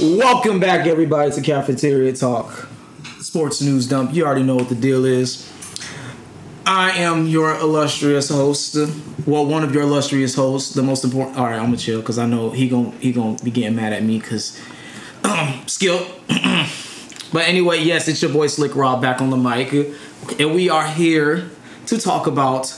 Welcome 0.00 0.60
back, 0.60 0.86
everybody, 0.86 1.32
to 1.32 1.40
Cafeteria 1.40 2.12
Talk, 2.12 2.68
sports 3.26 3.60
news 3.60 3.88
dump. 3.88 4.14
You 4.14 4.24
already 4.24 4.44
know 4.44 4.54
what 4.54 4.68
the 4.68 4.76
deal 4.76 5.04
is. 5.04 5.50
I 6.64 6.92
am 6.92 7.26
your 7.26 7.56
illustrious 7.56 8.28
host. 8.28 8.76
Well, 9.26 9.46
one 9.46 9.64
of 9.64 9.74
your 9.74 9.82
illustrious 9.82 10.36
hosts. 10.36 10.74
The 10.74 10.82
most 10.82 11.02
important. 11.02 11.36
All 11.36 11.46
right, 11.46 11.56
I'm 11.56 11.66
gonna 11.66 11.76
chill 11.76 12.00
because 12.00 12.18
I 12.18 12.26
know 12.26 12.50
he 12.50 12.68
gon' 12.68 12.92
he 13.00 13.12
gonna 13.12 13.36
be 13.42 13.50
getting 13.50 13.74
mad 13.74 13.92
at 13.92 14.04
me 14.04 14.20
because 14.20 14.60
um, 15.24 15.62
skill. 15.66 16.06
but 17.32 17.48
anyway, 17.48 17.82
yes, 17.82 18.06
it's 18.06 18.22
your 18.22 18.32
boy 18.32 18.46
Slick 18.46 18.76
Rob 18.76 19.02
back 19.02 19.20
on 19.20 19.30
the 19.30 19.36
mic, 19.36 19.72
and 20.38 20.54
we 20.54 20.70
are 20.70 20.86
here 20.86 21.50
to 21.86 21.98
talk 21.98 22.28
about 22.28 22.72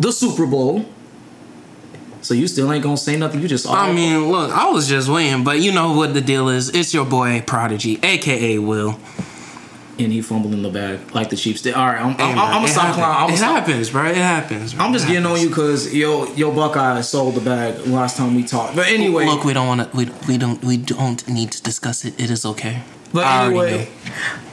the 0.00 0.10
Super 0.10 0.46
Bowl. 0.46 0.84
So 2.22 2.34
you 2.34 2.48
still 2.48 2.72
ain't 2.72 2.82
gonna 2.82 2.96
say 2.96 3.16
nothing. 3.16 3.40
You 3.40 3.46
just 3.46 3.68
I 3.68 3.92
mean, 3.92 4.32
look, 4.32 4.50
I 4.50 4.68
was 4.70 4.88
just 4.88 5.08
waiting, 5.08 5.44
but 5.44 5.60
you 5.60 5.70
know 5.70 5.92
what 5.92 6.12
the 6.12 6.20
deal 6.20 6.48
is. 6.48 6.70
It's 6.70 6.92
your 6.92 7.04
boy 7.04 7.44
Prodigy, 7.46 8.00
aka 8.02 8.58
Will. 8.58 8.98
And 9.98 10.12
he 10.12 10.20
fumbled 10.22 10.52
in 10.52 10.62
the 10.62 10.68
bag 10.70 11.00
like 11.14 11.30
the 11.30 11.36
Chiefs 11.36 11.62
did. 11.62 11.74
All 11.74 11.86
right, 11.86 12.00
I'm, 12.00 12.08
I'm, 12.10 12.16
Hey, 12.16 12.24
I'm, 12.24 12.34
man, 12.36 12.50
gonna 12.52 12.64
it 12.64 12.68
stop 12.68 12.82
happens. 12.84 12.96
clowning. 12.96 13.28
I'm, 13.28 13.30
It 13.34 13.36
stop- 13.38 13.66
happens, 13.66 13.90
bro. 13.90 14.04
It 14.06 14.16
happens. 14.16 14.74
bro. 14.74 14.84
I'm 14.84 14.92
just 14.92 15.04
It 15.06 15.08
getting 15.12 15.26
on 15.26 15.40
you 15.40 15.48
because 15.48 15.94
yo, 15.94 16.26
yo, 16.34 16.52
Buckeye 16.52 17.00
sold 17.00 17.34
the 17.34 17.40
bag 17.40 17.86
last 17.86 18.16
time 18.16 18.34
we 18.34 18.44
talked. 18.44 18.76
But 18.76 18.88
anyway, 18.88 19.26
Look, 19.26 19.44
we 19.44 19.52
don't 19.52 19.66
want 19.66 19.90
to. 19.90 19.96
We, 19.96 20.10
we 20.28 20.38
don't. 20.38 20.62
We 20.64 20.76
don't 20.76 21.26
need 21.28 21.52
to 21.52 21.62
discuss 21.62 22.04
it. 22.04 22.18
It 22.20 22.30
is 22.30 22.44
okay. 22.44 22.82
But 23.12 23.24
I 23.24 23.46
anyway, 23.46 23.88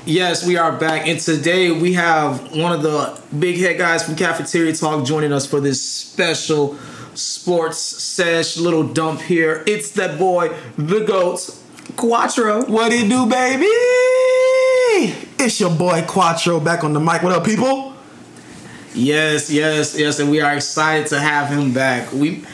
yes, 0.05 0.45
we 0.45 0.55
are 0.57 0.71
back, 0.71 1.07
and 1.07 1.19
today 1.19 1.71
we 1.71 1.93
have 1.93 2.55
one 2.55 2.71
of 2.71 2.81
the 2.83 3.19
big 3.37 3.57
head 3.57 3.77
guys 3.77 4.03
from 4.05 4.15
Cafeteria 4.15 4.73
Talk 4.73 5.05
joining 5.05 5.33
us 5.33 5.45
for 5.45 5.59
this 5.59 5.81
special 5.81 6.77
sports 7.15 7.77
sesh 7.79 8.55
little 8.57 8.83
dump 8.83 9.21
here. 9.21 9.63
It's 9.67 9.91
that 9.91 10.17
boy, 10.19 10.55
the 10.77 11.01
goat, 11.01 11.49
Quattro. 11.97 12.63
What 12.65 12.93
it 12.93 13.09
do, 13.09 13.25
baby? 13.25 13.65
It's 14.95 15.59
your 15.59 15.71
boy 15.71 16.03
Quattro 16.07 16.59
back 16.59 16.83
on 16.83 16.93
the 16.93 16.99
mic. 16.99 17.23
What 17.23 17.31
up, 17.31 17.43
people? 17.43 17.95
Yes, 18.93 19.49
yes, 19.49 19.97
yes, 19.97 20.19
and 20.19 20.29
we 20.29 20.39
are 20.39 20.55
excited 20.55 21.07
to 21.07 21.19
have 21.19 21.49
him 21.49 21.73
back. 21.73 22.11
We 22.11 22.45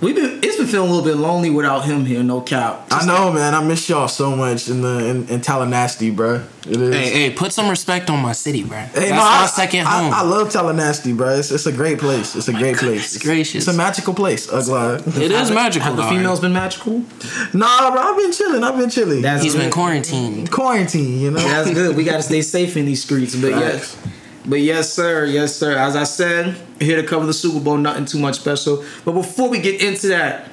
it's 0.00 0.53
been 0.53 0.53
feeling 0.74 0.90
a 0.90 0.92
little 0.92 1.08
bit 1.08 1.20
lonely 1.20 1.50
without 1.50 1.84
him 1.84 2.04
here. 2.04 2.22
No 2.24 2.40
cap. 2.40 2.88
I 2.90 3.06
know, 3.06 3.32
man. 3.32 3.54
I 3.54 3.62
miss 3.62 3.88
y'all 3.88 4.08
so 4.08 4.34
much 4.34 4.68
in 4.68 4.80
the 4.80 5.08
in, 5.08 5.28
in 5.28 5.40
Tallahassee, 5.40 6.10
bro. 6.10 6.44
It 6.66 6.80
is. 6.80 6.94
Hey, 6.94 7.10
hey, 7.10 7.30
put 7.30 7.52
some 7.52 7.68
respect 7.68 8.10
on 8.10 8.20
my 8.20 8.32
city, 8.32 8.64
bro. 8.64 8.78
Hey, 8.78 8.90
That's 8.92 9.10
no, 9.10 9.16
my 9.16 9.42
I, 9.44 9.46
second 9.46 9.86
I, 9.86 10.02
home. 10.02 10.12
I, 10.12 10.22
love 10.22 10.50
Tallahassee, 10.50 11.12
bro. 11.12 11.36
It's, 11.36 11.52
it's 11.52 11.66
a 11.66 11.72
great 11.72 12.00
place. 12.00 12.34
It's 12.34 12.48
a 12.48 12.52
great 12.52 12.76
place. 12.76 13.12
goodness 13.12 13.22
gracious. 13.22 13.54
It's 13.54 13.68
a 13.68 13.76
magical 13.76 14.14
place. 14.14 14.50
Ugly. 14.50 15.22
it 15.22 15.30
is 15.30 15.52
magical. 15.52 15.86
Have 15.86 15.96
the 15.96 16.08
females 16.08 16.40
been 16.40 16.52
magical? 16.52 17.04
Nah, 17.52 17.92
bro. 17.92 18.00
I've 18.00 18.16
been 18.16 18.32
chilling. 18.32 18.64
I've 18.64 18.76
been 18.76 18.90
chilling. 18.90 19.22
That's 19.22 19.44
He's 19.44 19.54
been 19.54 19.66
good. 19.66 19.74
quarantined. 19.74 20.50
quarantine. 20.50 21.20
You 21.20 21.30
know. 21.30 21.38
That's 21.38 21.72
good. 21.72 21.96
We 21.96 22.02
got 22.02 22.16
to 22.16 22.22
stay 22.22 22.42
safe 22.42 22.76
in 22.76 22.84
these 22.84 23.02
streets. 23.02 23.36
But 23.36 23.50
yes, 23.50 23.96
but 24.44 24.60
yes, 24.60 24.92
sir. 24.92 25.24
Yes, 25.24 25.54
sir. 25.54 25.78
As 25.78 25.94
I 25.94 26.04
said, 26.04 26.56
here 26.80 27.00
to 27.00 27.06
cover 27.06 27.26
the 27.26 27.32
Super 27.32 27.60
Bowl. 27.60 27.76
Nothing 27.76 28.06
too 28.06 28.18
much 28.18 28.36
special. 28.36 28.84
But 29.04 29.12
before 29.12 29.48
we 29.48 29.60
get 29.60 29.80
into 29.80 30.08
that, 30.08 30.50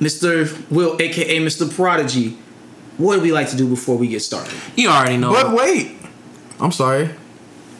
Mr. 0.00 0.70
Will, 0.70 0.96
aka 1.00 1.38
Mr. 1.40 1.72
Prodigy, 1.74 2.36
what 2.98 3.16
do 3.16 3.20
we 3.22 3.32
like 3.32 3.48
to 3.50 3.56
do 3.56 3.68
before 3.68 3.96
we 3.96 4.08
get 4.08 4.20
started? 4.20 4.54
You 4.76 4.88
already 4.88 5.16
know. 5.16 5.32
But 5.32 5.54
wait, 5.54 5.96
I'm 6.60 6.72
sorry. 6.72 7.10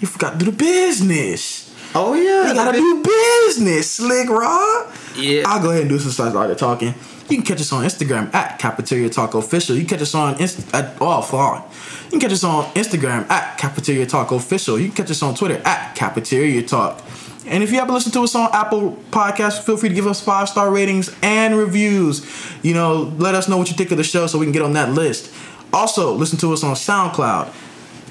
You 0.00 0.06
forgot 0.08 0.38
to 0.38 0.44
do 0.44 0.50
the 0.50 0.56
business. 0.56 1.64
Oh 1.96 2.14
yeah, 2.14 2.48
You 2.48 2.54
gotta 2.54 2.76
do 2.76 3.02
business, 3.04 3.88
Slick 3.92 4.28
Rob. 4.28 4.92
Yeah. 5.16 5.44
I'll 5.46 5.62
go 5.62 5.70
ahead 5.70 5.82
and 5.82 5.88
do 5.90 5.94
this 5.94 6.02
since 6.04 6.18
I 6.18 6.28
started 6.30 6.58
talking. 6.58 6.88
You 7.30 7.36
can 7.36 7.42
catch 7.42 7.60
us 7.60 7.72
on 7.72 7.84
Instagram 7.84 8.34
at 8.34 8.58
Cafeteria 8.58 9.08
Talk 9.08 9.34
Official. 9.34 9.76
You 9.76 9.82
can 9.82 9.90
catch 9.90 10.02
us 10.02 10.14
on 10.14 10.40
Inst- 10.40 10.74
at 10.74 10.96
oh 11.00 11.22
fine. 11.22 11.62
You 12.06 12.10
can 12.10 12.20
catch 12.20 12.32
us 12.32 12.42
on 12.44 12.64
Instagram 12.74 13.30
at 13.30 13.56
Cafeteria 13.58 14.06
Talk 14.06 14.32
Official. 14.32 14.78
You 14.78 14.88
can 14.88 14.96
catch 14.96 15.10
us 15.12 15.22
on 15.22 15.34
Twitter 15.36 15.62
at 15.64 15.94
Cafeteria 15.94 16.62
Talk. 16.64 17.00
And 17.46 17.62
if 17.62 17.70
you 17.70 17.78
haven't 17.78 17.94
listened 17.94 18.14
to 18.14 18.22
us 18.22 18.34
on 18.34 18.48
Apple 18.52 18.96
Podcasts, 19.10 19.62
feel 19.62 19.76
free 19.76 19.90
to 19.90 19.94
give 19.94 20.06
us 20.06 20.20
five 20.20 20.48
star 20.48 20.70
ratings 20.70 21.14
and 21.22 21.56
reviews. 21.56 22.26
You 22.62 22.74
know, 22.74 23.12
let 23.18 23.34
us 23.34 23.48
know 23.48 23.58
what 23.58 23.70
you 23.70 23.76
think 23.76 23.90
of 23.90 23.98
the 23.98 24.04
show 24.04 24.26
so 24.26 24.38
we 24.38 24.46
can 24.46 24.52
get 24.52 24.62
on 24.62 24.72
that 24.72 24.90
list. 24.90 25.32
Also, 25.72 26.12
listen 26.14 26.38
to 26.38 26.52
us 26.52 26.62
on 26.62 26.74
SoundCloud, 26.74 27.52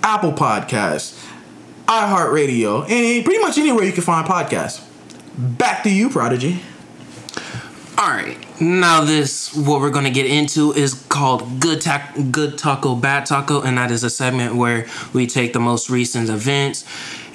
Apple 0.04 0.34
Podcasts, 0.34 1.26
iHeartRadio, 1.86 2.90
and 2.90 3.26
pretty 3.26 3.40
much 3.42 3.58
anywhere 3.58 3.86
you 3.86 3.94
can 3.94 4.04
find 4.04 4.28
podcasts. 4.28 4.86
Back 5.38 5.84
to 5.84 5.90
you, 5.90 6.10
Prodigy. 6.10 6.62
All 7.98 8.10
right. 8.10 8.38
Now 8.60 9.04
this 9.04 9.56
what 9.56 9.82
we're 9.82 9.92
going 9.92 10.06
to 10.06 10.12
get 10.12 10.26
into 10.26 10.74
is 10.74 10.94
called 11.10 11.60
good 11.60 11.82
tac- 11.82 12.16
good 12.32 12.58
taco 12.58 12.96
bad 12.96 13.26
taco 13.26 13.62
and 13.62 13.78
that 13.78 13.92
is 13.92 14.04
a 14.04 14.10
segment 14.10 14.56
where 14.56 14.88
we 15.12 15.28
take 15.28 15.54
the 15.54 15.60
most 15.60 15.90
recent 15.90 16.30
events 16.30 16.86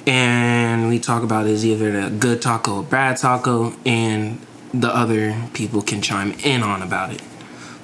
and 0.09 0.89
we 0.89 0.97
talk 0.97 1.21
about 1.21 1.45
is 1.45 1.63
either 1.63 1.91
the 1.91 2.09
good 2.09 2.41
taco 2.41 2.77
or 2.77 2.83
bad 2.83 3.15
taco 3.17 3.75
and 3.85 4.39
the 4.73 4.87
other 4.87 5.39
people 5.53 5.83
can 5.83 6.01
chime 6.01 6.31
in 6.43 6.63
on 6.63 6.81
about 6.81 7.13
it. 7.13 7.21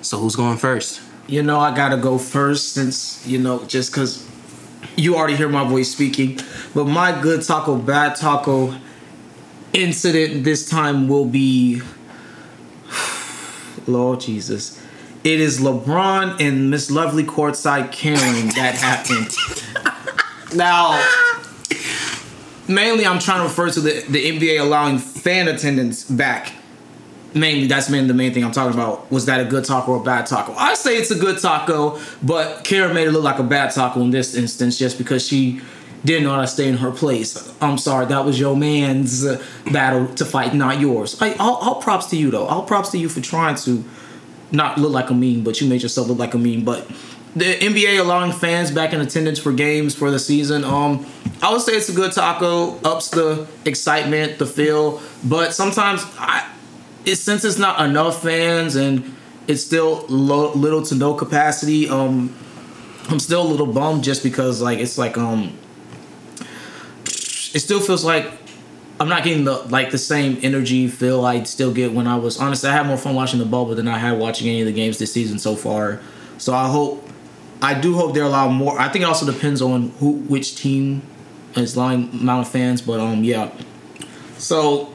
So 0.02 0.18
who's 0.18 0.36
going 0.36 0.58
first? 0.58 1.02
You 1.28 1.44
know, 1.44 1.60
I 1.60 1.76
gotta 1.76 1.98
go 1.98 2.18
first 2.18 2.74
since 2.74 3.26
you 3.28 3.38
know 3.38 3.64
just 3.66 3.92
because 3.92 4.28
you 4.96 5.16
already 5.16 5.36
hear 5.36 5.50
my 5.50 5.68
voice 5.68 5.92
speaking. 5.92 6.40
But 6.74 6.86
my 6.86 7.22
good 7.22 7.44
taco, 7.44 7.78
bad 7.78 8.16
taco 8.16 8.74
incident 9.74 10.44
this 10.44 10.68
time 10.68 11.08
will 11.08 11.26
be, 11.26 11.82
Lord 13.88 14.22
Jesus. 14.22 14.82
It 15.24 15.40
is 15.40 15.60
LeBron 15.60 16.40
and 16.40 16.72
Miss 16.72 16.90
Lovely 16.90 17.24
courtside 17.24 17.92
Karen 17.92 18.48
that 18.50 18.76
happened. 18.76 19.36
now, 20.56 21.00
mainly 22.68 23.06
I'm 23.06 23.20
trying 23.20 23.40
to 23.40 23.46
refer 23.46 23.70
to 23.70 23.80
the, 23.80 24.06
the 24.10 24.32
NBA 24.32 24.60
allowing 24.60 24.98
fan 24.98 25.48
attendance 25.48 26.04
back. 26.04 26.54
Mainly, 27.34 27.68
that's 27.68 27.90
mainly 27.90 28.08
the 28.08 28.14
main 28.14 28.34
thing 28.34 28.46
I'm 28.46 28.54
talking 28.54 28.74
about. 28.74 29.12
Was 29.12 29.26
that 29.26 29.42
a 29.42 29.46
good 29.46 29.66
taco 29.66 29.94
or 29.94 30.02
a 30.02 30.04
bad 30.04 30.26
taco? 30.26 30.54
I 30.54 30.74
say 30.74 30.96
it's 30.96 31.12
a 31.12 31.20
good 31.20 31.40
taco, 31.40 32.00
but 32.24 32.64
Karen 32.64 32.94
made 32.94 33.08
it 33.08 33.12
look 33.12 33.24
like 33.24 33.40
a 33.40 33.44
bad 33.44 33.74
taco 33.74 34.02
in 34.02 34.12
this 34.12 34.36
instance 34.36 34.78
just 34.78 34.98
because 34.98 35.28
she 35.28 35.60
didn't 36.06 36.30
how 36.30 36.40
to 36.40 36.48
stay 36.48 36.70
in 36.70 36.78
her 36.78 36.92
place. 36.92 37.54
I'm 37.62 37.78
sorry, 37.78 38.06
that 38.06 38.24
was 38.24 38.40
your 38.40 38.56
man's 38.56 39.26
battle 39.72 40.08
to 40.16 40.24
fight, 40.24 40.54
not 40.54 40.80
yours. 40.80 41.22
I, 41.22 41.34
all, 41.34 41.56
all 41.56 41.82
props 41.82 42.06
to 42.08 42.16
you 42.16 42.32
though. 42.32 42.46
All 42.46 42.64
props 42.64 42.92
to 42.92 42.98
you 42.98 43.10
for 43.10 43.22
trying 43.22 43.56
to 43.58 43.84
not 44.52 44.78
look 44.78 44.92
like 44.92 45.10
a 45.10 45.14
meme, 45.14 45.44
but 45.44 45.60
you 45.60 45.68
made 45.68 45.82
yourself 45.82 46.08
look 46.08 46.20
like 46.20 46.34
a 46.34 46.38
meme. 46.38 46.64
But 46.64 46.90
the 47.36 47.44
NBA 47.44 48.00
allowing 48.00 48.32
fans 48.32 48.72
back 48.72 48.94
in 48.94 49.02
attendance 49.02 49.40
for 49.40 49.52
games 49.52 49.94
for 49.94 50.10
the 50.10 50.20
season, 50.20 50.64
um, 50.64 51.06
I 51.42 51.52
would 51.52 51.62
say 51.62 51.74
it's 51.74 51.90
a 51.90 51.94
good 51.94 52.14
taco, 52.14 52.78
ups 52.80 53.10
the 53.10 53.48
excitement, 53.66 54.40
the 54.40 54.46
feel. 54.46 55.02
But 55.24 55.54
sometimes 55.54 56.02
I, 56.18 56.50
it 57.04 57.18
since 57.18 57.44
it's 57.44 57.58
not 57.58 57.86
enough 57.86 58.22
fans 58.22 58.76
and 58.76 59.16
it's 59.48 59.62
still 59.62 60.06
little 60.08 60.84
to 60.84 60.96
no 60.96 61.14
capacity. 61.14 61.90
Um, 61.90 62.34
I'm 63.10 63.20
still 63.20 63.44
a 63.44 63.48
little 63.48 63.68
bummed 63.68 64.04
just 64.04 64.24
because 64.24 64.62
like 64.62 64.80
it's 64.80 64.98
like 64.98 65.18
um, 65.18 65.58
it 67.06 67.60
still 67.60 67.82
feels 67.82 68.06
like 68.06 68.32
I'm 69.00 69.10
not 69.10 69.24
getting 69.24 69.44
the 69.44 69.58
like 69.68 69.92
the 69.92 69.98
same 69.98 70.40
energy 70.42 70.88
feel 70.88 71.26
I 71.26 71.44
still 71.44 71.74
get 71.74 71.92
when 71.92 72.08
I 72.08 72.16
was 72.16 72.40
honestly 72.40 72.70
I 72.70 72.74
had 72.74 72.88
more 72.88 72.98
fun 72.98 73.14
watching 73.14 73.40
the 73.40 73.46
bubble 73.46 73.76
than 73.76 73.90
I 73.90 73.98
had 73.98 74.18
watching 74.18 74.48
any 74.48 74.62
of 74.62 74.68
the 74.68 74.74
games 74.74 74.98
this 74.98 75.12
season 75.12 75.38
so 75.38 75.56
far. 75.56 76.00
So 76.38 76.54
I 76.54 76.68
hope 76.68 77.05
I 77.62 77.80
do 77.80 77.96
hope 77.96 78.14
they're 78.14 78.24
allowing 78.24 78.56
more. 78.56 78.80
I 78.80 78.90
think 78.90 79.04
it 79.04 79.08
also 79.08 79.26
depends 79.26 79.62
on 79.62 79.90
who 80.00 80.14
which 80.14 80.56
team 80.56 81.02
is 81.56 81.76
allowing 81.76 82.10
amount 82.12 82.48
of 82.48 82.52
fans, 82.52 82.82
but 82.82 83.00
um 83.00 83.24
yeah. 83.24 83.52
So 84.38 84.94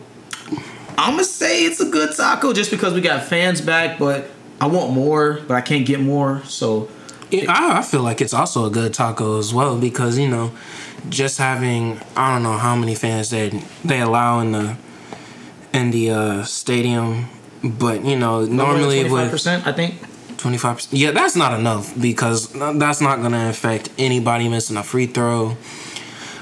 I'm 0.99 1.13
gonna 1.13 1.25
say 1.25 1.65
it's 1.65 1.81
a 1.81 1.89
good 1.89 2.15
taco 2.15 2.53
just 2.53 2.71
because 2.71 2.93
we 2.93 3.01
got 3.01 3.25
fans 3.25 3.61
back, 3.61 3.99
but 3.99 4.31
I 4.61 4.67
want 4.67 4.93
more, 4.93 5.41
but 5.49 5.55
I 5.55 5.63
can't 5.63 5.87
get 5.87 6.01
more. 6.01 6.43
So 6.45 6.89
Yeah, 7.31 7.47
I, 7.49 7.79
I 7.79 7.83
feel 7.83 8.03
like 8.03 8.21
it's 8.21 8.35
also 8.35 8.67
a 8.67 8.71
good 8.71 8.93
taco 8.93 9.39
as 9.39 9.55
well 9.55 9.79
because 9.79 10.19
you 10.19 10.29
know, 10.29 10.53
just 11.09 11.39
having 11.39 12.01
I 12.17 12.33
don't 12.35 12.43
know 12.43 12.59
how 12.59 12.77
many 12.77 12.95
fans 12.95 13.31
they 13.31 13.63
they 13.85 14.01
allow 14.01 14.41
in 14.41 14.53
the 14.53 14.77
in 15.73 15.91
the 15.91 16.11
uh, 16.11 16.45
stadium, 16.45 17.29
but 17.65 18.05
you 18.05 18.17
know 18.19 18.45
normally 18.45 19.05
with 19.11 19.47
I 19.47 19.73
think. 19.73 19.95
Twenty 20.41 20.59
five 20.59 20.77
percent, 20.77 20.95
yeah, 20.95 21.11
that's 21.11 21.37
not 21.37 21.59
enough 21.59 21.99
because 22.01 22.49
that's 22.53 23.01
not 23.01 23.23
gonna 23.23 23.49
affect 23.49 23.91
anybody 23.99 24.49
missing 24.49 24.77
a 24.77 24.83
free 24.83 25.07
throw. 25.07 25.57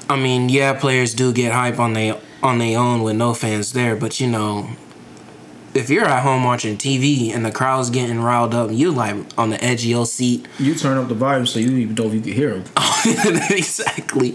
I 0.09 0.17
mean, 0.17 0.49
yeah, 0.49 0.73
players 0.73 1.15
do 1.15 1.33
get 1.33 1.53
hype 1.53 1.79
on 1.79 1.93
they 1.93 2.19
on 2.43 2.59
their 2.59 2.79
own 2.79 3.03
with 3.03 3.17
no 3.17 3.35
fans 3.35 3.73
there, 3.73 3.97
but 3.97 4.21
you 4.21 4.29
know, 4.29 4.71
if 5.75 5.91
you're 5.91 6.05
at 6.05 6.23
home 6.23 6.45
watching 6.45 6.77
TV 6.77 7.35
and 7.35 7.45
the 7.45 7.53
crowd's 7.53 7.91
getting 7.91 8.21
riled 8.21 8.55
up, 8.55 8.71
you 8.71 8.91
like 8.91 9.17
on 9.37 9.50
the 9.50 9.62
edge 9.62 9.83
of 9.83 9.91
your 9.91 10.06
seat. 10.06 10.47
You 10.59 10.75
turn 10.75 10.97
up 10.99 11.09
the 11.09 11.15
volume 11.15 11.47
so 11.47 11.59
you 11.59 11.69
don't 11.69 11.79
even 11.79 11.94
know 11.94 12.06
if 12.06 12.15
you 12.15 12.21
can 12.21 12.33
hear 12.33 12.59
them. 12.59 12.65
exactly. 13.51 14.35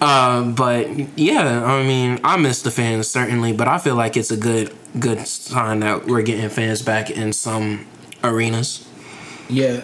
Um, 0.00 0.54
but 0.54 1.18
yeah, 1.18 1.64
I 1.64 1.82
mean, 1.82 2.20
I 2.24 2.36
miss 2.36 2.62
the 2.62 2.70
fans 2.70 3.08
certainly, 3.08 3.52
but 3.52 3.68
I 3.68 3.78
feel 3.78 3.96
like 3.96 4.16
it's 4.16 4.30
a 4.30 4.36
good 4.36 4.74
good 4.98 5.26
sign 5.26 5.80
that 5.80 6.06
we're 6.06 6.22
getting 6.22 6.48
fans 6.48 6.82
back 6.82 7.10
in 7.10 7.32
some 7.32 7.86
arenas. 8.22 8.86
Yeah. 9.48 9.80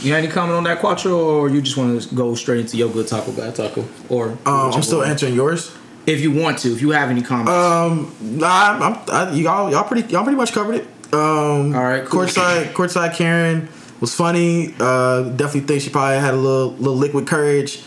You 0.00 0.10
got 0.10 0.16
any 0.18 0.28
comment 0.28 0.54
on 0.56 0.64
that, 0.64 0.80
Quattro, 0.80 1.16
or 1.16 1.48
you 1.48 1.62
just 1.62 1.76
want 1.76 2.02
to 2.02 2.14
go 2.14 2.34
straight 2.34 2.60
into 2.60 2.76
your 2.76 2.90
good 2.90 3.08
taco, 3.08 3.32
bad 3.32 3.54
taco, 3.54 3.86
or 4.10 4.30
Um, 4.44 4.72
I'm 4.74 4.82
still 4.82 4.98
one? 4.98 5.08
answering 5.10 5.34
yours. 5.34 5.74
If 6.06 6.20
you 6.20 6.30
want 6.32 6.58
to, 6.58 6.72
if 6.72 6.82
you 6.82 6.90
have 6.90 7.08
any 7.08 7.22
comments. 7.22 7.50
Um, 7.50 8.14
nah, 8.38 8.78
I'm, 8.78 8.98
I, 9.10 9.32
y'all, 9.32 9.70
y'all 9.70 9.84
pretty, 9.84 10.06
y'all 10.12 10.22
pretty 10.22 10.36
much 10.36 10.52
covered 10.52 10.74
it. 10.74 10.86
Um, 11.14 11.74
All 11.74 11.82
right, 11.82 12.04
cool. 12.04 12.22
Courtside, 12.24 12.72
courtside 12.72 13.14
Karen 13.14 13.68
was 14.00 14.14
funny. 14.14 14.74
Uh, 14.78 15.22
definitely 15.30 15.60
think 15.62 15.80
she 15.80 15.88
probably 15.88 16.18
had 16.18 16.34
a 16.34 16.36
little, 16.36 16.72
little 16.72 16.96
liquid 16.96 17.26
courage. 17.26 17.82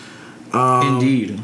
Um, 0.54 0.96
Indeed. 0.96 1.40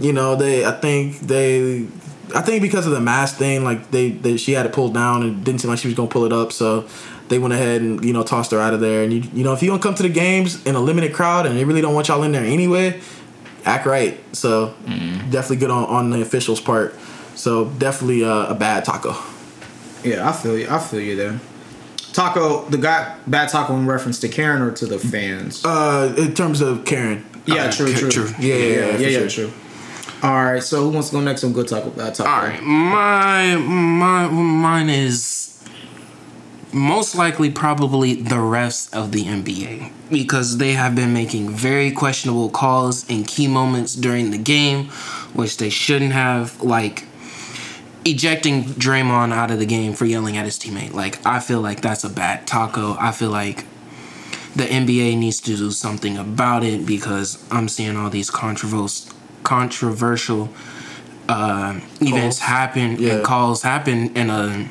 You 0.00 0.12
know, 0.14 0.36
they, 0.36 0.64
I 0.64 0.72
think 0.72 1.20
they, 1.20 1.86
I 2.34 2.40
think 2.40 2.62
because 2.62 2.86
of 2.86 2.92
the 2.92 3.00
mask 3.00 3.36
thing, 3.36 3.64
like 3.64 3.90
they, 3.90 4.10
they, 4.10 4.36
she 4.36 4.52
had 4.52 4.66
it 4.66 4.72
pulled 4.72 4.94
down 4.94 5.22
and 5.22 5.44
didn't 5.44 5.60
seem 5.60 5.70
like 5.70 5.78
she 5.78 5.88
was 5.88 5.96
gonna 5.96 6.08
pull 6.08 6.24
it 6.24 6.32
up, 6.32 6.52
so 6.52 6.88
they 7.28 7.38
went 7.38 7.54
ahead 7.54 7.80
and 7.80 8.04
you 8.04 8.12
know 8.12 8.22
tossed 8.22 8.50
her 8.50 8.60
out 8.60 8.74
of 8.74 8.80
there. 8.80 9.02
And 9.02 9.12
you, 9.12 9.22
you 9.32 9.44
know, 9.44 9.52
if 9.52 9.62
you 9.62 9.70
don't 9.70 9.82
come 9.82 9.94
to 9.94 10.02
the 10.02 10.08
games 10.08 10.64
in 10.66 10.74
a 10.74 10.80
limited 10.80 11.12
crowd 11.12 11.46
and 11.46 11.56
they 11.56 11.64
really 11.64 11.80
don't 11.80 11.94
want 11.94 12.08
y'all 12.08 12.22
in 12.22 12.32
there 12.32 12.44
anyway, 12.44 13.00
act 13.64 13.86
right. 13.86 14.18
So 14.34 14.74
definitely 15.30 15.56
good 15.56 15.70
on 15.70 15.84
on 15.84 16.10
the 16.10 16.22
officials' 16.22 16.60
part. 16.60 16.94
So 17.34 17.66
definitely 17.66 18.24
uh, 18.24 18.46
a 18.46 18.54
bad 18.54 18.84
taco. 18.84 19.14
Yeah, 20.04 20.28
I 20.28 20.32
feel 20.32 20.58
you. 20.58 20.68
I 20.68 20.78
feel 20.78 21.00
you 21.00 21.16
there. 21.16 21.40
Taco, 22.12 22.64
the 22.66 22.78
guy, 22.78 23.16
bad 23.26 23.48
taco 23.48 23.74
in 23.74 23.86
reference 23.86 24.20
to 24.20 24.28
Karen 24.28 24.62
or 24.62 24.70
to 24.70 24.86
the 24.86 25.00
fans? 25.00 25.64
Uh, 25.64 26.14
in 26.16 26.32
terms 26.32 26.60
of 26.60 26.84
Karen. 26.84 27.24
yeah, 27.44 27.64
uh, 27.64 27.72
true, 27.72 27.92
true, 27.92 28.08
true. 28.08 28.30
Yeah, 28.38 28.54
yeah, 28.54 28.64
yeah, 28.64 28.76
yeah, 28.76 28.96
for 28.96 29.02
yeah, 29.02 29.28
sure. 29.28 29.48
true. 29.48 29.52
All 30.24 30.42
right, 30.42 30.62
so 30.62 30.84
who 30.84 30.88
wants 30.88 31.10
to 31.10 31.16
go 31.16 31.20
next 31.20 31.44
on 31.44 31.52
good 31.52 31.68
taco, 31.68 31.90
bad 31.90 32.14
taco? 32.14 32.30
All 32.30 32.48
right, 32.48 32.62
my 32.62 33.56
my 33.56 34.26
mine 34.26 34.88
is 34.88 35.62
most 36.72 37.14
likely 37.14 37.50
probably 37.50 38.14
the 38.14 38.40
rest 38.40 38.94
of 38.94 39.12
the 39.12 39.24
NBA 39.24 39.92
because 40.08 40.56
they 40.56 40.72
have 40.72 40.94
been 40.94 41.12
making 41.12 41.50
very 41.50 41.90
questionable 41.90 42.48
calls 42.48 43.06
in 43.10 43.24
key 43.24 43.46
moments 43.46 43.94
during 43.94 44.30
the 44.30 44.38
game, 44.38 44.86
which 45.34 45.58
they 45.58 45.68
shouldn't 45.68 46.12
have. 46.12 46.58
Like 46.62 47.04
ejecting 48.06 48.64
Draymond 48.64 49.30
out 49.30 49.50
of 49.50 49.58
the 49.58 49.66
game 49.66 49.92
for 49.92 50.06
yelling 50.06 50.38
at 50.38 50.46
his 50.46 50.58
teammate. 50.58 50.94
Like 50.94 51.18
I 51.26 51.38
feel 51.38 51.60
like 51.60 51.82
that's 51.82 52.02
a 52.02 52.08
bad 52.08 52.46
taco. 52.46 52.96
I 52.98 53.12
feel 53.12 53.30
like 53.30 53.66
the 54.56 54.64
NBA 54.64 55.18
needs 55.18 55.38
to 55.42 55.54
do 55.54 55.70
something 55.70 56.16
about 56.16 56.64
it 56.64 56.86
because 56.86 57.44
I'm 57.50 57.68
seeing 57.68 57.94
all 57.98 58.08
these 58.08 58.30
controversial 58.30 59.13
controversial 59.44 60.48
uh, 61.28 61.78
events 62.00 62.38
happen 62.40 62.96
Yeah. 62.98 63.14
and 63.14 63.24
calls 63.24 63.62
happen 63.62 64.14
in 64.16 64.28
a 64.30 64.68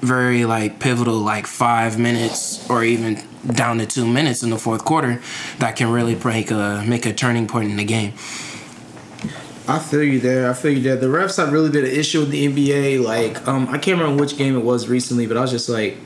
very 0.00 0.44
like 0.46 0.78
pivotal 0.78 1.18
like 1.18 1.46
five 1.46 1.98
minutes 1.98 2.68
or 2.70 2.82
even 2.84 3.22
down 3.54 3.78
to 3.78 3.86
two 3.86 4.06
minutes 4.06 4.42
in 4.42 4.50
the 4.50 4.58
fourth 4.58 4.84
quarter 4.84 5.20
that 5.58 5.76
can 5.76 5.90
really 5.90 6.14
break 6.14 6.50
a 6.50 6.82
make 6.86 7.04
a 7.04 7.12
turning 7.12 7.46
point 7.46 7.70
in 7.70 7.76
the 7.76 7.84
game. 7.84 8.12
I 9.68 9.78
feel 9.78 10.02
you 10.02 10.18
there. 10.18 10.50
I 10.50 10.54
feel 10.54 10.72
you 10.72 10.80
there. 10.82 10.96
The 10.96 11.06
refs 11.06 11.36
have 11.36 11.52
really 11.52 11.70
been 11.70 11.84
an 11.84 11.90
issue 11.92 12.20
with 12.20 12.30
the 12.30 12.46
NBA. 12.48 13.04
Like, 13.04 13.46
um, 13.46 13.68
I 13.68 13.78
can't 13.78 14.00
remember 14.00 14.20
which 14.20 14.36
game 14.36 14.56
it 14.56 14.64
was 14.64 14.88
recently, 14.88 15.26
but 15.26 15.36
I 15.36 15.42
was 15.42 15.50
just 15.52 15.68
like, 15.68 15.96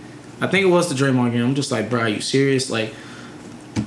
I 0.40 0.48
think 0.48 0.66
it 0.66 0.70
was 0.70 0.88
the 0.90 0.94
Draymond 0.94 1.32
game. 1.32 1.42
I'm 1.42 1.54
just 1.54 1.72
like, 1.72 1.88
bro, 1.88 2.00
are 2.00 2.08
you 2.08 2.20
serious? 2.20 2.68
Like, 2.68 2.92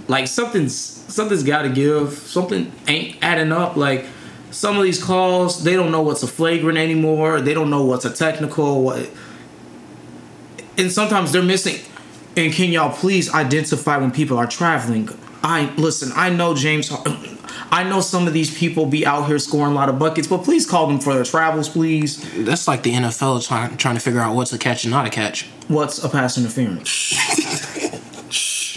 like 0.08 0.28
something's 0.28 0.97
something's 1.08 1.44
got 1.44 1.64
to 1.64 1.70
give. 1.70 2.14
Something 2.14 2.72
ain't 2.88 3.18
adding 3.22 3.52
up. 3.52 3.76
Like, 3.76 4.06
some 4.52 4.78
of 4.78 4.84
these 4.84 5.04
calls, 5.04 5.64
they 5.64 5.76
don't 5.76 5.92
know 5.92 6.02
what's 6.02 6.24
a 6.24 6.28
flagrant 6.28 6.78
anymore. 6.78 7.42
They 7.42 7.54
don't 7.54 7.70
know 7.70 7.84
what's 7.84 8.06
a 8.06 8.14
technical. 8.14 8.84
What, 8.84 9.10
and 10.78 10.92
sometimes 10.92 11.32
they're 11.32 11.44
missing. 11.44 11.84
And 12.36 12.54
can 12.54 12.72
y'all 12.72 12.96
please 12.96 13.34
identify 13.34 13.98
when 13.98 14.12
people 14.12 14.38
are 14.38 14.48
traveling? 14.48 15.10
I 15.44 15.74
listen. 15.76 16.12
I 16.16 16.30
know 16.30 16.56
James. 16.56 16.92
I 17.70 17.84
know 17.84 18.00
some 18.00 18.28
of 18.28 18.34
these 18.34 18.56
people 18.58 18.86
be 18.86 19.06
out 19.06 19.28
here 19.28 19.40
scoring 19.40 19.74
a 19.74 19.76
lot 19.76 19.90
of 19.90 20.00
buckets, 20.00 20.28
but 20.28 20.44
please 20.44 20.66
call 20.66 20.88
them 20.88 21.00
for 21.00 21.14
their 21.14 21.24
travels, 21.24 21.68
please. 21.68 22.24
That's 22.46 22.68
like 22.68 22.84
the 22.84 22.94
NFL 22.94 23.46
trying 23.46 23.76
trying 23.78 23.96
to 23.96 24.02
figure 24.02 24.20
out 24.20 24.36
what's 24.36 24.54
a 24.54 24.58
catch 24.58 24.84
and 24.84 24.92
not 24.92 25.06
a 25.06 25.10
catch. 25.10 25.46
What's 25.68 26.04
a 26.04 26.10
pass 26.10 26.38
interference? 26.38 27.14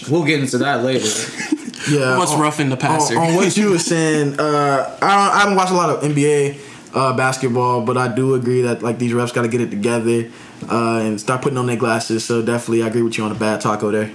we'll 0.11 0.25
get 0.25 0.41
into 0.41 0.59
that 0.59 0.83
later. 0.83 1.57
Yeah. 1.91 2.19
What's 2.19 2.33
on- 2.33 2.41
roughing 2.41 2.69
the 2.69 2.77
passer? 2.77 3.19
On, 3.19 3.31
on 3.31 3.35
what 3.37 3.57
you 3.57 3.71
were 3.71 3.79
saying, 3.93 4.39
uh, 4.39 4.99
I, 5.01 5.01
don't, 5.01 5.35
I 5.37 5.39
haven't 5.41 5.57
watched 5.57 5.73
a 5.73 5.75
lot 5.75 5.91
of 5.91 6.03
NBA 6.03 6.59
uh, 6.95 7.17
basketball, 7.17 7.83
but 7.85 7.97
I 7.97 8.09
do 8.09 8.35
agree 8.35 8.63
that 8.63 8.83
like 8.83 8.99
these 8.99 9.13
refs 9.13 9.33
got 9.33 9.43
to 9.43 9.49
get 9.49 9.61
it 9.61 9.71
together 9.71 10.31
uh, 10.71 10.99
and 10.99 11.21
start 11.21 11.43
putting 11.43 11.59
on 11.59 11.67
their 11.67 11.77
glasses. 11.77 12.25
So 12.25 12.43
definitely, 12.43 12.83
I 12.83 12.89
agree 12.89 13.03
with 13.03 13.17
you 13.19 13.25
on 13.25 13.33
the 13.33 13.39
bad 13.39 13.61
taco 13.61 13.91
there. 13.91 14.11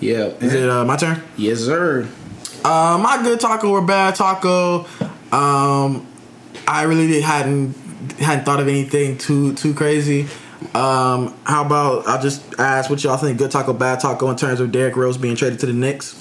Yeah. 0.00 0.26
Is 0.40 0.52
it 0.54 0.68
uh, 0.68 0.84
my 0.84 0.96
turn? 0.96 1.22
Yes, 1.36 1.60
sir. 1.60 2.08
Uh, 2.64 2.98
my 3.00 3.20
good 3.22 3.40
taco 3.40 3.70
or 3.70 3.82
bad 3.82 4.14
taco. 4.14 4.86
Um, 5.32 6.06
I 6.66 6.82
really 6.82 7.20
hadn't 7.20 7.74
hadn't 8.18 8.44
thought 8.44 8.60
of 8.60 8.68
anything 8.68 9.18
too 9.18 9.54
too 9.54 9.74
crazy. 9.74 10.28
Um, 10.74 11.34
how 11.44 11.64
about 11.64 12.08
I'll 12.08 12.22
just 12.22 12.58
ask 12.58 12.88
what 12.88 13.02
y'all 13.04 13.16
think 13.16 13.38
good 13.38 13.50
taco, 13.50 13.72
bad 13.72 14.00
taco 14.00 14.30
in 14.30 14.36
terms 14.36 14.60
of 14.60 14.72
Derrick 14.72 14.96
Rose 14.96 15.18
being 15.18 15.36
traded 15.36 15.60
to 15.60 15.66
the 15.66 15.72
Knicks. 15.72 16.20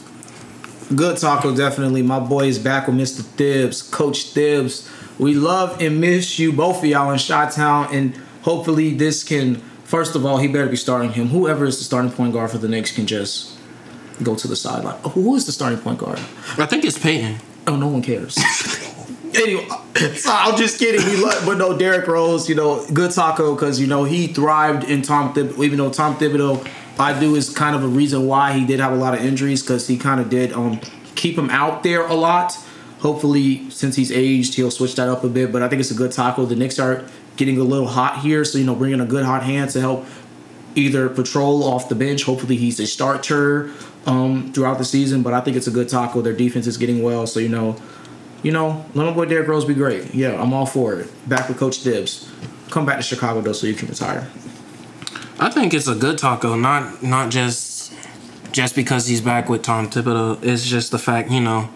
Good 0.95 1.17
taco, 1.17 1.55
definitely. 1.55 2.01
My 2.01 2.19
boy 2.19 2.47
is 2.47 2.59
back 2.59 2.87
with 2.87 2.95
Mr. 2.95 3.21
Thibs, 3.21 3.81
Coach 3.81 4.31
Thibs. 4.31 4.89
We 5.17 5.33
love 5.33 5.81
and 5.81 6.01
miss 6.01 6.39
you, 6.39 6.51
both 6.51 6.79
of 6.79 6.85
y'all 6.85 7.11
in 7.11 7.17
Shot 7.19 7.51
Town, 7.51 7.87
and 7.91 8.15
hopefully 8.41 8.93
this 8.93 9.23
can. 9.23 9.55
First 9.85 10.15
of 10.15 10.25
all, 10.25 10.37
he 10.37 10.47
better 10.47 10.67
be 10.67 10.75
starting 10.75 11.11
him. 11.11 11.27
Whoever 11.27 11.65
is 11.65 11.77
the 11.77 11.83
starting 11.83 12.11
point 12.11 12.33
guard 12.33 12.49
for 12.49 12.57
the 12.57 12.67
Knicks 12.67 12.91
can 12.91 13.05
just 13.05 13.57
go 14.23 14.35
to 14.35 14.47
the 14.47 14.55
sideline. 14.55 14.97
Who 15.11 15.35
is 15.35 15.45
the 15.45 15.51
starting 15.51 15.79
point 15.79 15.99
guard? 15.99 16.19
I 16.57 16.65
think 16.65 16.83
it's 16.83 16.97
Peyton. 16.97 17.37
Oh, 17.67 17.75
no 17.75 17.87
one 17.87 18.01
cares. 18.01 18.37
anyway, 19.35 19.67
I'm 20.25 20.57
just 20.57 20.79
kidding. 20.79 21.05
We 21.05 21.23
love, 21.23 21.45
but 21.45 21.57
no, 21.57 21.77
Derrick 21.77 22.07
Rose, 22.07 22.49
you 22.49 22.55
know, 22.55 22.85
good 22.93 23.11
taco 23.11 23.55
because 23.55 23.79
you 23.79 23.87
know 23.87 24.03
he 24.03 24.27
thrived 24.27 24.83
in 24.85 25.01
Tom 25.01 25.33
Thibodeau. 25.33 25.63
Even 25.63 25.77
though 25.77 25.89
Tom 25.91 26.15
Thibodeau, 26.15 26.67
I 26.99 27.19
do 27.19 27.35
is 27.35 27.49
kind 27.49 27.75
of 27.75 27.83
a 27.83 27.87
reason 27.87 28.27
why 28.27 28.53
he 28.53 28.65
did 28.65 28.79
have 28.79 28.93
a 28.93 28.95
lot 28.95 29.13
of 29.13 29.21
injuries 29.21 29.61
because 29.61 29.87
he 29.87 29.97
kind 29.97 30.21
of 30.21 30.29
did 30.29 30.53
um 30.53 30.79
keep 31.15 31.37
him 31.37 31.49
out 31.49 31.83
there 31.83 32.05
a 32.05 32.13
lot. 32.13 32.57
Hopefully, 32.99 33.69
since 33.69 33.95
he's 33.95 34.11
aged, 34.11 34.55
he'll 34.55 34.71
switch 34.71 34.95
that 34.95 35.09
up 35.09 35.23
a 35.23 35.29
bit. 35.29 35.51
But 35.51 35.61
I 35.61 35.69
think 35.69 35.81
it's 35.81 35.91
a 35.91 35.95
good 35.95 36.11
taco. 36.11 36.45
The 36.45 36.55
Knicks 36.55 36.79
are 36.79 37.03
getting 37.35 37.57
a 37.57 37.63
little 37.63 37.87
hot 37.87 38.19
here, 38.19 38.45
so 38.45 38.57
you 38.57 38.65
know, 38.65 38.75
bringing 38.75 39.01
a 39.01 39.05
good 39.05 39.25
hot 39.25 39.43
hand 39.43 39.71
to 39.71 39.81
help 39.81 40.05
either 40.75 41.09
patrol 41.09 41.63
off 41.63 41.89
the 41.89 41.95
bench. 41.95 42.23
Hopefully, 42.23 42.55
he's 42.55 42.79
a 42.79 42.87
starter 42.87 43.71
um, 44.05 44.53
throughout 44.53 44.77
the 44.77 44.85
season. 44.85 45.23
But 45.23 45.33
I 45.33 45.41
think 45.41 45.57
it's 45.57 45.67
a 45.67 45.71
good 45.71 45.89
taco. 45.89 46.21
Their 46.21 46.33
defense 46.33 46.67
is 46.67 46.77
getting 46.77 47.03
well, 47.03 47.27
so 47.27 47.39
you 47.39 47.49
know, 47.49 47.75
you 48.41 48.51
know, 48.51 48.85
let 48.93 49.05
my 49.05 49.11
boy 49.11 49.25
Derrick 49.25 49.47
Rose 49.47 49.65
be 49.65 49.73
great. 49.73 50.13
Yeah, 50.13 50.41
I'm 50.41 50.53
all 50.53 50.65
for 50.65 50.99
it. 50.99 51.09
Back 51.27 51.49
with 51.49 51.57
Coach 51.57 51.79
Thibs. 51.79 52.31
Come 52.69 52.85
back 52.85 52.97
to 52.97 53.03
Chicago 53.03 53.41
though, 53.41 53.53
so 53.53 53.67
you 53.67 53.73
can 53.73 53.89
retire. 53.89 54.29
I 55.43 55.49
think 55.49 55.73
it's 55.73 55.87
a 55.89 55.95
good 55.95 56.17
taco, 56.17 56.55
not 56.55 57.03
not 57.03 57.29
just 57.29 57.91
just 58.53 58.75
because 58.75 59.07
he's 59.07 59.19
back 59.21 59.49
with 59.49 59.61
Tom 59.63 59.89
Thibodeau. 59.89 60.41
It's 60.41 60.63
just 60.65 60.91
the 60.91 60.99
fact, 60.99 61.29
you 61.31 61.41
know, 61.41 61.69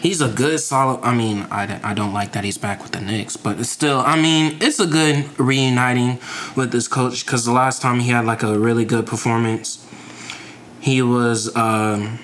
he's 0.00 0.20
a 0.20 0.28
good 0.28 0.58
solid. 0.58 1.00
I 1.02 1.14
mean, 1.14 1.46
I, 1.50 1.78
I 1.84 1.94
don't 1.94 2.12
like 2.12 2.32
that 2.32 2.42
he's 2.42 2.58
back 2.58 2.82
with 2.82 2.92
the 2.92 3.00
Knicks, 3.00 3.36
but 3.36 3.60
it's 3.60 3.68
still, 3.68 4.00
I 4.00 4.20
mean, 4.20 4.56
it's 4.60 4.80
a 4.80 4.86
good 4.86 5.38
reuniting 5.38 6.18
with 6.56 6.72
this 6.72 6.88
coach 6.88 7.24
because 7.24 7.44
the 7.44 7.52
last 7.52 7.80
time 7.82 8.00
he 8.00 8.10
had 8.10 8.24
like 8.24 8.42
a 8.42 8.58
really 8.58 8.84
good 8.84 9.06
performance, 9.06 9.86
he 10.80 11.00
was 11.02 11.54
um, 11.54 12.18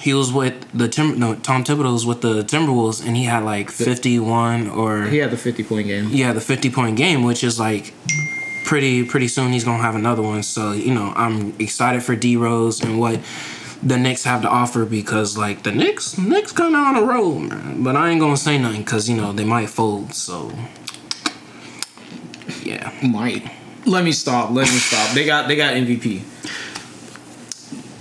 he 0.00 0.12
was 0.12 0.32
with 0.32 0.54
the 0.72 0.88
Tim 0.88 1.20
no 1.20 1.36
Tom 1.36 1.62
Thibodeau 1.62 1.92
was 1.92 2.04
with 2.04 2.22
the 2.22 2.42
Timberwolves 2.42 3.06
and 3.06 3.16
he 3.16 3.24
had 3.24 3.44
like 3.44 3.70
fifty 3.70 4.18
one 4.18 4.68
or 4.68 5.04
He 5.04 5.18
had 5.18 5.30
the 5.30 5.36
50 5.36 5.62
point 5.62 5.86
game. 5.86 6.08
yeah, 6.10 6.32
the 6.32 6.40
50 6.40 6.70
point 6.70 6.96
game, 6.96 7.22
which 7.22 7.44
is 7.44 7.60
like 7.60 7.94
pretty 8.64 9.04
pretty 9.04 9.28
soon 9.28 9.52
he's 9.52 9.64
gonna 9.64 9.82
have 9.82 9.94
another 9.94 10.22
one. 10.22 10.42
So 10.42 10.72
you 10.72 10.94
know, 10.94 11.12
I'm 11.16 11.54
excited 11.58 12.02
for 12.02 12.16
D 12.16 12.36
Rose 12.36 12.80
and 12.82 12.98
what 12.98 13.20
the 13.82 13.96
Knicks 13.98 14.24
have 14.24 14.42
to 14.42 14.48
offer 14.48 14.84
because 14.84 15.36
like 15.36 15.62
the 15.64 15.72
Knicks 15.72 16.16
Knicks 16.18 16.52
kind 16.52 16.74
of 16.74 16.80
on 16.80 16.96
a 16.96 17.02
roll, 17.02 17.38
man. 17.38 17.82
But 17.82 17.96
I 17.96 18.10
ain't 18.10 18.20
gonna 18.20 18.36
say 18.36 18.58
nothing 18.58 18.82
because 18.82 19.08
you 19.08 19.16
know 19.16 19.32
they 19.32 19.44
might 19.44 19.70
fold. 19.70 20.14
So 20.14 20.52
yeah, 22.62 22.92
Might. 23.02 23.50
Let 23.84 24.04
me 24.04 24.12
stop. 24.12 24.50
Let 24.50 24.68
me 24.68 24.76
stop. 24.78 25.14
They 25.14 25.24
got 25.26 25.48
they 25.48 25.56
got 25.56 25.74
MVP. 25.74 26.22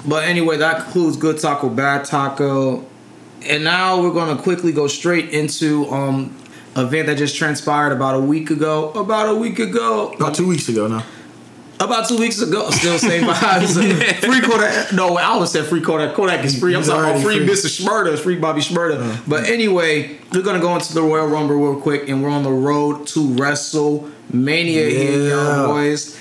But 0.07 0.25
anyway, 0.25 0.57
that 0.57 0.83
concludes 0.83 1.17
good 1.17 1.39
taco, 1.39 1.69
bad 1.69 2.05
taco. 2.05 2.85
and 3.43 3.63
now 3.63 4.01
we're 4.01 4.13
gonna 4.13 4.39
quickly 4.41 4.71
go 4.71 4.87
straight 4.87 5.29
into 5.29 5.87
um 5.89 6.35
event 6.75 7.07
that 7.07 7.17
just 7.17 7.35
transpired 7.35 7.91
about 7.91 8.15
a 8.15 8.19
week 8.21 8.49
ago. 8.49 8.91
About 8.91 9.29
a 9.29 9.35
week 9.35 9.59
ago. 9.59 10.13
About 10.13 10.33
two 10.35 10.47
weeks 10.47 10.69
ago 10.69 10.87
now. 10.87 11.05
About 11.79 12.07
two 12.07 12.17
weeks 12.17 12.39
ago, 12.39 12.69
still 12.69 12.99
same 12.99 13.23
vibes. 13.23 13.73
free 14.23 14.41
Kodak. 14.41 14.93
No, 14.93 15.17
I 15.17 15.23
always 15.23 15.49
said 15.49 15.65
free 15.65 15.81
Kodak. 15.81 16.13
Kodak 16.15 16.45
is 16.45 16.59
free. 16.59 16.75
I'm 16.75 16.81
He's 16.81 16.89
talking 16.89 17.09
about 17.09 17.23
free, 17.23 17.37
free. 17.39 17.47
Mr. 17.47 17.65
Shmurda. 17.65 18.19
Free 18.19 18.35
Bobby 18.37 18.61
Shmurda. 18.61 18.99
Uh-huh. 18.99 19.21
But 19.27 19.45
anyway, 19.45 20.19
we're 20.31 20.43
gonna 20.43 20.59
go 20.59 20.75
into 20.75 20.93
the 20.93 21.01
Royal 21.01 21.25
Rumble 21.25 21.55
real 21.55 21.81
quick, 21.81 22.07
and 22.07 22.21
we're 22.21 22.29
on 22.29 22.43
the 22.43 22.51
road 22.51 23.07
to 23.07 23.19
WrestleMania 23.21 24.67
here, 24.91 25.11
Yeah. 25.23 25.27
young 25.29 25.67
boys. 25.69 26.15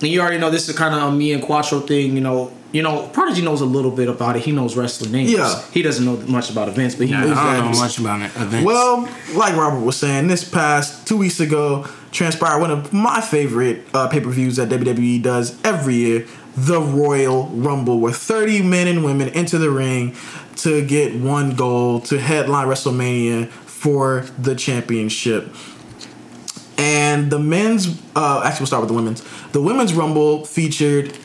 And 0.00 0.08
you 0.08 0.20
already 0.20 0.36
know 0.38 0.50
this 0.50 0.68
is 0.68 0.76
kind 0.76 0.94
of 0.94 1.02
a 1.02 1.10
me 1.16 1.32
and 1.32 1.42
Quattro 1.42 1.80
thing. 1.80 2.14
You 2.14 2.20
know, 2.20 2.52
you 2.72 2.82
know, 2.82 3.08
Prodigy 3.08 3.42
knows 3.42 3.60
a 3.60 3.64
little 3.66 3.90
bit 3.90 4.08
about 4.08 4.36
it. 4.36 4.42
He 4.42 4.52
knows 4.52 4.76
wrestling 4.76 5.12
names. 5.12 5.32
Yeah. 5.32 5.62
He 5.70 5.82
doesn't 5.82 6.04
know 6.04 6.16
much 6.30 6.50
about 6.50 6.68
events, 6.68 6.94
but 6.94 7.06
he 7.06 7.14
I 7.14 7.20
knows 7.20 7.36
don't 7.36 7.72
know 7.72 7.78
much 7.78 7.98
about 7.98 8.20
it. 8.20 8.36
Events. 8.36 8.66
Well, 8.66 9.08
like 9.34 9.56
Robert 9.56 9.80
was 9.80 9.96
saying, 9.96 10.28
this 10.28 10.48
past 10.48 11.06
two 11.06 11.16
weeks 11.16 11.40
ago 11.40 11.86
transpired 12.12 12.60
one 12.60 12.70
of 12.70 12.92
my 12.92 13.20
favorite 13.20 13.86
uh, 13.94 14.08
pay 14.08 14.20
per 14.20 14.30
views 14.30 14.56
that 14.56 14.68
WWE 14.68 15.22
does 15.22 15.58
every 15.64 15.94
year 15.94 16.26
the 16.56 16.80
Royal 16.80 17.46
Rumble, 17.46 18.00
where 18.00 18.12
30 18.12 18.62
men 18.62 18.88
and 18.88 19.04
women 19.04 19.28
enter 19.30 19.58
the 19.58 19.70
ring 19.70 20.16
to 20.56 20.84
get 20.84 21.14
one 21.14 21.54
goal 21.54 22.00
to 22.00 22.18
headline 22.18 22.66
WrestleMania 22.66 23.48
for 23.48 24.26
the 24.38 24.54
championship. 24.56 25.54
And 26.76 27.30
the 27.30 27.38
men's, 27.38 28.00
uh, 28.14 28.42
actually, 28.44 28.62
we'll 28.62 28.66
start 28.66 28.82
with 28.82 28.88
the 28.88 28.94
women's. 28.94 29.22
The 29.52 29.60
women's 29.62 29.94
Rumble 29.94 30.44
featured 30.44 31.16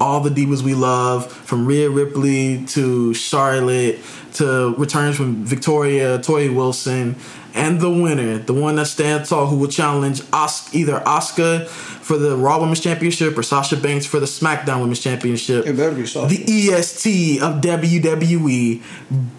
all 0.00 0.20
the 0.20 0.30
divas 0.30 0.62
we 0.62 0.74
love, 0.74 1.30
from 1.30 1.66
Rhea 1.66 1.88
Ripley 1.90 2.64
to 2.66 3.14
Charlotte 3.14 3.98
to 4.34 4.74
returns 4.76 5.16
from 5.16 5.44
Victoria, 5.44 6.18
Torrie 6.18 6.54
Wilson, 6.54 7.16
and 7.54 7.80
the 7.80 7.88
winner, 7.90 8.36
the 8.38 8.52
one 8.52 8.76
that 8.76 8.86
stands 8.86 9.30
tall, 9.30 9.46
who 9.46 9.56
will 9.56 9.68
challenge 9.68 10.20
Os- 10.32 10.74
either 10.74 11.00
Asuka 11.00 11.66
for 12.06 12.16
the 12.16 12.36
Raw 12.36 12.60
Women's 12.60 12.78
Championship 12.78 13.36
or 13.36 13.42
Sasha 13.42 13.76
Banks 13.76 14.06
for 14.06 14.20
the 14.20 14.26
SmackDown 14.26 14.78
Women's 14.78 15.00
Championship. 15.00 15.66
It 15.66 15.76
better 15.76 15.92
be 15.92 16.06
Sasha. 16.06 16.32
The 16.32 16.70
EST 16.70 17.42
of 17.42 17.60
WWE, 17.60 18.80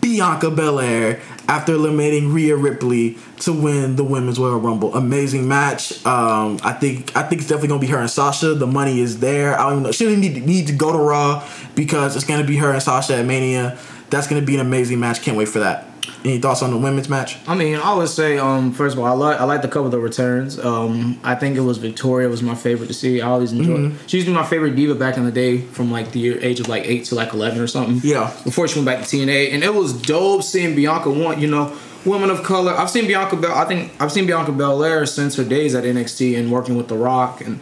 Bianca 0.02 0.52
Belair, 0.52 1.22
after 1.48 1.72
eliminating 1.72 2.34
Rhea 2.34 2.58
Ripley 2.58 3.18
to 3.40 3.54
win 3.54 3.96
the 3.96 4.04
Women's 4.04 4.38
Royal 4.38 4.60
Rumble. 4.60 4.94
Amazing 4.94 5.48
match. 5.48 6.06
Um, 6.06 6.60
I 6.62 6.74
think 6.74 7.16
I 7.16 7.24
think 7.24 7.40
it's 7.40 7.48
definitely 7.48 7.70
gonna 7.70 7.80
be 7.80 7.88
her 7.88 8.00
and 8.00 8.12
Sasha. 8.12 8.54
The 8.54 8.68
money 8.68 9.00
is 9.00 9.22
there. 9.22 9.58
I 9.58 9.64
don't 9.64 9.72
even 9.72 9.84
know. 9.84 9.92
She 9.94 10.04
doesn't 10.04 10.20
need 10.20 10.46
need 10.46 10.68
to 10.68 10.74
go 10.74 10.92
to 10.92 11.00
Raw 11.00 11.48
because 11.74 12.18
it's 12.18 12.26
gonna 12.26 12.44
be 12.44 12.58
her 12.58 12.74
and 12.74 12.84
Sasha 12.84 13.16
at 13.16 13.26
Mania. 13.26 13.78
That's 14.10 14.28
gonna 14.28 14.42
be 14.42 14.56
an 14.56 14.62
amazing 14.62 15.00
match. 15.00 15.22
Can't 15.22 15.38
wait 15.38 15.48
for 15.48 15.60
that. 15.60 15.88
Any 16.24 16.40
thoughts 16.40 16.62
on 16.62 16.72
the 16.72 16.78
women's 16.78 17.10
match? 17.10 17.38
I 17.48 17.56
mean, 17.56 17.78
I 17.78 17.94
would 17.94 18.10
say, 18.10 18.38
um, 18.38 18.74
first 18.74 18.96
of 18.96 19.00
all, 19.00 19.06
I 19.06 19.12
like 19.12 19.40
I 19.40 19.44
like 19.44 19.62
the 19.62 19.68
couple 19.68 19.86
of 19.86 19.92
the 19.92 20.00
returns. 20.00 20.60
Um, 20.60 21.20
I 21.24 21.36
think 21.36 21.56
it 21.58 21.62
was 21.62 21.78
Victoria 21.78 22.28
was 22.28 22.42
my 22.42 22.56
favorite 22.56 22.88
to 22.88 22.94
see. 22.94 23.22
I 23.22 23.28
always 23.28 23.52
enjoyed. 23.52 23.94
She 24.08 24.18
used 24.18 24.28
to 24.28 24.32
be 24.32 24.36
my 24.36 24.46
favorite 24.46 24.76
diva 24.76 24.96
back 24.96 25.18
in 25.18 25.26
the 25.26 25.32
day, 25.32 25.60
from 25.60 25.92
like 25.92 26.12
the 26.12 26.40
age 26.40 26.60
of 26.60 26.68
like 26.68 26.86
eight 26.86 27.06
to 27.06 27.16
like 27.16 27.34
eleven 27.34 27.60
or 27.60 27.68
something. 27.68 28.00
Yeah. 28.04 28.34
Before 28.44 28.68
she 28.68 28.80
went 28.80 28.88
back 28.88 29.06
to 29.06 29.18
TNA, 29.18 29.54
and 29.54 29.64
it 29.64 29.74
was 29.74 29.94
dope 29.94 30.44
seeing 30.44 30.76
Bianca 30.76 31.10
want 31.10 31.40
you 31.40 31.48
know 31.48 31.78
women 32.06 32.30
of 32.30 32.44
color. 32.44 32.74
I've 32.74 32.90
seen 32.90 33.08
Bianca 33.08 33.36
Bel. 33.36 33.54
I 33.54 33.66
think 33.66 33.92
I've 34.00 34.12
seen 34.12 34.26
Bianca 34.28 34.52
Belair 34.52 35.06
since 35.06 35.36
her 35.36 35.44
days 35.44 35.76
at 35.76 35.84
NXT 35.84 36.38
and 36.38 36.52
working 36.52 36.76
with 36.76 36.88
The 36.88 36.98
Rock 36.98 37.42
and. 37.42 37.60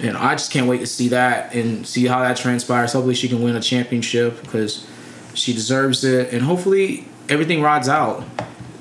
And 0.00 0.16
I 0.16 0.32
just 0.34 0.50
can't 0.50 0.66
wait 0.66 0.78
to 0.78 0.86
see 0.86 1.10
that 1.10 1.54
and 1.54 1.86
see 1.86 2.06
how 2.06 2.18
that 2.22 2.36
transpires. 2.36 2.92
Hopefully, 2.92 3.14
she 3.14 3.28
can 3.28 3.40
win 3.40 3.54
a 3.54 3.60
championship 3.60 4.40
because 4.40 4.84
she 5.34 5.52
deserves 5.52 6.02
it. 6.02 6.32
And 6.32 6.42
hopefully, 6.42 7.06
everything 7.32 7.62
rides 7.62 7.88
out 7.88 8.24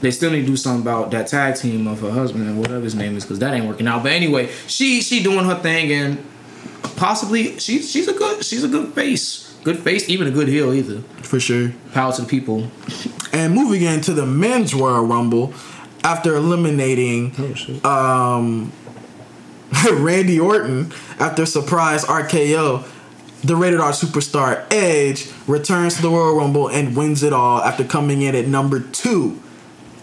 they 0.01 0.11
still 0.11 0.31
need 0.31 0.41
to 0.41 0.47
do 0.47 0.57
something 0.57 0.81
about 0.81 1.11
that 1.11 1.27
tag 1.27 1.55
team 1.55 1.87
of 1.87 2.01
her 2.01 2.11
husband 2.11 2.47
and 2.47 2.59
whatever 2.59 2.81
his 2.81 2.95
name 2.95 3.15
is 3.15 3.23
because 3.23 3.39
that 3.39 3.53
ain't 3.53 3.67
working 3.67 3.87
out. 3.87 4.03
But 4.03 4.13
anyway, 4.13 4.49
she 4.67 5.01
she 5.01 5.23
doing 5.23 5.45
her 5.45 5.55
thing 5.55 5.91
and 5.91 6.23
possibly 6.95 7.59
she's 7.59 7.89
she's 7.89 8.07
a 8.07 8.13
good 8.13 8.43
she's 8.43 8.63
a 8.63 8.67
good 8.67 8.93
face, 8.93 9.55
good 9.63 9.79
face, 9.79 10.09
even 10.09 10.27
a 10.27 10.31
good 10.31 10.47
heel 10.47 10.73
either. 10.73 11.01
For 11.21 11.39
sure. 11.39 11.71
Power 11.93 12.11
to 12.13 12.23
the 12.23 12.27
people. 12.27 12.69
And 13.31 13.53
moving 13.53 13.83
into 13.83 14.13
the 14.13 14.25
men's 14.25 14.73
Royal 14.73 15.05
Rumble, 15.05 15.53
after 16.03 16.35
eliminating 16.35 17.33
um, 17.85 18.71
Randy 19.91 20.39
Orton 20.39 20.91
after 21.19 21.45
surprise 21.45 22.03
RKO, 22.05 22.83
the 23.43 23.55
rated 23.55 23.79
R 23.79 23.91
superstar 23.91 24.65
Edge 24.71 25.31
returns 25.47 25.95
to 25.95 26.01
the 26.01 26.09
Royal 26.09 26.35
Rumble 26.35 26.69
and 26.69 26.95
wins 26.95 27.23
it 27.23 27.33
all 27.33 27.61
after 27.61 27.83
coming 27.83 28.21
in 28.21 28.35
at 28.35 28.47
number 28.47 28.79
two. 28.79 29.41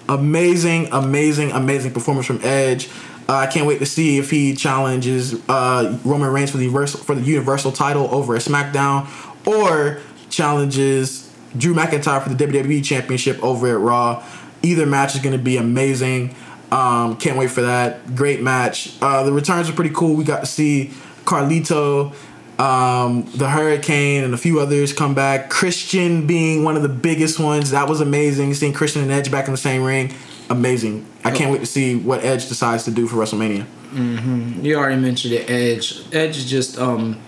Amazing, 0.09 0.89
amazing, 0.91 1.53
amazing 1.53 1.93
performance 1.93 2.27
from 2.27 2.41
Edge. 2.43 2.89
Uh, 3.29 3.37
I 3.37 3.47
can't 3.47 3.67
wait 3.67 3.79
to 3.81 3.87
see 3.87 4.19
if 4.19 4.31
he 4.31 4.55
challenges 4.55 5.35
uh, 5.49 5.99
Roman 6.05 6.33
Reigns 6.33 6.51
for 6.51 6.57
the 6.57 6.65
universal, 6.65 7.01
for 7.01 7.15
the 7.15 7.21
Universal 7.21 7.73
title 7.73 8.09
over 8.13 8.35
at 8.35 8.43
SmackDown, 8.43 9.07
or 9.47 10.01
challenges 10.31 11.31
Drew 11.57 11.75
McIntyre 11.75 12.23
for 12.23 12.31
the 12.31 12.47
WWE 12.47 12.83
Championship 12.83 13.43
over 13.43 13.69
at 13.69 13.81
Raw. 13.81 14.25
Either 14.63 14.87
match 14.87 15.15
is 15.15 15.21
going 15.21 15.37
to 15.37 15.43
be 15.43 15.59
amazing. 15.59 16.35
Um, 16.73 17.17
can't 17.17 17.39
wait 17.39 17.51
for 17.51 17.63
that. 17.63 18.15
Great 18.17 18.43
match. 18.43 18.97
Uh, 19.01 19.23
the 19.23 19.33
returns 19.33 19.69
are 19.69 19.75
pretty 19.75 19.95
cool. 19.95 20.15
We 20.15 20.25
got 20.25 20.41
to 20.41 20.47
see 20.47 20.91
Carlito, 21.25 22.15
um, 22.59 23.31
the 23.35 23.49
Hurricane, 23.49 24.25
and 24.25 24.35
a 24.35 24.37
few 24.37 24.59
others 24.59 24.93
come 24.93 25.15
back. 25.15 25.49
Christian 25.49 26.27
being 26.27 26.65
one 26.65 26.77
of 26.77 26.83
the 26.83 26.89
biggest 26.89 27.39
ones. 27.39 27.71
That 27.71 27.89
was 27.89 28.01
amazing. 28.01 28.55
Seeing 28.55 28.73
Christian 28.73 29.03
and 29.03 29.13
Edge 29.13 29.31
back 29.31 29.47
in 29.47 29.53
the 29.53 29.59
same 29.59 29.85
ring. 29.85 30.13
Amazing. 30.51 31.07
I 31.25 31.31
can't 31.31 31.53
wait 31.53 31.61
to 31.61 31.67
see 31.67 31.97
what 31.97 32.25
Edge 32.25 32.49
decides 32.49 32.85
to 32.85 32.91
do 32.91 33.07
for 33.07 33.17
WrestleMania. 33.17 33.67
You 34.65 34.77
already 34.77 35.01
mentioned 35.01 35.35
it, 35.35 35.49
Edge. 35.49 36.03
Edge 36.13 36.37
is 36.37 36.51
just 36.51 36.79
um. 36.79 37.21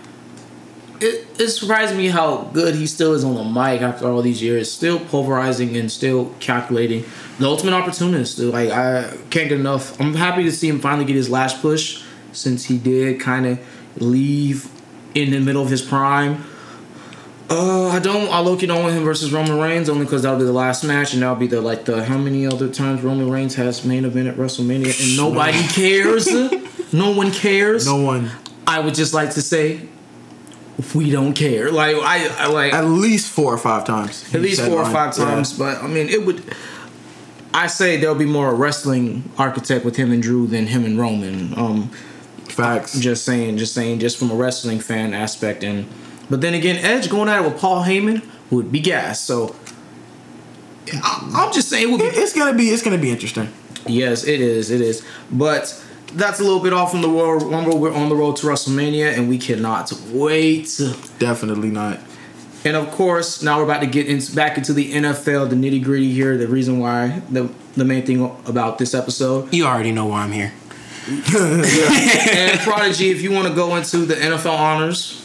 It, 0.99 1.25
it 1.39 1.47
surprised 1.47 1.95
me 1.95 2.09
how 2.09 2.43
good 2.53 2.75
he 2.75 2.85
still 2.85 3.13
is 3.13 3.23
on 3.23 3.33
the 3.33 3.43
mic 3.43 3.81
after 3.81 4.07
all 4.07 4.21
these 4.21 4.43
years. 4.43 4.71
Still 4.71 4.99
pulverizing 4.99 5.75
and 5.75 5.91
still 5.91 6.35
calculating. 6.39 7.05
The 7.39 7.47
ultimate 7.47 7.73
opportunist. 7.73 8.37
Like 8.37 8.69
I 8.69 9.09
can't 9.29 9.49
get 9.49 9.53
enough. 9.53 9.99
I'm 9.99 10.13
happy 10.13 10.43
to 10.43 10.51
see 10.51 10.67
him 10.67 10.79
finally 10.79 11.05
get 11.05 11.15
his 11.15 11.29
last 11.29 11.61
push 11.61 12.03
since 12.33 12.65
he 12.65 12.77
did 12.77 13.19
kind 13.19 13.47
of 13.47 13.59
leave 13.97 14.69
in 15.15 15.31
the 15.31 15.39
middle 15.39 15.61
of 15.63 15.69
his 15.69 15.81
prime. 15.81 16.43
Uh, 17.49 17.87
I 17.89 17.99
don't. 17.99 18.31
I 18.31 18.39
look, 18.39 18.61
you 18.61 18.67
don't 18.67 18.81
want 18.81 18.95
him 18.95 19.03
versus 19.03 19.33
Roman 19.33 19.59
Reigns 19.59 19.89
only 19.89 20.05
because 20.05 20.21
that'll 20.23 20.39
be 20.39 20.45
the 20.45 20.53
last 20.53 20.85
match, 20.85 21.13
and 21.13 21.21
that'll 21.21 21.35
be 21.35 21.47
the 21.47 21.59
like 21.59 21.83
the 21.83 22.03
how 22.05 22.17
many 22.17 22.47
other 22.47 22.69
times 22.69 23.01
Roman 23.01 23.29
Reigns 23.29 23.55
has 23.55 23.83
main 23.83 24.05
event 24.05 24.29
at 24.29 24.35
WrestleMania, 24.37 24.97
and 25.03 25.17
nobody 25.17 25.61
cares. 25.67 26.27
no 26.93 27.11
one 27.11 27.31
cares. 27.31 27.85
No 27.85 27.97
one. 27.97 28.31
I 28.65 28.79
would 28.79 28.95
just 28.95 29.13
like 29.13 29.31
to 29.31 29.41
say, 29.41 29.81
we 30.95 31.11
don't 31.11 31.33
care. 31.33 31.71
Like 31.71 31.97
I, 31.97 32.27
I 32.45 32.47
like 32.47 32.73
At 32.73 32.85
least 32.85 33.29
four 33.29 33.53
or 33.53 33.57
five 33.57 33.85
times. 33.85 34.33
at 34.33 34.39
least 34.41 34.61
four 34.61 34.79
or 34.79 34.85
five 34.89 35.17
Yeah. 35.17 35.25
times. 35.25 35.51
But 35.57 35.83
I 35.83 35.87
mean, 35.87 36.07
it 36.07 36.25
would. 36.25 36.41
I 37.53 37.67
say 37.67 37.97
there'll 37.97 38.15
be 38.15 38.23
more 38.25 38.55
wrestling 38.55 39.29
architect 39.37 39.83
with 39.83 39.97
him 39.97 40.13
and 40.13 40.23
Drew 40.23 40.47
than 40.47 40.67
him 40.67 40.85
and 40.85 40.97
Roman. 40.97 41.53
Um, 41.59 41.91
Facts. 42.51 42.99
just 42.99 43.25
saying, 43.25 43.57
just 43.57 43.73
saying, 43.73 43.99
just 43.99 44.17
from 44.17 44.31
a 44.31 44.35
wrestling 44.35 44.79
fan 44.79 45.13
aspect. 45.13 45.63
And 45.63 45.87
but 46.29 46.41
then 46.41 46.53
again, 46.53 46.77
Edge 46.77 47.09
going 47.09 47.29
at 47.29 47.43
it 47.43 47.49
with 47.51 47.59
Paul 47.59 47.83
Heyman 47.83 48.23
would 48.49 48.71
be 48.71 48.79
gas. 48.79 49.19
So 49.21 49.55
I, 50.93 51.31
I'm 51.35 51.53
just 51.53 51.69
saying, 51.69 51.87
it 51.87 51.91
would 51.91 51.99
be 52.01 52.05
It- 52.07 52.17
it's 52.17 52.33
gonna 52.33 52.53
be. 52.57 52.69
It's 52.69 52.83
gonna 52.83 52.97
be 52.97 53.11
interesting. 53.11 53.49
Yes, 53.87 54.25
it 54.25 54.41
is. 54.41 54.69
It 54.71 54.81
is. 54.81 55.03
But 55.31 55.81
that's 56.13 56.39
a 56.39 56.43
little 56.43 56.59
bit 56.59 56.73
off 56.73 56.91
from 56.91 57.01
the 57.01 57.09
Royal 57.09 57.37
Rumble. 57.39 57.79
We're 57.79 57.93
on 57.93 58.09
the 58.09 58.15
road 58.15 58.35
to 58.37 58.47
WrestleMania, 58.47 59.17
and 59.17 59.27
we 59.29 59.37
cannot 59.37 59.91
wait. 60.11 60.79
Definitely 61.19 61.69
not. 61.69 61.99
And 62.63 62.77
of 62.77 62.91
course, 62.91 63.41
now 63.41 63.57
we're 63.57 63.63
about 63.63 63.79
to 63.79 63.87
get 63.87 64.05
in, 64.07 64.21
back 64.35 64.55
into 64.57 64.71
the 64.73 64.91
NFL, 64.93 65.49
the 65.49 65.55
nitty 65.55 65.83
gritty 65.83 66.11
here. 66.13 66.37
The 66.37 66.47
reason 66.47 66.79
why 66.79 67.21
the 67.29 67.49
the 67.75 67.85
main 67.85 68.05
thing 68.05 68.21
about 68.45 68.77
this 68.77 68.93
episode. 68.93 69.51
you 69.53 69.65
already 69.65 69.91
know 69.91 70.05
why 70.07 70.23
I'm 70.23 70.31
here. 70.31 70.51
And 71.07 72.59
Prodigy, 72.61 73.09
if 73.09 73.21
you 73.21 73.31
want 73.31 73.47
to 73.47 73.53
go 73.53 73.75
into 73.75 74.05
the 74.05 74.15
NFL 74.15 74.57
honors, 74.57 75.17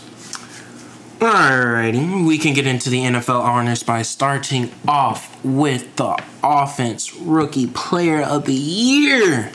Alrighty, 1.19 2.27
we 2.27 2.37
can 2.37 2.53
get 2.53 2.67
into 2.67 2.91
the 2.91 3.01
NFL 3.01 3.41
honors 3.41 3.83
by 3.83 4.03
starting 4.03 4.71
off 4.87 5.43
with 5.43 5.97
the 5.97 6.23
offense 6.45 7.15
rookie 7.17 7.67
player 7.69 8.21
of 8.21 8.45
the 8.45 8.53
year, 8.53 9.51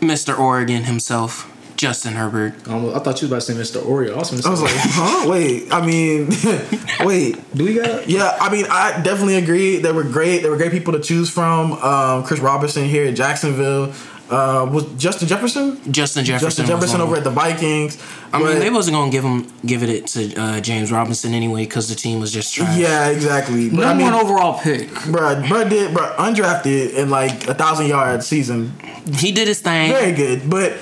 Mr. 0.00 0.38
Oregon 0.38 0.84
himself, 0.84 1.52
Justin 1.76 2.12
Herbert. 2.14 2.54
um, 2.68 2.94
I 2.94 3.00
thought 3.00 3.20
you 3.20 3.28
was 3.28 3.46
about 3.48 3.56
to 3.56 3.66
say 3.66 3.78
Mr. 3.78 3.82
Oreo. 3.84 4.12
I 4.14 4.18
was, 4.18 4.46
I 4.46 4.50
was 4.50 4.62
like, 4.62 4.70
huh? 4.76 5.28
Wait. 5.28 5.72
I 5.72 5.84
mean, 5.84 6.28
wait. 7.04 7.56
do 7.56 7.64
we 7.64 7.74
got? 7.74 8.08
Yeah, 8.08 8.36
I 8.40 8.48
mean, 8.50 8.66
I 8.70 9.00
definitely 9.02 9.36
agree. 9.36 9.78
They 9.78 9.90
were 9.92 10.04
great. 10.04 10.42
They 10.42 10.48
were 10.48 10.56
great 10.56 10.70
people 10.70 10.92
to 10.92 11.00
choose 11.00 11.30
from. 11.30 11.72
Um, 11.72 12.22
Chris 12.22 12.38
Robertson 12.38 12.84
here 12.84 13.08
at 13.08 13.16
Jacksonville. 13.16 13.92
Uh, 14.28 14.68
was 14.72 14.84
Justin 14.94 15.28
Jefferson? 15.28 15.80
Justin 15.92 16.24
Jefferson. 16.24 16.46
Justin 16.48 16.66
Jefferson 16.66 17.00
over 17.00 17.16
at 17.16 17.24
the 17.24 17.30
Vikings. 17.30 17.96
I 18.32 18.42
mean, 18.42 18.58
they 18.58 18.70
wasn't 18.70 18.96
gonna 18.96 19.10
give 19.10 19.22
him 19.24 19.46
give 19.64 19.82
it 19.84 20.06
to 20.08 20.34
uh, 20.34 20.60
James 20.60 20.90
Robinson 20.90 21.32
anyway 21.32 21.64
because 21.64 21.88
the 21.88 21.94
team 21.94 22.18
was 22.18 22.32
just 22.32 22.52
trash. 22.54 22.76
Yeah, 22.76 23.08
exactly. 23.08 23.68
But 23.70 23.76
Number 23.80 23.86
I 23.86 23.94
mean, 23.94 24.12
one 24.12 24.14
overall 24.14 24.58
pick. 24.58 24.88
bruh, 24.88 25.42
bruh 25.44 25.70
did, 25.70 25.94
bruh, 25.96 26.14
undrafted 26.16 26.94
in 26.94 27.08
like 27.08 27.46
a 27.48 27.54
thousand 27.54 27.86
yard 27.86 28.22
season. 28.24 28.72
he 29.14 29.30
did 29.32 29.46
his 29.46 29.60
thing. 29.60 29.90
Very 29.90 30.12
good. 30.12 30.50
But 30.50 30.76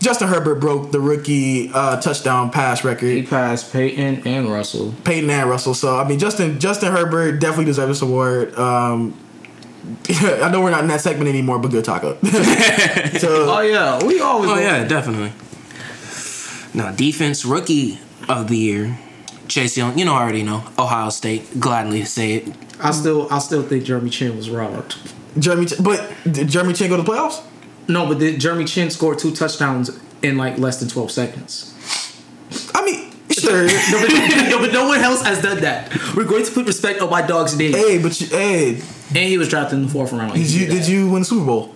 Justin 0.00 0.28
Herbert 0.28 0.60
broke 0.60 0.92
the 0.92 1.00
rookie 1.00 1.70
uh, 1.74 2.00
touchdown 2.00 2.50
pass 2.50 2.84
record. 2.84 3.08
He 3.08 3.24
passed 3.24 3.72
Peyton 3.72 4.22
and 4.26 4.48
Russell. 4.48 4.94
Peyton 5.04 5.28
and 5.28 5.50
Russell. 5.50 5.74
So 5.74 5.98
I 5.98 6.06
mean, 6.06 6.20
Justin 6.20 6.60
Justin 6.60 6.92
Herbert 6.92 7.40
definitely 7.40 7.64
deserves 7.64 7.98
this 7.98 8.02
award. 8.02 8.54
Um, 8.56 9.18
I 10.08 10.50
know 10.50 10.62
we're 10.62 10.70
not 10.70 10.80
in 10.82 10.88
that 10.88 11.00
segment 11.00 11.28
anymore, 11.28 11.58
but 11.58 11.70
good 11.70 11.84
taco. 11.84 12.14
so 13.18 13.46
Oh 13.48 13.60
yeah, 13.60 14.04
we 14.04 14.20
always. 14.20 14.50
Oh 14.50 14.58
yeah, 14.58 14.84
definitely. 14.84 15.32
Now, 16.74 16.92
defense 16.92 17.44
rookie 17.44 17.98
of 18.28 18.48
the 18.48 18.56
year, 18.56 18.98
Chase 19.48 19.76
Young. 19.78 19.98
You 19.98 20.04
know, 20.04 20.14
I 20.14 20.22
already 20.22 20.42
know 20.42 20.64
Ohio 20.78 21.08
State. 21.10 21.58
Gladly 21.58 22.04
say 22.04 22.34
it. 22.34 22.54
I 22.80 22.90
still, 22.90 23.32
I 23.32 23.38
still 23.38 23.62
think 23.62 23.84
Jeremy 23.84 24.10
Chinn 24.10 24.36
was 24.36 24.50
robbed. 24.50 24.96
Jeremy, 25.38 25.66
Ch- 25.66 25.82
but 25.82 26.12
did 26.30 26.48
Jeremy 26.48 26.74
Chinn 26.74 26.90
go 26.90 26.96
to 26.98 27.02
the 27.02 27.10
playoffs? 27.10 27.42
No, 27.88 28.06
but 28.06 28.18
did 28.18 28.40
Jeremy 28.40 28.64
Chinn 28.64 28.90
score 28.90 29.14
two 29.14 29.34
touchdowns 29.34 29.98
in 30.22 30.36
like 30.36 30.58
less 30.58 30.78
than 30.80 30.88
twelve 30.88 31.10
seconds? 31.10 31.72
I 32.74 32.84
mean, 32.84 33.12
sure. 33.46 33.66
no, 33.66 34.00
but, 34.00 34.48
no, 34.50 34.58
but 34.60 34.72
no 34.72 34.86
one 34.88 35.00
else 35.00 35.22
has 35.22 35.40
done 35.42 35.60
that. 35.60 35.92
We're 36.14 36.24
going 36.24 36.44
to 36.44 36.50
put 36.52 36.66
respect 36.66 37.00
on 37.00 37.10
my 37.10 37.22
dog's 37.22 37.56
name. 37.56 37.72
hey, 37.72 37.98
but 38.02 38.20
you, 38.20 38.26
hey, 38.28 38.74
And 39.08 39.16
he 39.16 39.38
was 39.38 39.48
drafted 39.48 39.78
in 39.78 39.86
the 39.86 39.92
fourth 39.92 40.12
round. 40.12 40.34
did 40.34 40.50
you 40.50 40.66
did 40.66 40.86
you 40.88 41.08
win 41.10 41.20
the 41.22 41.26
Super 41.26 41.46
Bowl? 41.46 41.74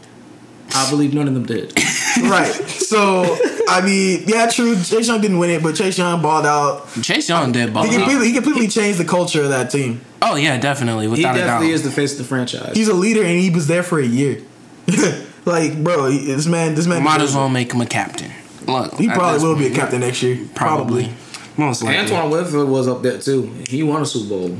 I 0.72 0.88
believe 0.88 1.12
none 1.14 1.26
of 1.26 1.34
them 1.34 1.46
did. 1.46 1.72
right. 2.22 2.46
So 2.52 3.36
I 3.68 3.80
mean, 3.84 4.22
yeah, 4.26 4.48
true. 4.48 4.74
Chase 4.76 5.08
Young 5.08 5.20
didn't 5.20 5.38
win 5.38 5.50
it, 5.50 5.62
but 5.62 5.74
Chase 5.74 5.98
Young 5.98 6.22
balled 6.22 6.46
out. 6.46 6.88
Chase 7.02 7.28
Young 7.28 7.50
did 7.52 7.74
ball. 7.74 7.84
He 7.84 7.94
completely, 7.96 8.26
he 8.28 8.32
completely 8.32 8.68
changed 8.68 8.98
the 9.00 9.04
culture 9.04 9.42
of 9.42 9.48
that 9.50 9.70
team. 9.70 10.00
Oh 10.22 10.36
yeah, 10.36 10.58
definitely, 10.58 11.06
He 11.06 11.10
without 11.10 11.34
a 11.34 11.38
doubt. 11.38 11.46
definitely 11.46 11.72
is 11.74 11.82
the 11.82 11.90
face 11.90 12.12
of 12.12 12.18
the 12.18 12.24
franchise. 12.24 12.76
He's 12.76 12.88
a 12.88 12.94
leader, 12.94 13.22
and 13.22 13.40
he 13.40 13.50
was 13.50 13.66
there 13.66 13.82
for 13.82 13.98
a 13.98 14.06
year. 14.06 14.42
like, 15.44 15.82
bro, 15.82 16.08
he- 16.10 16.26
this 16.26 16.46
man, 16.46 16.74
this 16.74 16.86
man, 16.86 17.02
Might 17.02 17.20
as 17.20 17.34
well 17.34 17.48
make 17.48 17.72
him 17.72 17.80
a 17.80 17.86
captain. 17.86 18.30
Look, 18.66 18.94
He 18.94 19.08
probably 19.08 19.42
will 19.42 19.56
be 19.56 19.66
a 19.66 19.74
captain 19.74 20.00
next 20.00 20.22
year. 20.22 20.46
Probably. 20.54 21.04
Probably. 21.06 21.14
Most 21.60 21.82
likely. 21.82 21.98
Antoine 21.98 22.30
Winfield 22.30 22.70
was 22.70 22.88
up 22.88 23.02
there 23.02 23.18
too. 23.18 23.42
He 23.68 23.82
won 23.82 24.00
a 24.00 24.06
Super 24.06 24.30
Bowl. 24.30 24.56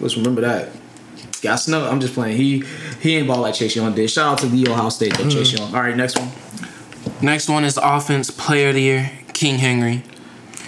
Let's 0.00 0.18
remember 0.18 0.42
that. 0.42 0.68
Got 1.40 1.56
snow. 1.56 1.88
I'm 1.88 1.98
just 1.98 2.12
playing. 2.12 2.36
He 2.36 2.62
he 3.00 3.16
ain't 3.16 3.26
ball 3.26 3.38
like 3.40 3.54
Chase 3.54 3.74
Young 3.74 3.94
did. 3.94 4.10
Shout 4.10 4.32
out 4.34 4.38
to 4.40 4.46
the 4.46 4.70
Ohio 4.70 4.90
State 4.90 5.14
though, 5.16 5.30
Chase 5.30 5.52
mm. 5.52 5.60
Young. 5.60 5.74
All 5.74 5.80
right, 5.80 5.96
next 5.96 6.18
one. 6.18 6.30
Next 7.22 7.48
one 7.48 7.64
is 7.64 7.78
offense 7.82 8.30
player 8.30 8.68
of 8.68 8.74
the 8.74 8.82
year, 8.82 9.10
King 9.32 9.58
Henry. 9.58 10.02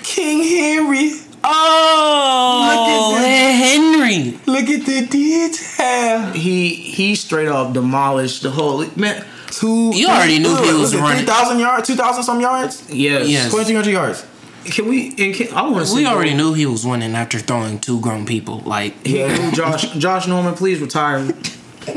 King 0.02 0.42
Henry. 0.42 1.11
Oh, 1.44 3.12
Look 3.12 3.26
at 3.26 3.50
Henry. 3.50 4.38
Look 4.47 4.71
at 4.71 4.87
the 4.87 5.06
detail. 5.06 6.32
He 6.32 6.75
he 6.75 7.14
straight 7.14 7.49
up 7.49 7.75
demolished 7.75 8.42
the 8.42 8.50
whole 8.50 8.87
man. 8.97 9.23
Two. 9.50 9.94
You 9.94 10.09
already 10.09 10.38
knew 10.38 10.49
uh, 10.49 10.62
he 10.62 10.73
was 10.73 10.97
running. 10.97 11.18
Three 11.18 11.26
thousand 11.26 11.59
yards, 11.59 11.87
two 11.87 11.94
thousand 11.94 12.25
some 12.25 12.40
yards, 12.40 12.88
Yes. 12.90 13.28
Yes. 13.28 13.50
twenty 13.50 13.66
three 13.66 13.75
hundred 13.75 13.90
yards. 13.90 14.25
Can 14.64 14.88
we? 14.88 15.09
And 15.19 15.35
can, 15.35 15.52
I 15.54 15.69
want 15.69 15.87
to. 15.88 15.95
We 15.95 16.07
already 16.07 16.35
knew 16.35 16.54
he 16.54 16.66
was 16.66 16.87
winning 16.87 17.14
after 17.14 17.38
throwing 17.38 17.78
two 17.81 18.00
grown 18.00 18.26
people. 18.26 18.59
Like, 18.61 19.04
He 19.07 19.19
Yeah. 19.19 19.37
knew 19.50 19.52
Josh 19.52 19.90
Josh 19.95 20.26
Norman. 20.28 20.54
Please 20.54 20.81
retire. 20.81 21.33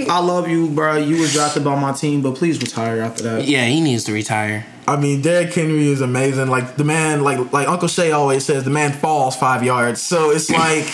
I 0.10 0.19
love 0.19 0.48
you, 0.50 0.67
bro. 0.69 0.98
You 0.98 1.22
was 1.22 1.31
drafted 1.34 1.63
by 1.63 1.79
my 1.79 1.91
team, 1.91 2.24
but 2.24 2.34
please 2.36 2.60
retire 2.60 3.01
after 3.01 3.22
that. 3.24 3.45
yeah, 3.45 3.65
he 3.65 3.81
needs 3.81 4.03
to 4.05 4.13
retire. 4.13 4.65
I 4.88 4.95
mean, 4.95 5.22
Derrick 5.22 5.53
Henry 5.53 5.88
is 5.89 6.01
amazing. 6.01 6.48
Like 6.48 6.75
the 6.75 6.84
man, 6.84 7.24
like 7.24 7.53
like 7.53 7.67
Uncle 7.67 7.88
Shay 7.88 8.12
always 8.12 8.43
says, 8.45 8.63
the 8.63 8.72
man 8.72 8.93
falls 8.93 9.36
five 9.36 9.63
yards. 9.63 10.01
So 10.01 10.31
it's 10.31 10.50
like, 10.50 10.88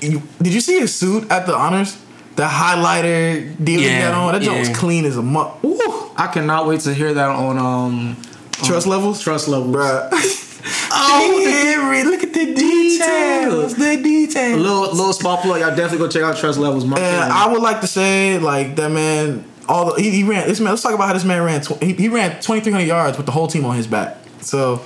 you, 0.00 0.22
did 0.40 0.54
you 0.54 0.60
see 0.60 0.78
his 0.78 0.94
suit 0.94 1.30
at 1.30 1.46
the 1.46 1.54
honors? 1.56 2.00
The 2.36 2.44
highlighter 2.44 3.52
deal 3.64 3.80
he 3.80 3.86
Yeah, 3.88 4.10
got 4.12 4.14
on. 4.14 4.32
That 4.34 4.42
joint 4.42 4.60
was 4.60 4.76
clean 4.78 5.04
as 5.04 5.16
a 5.16 5.22
muck. 5.22 5.58
Ooh, 5.64 5.80
I 6.16 6.28
cannot 6.32 6.68
wait 6.68 6.80
to 6.82 6.94
hear 6.94 7.12
that 7.12 7.28
on 7.28 7.58
um 7.58 8.16
trust 8.64 8.86
uh-huh. 8.86 8.96
levels, 8.96 9.20
trust 9.20 9.48
levels. 9.48 9.74
bruh. 9.74 10.44
Oh, 10.90 11.44
Henry, 11.44 12.04
look 12.04 12.22
at 12.22 12.32
the 12.32 12.54
details. 12.54 13.74
The 13.74 13.96
details. 13.96 14.00
A 14.00 14.02
details. 14.02 14.60
little 14.60 14.82
little 14.82 15.12
small 15.12 15.36
plug. 15.38 15.60
Y'all 15.60 15.70
definitely 15.70 15.98
go 15.98 16.08
check 16.08 16.22
out 16.22 16.36
trust 16.36 16.58
levels. 16.58 16.84
My 16.84 16.98
And 16.98 17.06
family. 17.06 17.34
I 17.34 17.52
would 17.52 17.62
like 17.62 17.80
to 17.82 17.86
say, 17.86 18.38
like 18.38 18.76
that 18.76 18.90
man, 18.90 19.44
all 19.68 19.94
the, 19.94 20.02
he, 20.02 20.10
he 20.10 20.24
ran. 20.24 20.48
This 20.48 20.60
man. 20.60 20.70
Let's 20.70 20.82
talk 20.82 20.94
about 20.94 21.06
how 21.06 21.12
this 21.14 21.24
man 21.24 21.42
ran. 21.42 21.60
Tw- 21.60 21.82
he, 21.82 21.92
he 21.94 22.08
ran 22.08 22.40
twenty 22.42 22.60
three 22.60 22.72
hundred 22.72 22.86
yards 22.86 23.16
with 23.16 23.26
the 23.26 23.32
whole 23.32 23.46
team 23.48 23.64
on 23.64 23.76
his 23.76 23.86
back. 23.86 24.18
So, 24.40 24.82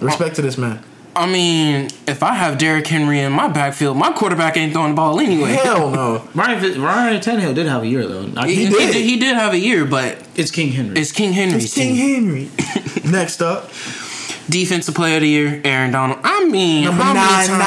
respect 0.00 0.32
oh. 0.32 0.34
to 0.34 0.42
this 0.42 0.58
man. 0.58 0.82
I 1.16 1.26
mean, 1.26 1.88
if 2.06 2.22
I 2.22 2.34
have 2.34 2.58
Derrick 2.58 2.86
Henry 2.86 3.20
in 3.20 3.32
my 3.32 3.48
backfield, 3.48 3.96
my 3.96 4.12
quarterback 4.12 4.56
ain't 4.56 4.72
throwing 4.72 4.90
the 4.90 4.96
ball 4.96 5.18
anyway. 5.20 5.52
Hell 5.52 5.90
no. 5.90 6.22
Ryan 6.34 6.80
Ryan 6.80 7.20
Tannehill 7.20 7.54
did 7.54 7.66
have 7.66 7.82
a 7.82 7.86
year 7.86 8.06
though. 8.06 8.30
I- 8.36 8.46
He, 8.48 8.54
He 8.54 8.64
he 8.66 8.70
did. 8.70 8.92
did. 8.92 9.04
He 9.04 9.16
did 9.18 9.34
have 9.34 9.52
a 9.52 9.58
year, 9.58 9.84
but 9.84 10.18
it's 10.36 10.50
King 10.50 10.70
Henry. 10.72 10.98
it's 11.00 11.10
King 11.12 11.32
Henry. 11.32 11.58
It's 11.58 11.74
King. 11.74 11.96
Henry. 11.96 12.50
Next 13.10 13.40
up, 13.42 13.70
Defensive 14.50 14.94
player 14.94 15.16
of 15.16 15.20
the 15.22 15.28
year, 15.28 15.60
Aaron 15.64 15.90
Donald. 15.92 16.20
I 16.24 16.46
mean, 16.46 16.84
number 16.84 17.02
how 17.02 17.12
many 17.12 17.26
nine 17.26 17.46
times? 17.48 17.58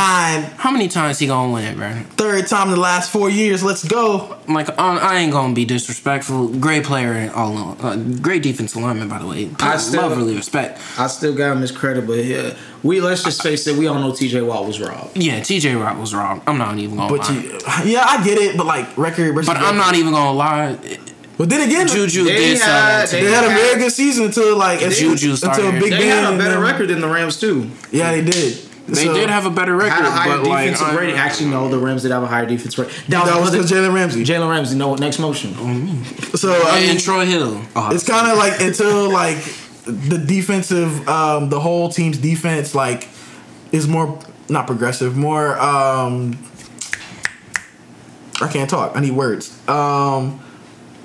nine. 0.49 0.57
How 0.57 0.71
many 0.71 0.87
times 0.87 1.19
he 1.19 1.27
gonna 1.27 1.53
win 1.53 1.63
it, 1.63 1.75
bro? 1.77 1.91
Third 2.17 2.47
time 2.47 2.69
in 2.69 2.73
the 2.73 2.79
last 2.79 3.11
four 3.11 3.29
years. 3.29 3.63
Let's 3.63 3.83
go. 3.83 4.37
Like, 4.47 4.67
I, 4.79 4.97
I 4.97 5.15
ain't 5.17 5.31
gonna 5.31 5.53
be 5.53 5.63
disrespectful. 5.65 6.47
Great 6.47 6.83
player, 6.83 7.13
and 7.13 7.31
all 7.31 7.51
in 7.51 7.57
all. 7.59 7.77
uh, 7.85 7.95
great 7.97 8.41
defensive 8.41 8.81
lineman, 8.81 9.09
by 9.09 9.19
the 9.19 9.27
way. 9.27 9.49
I 9.59 9.77
still- 9.77 10.01
love, 10.01 10.17
really 10.17 10.35
respect. 10.35 10.79
I 10.97 11.05
still 11.07 11.35
got 11.35 11.51
him 11.51 11.61
his 11.61 11.71
credit, 11.71 12.07
but 12.07 12.23
yeah, 12.25 12.55
we 12.81 12.99
let's 12.99 13.23
just 13.23 13.43
face 13.43 13.67
it. 13.67 13.77
We 13.77 13.85
all 13.85 13.99
know 13.99 14.11
T.J. 14.15 14.41
Watt 14.41 14.65
was 14.65 14.79
robbed. 14.81 15.15
Yeah, 15.15 15.39
T.J. 15.41 15.75
Watt 15.75 15.97
was 15.99 16.15
wrong. 16.15 16.41
I'm 16.47 16.57
not 16.57 16.79
even 16.79 16.97
gonna 16.97 17.15
But 17.15 17.29
lie. 17.29 17.35
you, 17.35 17.59
yeah, 17.91 18.05
I 18.07 18.23
get 18.23 18.39
it. 18.39 18.57
But 18.57 18.65
like 18.65 18.97
record 18.97 19.35
versus 19.35 19.47
but 19.47 19.57
I'm 19.57 19.77
not 19.77 19.93
even 19.95 20.13
gonna 20.13 20.33
lie. 20.35 20.77
But 21.41 21.49
then 21.49 21.67
again, 21.67 21.87
Juju 21.87 22.23
They 22.25 22.37
did 22.37 22.59
had- 22.59 23.07
that 23.07 23.09
they 23.09 23.23
had 23.25 23.43
a 23.43 23.49
had- 23.49 23.59
very 23.59 23.79
good 23.81 23.91
season 23.91 24.25
until 24.25 24.55
like 24.55 24.79
Juju 24.79 25.35
started. 25.35 25.65
until 25.65 25.81
Big 25.81 25.91
They 25.91 25.97
Ben. 25.97 26.23
had 26.23 26.33
a 26.35 26.37
better 26.37 26.51
them- 26.51 26.61
record 26.61 26.89
than 26.89 27.01
the 27.01 27.07
Rams 27.07 27.39
too. 27.39 27.67
Yeah, 27.91 28.11
they 28.11 28.21
did. 28.21 28.57
They 28.87 29.05
did 29.07 29.27
have 29.31 29.47
a 29.47 29.49
better 29.49 29.75
record, 29.75 29.91
Had 29.93 30.05
a 30.05 30.11
higher 30.11 30.37
but 30.37 30.43
defensive 30.43 30.87
I- 30.87 30.95
rating. 30.95 31.15
Actually, 31.15 31.47
no, 31.49 31.67
the 31.67 31.79
Rams 31.79 32.03
did 32.03 32.11
have 32.11 32.21
a 32.21 32.27
higher 32.27 32.45
defense 32.45 32.77
rating. 32.77 32.93
That 33.09 33.39
was 33.41 33.49
because 33.49 33.71
Jalen 33.71 33.91
Ramsey. 33.91 34.23
Jalen 34.23 34.51
Ramsey. 34.51 34.75
No, 34.75 34.93
next 34.93 35.17
motion. 35.17 35.55
So 36.35 36.53
I 36.67 36.81
mean, 36.81 36.89
and 36.91 36.99
Troy 36.99 37.25
Hill. 37.25 37.59
Oh, 37.75 37.89
it's 37.91 38.03
kind 38.03 38.29
of 38.31 38.37
like 38.37 38.61
until 38.61 39.09
like 39.11 39.37
the 39.87 40.19
defensive, 40.19 41.09
um, 41.09 41.49
the 41.49 41.59
whole 41.59 41.89
team's 41.89 42.19
defense 42.19 42.75
like 42.75 43.07
is 43.71 43.87
more 43.87 44.19
not 44.47 44.67
progressive, 44.67 45.17
more. 45.17 45.59
um 45.59 46.37
I 48.41 48.47
can't 48.47 48.69
talk. 48.69 48.91
I 48.95 48.99
need 48.99 49.11
words. 49.13 49.51
Um, 49.67 50.39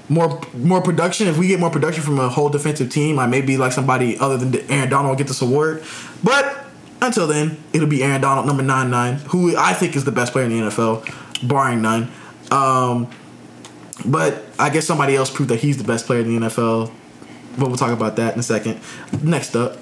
more 0.09 0.40
more 0.55 0.81
production. 0.81 1.27
If 1.29 1.38
we 1.38 1.49
get 1.49 1.61
more 1.61 1.71
production 1.71 2.03
from 2.03 2.19
a 2.19 2.29
whole 2.29 2.49
defensive 2.49 2.90
team, 2.90 3.19
I 3.19 3.27
may 3.27 3.40
be 3.40 3.57
like 3.57 3.73
somebody 3.73 4.19
other 4.19 4.37
than 4.37 4.55
Aaron 4.71 4.88
Donald 4.88 5.11
will 5.11 5.16
get 5.16 5.29
this 5.29 5.42
award. 5.42 5.83
But 6.23 6.64
until 7.03 7.27
then, 7.27 7.59
it'll 7.73 7.88
be 7.88 8.03
Aaron 8.03 8.21
Donald, 8.21 8.47
number 8.47 8.62
nine 8.62 8.90
nine, 8.90 9.14
who 9.14 9.57
I 9.57 9.73
think 9.73 9.97
is 9.97 10.05
the 10.05 10.12
best 10.12 10.33
player 10.33 10.45
in 10.45 10.51
the 10.51 10.71
NFL, 10.71 11.49
barring 11.49 11.83
none. 11.83 12.11
Um, 12.51 13.11
but 14.05 14.45
I 14.59 14.71
guess 14.71 14.87
somebody 14.87 15.16
else 15.16 15.31
proved 15.31 15.51
that 15.51 15.61
he's 15.61 15.79
the 15.79 15.85
best 15.85 16.07
player 16.07 16.21
in 16.21 16.40
the 16.40 16.47
NFL. 16.47 16.92
But 17.59 17.69
we'll 17.69 17.77
talk 17.77 17.92
about 17.92 18.16
that 18.16 18.35
in 18.35 18.40
a 18.40 18.42
second. 18.42 18.81
Next 19.23 19.57
up, 19.57 19.79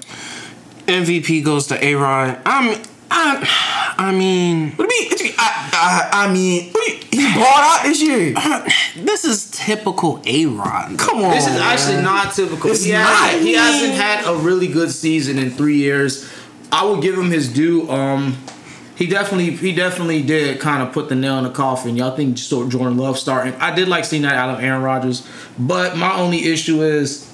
MVP 0.87 1.43
goes 1.43 1.67
to 1.67 1.83
A 1.83 1.95
Rod. 1.95 2.39
I'm. 2.45 2.81
I, 3.11 3.93
I 3.97 4.11
mean, 4.11 4.71
what 4.71 4.89
do 4.89 4.95
you 4.95 5.09
mean? 5.09 5.33
I, 5.37 6.09
I, 6.11 6.25
I 6.27 6.33
mean, 6.33 6.71
what 6.71 6.85
do 6.85 6.91
you, 6.91 7.27
he 7.27 7.33
balled 7.33 7.45
out 7.47 7.83
this 7.83 8.01
year. 8.01 8.33
this 9.05 9.23
is 9.25 9.49
typical 9.51 10.21
A 10.25 10.45
Rod. 10.47 10.97
Come 10.99 11.23
on, 11.23 11.31
This 11.31 11.47
is 11.47 11.55
actually 11.59 12.01
not 12.03 12.33
typical. 12.33 12.71
It's 12.71 12.83
he, 12.83 12.91
not. 12.91 13.05
hasn't, 13.07 13.43
he 13.43 13.53
hasn't 13.53 13.93
had 13.93 14.25
a 14.25 14.35
really 14.37 14.67
good 14.67 14.91
season 14.91 15.37
in 15.39 15.51
three 15.51 15.77
years. 15.77 16.29
I 16.71 16.83
will 16.83 16.99
give 17.01 17.17
him 17.17 17.29
his 17.31 17.51
due. 17.51 17.89
Um, 17.89 18.37
he 18.95 19.07
definitely, 19.07 19.51
he 19.51 19.73
definitely 19.73 20.23
did 20.23 20.59
kind 20.59 20.81
of 20.81 20.93
put 20.93 21.09
the 21.09 21.15
nail 21.15 21.37
in 21.37 21.43
the 21.43 21.49
coffin. 21.51 21.95
Y'all 21.95 22.15
think 22.15 22.37
so- 22.37 22.67
Jordan 22.69 22.97
Love 22.97 23.17
starting? 23.19 23.53
I 23.55 23.73
did 23.75 23.87
like 23.87 24.05
seeing 24.05 24.23
that 24.23 24.35
out 24.35 24.49
of 24.57 24.63
Aaron 24.63 24.81
Rodgers, 24.81 25.27
but 25.59 25.97
my 25.97 26.17
only 26.17 26.45
issue 26.45 26.81
is, 26.81 27.31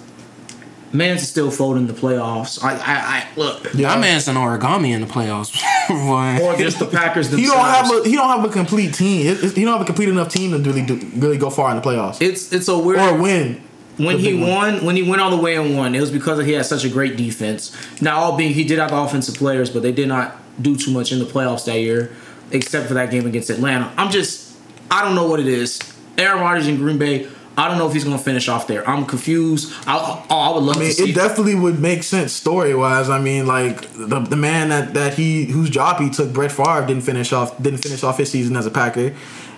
man's 0.93 1.27
still 1.27 1.49
folding 1.51 1.87
the 1.87 1.93
playoffs. 1.93 2.61
I, 2.63 2.73
I, 2.73 2.79
I 3.19 3.27
look, 3.37 3.73
Yeah. 3.73 3.89
My 3.95 4.01
man's 4.01 4.27
an 4.27 4.35
origami 4.35 4.89
in 4.93 5.01
the 5.01 5.07
playoffs. 5.07 5.51
Boy. 5.87 6.43
or 6.43 6.55
just 6.57 6.79
the 6.79 6.85
Packers 6.85 7.29
He 7.29 7.37
themselves. 7.45 7.61
don't 7.61 7.69
have 7.95 8.05
a 8.05 8.09
he 8.09 8.15
don't 8.15 8.29
have 8.29 8.43
a 8.45 8.49
complete 8.53 8.93
team. 8.93 9.27
It- 9.27 9.43
it- 9.43 9.55
He 9.55 9.63
don't 9.63 9.73
have 9.73 9.81
a 9.81 9.85
complete 9.85 10.09
enough 10.09 10.29
team 10.29 10.51
to 10.51 10.57
really 10.59 10.81
do, 10.83 10.99
really 11.15 11.37
go 11.37 11.49
far 11.49 11.69
in 11.71 11.75
the 11.77 11.81
playoffs 11.81 12.21
it's 12.21 12.51
it's 12.53 12.67
a 12.67 12.77
weird 12.77 12.99
or 12.99 13.21
win. 13.21 13.61
when 13.97 14.17
he 14.19 14.31
big 14.33 14.39
one. 14.41 14.49
won 14.49 14.85
when 14.85 14.95
he 14.95 15.03
went 15.03 15.21
all 15.21 15.29
the 15.31 15.37
way 15.41 15.55
and 15.55 15.75
won 15.77 15.93
it 15.95 15.99
was 15.99 16.11
because 16.11 16.43
he 16.45 16.53
had 16.53 16.65
such 16.65 16.83
a 16.85 16.89
great 16.89 17.17
defense 17.17 17.75
now 18.01 18.17
all 18.17 18.37
being 18.37 18.53
he 18.53 18.63
did 18.63 18.79
have 18.79 18.91
offensive 18.91 19.35
players 19.35 19.69
but 19.69 19.81
they 19.83 19.91
did 19.91 20.07
not 20.07 20.37
do 20.61 20.75
too 20.75 20.91
much 20.91 21.11
in 21.11 21.19
the 21.19 21.25
playoffs 21.25 21.65
that 21.65 21.79
year 21.79 22.11
except 22.51 22.87
for 22.87 22.93
that 22.93 23.11
game 23.11 23.25
against 23.25 23.49
atlanta 23.49 23.91
i'm 23.97 24.09
just 24.11 24.55
i 24.89 25.03
don't 25.03 25.15
know 25.15 25.27
what 25.27 25.39
it 25.39 25.47
is 25.47 25.79
aaron 26.17 26.39
rodgers 26.41 26.67
in 26.67 26.77
green 26.77 26.97
bay 26.97 27.27
I 27.61 27.67
don't 27.67 27.77
know 27.77 27.85
if 27.87 27.93
he's 27.93 28.03
gonna 28.03 28.17
finish 28.17 28.49
off 28.49 28.65
there. 28.65 28.87
I'm 28.89 29.05
confused. 29.05 29.71
I, 29.85 30.23
oh, 30.31 30.35
I 30.35 30.49
would 30.49 30.63
love 30.63 30.77
I 30.77 30.79
mean, 30.79 30.89
to 30.89 30.95
see. 30.95 31.11
it 31.11 31.13
definitely 31.13 31.53
would 31.53 31.79
make 31.79 32.01
sense 32.01 32.33
story 32.33 32.73
wise. 32.73 33.07
I 33.07 33.19
mean, 33.19 33.45
like 33.45 33.81
the 33.93 34.19
the 34.19 34.35
man 34.35 34.69
that, 34.69 34.95
that 34.95 35.13
he 35.13 35.45
whose 35.45 35.69
job 35.69 36.01
he 36.01 36.09
took, 36.09 36.33
Brett 36.33 36.51
Favre, 36.51 36.87
didn't 36.87 37.03
finish 37.03 37.31
off 37.31 37.55
didn't 37.61 37.79
finish 37.79 38.03
off 38.03 38.17
his 38.17 38.31
season 38.31 38.55
as 38.57 38.65
a 38.65 38.71
Packer, 38.71 39.13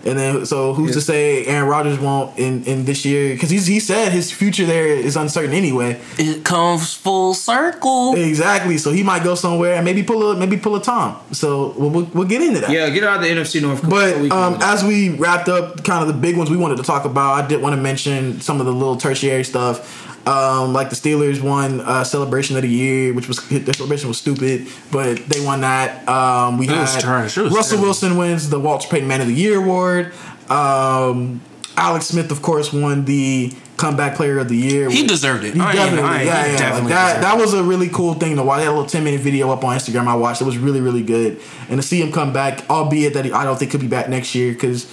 and 0.06 0.20
then 0.20 0.46
so 0.46 0.74
who's 0.74 0.94
to 0.94 1.02
say 1.02 1.46
Aaron 1.46 1.70
Rodgers 1.70 2.00
won't 2.00 2.38
in, 2.38 2.63
in 2.66 2.86
this 2.86 3.06
year 3.06 3.34
because 3.34 3.50
he's 3.50 3.68
he 3.68 3.80
said 3.80 4.12
his 4.12 4.32
future 4.32 4.66
there 4.66 4.88
is 4.88 5.16
uncertain 5.16 5.54
anyway. 5.54 6.00
It 6.18 6.44
comes 6.44 6.94
full 6.94 7.34
circle. 7.34 8.16
Exactly, 8.16 8.78
so 8.78 8.92
he 8.92 9.04
might 9.04 9.24
go 9.24 9.36
somewhere 9.36 9.76
and 9.76 9.86
maybe 9.86 10.04
pull 10.04 10.32
a 10.32 10.36
maybe 10.36 10.58
pull 10.58 10.76
a 10.76 10.82
Tom. 10.82 11.20
So 11.32 11.74
we'll, 11.78 11.89
we'll, 11.89 12.06
we'll 12.13 12.28
get 12.28 12.42
into 12.42 12.60
that. 12.62 12.72
yeah, 12.72 12.89
get 12.89 13.04
out 13.04 13.18
of 13.18 13.24
the 13.24 13.30
NFC 13.30 13.62
North. 13.62 13.82
But 13.88 14.13
can 14.13 14.32
um, 14.32 14.58
as 14.62 14.84
we 14.84 15.10
wrapped 15.10 15.50
up 15.50 15.84
kind 15.84 16.02
of 16.02 16.08
the 16.08 16.20
big 16.20 16.38
ones 16.38 16.50
we 16.50 16.58
wanted 16.58 16.78
to 16.78 16.84
talk 16.84 17.06
about, 17.06 17.34
I 17.34 17.48
did 17.48 17.62
want 17.62 17.76
to 17.76 17.82
mention 17.82 18.42
some 18.42 18.60
of 18.60 18.66
the 18.66 18.74
little 18.74 18.98
tertiary 18.98 19.44
stuff. 19.44 20.10
Um, 20.26 20.72
like 20.72 20.90
the 20.90 20.96
Steelers 20.96 21.42
won 21.42 21.82
uh, 21.82 22.06
celebration 22.06 22.56
of 22.56 22.62
the 22.62 22.70
year, 22.70 23.14
which 23.14 23.28
was 23.28 23.46
their 23.50 23.74
celebration 23.74 24.08
was 24.08 24.18
stupid, 24.18 24.70
but 24.90 25.18
they 25.28 25.44
won 25.44 25.62
that. 25.62 26.08
Um, 26.08 26.58
we 26.58 26.66
It 26.70 26.72
had 26.72 27.02
trash. 27.02 27.38
It 27.38 27.42
was 27.42 27.54
Russell 27.54 27.72
terrible. 27.78 27.88
Wilson 27.88 28.18
wins 28.18 28.50
the 28.50 28.58
Walter 28.58 28.88
Payton 28.88 29.06
Man 29.08 29.20
of 29.20 29.28
the 29.28 29.34
Year 29.34 29.58
award. 29.58 30.14
Um, 30.50 31.42
Alex 31.76 32.06
Smith, 32.06 32.32
of 32.32 32.42
course, 32.42 32.72
won 32.72 33.04
the 33.04 33.54
comeback 33.76 34.16
player 34.16 34.40
of 34.40 34.48
the 34.48 34.56
year. 34.56 34.90
He 34.90 35.06
deserved 35.06 35.44
it. 35.44 35.56
He 35.56 35.60
I 35.60 35.74
definitely, 35.74 36.10
I 36.10 36.24
yeah, 36.24 36.46
yeah. 36.46 36.58
definitely 36.58 36.82
Like 36.84 36.90
that, 36.92 37.22
that 37.22 37.38
was 37.38 37.54
a 37.54 37.62
really 37.62 37.90
cool 37.90 38.14
thing 38.14 38.38
to 38.38 38.44
watch. 38.44 38.62
That 38.62 38.70
little 38.70 38.86
ten 38.86 39.04
minute 39.04 39.20
video 39.20 39.52
up 39.52 39.66
on 39.66 39.76
Instagram 39.76 40.08
I 40.08 40.16
watched. 40.16 40.42
It 40.42 40.46
was 40.46 40.58
really, 40.58 40.80
really 40.80 41.04
good. 41.04 41.42
And 41.68 41.82
to 41.82 41.86
see 41.86 42.02
him 42.02 42.14
come 42.14 42.32
back, 42.32 42.70
albeit 42.70 43.14
that 43.16 43.26
he, 43.26 43.34
I 43.34 43.44
don't 43.44 43.58
think 43.60 43.72
he'll 43.72 43.82
be 43.82 43.88
back 43.88 44.08
next 44.08 44.36
year, 44.36 44.54
because, 44.54 44.90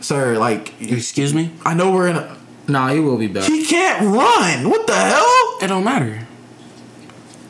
sir, 0.00 0.38
like 0.38 0.72
Excuse 0.80 1.34
me? 1.34 1.50
I 1.66 1.74
know 1.74 1.92
we're 1.92 2.08
in. 2.08 2.16
a... 2.16 2.36
nah, 2.68 2.88
he 2.92 3.00
will 3.00 3.16
be 3.18 3.26
back. 3.28 3.44
He 3.44 3.64
can't 3.64 4.02
run. 4.02 4.68
What 4.70 4.86
the 4.86 4.94
hell? 4.94 5.58
It 5.62 5.68
don't 5.68 5.84
matter. 5.84 6.26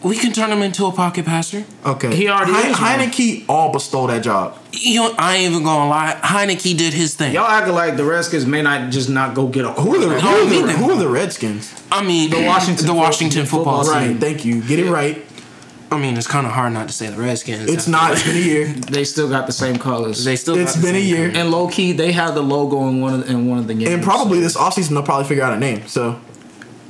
We 0.03 0.17
can 0.17 0.33
turn 0.33 0.51
him 0.53 0.61
into 0.61 0.85
a 0.85 0.93
pocket 0.93 1.25
passer. 1.25 1.65
Okay, 1.87 2.15
He 2.15 2.29
already 2.29 2.53
Hein- 2.53 2.71
is 2.73 2.79
one. 2.79 2.91
Heinicke 2.91 3.45
all 3.49 3.73
but 3.73 3.79
stole 3.81 4.07
that 4.09 4.23
job. 4.23 4.59
You 4.73 4.97
know, 5.01 5.15
I 5.17 5.37
ain't 5.37 5.53
even 5.53 5.65
gonna 5.65 5.89
lie. 5.89 6.19
Heinicke 6.23 6.77
did 6.77 6.93
his 6.93 7.15
thing. 7.15 7.33
Y'all 7.33 7.47
acting 7.47 7.75
like 7.75 7.97
the 7.97 8.05
Redskins 8.05 8.45
may 8.45 8.61
not 8.61 8.91
just 8.91 9.09
not 9.09 9.35
go 9.35 9.47
get 9.47 9.65
a 9.65 9.73
Who 9.73 9.95
are 9.95 9.99
the, 9.99 10.21
who 10.21 10.29
are 10.29 10.67
the, 10.67 10.73
who 10.73 10.91
are 10.91 10.97
the 10.99 11.09
Redskins? 11.09 11.73
I 11.91 12.03
mean, 12.05 12.29
The 12.31 12.45
Washington 12.45 12.87
the 12.87 12.93
Washington 12.93 13.47
football, 13.47 13.83
football 13.83 14.01
team. 14.01 14.13
Right. 14.13 14.21
Thank 14.21 14.45
you. 14.45 14.61
Get 14.63 14.79
it 14.79 14.91
right. 14.91 15.25
I 15.91 15.99
mean, 15.99 16.17
it's 16.17 16.27
kind 16.27 16.47
of 16.47 16.53
hard 16.53 16.73
not 16.73 16.89
to 16.89 16.95
say 16.95 17.09
the 17.09 17.17
Redskins. 17.21 17.71
It's 17.71 17.87
not. 17.87 18.13
It's 18.13 18.23
been 18.27 18.37
a 18.37 18.41
year. 18.41 18.67
They 18.67 19.05
still 19.05 19.29
got 19.29 19.47
the 19.47 19.53
same 19.53 19.77
colors. 19.77 20.25
They 20.25 20.37
still. 20.37 20.57
It's 20.57 20.75
got 20.75 20.81
the 20.83 20.87
been 20.89 20.97
a 20.97 20.99
year. 20.99 21.29
color. 21.31 21.41
and 21.43 21.51
low 21.51 21.69
key, 21.69 21.93
they 21.93 22.13
have 22.13 22.35
the 22.35 22.43
logo 22.43 22.89
in 22.89 23.01
one 23.01 23.15
of 23.15 23.27
the, 23.27 23.33
in 23.33 23.49
one 23.49 23.59
of 23.59 23.67
the 23.67 23.75
games. 23.75 23.91
And 23.91 24.03
probably 24.03 24.41
this 24.41 24.57
offseason 24.57 24.91
they'll 24.91 25.03
probably 25.03 25.27
figure 25.27 25.45
out 25.45 25.53
a 25.53 25.59
name. 25.59 25.87
So 25.87 26.19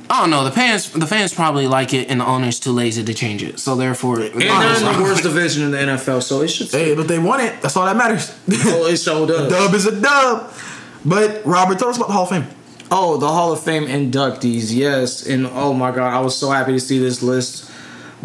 I 0.09 0.21
don't 0.21 0.29
know. 0.31 0.43
The 0.43 0.51
fans, 0.51 0.91
the 0.91 1.07
fans 1.07 1.33
probably 1.33 1.67
like 1.67 1.93
it, 1.93 2.09
and 2.09 2.21
the 2.21 2.25
owner's 2.25 2.59
too 2.59 2.71
lazy 2.71 3.03
to 3.03 3.13
change 3.13 3.43
it. 3.43 3.59
So 3.59 3.75
therefore, 3.75 4.19
And 4.21 4.39
they're 4.41 4.77
in 4.77 4.97
the 4.97 5.03
worst 5.03 5.23
division 5.23 5.63
in 5.65 5.71
the 5.71 5.77
NFL, 5.77 6.23
so 6.23 6.41
it 6.41 6.47
should. 6.47 6.69
hey, 6.71 6.95
but 6.95 7.07
they 7.07 7.19
won 7.19 7.41
it. 7.41 7.61
That's 7.61 7.75
all 7.77 7.85
that 7.85 7.97
matters. 7.97 8.35
Oh, 8.65 8.87
it 8.87 8.97
showed 8.99 9.29
up. 9.31 9.49
dub 9.49 9.73
is 9.73 9.85
a 9.85 9.99
dub. 9.99 10.51
But 11.03 11.45
Robert, 11.45 11.77
tell 11.79 11.89
us 11.89 11.97
about 11.97 12.07
the 12.07 12.13
Hall 12.13 12.23
of 12.23 12.29
Fame. 12.29 12.45
Oh, 12.91 13.17
the 13.17 13.27
Hall 13.27 13.51
of 13.51 13.59
Fame 13.61 13.85
inductees, 13.87 14.73
yes. 14.73 15.25
And 15.25 15.47
oh 15.47 15.73
my 15.73 15.91
God, 15.91 16.13
I 16.13 16.19
was 16.19 16.37
so 16.37 16.49
happy 16.51 16.71
to 16.73 16.79
see 16.79 16.97
this 16.99 17.21
list. 17.23 17.71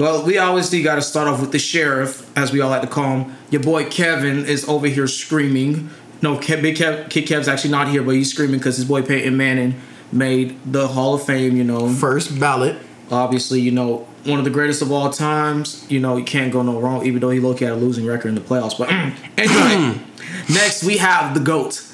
Well, 0.00 0.24
we 0.24 0.38
obviously 0.38 0.80
got 0.80 0.94
to 0.94 1.02
start 1.02 1.28
off 1.28 1.42
with 1.42 1.52
the 1.52 1.58
sheriff, 1.58 2.26
as 2.34 2.52
we 2.52 2.62
all 2.62 2.70
like 2.70 2.80
to 2.80 2.88
call 2.88 3.18
him. 3.18 3.36
Your 3.50 3.62
boy 3.62 3.84
Kevin 3.84 4.46
is 4.46 4.66
over 4.66 4.86
here 4.86 5.06
screaming. 5.06 5.90
No, 6.22 6.38
Kev, 6.38 6.62
Big 6.62 6.76
Kev, 6.76 7.10
Kid 7.10 7.26
Kev's 7.26 7.48
actually 7.48 7.72
not 7.72 7.88
here, 7.88 8.02
but 8.02 8.12
he's 8.12 8.32
screaming 8.32 8.56
because 8.56 8.76
his 8.76 8.86
boy 8.86 9.02
Peyton 9.02 9.36
Manning 9.36 9.78
made 10.10 10.58
the 10.64 10.88
Hall 10.88 11.12
of 11.12 11.22
Fame. 11.24 11.54
You 11.54 11.64
know, 11.64 11.90
First 11.90 12.40
ballot. 12.40 12.78
obviously, 13.10 13.60
you 13.60 13.72
know, 13.72 14.08
one 14.24 14.38
of 14.38 14.46
the 14.46 14.50
greatest 14.50 14.80
of 14.80 14.90
all 14.90 15.10
times. 15.10 15.84
You 15.90 16.00
know, 16.00 16.16
you 16.16 16.24
can't 16.24 16.50
go 16.50 16.62
no 16.62 16.80
wrong, 16.80 17.04
even 17.04 17.20
though 17.20 17.28
he 17.28 17.38
had 17.38 17.74
a 17.74 17.76
losing 17.76 18.06
record 18.06 18.28
in 18.28 18.36
the 18.36 18.40
playoffs. 18.40 18.78
But 18.78 18.88
anyway, 19.36 20.00
next 20.48 20.82
we 20.82 20.96
have 20.96 21.34
the 21.34 21.40
GOAT. 21.40 21.89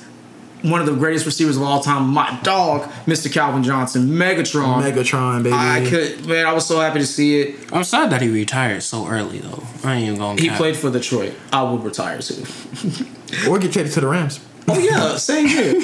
One 0.62 0.80
of 0.80 0.86
the 0.86 0.94
greatest 0.94 1.26
receivers 1.26 1.56
of 1.56 1.62
all 1.62 1.80
time, 1.80 2.08
my 2.08 2.38
dog, 2.42 2.82
Mr. 3.06 3.32
Calvin 3.32 3.62
Johnson, 3.62 4.08
Megatron. 4.08 4.82
Megatron, 4.82 5.42
baby. 5.42 5.54
I 5.54 5.86
could, 5.88 6.26
man, 6.26 6.46
I 6.46 6.52
was 6.52 6.66
so 6.66 6.80
happy 6.80 6.98
to 6.98 7.06
see 7.06 7.40
it. 7.40 7.72
I'm 7.72 7.84
sad 7.84 8.10
that 8.10 8.22
he 8.22 8.28
retired 8.28 8.82
so 8.82 9.06
early, 9.06 9.38
though. 9.38 9.62
I 9.84 9.94
ain't 9.96 10.06
even 10.06 10.18
gonna. 10.18 10.40
He 10.40 10.48
cap. 10.48 10.56
played 10.56 10.76
for 10.76 10.90
Detroit. 10.90 11.34
I 11.52 11.62
would 11.62 11.84
retire 11.84 12.20
too. 12.20 12.44
Or 13.48 13.58
get 13.58 13.72
traded 13.72 13.90
to 13.92 14.00
the 14.00 14.06
Rams. 14.06 14.38
Oh 14.68 14.78
yeah, 14.78 15.16
same 15.16 15.48
here. 15.48 15.74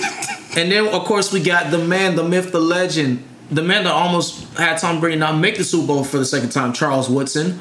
and 0.57 0.71
then 0.71 0.87
of 0.87 1.05
course 1.05 1.33
we 1.33 1.43
got 1.43 1.73
the 1.73 1.79
man, 1.79 2.15
the 2.15 2.23
myth, 2.23 2.53
the 2.53 2.61
legend, 2.61 3.23
the 3.51 3.63
man 3.63 3.85
that 3.85 3.93
almost 3.93 4.57
had 4.57 4.79
Tom 4.79 5.01
Brady 5.01 5.19
not 5.19 5.37
make 5.39 5.57
the 5.57 5.65
Super 5.65 5.89
Bowl 5.89 6.05
for 6.05 6.19
the 6.19 6.25
second 6.25 6.51
time, 6.51 6.73
Charles 6.73 7.09
Woodson. 7.09 7.61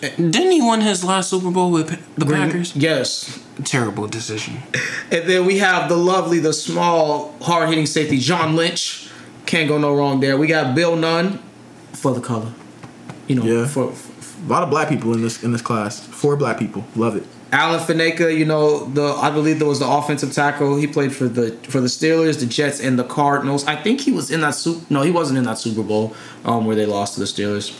Didn't 0.00 0.50
he 0.50 0.62
win 0.62 0.80
his 0.80 1.04
last 1.04 1.30
Super 1.30 1.50
Bowl 1.50 1.70
with 1.70 1.88
the 2.16 2.26
Packers? 2.26 2.74
Yes. 2.74 3.38
Terrible 3.64 4.06
decision. 4.06 4.58
And 5.10 5.28
then 5.28 5.44
we 5.46 5.58
have 5.58 5.88
the 5.88 5.96
lovely, 5.96 6.38
the 6.38 6.52
small, 6.52 7.34
hard 7.42 7.68
hitting 7.68 7.86
safety, 7.86 8.18
John 8.18 8.56
Lynch. 8.56 9.08
Can't 9.46 9.68
go 9.68 9.78
no 9.78 9.94
wrong 9.94 10.20
there. 10.20 10.36
We 10.36 10.46
got 10.46 10.74
Bill 10.74 10.96
Nunn 10.96 11.38
for 11.92 12.14
the 12.14 12.20
color. 12.20 12.52
You 13.26 13.36
know, 13.36 13.44
Yeah. 13.44 13.66
for, 13.66 13.92
A 13.92 14.48
lot 14.48 14.62
of 14.62 14.70
black 14.70 14.88
people 14.88 15.12
in 15.12 15.20
this 15.22 15.42
in 15.44 15.52
this 15.52 15.60
class. 15.60 16.00
Four 16.00 16.34
black 16.36 16.58
people. 16.58 16.84
Love 16.96 17.14
it. 17.16 17.24
Alan 17.52 17.80
Faneca, 17.80 18.34
you 18.34 18.44
know, 18.46 18.86
the 18.86 19.02
I 19.20 19.30
believe 19.30 19.58
there 19.58 19.68
was 19.68 19.80
the 19.80 19.88
offensive 19.88 20.32
tackle. 20.32 20.76
He 20.76 20.86
played 20.86 21.12
for 21.14 21.28
the 21.28 21.52
for 21.68 21.80
the 21.80 21.88
Steelers, 21.88 22.40
the 22.40 22.46
Jets, 22.46 22.80
and 22.80 22.98
the 22.98 23.04
Cardinals. 23.04 23.66
I 23.66 23.76
think 23.76 24.00
he 24.00 24.12
was 24.12 24.30
in 24.30 24.40
that 24.40 24.54
super. 24.54 24.80
No, 24.88 25.02
he 25.02 25.10
wasn't 25.10 25.38
in 25.38 25.44
that 25.44 25.58
Super 25.58 25.82
Bowl 25.82 26.14
um, 26.46 26.64
where 26.64 26.74
they 26.76 26.86
lost 26.86 27.14
to 27.14 27.20
the 27.20 27.26
Steelers. 27.26 27.74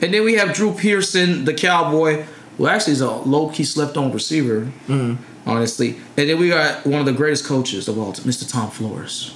And 0.00 0.12
then 0.12 0.24
we 0.24 0.34
have 0.34 0.52
Drew 0.54 0.72
Pearson, 0.72 1.44
the 1.44 1.54
Cowboy, 1.54 2.24
who 2.56 2.66
actually 2.66 2.94
is 2.94 3.00
a 3.00 3.10
low 3.10 3.48
key 3.50 3.64
slept 3.64 3.96
on 3.96 4.12
receiver, 4.12 4.70
honestly. 5.46 5.96
And 6.16 6.28
then 6.28 6.38
we 6.38 6.48
got 6.48 6.86
one 6.86 7.00
of 7.00 7.06
the 7.06 7.12
greatest 7.12 7.46
coaches 7.46 7.88
of 7.88 7.98
all 7.98 8.12
time, 8.12 8.26
Mr. 8.26 8.50
Tom 8.50 8.70
Flores. 8.70 9.34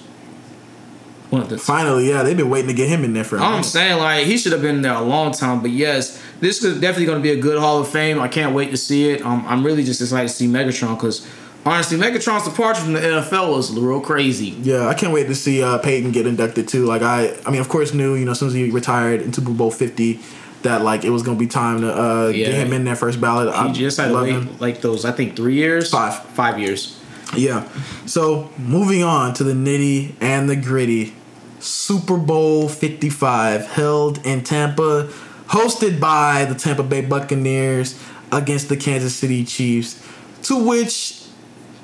One 1.31 1.43
of 1.43 1.49
the 1.49 1.59
Finally, 1.59 2.09
yeah, 2.09 2.25
they've 2.25 2.37
been 2.37 2.51
waiting 2.51 2.69
to 2.69 2.75
get 2.75 2.89
him 2.89 3.05
in 3.05 3.13
there 3.13 3.23
for 3.23 3.37
a 3.37 3.41
I'm 3.41 3.63
saying 3.63 3.99
like 3.99 4.27
he 4.27 4.37
should 4.37 4.51
have 4.51 4.63
been 4.63 4.83
there 4.83 4.95
a 4.95 5.01
long 5.01 5.31
time, 5.31 5.61
but 5.63 5.71
yes, 5.71 6.21
this 6.41 6.65
is 6.65 6.81
definitely 6.81 7.07
going 7.07 7.19
to 7.19 7.23
be 7.23 7.31
a 7.31 7.41
good 7.41 7.57
Hall 7.57 7.79
of 7.79 7.87
Fame. 7.89 8.21
I 8.21 8.27
can't 8.27 8.53
wait 8.53 8.73
to 8.73 8.77
see 8.77 9.11
it. 9.11 9.25
Um, 9.25 9.45
I'm 9.47 9.65
really 9.65 9.85
just 9.85 10.01
excited 10.01 10.27
to 10.27 10.35
see 10.35 10.49
Megatron 10.49 10.97
because 10.97 11.31
honestly, 11.65 11.97
Megatron's 11.99 12.49
departure 12.49 12.81
from 12.81 12.95
the 12.95 13.01
NFL 13.01 13.55
was 13.55 13.71
real 13.79 14.01
crazy. 14.01 14.57
Yeah, 14.63 14.89
I 14.89 14.95
can't 14.95 15.13
wait 15.13 15.29
to 15.29 15.37
see 15.37 15.63
uh, 15.63 15.79
Peyton 15.79 16.11
get 16.11 16.27
inducted 16.27 16.67
too. 16.67 16.85
Like 16.85 17.03
I, 17.03 17.37
I 17.47 17.51
mean, 17.53 17.61
of 17.61 17.69
course, 17.69 17.95
knew 17.95 18.17
you 18.17 18.25
know 18.25 18.33
as 18.33 18.41
soon 18.41 18.49
as 18.49 18.55
he 18.55 18.69
retired 18.71 19.23
in 19.23 19.33
Super 19.33 19.53
Bowl 19.53 19.71
Fifty 19.71 20.19
that 20.63 20.83
like 20.83 21.05
it 21.05 21.11
was 21.11 21.23
gonna 21.23 21.39
be 21.39 21.47
time 21.47 21.81
to 21.81 21.93
uh, 21.93 22.29
Yeah. 22.29 22.47
get 22.47 22.55
him 22.55 22.73
in 22.73 22.85
that 22.85 22.99
first 22.99 23.21
ballot. 23.21 23.49
He 23.55 23.61
I 23.61 23.73
just 23.73 23.97
had 23.99 24.13
love 24.13 24.27
him. 24.27 24.57
like 24.61 24.81
those, 24.81 25.05
I 25.05 25.13
think, 25.13 25.37
three 25.37 25.55
years, 25.55 25.91
Five. 25.91 26.19
five 26.35 26.59
years. 26.59 26.99
Yeah. 27.37 27.67
So 28.07 28.51
moving 28.59 29.03
on 29.05 29.35
to 29.35 29.45
the 29.45 29.53
nitty 29.53 30.15
and 30.21 30.49
the 30.51 30.57
gritty. 30.57 31.15
Super 31.61 32.17
Bowl 32.17 32.69
55 32.69 33.67
held 33.67 34.25
in 34.27 34.43
Tampa, 34.43 35.09
hosted 35.49 36.01
by 36.01 36.45
the 36.47 36.55
Tampa 36.55 36.83
Bay 36.83 37.03
Buccaneers 37.03 38.01
against 38.33 38.69
the 38.71 38.77
Kansas 38.77 39.15
City 39.15 39.45
Chiefs, 39.45 40.03
to 40.45 40.57
which 40.57 41.23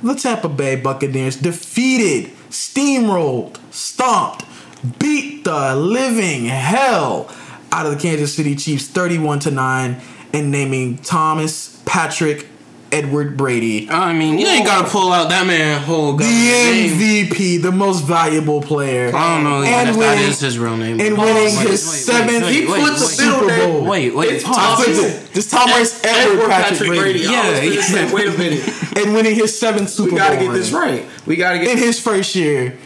the 0.02 0.14
Tampa 0.14 0.48
Bay 0.48 0.76
Buccaneers 0.76 1.36
defeated, 1.36 2.30
steamrolled, 2.50 3.58
stomped, 3.70 4.44
beat 4.98 5.44
the 5.44 5.74
living 5.76 6.46
hell 6.46 7.28
out 7.72 7.86
of 7.86 7.92
the 7.92 7.98
Kansas 7.98 8.34
City 8.34 8.54
Chiefs 8.56 8.86
31 8.88 9.40
to 9.40 9.50
9 9.50 10.00
and 10.32 10.50
naming 10.50 10.98
Thomas 10.98 11.80
Patrick 11.84 12.46
Edward 12.92 13.36
Brady 13.36 13.90
I 13.90 14.12
mean, 14.12 14.38
you 14.38 14.46
ain't 14.46 14.64
gotta 14.64 14.88
pull 14.88 15.12
out 15.12 15.28
that 15.30 15.44
man 15.44 15.82
whole 15.82 16.12
guy. 16.12 16.24
the 16.24 16.30
government 16.30 17.00
name. 17.00 17.26
MVP, 17.26 17.62
the 17.62 17.72
most 17.72 18.04
valuable 18.04 18.62
player. 18.62 19.14
I 19.14 19.34
don't 19.34 19.44
know 19.44 19.62
And 19.64 19.88
if 19.90 19.96
that 19.96 20.14
winning- 20.14 20.28
is 20.30 20.38
his 20.40 20.56
real 20.58 20.76
name. 20.76 21.00
and 21.00 21.18
winning 21.18 21.34
wait, 21.34 21.68
his 21.68 21.68
wait, 21.68 21.98
seventh 21.98 22.44
wait, 22.44 22.54
He 22.54 22.64
put 22.66 22.76
the 22.76 22.82
wait. 22.92 22.98
Super 22.98 23.58
Bowl. 23.66 23.84
Wait, 23.84 24.14
wait, 24.14 24.30
It's 24.34 24.44
Thomas- 24.44 24.86
it. 24.98 25.34
Just 25.34 25.50
Thomas 25.50 26.00
Edward 26.04 26.48
Patrick, 26.48 26.88
Brady. 26.90 27.26
I 27.26 27.50
was 27.50 27.90
Yeah, 27.90 28.02
yeah. 28.06 28.12
wait 28.12 28.28
a 28.28 28.38
minute. 28.38 28.72
and 28.96 29.14
winning 29.14 29.34
his 29.34 29.58
seventh 29.58 29.90
Super 29.90 30.04
We 30.04 30.10
Bowl. 30.12 30.18
gotta 30.20 30.36
get 30.36 30.52
this 30.52 30.70
right. 30.70 31.04
We 31.26 31.34
gotta 31.36 31.58
get 31.58 31.68
in 31.70 31.78
his 31.78 31.98
first 31.98 32.36
year 32.36 32.76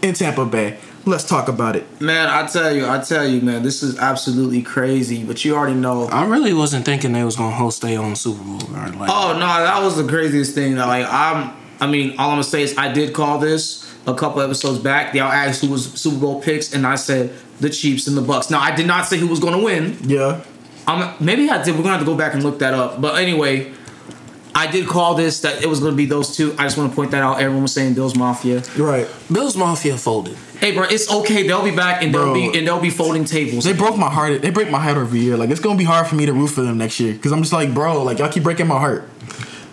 in 0.00 0.14
Tampa 0.14 0.44
Bay. 0.44 0.76
Let's 1.06 1.24
talk 1.24 1.48
about 1.48 1.76
it. 1.76 2.00
man. 2.00 2.28
I 2.28 2.46
tell 2.46 2.74
you, 2.74 2.88
I 2.88 2.98
tell 2.98 3.26
you, 3.26 3.42
man. 3.42 3.62
This 3.62 3.82
is 3.82 3.98
absolutely 3.98 4.62
crazy. 4.62 5.22
But 5.22 5.44
you 5.44 5.54
already 5.54 5.74
know. 5.74 6.04
I 6.06 6.24
really 6.26 6.54
wasn't 6.54 6.84
thinking 6.86 7.12
they 7.12 7.24
was 7.24 7.36
gonna 7.36 7.54
host 7.54 7.82
their 7.82 7.98
own 8.00 8.16
Super 8.16 8.42
Bowl. 8.42 8.62
Or 8.74 8.88
like, 8.88 9.10
Oh 9.12 9.32
no, 9.34 9.46
that 9.46 9.82
was 9.82 9.96
the 9.96 10.06
craziest 10.08 10.54
thing. 10.54 10.76
Like 10.76 11.06
I'm, 11.08 11.52
I 11.80 11.86
mean, 11.86 12.12
all 12.18 12.28
I'm 12.30 12.34
gonna 12.34 12.44
say 12.44 12.62
is 12.62 12.76
I 12.78 12.90
did 12.92 13.12
call 13.12 13.38
this 13.38 13.82
a 14.06 14.14
couple 14.14 14.40
episodes 14.40 14.78
back. 14.78 15.14
Y'all 15.14 15.30
asked 15.30 15.60
who 15.62 15.70
was 15.70 15.92
Super 15.92 16.18
Bowl 16.18 16.40
picks, 16.40 16.72
and 16.74 16.86
I 16.86 16.94
said 16.94 17.32
the 17.60 17.68
Chiefs 17.70 18.06
and 18.06 18.16
the 18.16 18.22
Bucs. 18.22 18.50
Now 18.50 18.60
I 18.60 18.74
did 18.74 18.86
not 18.86 19.06
say 19.06 19.18
who 19.18 19.26
was 19.26 19.40
gonna 19.40 19.62
win. 19.62 19.98
Yeah. 20.04 20.42
I'm 20.86 21.14
maybe 21.22 21.48
I 21.50 21.62
did. 21.62 21.74
We're 21.76 21.82
gonna 21.82 21.96
have 21.96 22.00
to 22.00 22.06
go 22.06 22.16
back 22.16 22.32
and 22.34 22.42
look 22.42 22.58
that 22.60 22.72
up. 22.74 23.00
But 23.00 23.20
anyway, 23.20 23.72
I 24.56 24.70
did 24.70 24.86
call 24.86 25.14
this 25.16 25.40
that 25.40 25.62
it 25.62 25.66
was 25.66 25.80
going 25.80 25.92
to 25.92 25.96
be 25.96 26.06
those 26.06 26.36
two. 26.36 26.52
I 26.58 26.62
just 26.64 26.78
want 26.78 26.90
to 26.90 26.94
point 26.96 27.10
that 27.10 27.22
out. 27.22 27.40
Everyone 27.40 27.62
was 27.62 27.72
saying 27.72 27.94
Bills 27.94 28.14
Mafia. 28.16 28.62
Right. 28.78 29.08
Bills 29.32 29.56
Mafia 29.56 29.96
folded. 29.98 30.36
Hey, 30.60 30.72
bro, 30.72 30.84
it's 30.84 31.10
okay. 31.12 31.46
They'll 31.46 31.64
be 31.64 31.74
back 31.74 32.02
and 32.02 32.14
they'll 32.14 32.24
Bro. 32.26 32.34
be 32.52 32.58
and 32.58 32.66
they'll 32.66 32.80
be 32.80 32.90
folding 32.90 33.24
tables. 33.24 33.64
They 33.64 33.72
broke 33.72 33.96
my 33.98 34.08
heart. 34.10 34.42
They 34.42 34.50
break 34.50 34.70
my 34.70 34.78
heart 34.80 34.96
every 34.96 35.20
year. 35.20 35.36
Like 35.36 35.50
it's 35.50 35.60
gonna 35.60 35.76
be 35.76 35.84
hard 35.84 36.06
for 36.06 36.14
me 36.14 36.24
to 36.26 36.32
root 36.32 36.48
for 36.48 36.62
them 36.62 36.78
next 36.78 37.00
year 37.00 37.12
because 37.12 37.32
I'm 37.32 37.40
just 37.42 37.52
like, 37.52 37.74
bro, 37.74 38.02
like 38.04 38.18
y'all 38.20 38.30
keep 38.30 38.44
breaking 38.44 38.68
my 38.68 38.78
heart. 38.78 39.08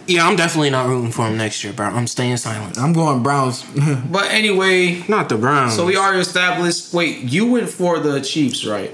Yeah, 0.07 0.27
I'm 0.27 0.35
definitely 0.35 0.71
not 0.71 0.87
rooting 0.87 1.11
for 1.11 1.25
them 1.29 1.37
next 1.37 1.63
year, 1.63 1.71
bro. 1.73 1.85
I'm 1.85 2.07
staying 2.07 2.35
silent. 2.37 2.77
I'm 2.79 2.91
going 2.91 3.21
Browns. 3.23 3.63
But 4.11 4.31
anyway, 4.31 5.03
Not 5.07 5.29
the 5.29 5.37
Browns. 5.37 5.75
so 5.75 5.85
we 5.85 5.95
already 5.95 6.19
established. 6.21 6.91
Wait, 6.93 7.19
you 7.19 7.49
went 7.51 7.69
for 7.69 7.99
the 7.99 8.19
Chiefs, 8.19 8.65
right? 8.65 8.93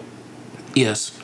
Yes. 0.76 1.18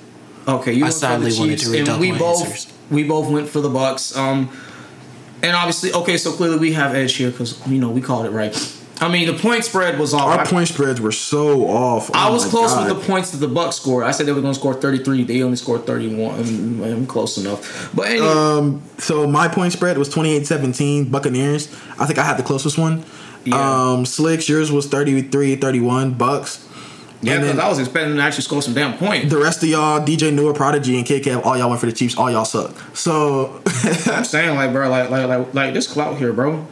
Okay, 0.48 0.74
you 0.74 0.86
I 0.86 0.88
went 0.88 0.94
for 0.96 1.00
the 1.00 1.32
sadly 1.32 1.32
wanted 1.38 1.52
Chiefs, 1.60 1.64
to 1.66 1.70
read 1.72 1.80
and 1.82 1.90
out 1.90 2.00
we 2.00 2.12
my 2.14 2.18
both 2.18 2.46
answers. 2.46 2.73
We 2.94 3.04
both 3.04 3.30
went 3.30 3.50
for 3.50 3.60
the 3.62 3.70
Bucs. 3.70 4.16
Um, 4.16 4.50
and 5.42 5.56
obviously, 5.56 5.92
okay, 5.94 6.16
so 6.18 6.32
clearly 6.32 6.58
we 6.58 6.74
have 6.74 6.96
edge 6.96 7.16
here 7.16 7.32
because 7.32 7.66
you 7.68 7.80
know 7.80 7.90
we 7.90 8.00
called 8.02 8.26
it 8.26 8.32
right. 8.32 8.56
I 9.02 9.10
mean, 9.10 9.28
the 9.28 9.34
point 9.38 9.66
spread 9.66 10.00
was 10.00 10.14
off. 10.14 10.28
Our 10.28 10.40
I- 10.42 10.46
point 10.46 10.68
spreads 10.70 11.02
were 11.02 11.12
so 11.12 11.68
off. 11.68 12.10
I 12.14 12.30
Oh 12.30 12.34
was 12.34 12.46
close 12.46 12.72
God. 12.74 12.88
with 12.88 12.98
the 12.98 13.06
points 13.06 13.32
that 13.32 13.46
the 13.46 13.54
Bucs 13.54 13.74
scored. 13.74 14.06
I 14.06 14.12
said 14.12 14.28
they 14.28 14.32
were 14.32 14.40
going 14.40 14.54
to 14.54 14.60
score 14.60 14.74
33. 14.76 15.24
They 15.26 15.42
only 15.44 15.58
scored 15.58 15.86
31. 15.86 16.40
I'm, 16.40 16.84
I'm 16.84 17.08
close 17.08 17.38
enough. 17.38 17.92
But 17.94 18.08
anyway, 18.10 18.28
Um, 18.28 18.82
so 19.00 19.28
my 19.28 19.50
point 19.50 19.74
spread 19.74 19.98
was 19.98 20.08
28-17 20.14 21.12
Buccaneers. 21.12 21.68
I 22.00 22.06
think 22.06 22.18
I 22.20 22.24
had 22.24 22.38
the 22.38 22.44
closest 22.44 22.78
one. 22.78 23.04
Yeah. 23.44 23.58
Um, 23.92 24.06
Slicks, 24.06 24.48
yours 24.48 24.72
was 24.72 24.88
33-31 24.88 26.16
Bucs. 26.16 26.64
Yeah, 27.24 27.40
because 27.40 27.58
I 27.60 27.70
was 27.70 27.80
expecting 27.80 28.16
to 28.16 28.22
actually 28.22 28.44
score 28.44 28.62
some 28.62 28.74
damn 28.74 28.98
points. 28.98 29.32
The 29.32 29.40
rest 29.40 29.64
of 29.64 29.70
y'all, 29.70 30.00
DJ 30.00 30.34
Newer, 30.34 30.54
Prodigy, 30.54 30.98
and 30.98 31.06
KK, 31.06 31.44
all 31.46 31.58
y'all 31.58 31.70
went 31.70 31.80
for 31.80 31.86
the 31.88 31.94
Chiefs. 31.94 32.18
All 32.18 32.30
y'all 32.30 32.46
suck. 32.46 32.76
So, 32.96 33.62
I'm 34.08 34.26
saying 34.26 34.56
like, 34.56 34.72
bro, 34.72 34.90
like, 34.90 35.10
like, 35.10 35.28
like, 35.28 35.54
like 35.54 35.74
this 35.74 35.88
clout 35.92 36.18
here, 36.18 36.34
bro. 36.34 36.66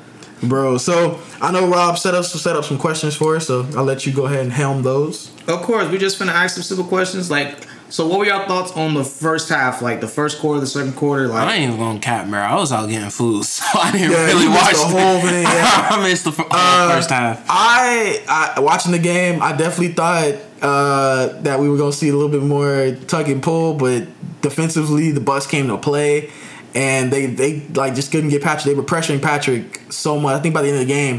bro. 0.43 0.77
So 0.77 1.19
I 1.41 1.51
know 1.51 1.67
Rob 1.67 1.97
set 1.97 2.13
up 2.13 2.25
set 2.25 2.55
up 2.55 2.65
some 2.65 2.77
questions 2.77 3.15
for 3.15 3.35
us. 3.35 3.47
So 3.47 3.67
I'll 3.75 3.83
let 3.83 4.05
you 4.05 4.13
go 4.13 4.25
ahead 4.25 4.39
and 4.41 4.51
helm 4.51 4.83
those. 4.83 5.31
Of 5.47 5.61
course, 5.61 5.89
we 5.89 5.97
just 5.97 6.19
finna 6.19 6.33
ask 6.33 6.55
some 6.55 6.63
simple 6.63 6.85
questions. 6.85 7.31
Like, 7.31 7.67
so 7.91 8.08
what 8.08 8.17
were 8.19 8.25
your 8.25 8.43
thoughts 8.47 8.71
on 8.71 8.93
the 8.95 9.04
first 9.04 9.49
half? 9.49 9.82
Like 9.82 10.01
the 10.01 10.08
first 10.08 10.39
quarter, 10.39 10.60
the 10.62 10.65
second 10.67 10.93
quarter? 10.95 11.27
Like 11.27 11.47
I 11.47 11.56
ain't 11.56 11.65
even 11.73 11.77
gonna 11.77 11.99
cap, 11.99 12.27
bro. 12.27 12.39
I 12.39 12.56
was 12.56 12.71
out 12.71 12.89
getting 12.89 13.10
food, 13.12 13.43
so 13.45 13.63
I 13.80 13.91
didn't 13.91 14.12
Yeah, 14.12 14.25
really 14.27 14.47
watch 14.47 14.71
the 14.73 14.88
whole 14.88 15.19
thing, 15.21 15.43
yeah. 15.43 15.88
I 15.91 16.01
missed 16.01 16.23
the 16.23 16.32
uh, 16.32 16.45
Uh, 16.49 16.95
first 16.95 17.10
half. 17.12 17.45
I, 17.47 18.23
I 18.27 18.60
watching 18.62 18.91
the 18.93 18.99
game. 18.99 19.41
I 19.43 19.51
definitely 19.56 19.93
thought 19.93 20.36
uh, 20.62 21.27
that 21.41 21.60
we 21.60 21.69
were 21.69 21.77
gonna 21.77 21.91
see 21.91 22.10
a 22.10 22.13
little 22.13 22.30
bit 22.30 22.41
more 22.43 22.95
tug 23.08 23.30
and 23.30 23.43
pull, 23.43 23.75
but 23.75 24.08
defensively, 24.41 25.12
the 25.12 25.21
Bucs 25.21 25.47
came 25.49 25.67
to 25.67 25.77
play, 25.77 26.30
and 26.73 27.12
they 27.12 27.25
they 27.27 27.60
like 27.73 27.93
just 27.95 28.12
couldn't 28.12 28.30
get 28.30 28.41
Patrick. 28.41 28.65
They 28.65 28.73
were 28.75 28.88
pressuring 28.88 29.21
Patrick 29.21 29.82
so 29.91 30.19
much. 30.19 30.36
I 30.36 30.39
think 30.41 30.54
by 30.56 30.62
the 30.62 30.69
end 30.69 30.77
of 30.82 30.88
the 30.88 30.93
game, 30.93 31.15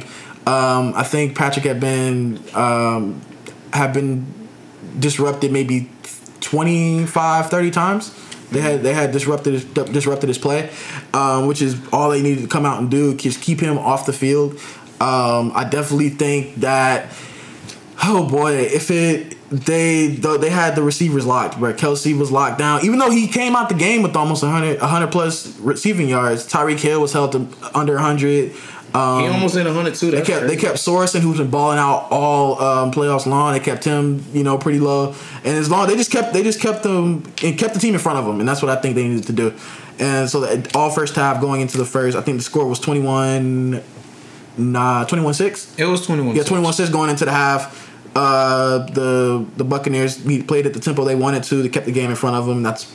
um, 0.47 0.95
I 0.97 1.03
think 1.03 1.37
Patrick 1.37 1.65
had 1.67 1.81
been 1.81 2.41
um, 2.55 3.21
had 3.73 3.93
been 3.93 4.27
disrupted 4.99 5.53
maybe 5.53 5.91
25, 6.43 7.51
30 7.51 7.71
times. 7.71 8.15
They 8.51 8.61
had 8.61 8.83
they 8.83 8.93
had 8.93 9.13
disrupted 9.13 9.73
disrupted 9.75 10.29
his 10.29 10.37
play, 10.37 10.69
um, 11.15 11.47
which 11.47 11.63
is 11.63 11.81
all 11.91 12.11
they 12.11 12.21
needed 12.21 12.43
to 12.43 12.49
come 12.49 12.67
out 12.67 12.81
and 12.81 12.91
do. 12.91 13.15
Just 13.17 13.41
keep 13.41 13.61
him 13.61 13.79
off 13.79 14.05
the 14.05 14.13
field. 14.13 14.53
Um, 15.01 15.53
I 15.55 15.67
definitely 15.69 16.11
think 16.11 16.57
that. 16.57 17.11
Oh 18.05 18.29
boy, 18.29 18.53
if 18.53 18.91
it 18.91 19.37
they 19.53 20.09
they 20.09 20.51
had 20.51 20.75
the 20.75 20.83
receivers 20.83 21.27
locked, 21.27 21.61
but 21.61 21.77
Kelce 21.77 22.19
was 22.19 22.33
locked 22.33 22.59
down. 22.59 22.85
Even 22.85 22.99
though 22.99 23.11
he 23.11 23.29
came 23.29 23.55
out 23.55 23.69
the 23.69 23.75
game 23.75 24.03
with 24.03 24.17
almost 24.17 24.43
100, 24.43 24.81
100 24.81 25.13
plus 25.13 25.59
receiving 25.59 26.09
yards, 26.09 26.51
Tyreek 26.51 26.81
Hill 26.81 27.01
was 27.01 27.13
held 27.13 27.33
to 27.33 27.49
under 27.75 27.95
100. 27.95 28.53
Um, 28.95 29.23
he 29.23 29.29
almost 29.29 29.57
in 29.57 29.65
102. 29.65 30.11
they 30.11 30.21
kept 30.23 30.47
they 30.47 30.57
kept 30.57 30.77
Sorensen, 30.77 31.21
who's 31.21 31.39
been 31.39 31.51
balling 31.51 31.79
out 31.79 32.09
all 32.11 32.61
um, 32.61 32.93
playoffs 32.93 33.25
long. 33.27 33.53
They 33.55 33.61
kept 33.61 33.85
him, 33.85 34.25
you 34.35 34.45
know, 34.45 34.59
pretty 34.59 34.81
low, 34.81 35.15
and 35.45 35.57
as 35.57 35.71
long 35.71 35.87
they 35.87 35.97
just 35.97 36.11
kept 36.11 36.35
they 36.35 36.43
just 36.43 36.61
kept 36.61 36.83
them 36.83 37.23
and 37.43 37.59
kept 37.59 37.73
the 37.75 37.81
team 37.81 37.95
in 37.95 38.01
front 38.01 38.19
of 38.19 38.27
them, 38.27 38.41
and 38.41 38.49
that's 38.49 38.61
what 38.61 38.71
I 38.71 38.81
think 38.81 38.95
they 38.95 39.09
needed 39.09 39.27
to 39.29 39.33
do. 39.33 39.55
And 39.99 40.29
so 40.29 40.41
that 40.41 40.77
all 40.77 40.91
first 40.91 41.15
half 41.15 41.41
going 41.41 41.61
into 41.61 41.79
the 41.79 41.85
first, 41.85 42.17
I 42.17 42.21
think 42.21 42.37
the 42.37 42.45
score 42.45 42.67
was 42.67 42.79
twenty 42.79 43.01
one, 43.01 43.83
nah, 44.59 45.05
twenty 45.05 45.25
one 45.25 45.35
six. 45.35 45.75
It 45.79 45.87
was 45.87 46.05
21. 46.05 46.37
Yeah, 46.37 46.43
twenty 46.43 46.63
one 46.63 46.73
six 46.75 46.91
going 46.91 47.09
into 47.09 47.25
the 47.25 47.33
half. 47.33 47.91
Uh, 48.15 48.79
the 48.91 49.47
the 49.57 49.65
Buccaneers 49.65 50.19
played 50.43 50.67
at 50.67 50.75
the 50.75 50.81
tempo 50.81 51.05
they 51.05 51.15
wanted 51.15 51.45
to. 51.45 51.63
They 51.63 51.71
kept 51.71 51.87
the 51.87 51.93
game 51.93 52.11
in 52.11 52.17
front 52.17 52.37
of 52.37 52.47
them. 52.47 52.63
That's 52.63 52.95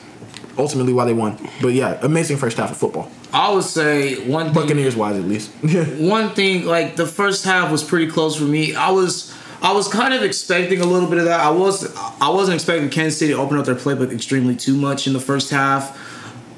ultimately 0.58 0.94
why 0.94 1.06
they 1.06 1.14
won. 1.14 1.38
But 1.62 1.70
yeah, 1.70 2.00
amazing 2.02 2.38
first 2.38 2.58
half 2.58 2.72
of 2.72 2.78
football, 2.78 3.12
I 3.34 3.54
would 3.54 3.64
say 3.64 4.28
one 4.28 4.46
thing, 4.46 4.54
Buccaneers 4.54 4.96
wise 4.96 5.18
at 5.18 5.24
least. 5.24 5.52
one 6.00 6.32
thing 6.32 6.66
like 6.66 6.96
the 6.96 7.06
first 7.06 7.46
half 7.46 7.72
was 7.72 7.84
pretty 7.84 8.08
close 8.12 8.36
for 8.36 8.46
me. 8.46 8.76
I 8.76 8.92
was 8.92 9.34
I 9.62 9.74
was 9.74 9.88
kind 9.88 10.14
of 10.14 10.24
expecting 10.24 10.82
a 10.82 10.86
little 10.86 11.10
bit 11.10 11.20
of 11.20 11.26
that. 11.26 11.40
I 11.40 11.50
was 11.50 11.96
I 12.22 12.30
wasn't 12.30 12.56
expecting 12.56 12.90
Kansas 12.90 13.20
City 13.20 13.34
to 13.34 13.40
open 13.40 13.58
up 13.58 13.66
their 13.66 13.76
playbook 13.76 14.14
extremely 14.14 14.56
too 14.56 14.76
much 14.76 15.08
in 15.08 15.14
the 15.14 15.20
first 15.20 15.50
half. 15.50 15.98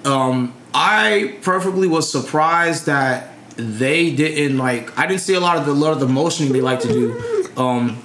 Um, 0.06 0.54
I 0.74 1.38
perfectly 1.42 1.88
was 1.88 2.12
surprised 2.12 2.86
that 2.86 3.34
they 3.56 4.14
didn't 4.14 4.58
like. 4.58 4.98
I 4.98 5.08
didn't 5.08 5.22
see 5.22 5.34
a 5.34 5.40
lot 5.40 5.58
of 5.58 5.66
the 5.66 5.74
lot 5.74 5.94
of 5.94 6.00
the 6.00 6.08
motioning 6.08 6.54
they 6.54 6.62
like 6.62 6.82
to 6.82 6.88
do. 6.88 7.50
Um, 7.58 8.02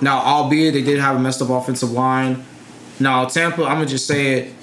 now, 0.00 0.18
albeit 0.18 0.74
they 0.74 0.82
did 0.82 0.98
have 0.98 1.16
a 1.16 1.18
messed 1.18 1.42
up 1.42 1.50
offensive 1.50 1.90
line. 1.90 2.44
Now 3.00 3.24
Tampa, 3.26 3.64
I'm 3.64 3.76
gonna 3.76 3.86
just 3.86 4.06
say 4.06 4.34
it. 4.34 4.53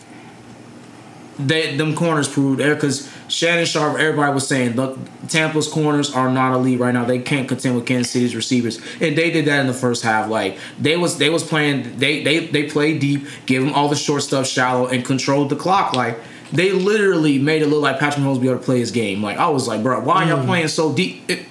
They 1.48 1.76
them 1.76 1.96
corners 1.96 2.28
proved 2.28 2.60
there 2.60 2.76
because 2.76 3.12
Shannon 3.28 3.66
Sharpe, 3.66 4.00
everybody 4.00 4.34
was 4.34 4.48
saying, 4.48 4.76
look, 4.76 4.98
Tampa's 5.28 5.68
corners 5.68 6.14
are 6.14 6.30
not 6.32 6.54
elite 6.54 6.80
right 6.80 6.94
now. 6.94 7.06
They 7.06 7.20
can't 7.20 7.48
contend 7.48 7.76
with 7.76 7.86
Kansas 7.86 8.12
City's 8.12 8.36
receivers, 8.36 8.78
and 9.00 9.18
they 9.18 9.32
did 9.32 9.46
that 9.46 9.60
in 9.60 9.68
the 9.68 9.74
first 9.74 10.04
half. 10.04 10.30
Like 10.30 10.58
they 10.80 10.98
was 10.98 11.18
they 11.18 11.30
was 11.30 11.44
playing, 11.44 11.98
they 11.98 12.24
they 12.24 12.48
they 12.48 12.70
played 12.70 13.00
deep, 13.00 13.26
give 13.46 13.64
them 13.64 13.74
all 13.74 13.88
the 13.88 13.96
short 13.96 14.24
stuff 14.24 14.48
shallow, 14.48 14.88
and 14.88 15.06
controlled 15.06 15.50
the 15.50 15.56
clock. 15.56 15.94
Like 15.96 16.20
they 16.52 16.72
literally 16.72 17.40
made 17.40 17.62
it 17.62 17.68
look 17.68 17.82
like 17.82 18.00
Patrick 18.00 18.26
Mahomes 18.26 18.42
be 18.42 18.48
able 18.48 18.60
to 18.60 18.66
play 18.66 18.80
his 18.80 18.92
game. 18.92 19.22
Like 19.22 19.38
I 19.38 19.50
was 19.50 19.68
like, 19.68 19.84
bro, 19.84 20.02
why 20.02 20.24
are 20.24 20.28
y'all 20.28 20.44
mm. 20.44 20.46
playing 20.46 20.68
so 20.68 20.94
deep? 20.94 21.30
It- 21.30 21.46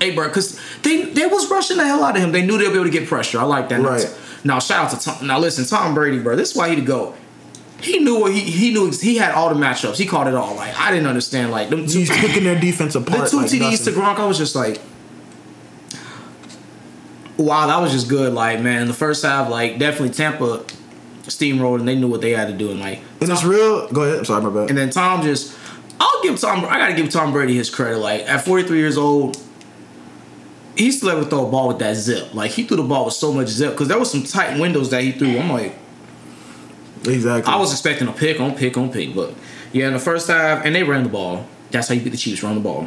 hey, 0.00 0.14
bro, 0.14 0.28
because 0.28 0.60
they 0.82 1.04
they 1.04 1.26
was 1.26 1.50
rushing 1.50 1.76
the 1.76 1.86
hell 1.86 2.04
out 2.04 2.16
of 2.16 2.22
him. 2.22 2.32
They 2.32 2.44
knew 2.44 2.58
they'd 2.58 2.68
be 2.68 2.74
able 2.74 2.84
to 2.84 2.90
get 2.90 3.08
pressure. 3.08 3.38
I 3.38 3.44
like 3.44 3.68
that. 3.70 3.80
Now, 3.80 3.90
Right. 3.90 4.16
Now, 4.42 4.58
shout 4.58 4.86
out 4.86 4.98
to 4.98 5.04
Tom. 5.04 5.26
Now, 5.26 5.38
listen, 5.38 5.66
Tom 5.66 5.94
Brady, 5.94 6.18
bro. 6.18 6.36
This 6.36 6.52
is 6.52 6.56
why 6.56 6.70
he 6.70 6.76
to 6.76 6.82
go. 6.82 7.14
He 7.82 7.98
knew 8.00 8.18
what 8.20 8.32
he 8.32 8.40
he 8.40 8.72
knew. 8.72 8.90
He 8.90 9.16
had 9.16 9.32
all 9.34 9.48
the 9.52 9.60
matchups. 9.60 9.96
He 9.96 10.06
called 10.06 10.28
it 10.28 10.34
all. 10.34 10.54
Like 10.56 10.78
I 10.78 10.90
didn't 10.90 11.06
understand. 11.06 11.50
Like 11.50 11.70
them 11.70 11.86
two, 11.86 11.98
He's 12.00 12.10
picking 12.10 12.44
their 12.44 12.58
defense 12.60 12.94
apart. 12.94 13.24
the 13.24 13.28
two 13.30 13.36
like 13.38 13.46
TDs 13.50 13.84
to 13.84 13.90
Gronk. 13.92 14.16
I 14.18 14.26
was 14.26 14.36
just 14.38 14.54
like, 14.54 14.80
wow, 17.36 17.66
that 17.66 17.78
was 17.80 17.92
just 17.92 18.08
good. 18.08 18.32
Like 18.32 18.60
man, 18.60 18.86
the 18.86 18.94
first 18.94 19.22
half, 19.24 19.48
like 19.48 19.78
definitely 19.78 20.10
Tampa 20.14 20.64
steamrolled 21.22 21.80
and 21.80 21.88
they 21.88 21.94
knew 21.94 22.08
what 22.08 22.20
they 22.20 22.32
had 22.32 22.48
to 22.48 22.54
do. 22.56 22.70
And 22.70 22.80
like, 22.80 23.00
And 23.20 23.30
it's 23.30 23.44
real. 23.44 23.90
Go 23.92 24.02
ahead. 24.02 24.18
I'm 24.18 24.24
sorry, 24.24 24.42
my 24.42 24.50
bad. 24.50 24.68
and 24.70 24.78
then 24.78 24.90
Tom 24.90 25.22
just, 25.22 25.56
I'll 26.00 26.22
give 26.22 26.38
Tom. 26.40 26.64
I 26.64 26.78
gotta 26.78 26.94
give 26.94 27.10
Tom 27.10 27.32
Brady 27.32 27.54
his 27.54 27.70
credit. 27.70 27.98
Like 27.98 28.22
at 28.22 28.44
43 28.44 28.78
years 28.78 28.98
old, 28.98 29.40
he 30.76 30.90
still 30.90 31.10
able 31.10 31.24
to 31.24 31.30
throw 31.30 31.46
a 31.46 31.50
ball 31.50 31.68
with 31.68 31.78
that 31.80 31.96
zip. 31.96 32.34
Like 32.34 32.50
he 32.52 32.64
threw 32.64 32.76
the 32.76 32.82
ball 32.82 33.04
with 33.06 33.14
so 33.14 33.32
much 33.32 33.48
zip 33.48 33.72
because 33.72 33.88
there 33.88 33.98
was 33.98 34.10
some 34.10 34.22
tight 34.22 34.58
windows 34.58 34.90
that 34.90 35.02
he 35.02 35.12
threw. 35.12 35.38
I'm 35.38 35.50
like, 35.50 35.76
exactly. 37.04 37.52
I 37.52 37.56
was 37.56 37.72
expecting 37.72 38.08
a 38.08 38.12
pick 38.12 38.40
on 38.40 38.54
pick 38.54 38.76
on 38.76 38.92
pick, 38.92 39.14
but 39.14 39.34
yeah, 39.72 39.86
in 39.86 39.92
the 39.92 39.98
first 39.98 40.28
half, 40.28 40.64
and 40.64 40.74
they 40.74 40.82
ran 40.82 41.04
the 41.04 41.08
ball. 41.08 41.46
That's 41.70 41.88
how 41.88 41.94
you 41.94 42.02
beat 42.02 42.10
the 42.10 42.16
Chiefs. 42.16 42.42
Run 42.42 42.56
the 42.56 42.60
ball. 42.60 42.86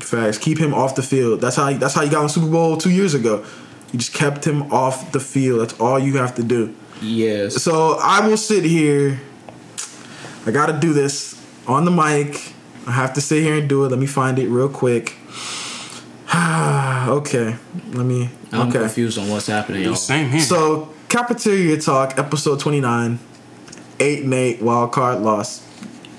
Facts. 0.00 0.38
Keep 0.38 0.58
him 0.58 0.74
off 0.74 0.94
the 0.94 1.02
field. 1.02 1.40
That's 1.40 1.56
how. 1.56 1.72
That's 1.72 1.94
how 1.94 2.02
you 2.02 2.10
got 2.10 2.20
in 2.20 2.26
the 2.26 2.32
Super 2.32 2.50
Bowl 2.50 2.76
two 2.76 2.90
years 2.90 3.14
ago. 3.14 3.44
You 3.92 3.98
just 3.98 4.14
kept 4.14 4.46
him 4.46 4.72
off 4.72 5.12
the 5.12 5.20
field. 5.20 5.60
That's 5.60 5.78
all 5.80 5.98
you 5.98 6.18
have 6.18 6.34
to 6.36 6.42
do. 6.42 6.74
Yes. 7.02 7.62
So 7.62 7.98
I 8.00 8.26
will 8.26 8.36
sit 8.36 8.64
here. 8.64 9.20
I 10.46 10.50
got 10.52 10.66
to 10.66 10.78
do 10.78 10.92
this 10.92 11.40
on 11.66 11.84
the 11.84 11.90
mic. 11.90 12.54
I 12.86 12.92
have 12.92 13.14
to 13.14 13.20
sit 13.20 13.42
here 13.42 13.56
and 13.56 13.68
do 13.68 13.84
it. 13.84 13.88
Let 13.88 13.98
me 13.98 14.06
find 14.06 14.38
it 14.38 14.48
real 14.48 14.68
quick. 14.68 15.16
okay. 16.34 17.56
Let 17.92 18.06
me. 18.06 18.30
I'm 18.52 18.68
okay. 18.68 18.80
confused 18.80 19.18
on 19.18 19.28
what's 19.28 19.46
happening, 19.46 19.82
y'all. 19.82 19.96
Same 19.96 20.28
here. 20.30 20.40
So, 20.40 20.92
Cafeteria 21.08 21.80
Talk, 21.80 22.18
episode 22.18 22.60
29, 22.60 23.18
8 24.00 24.24
and 24.24 24.34
8, 24.34 24.62
wild 24.62 24.92
card 24.92 25.20
loss. 25.20 25.66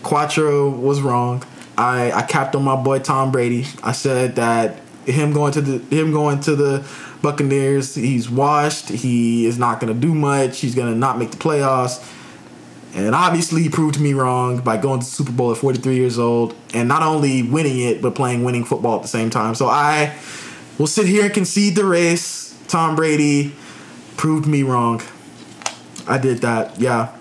Quattro 0.03 0.69
was 0.69 1.01
wrong. 1.01 1.43
I, 1.77 2.11
I 2.11 2.21
capped 2.23 2.55
on 2.55 2.63
my 2.63 2.75
boy 2.75 2.99
Tom 2.99 3.31
Brady. 3.31 3.65
I 3.83 3.91
said 3.91 4.35
that 4.35 4.79
him 5.05 5.33
going 5.33 5.51
to 5.53 5.61
the 5.61 5.95
him 5.95 6.11
going 6.11 6.39
to 6.41 6.55
the 6.55 6.87
Buccaneers, 7.21 7.95
he's 7.95 8.29
washed. 8.29 8.89
He 8.89 9.45
is 9.45 9.57
not 9.57 9.79
gonna 9.79 9.93
do 9.93 10.13
much. 10.13 10.59
He's 10.59 10.75
gonna 10.75 10.95
not 10.95 11.17
make 11.17 11.31
the 11.31 11.37
playoffs. 11.37 12.03
And 12.93 13.15
obviously 13.15 13.63
he 13.63 13.69
proved 13.69 13.99
me 13.99 14.13
wrong 14.13 14.59
by 14.59 14.77
going 14.77 14.99
to 14.99 15.05
the 15.05 15.11
Super 15.11 15.31
Bowl 15.31 15.51
at 15.51 15.57
43 15.57 15.95
years 15.95 16.19
old 16.19 16.55
and 16.73 16.89
not 16.89 17.03
only 17.03 17.41
winning 17.41 17.79
it, 17.79 18.01
but 18.01 18.15
playing 18.15 18.43
winning 18.43 18.65
football 18.65 18.97
at 18.97 19.01
the 19.01 19.07
same 19.07 19.29
time. 19.29 19.55
So 19.55 19.67
I 19.67 20.17
will 20.77 20.87
sit 20.87 21.05
here 21.05 21.25
and 21.25 21.33
concede 21.33 21.75
the 21.75 21.85
race. 21.85 22.57
Tom 22.67 22.95
Brady 22.95 23.53
proved 24.17 24.45
me 24.45 24.63
wrong. 24.63 25.01
I 26.07 26.17
did 26.17 26.39
that, 26.39 26.79
yeah. 26.79 27.15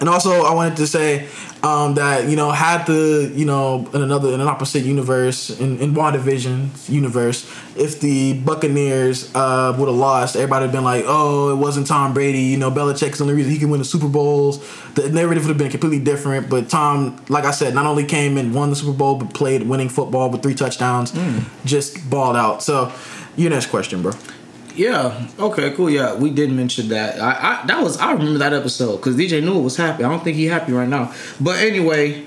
And 0.00 0.08
also, 0.08 0.42
I 0.42 0.54
wanted 0.54 0.76
to 0.76 0.86
say, 0.86 1.28
um, 1.64 1.94
that 1.94 2.28
you 2.28 2.36
know 2.36 2.50
had 2.50 2.84
the 2.84 3.32
you 3.34 3.46
know 3.46 3.88
in 3.94 4.02
another 4.02 4.32
in 4.34 4.40
an 4.40 4.46
opposite 4.46 4.84
universe 4.84 5.48
in 5.48 5.78
in 5.78 5.94
WandaVision's 5.94 6.90
universe, 6.90 7.50
if 7.74 8.00
the 8.00 8.34
Buccaneers 8.40 9.34
uh, 9.34 9.74
would 9.78 9.88
have 9.88 9.96
lost, 9.96 10.36
everybody 10.36 10.66
would 10.66 10.66
have 10.66 10.72
been 10.72 10.84
like, 10.84 11.04
oh, 11.06 11.52
it 11.52 11.56
wasn't 11.56 11.86
Tom 11.86 12.12
Brady. 12.12 12.40
You 12.40 12.58
know, 12.58 12.70
Belichick's 12.70 13.18
the 13.18 13.24
only 13.24 13.34
reason 13.34 13.50
he 13.50 13.58
can 13.58 13.70
win 13.70 13.78
the 13.78 13.84
Super 13.84 14.08
Bowls. 14.08 14.62
The 14.94 15.08
narrative 15.08 15.44
would 15.44 15.48
have 15.48 15.58
been 15.58 15.70
completely 15.70 16.00
different. 16.00 16.50
But 16.50 16.68
Tom, 16.68 17.18
like 17.30 17.44
I 17.44 17.50
said, 17.50 17.74
not 17.74 17.86
only 17.86 18.04
came 18.04 18.36
and 18.36 18.54
won 18.54 18.68
the 18.68 18.76
Super 18.76 18.92
Bowl, 18.96 19.16
but 19.16 19.32
played 19.32 19.62
winning 19.62 19.88
football 19.88 20.28
with 20.28 20.42
three 20.42 20.54
touchdowns, 20.54 21.12
just 21.64 22.08
balled 22.10 22.36
out. 22.36 22.62
So, 22.62 22.92
your 23.36 23.50
next 23.50 23.66
question, 23.66 24.02
bro. 24.02 24.12
Yeah. 24.74 25.28
Okay. 25.38 25.70
Cool. 25.72 25.90
Yeah, 25.90 26.14
we 26.14 26.30
did 26.30 26.50
mention 26.52 26.88
that. 26.88 27.20
I, 27.20 27.62
I 27.62 27.66
that 27.66 27.82
was 27.82 27.96
I 27.98 28.12
remember 28.12 28.38
that 28.38 28.52
episode 28.52 28.96
because 28.96 29.16
DJ 29.16 29.42
Newell 29.42 29.62
was 29.62 29.76
happy. 29.76 30.04
I 30.04 30.08
don't 30.08 30.22
think 30.24 30.36
he 30.36 30.46
happy 30.46 30.72
right 30.72 30.88
now. 30.88 31.12
But 31.40 31.58
anyway, 31.58 32.24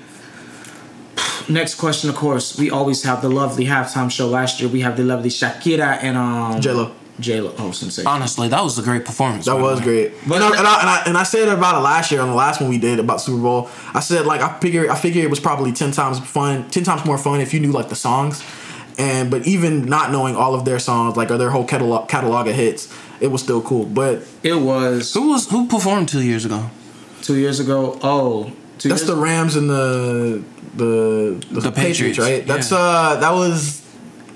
next 1.48 1.74
question. 1.76 2.10
Of 2.10 2.16
course, 2.16 2.58
we 2.58 2.70
always 2.70 3.02
have 3.02 3.22
the 3.22 3.28
lovely 3.28 3.66
halftime 3.66 4.10
show. 4.10 4.28
Last 4.28 4.60
year 4.60 4.68
we 4.70 4.80
have 4.80 4.96
the 4.96 5.04
lovely 5.04 5.30
Shakira 5.30 5.98
and 6.02 6.16
um 6.16 6.60
J 6.60 6.72
Lo. 6.72 6.92
J 7.20 7.40
Lo. 7.40 7.52
Oh, 7.58 7.72
sensation. 7.72 8.06
Honestly, 8.06 8.48
that 8.48 8.62
was 8.62 8.78
a 8.78 8.82
great 8.82 9.04
performance. 9.04 9.46
That 9.46 9.58
was 9.58 9.80
great. 9.80 10.12
But- 10.28 10.36
and, 10.40 10.44
I, 10.44 10.58
and, 10.58 10.66
I, 10.66 10.80
and, 10.80 10.88
I, 10.90 11.02
and 11.06 11.18
I 11.18 11.24
said 11.24 11.48
about 11.48 11.74
it 11.76 11.80
last 11.80 12.12
year 12.12 12.20
on 12.20 12.28
the 12.28 12.34
last 12.34 12.60
one 12.60 12.70
we 12.70 12.78
did 12.78 13.00
about 13.00 13.20
Super 13.20 13.42
Bowl. 13.42 13.68
I 13.92 14.00
said 14.00 14.24
like 14.24 14.40
I 14.40 14.58
figure 14.60 14.90
I 14.90 14.94
figure 14.96 15.22
it 15.22 15.30
was 15.30 15.40
probably 15.40 15.72
ten 15.72 15.90
times 15.90 16.20
fun, 16.20 16.68
ten 16.70 16.84
times 16.84 17.04
more 17.04 17.18
fun 17.18 17.40
if 17.40 17.52
you 17.52 17.60
knew 17.60 17.72
like 17.72 17.88
the 17.88 17.96
songs. 17.96 18.42
And 18.98 19.30
but 19.30 19.46
even 19.46 19.84
not 19.84 20.10
knowing 20.10 20.34
all 20.34 20.54
of 20.56 20.64
their 20.64 20.80
songs, 20.80 21.16
like 21.16 21.30
or 21.30 21.38
their 21.38 21.50
whole 21.50 21.64
catalog 21.64 22.08
catalog 22.08 22.48
of 22.48 22.54
hits, 22.56 22.92
it 23.20 23.28
was 23.28 23.40
still 23.42 23.62
cool. 23.62 23.84
But 23.86 24.22
It 24.42 24.54
was 24.60 25.14
Who 25.14 25.28
was 25.30 25.48
who 25.48 25.68
performed 25.68 26.08
two 26.08 26.22
years 26.22 26.44
ago? 26.44 26.68
two 27.22 27.36
years 27.36 27.60
ago. 27.60 27.98
Oh, 28.02 28.50
two 28.78 28.88
that's 28.88 29.02
years 29.02 29.06
the 29.06 29.16
Rams 29.16 29.54
and 29.56 29.68
the 29.70 30.42
the 30.76 30.84
the, 31.52 31.60
The 31.60 31.72
Patriots, 31.72 32.18
Patriots, 32.18 32.18
right? 32.18 32.46
That's 32.46 32.70
yeah. 32.72 32.78
uh 32.78 33.16
that 33.20 33.32
was 33.32 33.82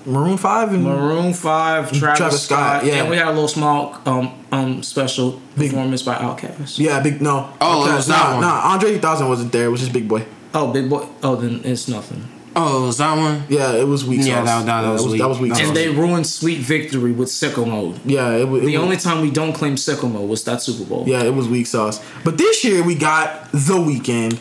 Maroon 0.05 0.37
Five 0.37 0.73
and 0.73 0.83
Maroon 0.83 1.33
Five, 1.33 1.91
Travis, 1.91 2.17
Travis 2.17 2.43
Scott, 2.43 2.81
Scott, 2.81 2.85
yeah. 2.85 3.01
and 3.01 3.09
we 3.09 3.15
had 3.17 3.27
a 3.27 3.31
little 3.31 3.47
small 3.49 3.97
um 4.05 4.31
um 4.51 4.81
special 4.83 5.41
performance 5.55 6.03
by 6.03 6.15
Outkast. 6.15 6.77
yeah, 6.79 6.99
big 7.01 7.21
no. 7.21 7.49
Oh, 7.59 7.83
it 7.83 7.87
Okay, 7.87 7.95
was 7.97 8.07
that 8.07 8.23
nah, 8.23 8.31
one. 8.33 8.41
Nah, 8.41 8.71
Andre 8.73 8.91
3000 8.91 9.27
wasn't 9.27 9.51
there. 9.51 9.65
It 9.65 9.69
was 9.69 9.81
just 9.81 9.91
Big 9.93 10.07
Boi. 10.07 10.25
Oh, 10.53 10.71
Big 10.71 10.89
Boi. 10.89 11.05
Oh, 11.23 11.35
then 11.35 11.61
it's 11.65 11.87
nothing. 11.87 12.27
Oh, 12.55 12.85
was 12.87 12.97
that 12.99 13.17
one? 13.17 13.43
Yeah, 13.49 13.71
it 13.73 13.87
was 13.87 14.05
weak. 14.05 14.19
Yeah, 14.23 14.45
sauce. 14.45 14.45
that- 14.45 14.65
that- 14.67 14.81
that 14.83 14.89
was 14.93 15.07
weak. 15.07 15.21
That 15.21 15.27
was 15.29 15.39
weak. 15.39 15.51
That 15.53 15.57
sauce. 15.59 15.67
And 15.69 15.75
they 15.77 15.89
ruined 15.89 16.27
Sweet 16.27 16.59
Victory 16.59 17.11
with 17.11 17.29
Sicko 17.29 17.67
Mode. 17.67 17.99
yeah, 18.05 18.29
it, 18.31 18.47
wa- 18.47 18.57
it 18.57 18.65
The 18.65 18.77
was- 18.77 18.83
only 18.83 18.97
time 18.97 19.21
we 19.21 19.31
don't 19.31 19.53
claim 19.53 19.75
Sicko 19.75 20.11
Mode 20.11 20.29
was 20.29 20.43
that 20.43 20.61
Super 20.61 20.83
Bowl. 20.83 21.03
Yeah, 21.07 21.23
it 21.23 21.33
was 21.33 21.47
weak 21.47 21.65
sauce. 21.67 21.99
But 22.23 22.37
this 22.37 22.63
year 22.63 22.83
we 22.83 22.95
got 22.95 23.51
the 23.51 23.73
Weeknd. 23.75 24.33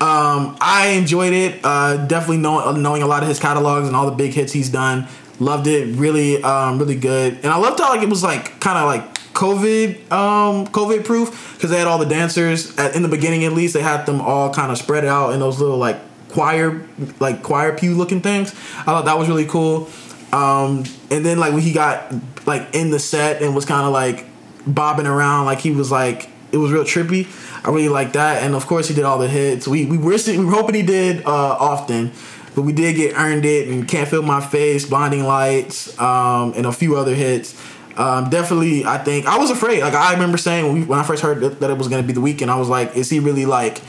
Um, 0.00 0.56
I 0.60 0.88
enjoyed 0.98 1.32
it. 1.32 1.60
Uh, 1.64 1.96
definitely 2.06 2.38
know, 2.38 2.72
knowing 2.72 3.02
a 3.02 3.06
lot 3.06 3.22
of 3.22 3.28
his 3.28 3.38
catalogs 3.38 3.86
and 3.86 3.96
all 3.96 4.06
the 4.06 4.12
big 4.16 4.32
hits 4.34 4.52
he's 4.52 4.68
done. 4.68 5.06
Loved 5.40 5.66
it. 5.66 5.96
Really, 5.96 6.42
um, 6.42 6.78
really 6.78 6.96
good. 6.96 7.38
And 7.42 7.46
I 7.46 7.56
loved 7.56 7.80
how 7.80 7.90
like 7.90 8.02
it 8.02 8.08
was 8.10 8.22
like 8.22 8.60
kind 8.60 8.76
of 8.76 8.84
like 8.86 9.14
COVID, 9.32 10.12
um, 10.12 10.66
COVID 10.66 11.04
proof 11.04 11.54
because 11.56 11.70
they 11.70 11.78
had 11.78 11.86
all 11.86 11.98
the 11.98 12.04
dancers 12.06 12.76
at, 12.76 12.94
in 12.94 13.02
the 13.02 13.08
beginning. 13.08 13.44
At 13.44 13.52
least 13.52 13.72
they 13.74 13.82
had 13.82 14.04
them 14.04 14.20
all 14.20 14.52
kind 14.52 14.70
of 14.70 14.78
spread 14.78 15.04
out 15.04 15.32
in 15.32 15.40
those 15.40 15.58
little 15.60 15.78
like 15.78 15.98
choir, 16.34 16.84
like 17.20 17.44
choir 17.44 17.76
pew 17.76 17.94
looking 17.94 18.20
things. 18.20 18.50
I 18.80 18.84
thought 18.84 19.04
that 19.04 19.16
was 19.16 19.28
really 19.28 19.46
cool. 19.46 19.88
Um, 20.32 20.82
and 21.10 21.24
then 21.24 21.38
like 21.38 21.52
when 21.52 21.62
he 21.62 21.72
got 21.72 22.12
like 22.44 22.74
in 22.74 22.90
the 22.90 22.98
set 22.98 23.40
and 23.40 23.54
was 23.54 23.64
kind 23.64 23.86
of 23.86 23.92
like 23.92 24.26
bobbing 24.66 25.06
around, 25.06 25.46
like 25.46 25.60
he 25.60 25.70
was 25.70 25.92
like 25.92 26.28
it 26.50 26.56
was 26.56 26.72
real 26.72 26.82
trippy. 26.82 27.28
I 27.64 27.70
really 27.70 27.88
like 27.88 28.12
that, 28.14 28.42
and 28.42 28.54
of 28.54 28.66
course 28.66 28.88
he 28.88 28.94
did 28.94 29.04
all 29.04 29.18
the 29.18 29.28
hits. 29.28 29.68
We 29.68 29.86
we 29.86 29.96
were 29.96 30.16
we 30.26 30.44
were 30.44 30.50
hoping 30.50 30.74
he 30.74 30.82
did 30.82 31.24
uh, 31.24 31.30
often, 31.30 32.10
but 32.56 32.62
we 32.62 32.72
did 32.72 32.96
get 32.96 33.16
earned 33.16 33.44
it 33.44 33.68
and 33.68 33.86
can't 33.86 34.08
feel 34.08 34.22
my 34.22 34.40
face, 34.40 34.86
blinding 34.86 35.22
lights, 35.22 35.98
um, 36.00 36.52
and 36.56 36.66
a 36.66 36.72
few 36.72 36.96
other 36.96 37.14
hits. 37.14 37.54
Um, 37.96 38.28
definitely, 38.28 38.84
I 38.84 38.98
think 38.98 39.26
I 39.26 39.38
was 39.38 39.52
afraid. 39.52 39.82
Like 39.82 39.94
I 39.94 40.12
remember 40.14 40.36
saying 40.36 40.66
when, 40.66 40.74
we, 40.74 40.82
when 40.84 40.98
I 40.98 41.04
first 41.04 41.22
heard 41.22 41.40
that, 41.42 41.60
that 41.60 41.70
it 41.70 41.78
was 41.78 41.86
to 41.86 42.02
be 42.02 42.12
the 42.12 42.20
Weeknd, 42.20 42.48
I 42.48 42.56
was 42.56 42.68
like, 42.68 42.96
is 42.96 43.08
he 43.08 43.20
really 43.20 43.46
like 43.46 43.80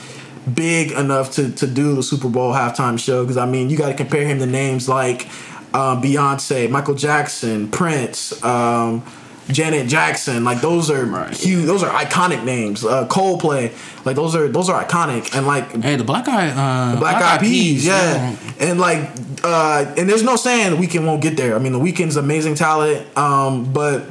big 0.53 0.91
enough 0.91 1.31
to 1.33 1.51
to 1.51 1.67
do 1.67 1.95
the 1.95 2.03
Super 2.03 2.29
Bowl 2.29 2.53
halftime 2.53 2.99
show? 2.99 3.23
Because 3.23 3.37
I 3.37 3.45
mean, 3.45 3.69
you 3.69 3.77
got 3.77 3.87
to 3.87 3.95
compare 3.95 4.25
him 4.25 4.39
to 4.39 4.45
names 4.45 4.87
like 4.87 5.27
uh, 5.73 5.99
Beyonce, 6.01 6.69
Michael 6.69 6.95
Jackson, 6.95 7.69
Prince. 7.69 8.43
Um, 8.43 9.03
Janet 9.47 9.87
Jackson, 9.87 10.43
like 10.43 10.61
those 10.61 10.89
are 10.89 11.29
huge. 11.31 11.65
Those 11.65 11.83
are 11.83 12.03
iconic 12.03 12.43
names. 12.43 12.83
Uh, 12.83 13.07
Coldplay, 13.07 13.71
like 14.03 14.15
those 14.15 14.35
are 14.35 14.47
those 14.47 14.69
are 14.69 14.83
iconic. 14.83 15.35
And 15.35 15.45
like 15.45 15.71
Hey, 15.83 15.97
the 15.97 16.03
Black 16.03 16.27
Eye, 16.27 16.49
uh, 16.49 16.99
Black 16.99 17.21
Eyed 17.21 17.41
Peas, 17.41 17.85
yeah. 17.85 18.35
And 18.59 18.79
like, 18.79 19.07
uh, 19.43 19.93
and 19.97 20.09
there's 20.09 20.23
no 20.23 20.35
saying 20.35 20.71
the 20.71 20.87
Weeknd 20.87 21.05
won't 21.05 21.21
get 21.21 21.37
there. 21.37 21.55
I 21.55 21.59
mean, 21.59 21.73
the 21.73 21.79
Weeknd's 21.79 22.17
amazing 22.17 22.55
talent, 22.55 23.05
um, 23.15 23.71
but 23.71 24.05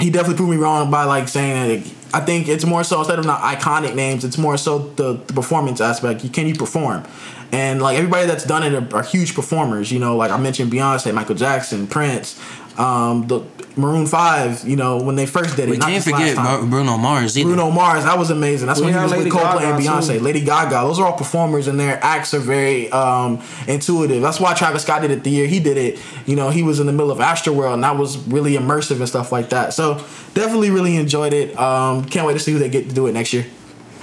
he 0.00 0.08
definitely 0.08 0.36
proved 0.36 0.52
me 0.52 0.56
wrong 0.56 0.90
by 0.90 1.04
like 1.04 1.28
saying 1.28 1.82
that. 1.82 1.97
I 2.14 2.20
think 2.20 2.48
it's 2.48 2.64
more 2.64 2.84
so 2.84 2.98
instead 3.00 3.18
of 3.18 3.26
not 3.26 3.40
iconic 3.42 3.94
names, 3.94 4.24
it's 4.24 4.38
more 4.38 4.56
so 4.56 4.78
the, 4.78 5.14
the 5.14 5.32
performance 5.32 5.80
aspect. 5.80 6.24
You 6.24 6.30
can 6.30 6.46
you 6.46 6.54
perform, 6.54 7.04
and 7.52 7.82
like 7.82 7.98
everybody 7.98 8.26
that's 8.26 8.44
done 8.44 8.62
it 8.62 8.74
are, 8.74 8.96
are 8.96 9.02
huge 9.02 9.34
performers. 9.34 9.92
You 9.92 9.98
know, 9.98 10.16
like 10.16 10.30
I 10.30 10.38
mentioned 10.38 10.72
Beyonce, 10.72 11.12
Michael 11.12 11.34
Jackson, 11.34 11.86
Prince, 11.86 12.40
um, 12.78 13.26
the 13.26 13.40
Maroon 13.78 14.06
Five. 14.06 14.66
You 14.66 14.76
know, 14.76 14.98
when 14.98 15.16
they 15.16 15.26
first 15.26 15.56
did 15.56 15.68
it. 15.68 15.70
We 15.72 15.76
not 15.78 15.88
can't 15.88 16.04
this 16.04 16.12
last 16.12 16.20
forget 16.20 16.36
time. 16.36 16.68
Bruno 16.70 16.98
Mars 16.98 17.38
either. 17.38 17.48
Bruno 17.48 17.70
Mars, 17.70 18.04
that 18.04 18.18
was 18.18 18.30
amazing. 18.30 18.66
That's 18.66 18.80
We 18.80 18.86
when 18.86 18.94
he 18.94 18.98
had 18.98 19.04
was 19.04 19.12
with 19.12 19.20
Lady 19.20 19.30
Coldplay 19.30 19.62
and 19.72 19.82
Beyonce. 19.82 20.18
too. 20.18 20.24
Lady 20.24 20.40
Gaga, 20.40 20.80
those 20.86 20.98
are 20.98 21.06
all 21.06 21.16
performers, 21.16 21.68
and 21.68 21.78
their 21.78 22.02
acts 22.02 22.34
are 22.34 22.40
very 22.40 22.90
um, 22.90 23.42
intuitive. 23.66 24.20
That's 24.20 24.40
why 24.40 24.54
Travis 24.54 24.82
Scott 24.82 25.02
did 25.02 25.10
it 25.10 25.24
the 25.24 25.30
year 25.30 25.46
he 25.46 25.60
did 25.60 25.76
it. 25.76 25.98
You 26.26 26.36
know, 26.36 26.50
he 26.50 26.62
was 26.62 26.80
in 26.80 26.86
the 26.86 26.92
middle 26.92 27.10
of 27.10 27.18
Astroworld, 27.18 27.74
and 27.74 27.84
that 27.84 27.96
was 27.96 28.18
really 28.28 28.54
immersive 28.54 28.98
and 28.98 29.08
stuff 29.08 29.32
like 29.32 29.50
that. 29.50 29.72
So 29.72 29.94
definitely, 30.34 30.70
really 30.70 30.96
enjoyed 30.96 31.32
it. 31.32 31.58
Um, 31.58 32.04
can't 32.04 32.26
wait 32.26 32.34
to 32.34 32.40
see 32.40 32.52
who 32.52 32.58
they 32.58 32.68
get 32.68 32.88
to 32.88 32.94
do 32.94 33.06
it 33.06 33.12
next 33.12 33.32
year. 33.32 33.46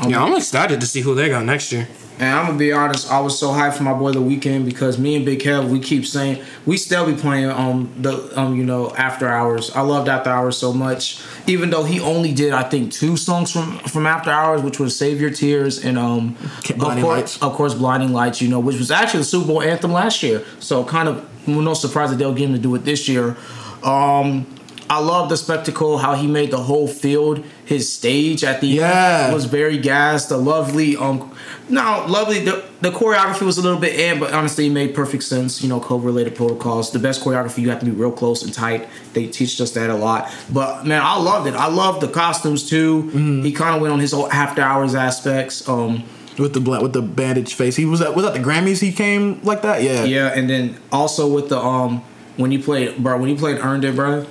Yeah, 0.07 0.23
I'm 0.23 0.35
excited 0.35 0.81
to 0.81 0.88
see 0.88 1.01
who 1.01 1.15
they 1.15 1.29
got 1.29 1.45
next 1.45 1.71
year. 1.71 1.88
And 2.17 2.34
I'm 2.34 2.45
gonna 2.45 2.58
be 2.58 2.71
honest, 2.71 3.12
I 3.12 3.19
was 3.19 3.38
so 3.38 3.49
hyped 3.49 3.73
for 3.73 3.84
my 3.84 3.93
boy 3.93 4.12
the 4.12 4.21
Weeknd 4.21 4.63
because 4.65 4.97
me 4.97 5.15
and 5.17 5.25
Big 5.25 5.39
Kev, 5.39 5.69
we 5.69 5.80
keep 5.80 6.06
saying 6.06 6.41
we 6.65 6.78
still 6.78 7.06
be 7.06 7.13
playing 7.19 7.49
um 7.49 7.93
the 7.97 8.39
um 8.39 8.56
you 8.56 8.63
know 8.63 8.95
after 8.95 9.28
hours. 9.28 9.69
I 9.71 9.82
loved 9.82 10.08
after 10.08 10.30
hours 10.30 10.58
so 10.58 10.71
much, 10.71 11.21
even 11.45 11.71
though 11.71 11.84
he 11.84 11.99
only 11.99 12.34
did 12.34 12.54
I 12.54 12.63
think 12.63 12.93
two 12.93 13.17
songs 13.17 13.51
from 13.51 13.80
from 13.80 14.06
after 14.06 14.32
hours, 14.32 14.62
which 14.62 14.80
was 14.80 14.97
Save 14.97 15.19
Your 15.19 15.30
Tears 15.30 15.84
and 15.84 15.97
um 15.97 16.38
of 16.69 16.78
course 16.80 17.04
Lights. 17.04 17.41
of 17.41 17.54
course 17.54 17.73
Blinding 17.73 18.13
Lights, 18.13 18.41
you 18.41 18.47
know, 18.47 18.60
which 18.60 18.78
was 18.78 18.91
actually 18.91 19.19
the 19.19 19.25
Super 19.25 19.47
Bowl 19.47 19.62
anthem 19.62 19.91
last 19.91 20.23
year. 20.23 20.43
So 20.60 20.86
kind 20.86 21.10
of 21.10 21.47
no 21.47 21.73
surprise 21.73 22.12
that 22.12 22.15
they'll 22.15 22.34
get 22.34 22.47
him 22.49 22.56
to 22.56 22.62
do 22.62 22.73
it 22.75 22.86
this 22.86 23.10
year. 23.10 23.36
Um, 23.84 24.47
I 24.89 24.99
love 24.99 25.30
the 25.30 25.38
spectacle, 25.38 25.97
how 25.97 26.15
he 26.15 26.28
made 26.28 26.51
the 26.51 26.62
whole 26.62 26.88
field 26.88 27.43
his 27.65 27.91
stage 27.91 28.43
at 28.43 28.62
the 28.62 28.67
Yeah. 28.67 29.25
end 29.25 29.34
was 29.34 29.45
very 29.45 29.78
gassed. 29.78 30.30
The 30.30 30.38
lovely, 30.38 30.95
um, 30.95 31.32
no, 31.67 32.06
lovely. 32.08 32.39
The, 32.45 32.63
the 32.82 32.91
choreography 32.91 33.41
was 33.41 33.58
a 33.58 33.62
little 33.62 33.80
bit 33.80 33.99
in, 33.99 34.19
but 34.19 34.34
honestly, 34.34 34.67
it 34.67 34.69
made 34.71 34.93
perfect 34.93 35.23
sense. 35.23 35.62
You 35.63 35.69
know, 35.69 35.80
COVID 35.80 36.06
related 36.06 36.36
protocols. 36.36 36.91
The 36.91 36.99
best 36.99 37.23
choreography, 37.23 37.60
you 37.60 37.69
have 37.71 37.80
to 37.80 37.86
be 37.86 37.91
real 37.91 38.12
close 38.12 38.43
and 38.43 38.54
tight. 38.54 38.88
They 39.13 39.28
teach 39.28 39.60
us 39.60 39.71
that 39.71 39.89
a 39.89 39.95
lot. 39.95 40.32
But 40.54 40.86
man, 40.86 41.01
I 41.04 41.17
loved 41.17 41.47
it. 41.47 41.56
I 41.56 41.67
loved 41.67 42.01
the 42.01 42.08
costumes 42.08 42.69
too. 42.69 43.10
He 43.43 43.51
kind 43.51 43.75
of 43.75 43.82
went 43.82 43.93
on 43.93 43.99
his 43.99 44.12
whole 44.12 44.32
after 44.32 44.62
hours 44.62 44.93
aspects. 44.93 45.67
Um, 45.67 46.04
With 46.38 46.54
the 46.54 46.60
bla- 46.60 46.82
with 46.82 46.93
the 46.93 47.01
bandage 47.01 47.54
face, 47.56 47.75
he 47.78 47.86
was 47.86 48.01
at 48.01 48.13
was 48.15 48.25
at 48.25 48.34
the 48.34 48.39
Grammys. 48.41 48.82
He 48.82 48.91
came 48.91 49.39
like 49.43 49.62
that, 49.62 49.82
yeah. 49.82 50.04
yeah, 50.04 50.28
and 50.36 50.49
then 50.49 50.75
also 50.91 51.28
with 51.34 51.47
the 51.49 51.58
um, 51.58 52.04
when 52.36 52.51
you 52.51 52.60
played, 52.62 52.97
bro, 52.97 53.17
when 53.17 53.30
you 53.30 53.38
played 53.38 53.58
Earned 53.60 53.86
It, 53.86 53.95
bro. 53.95 54.25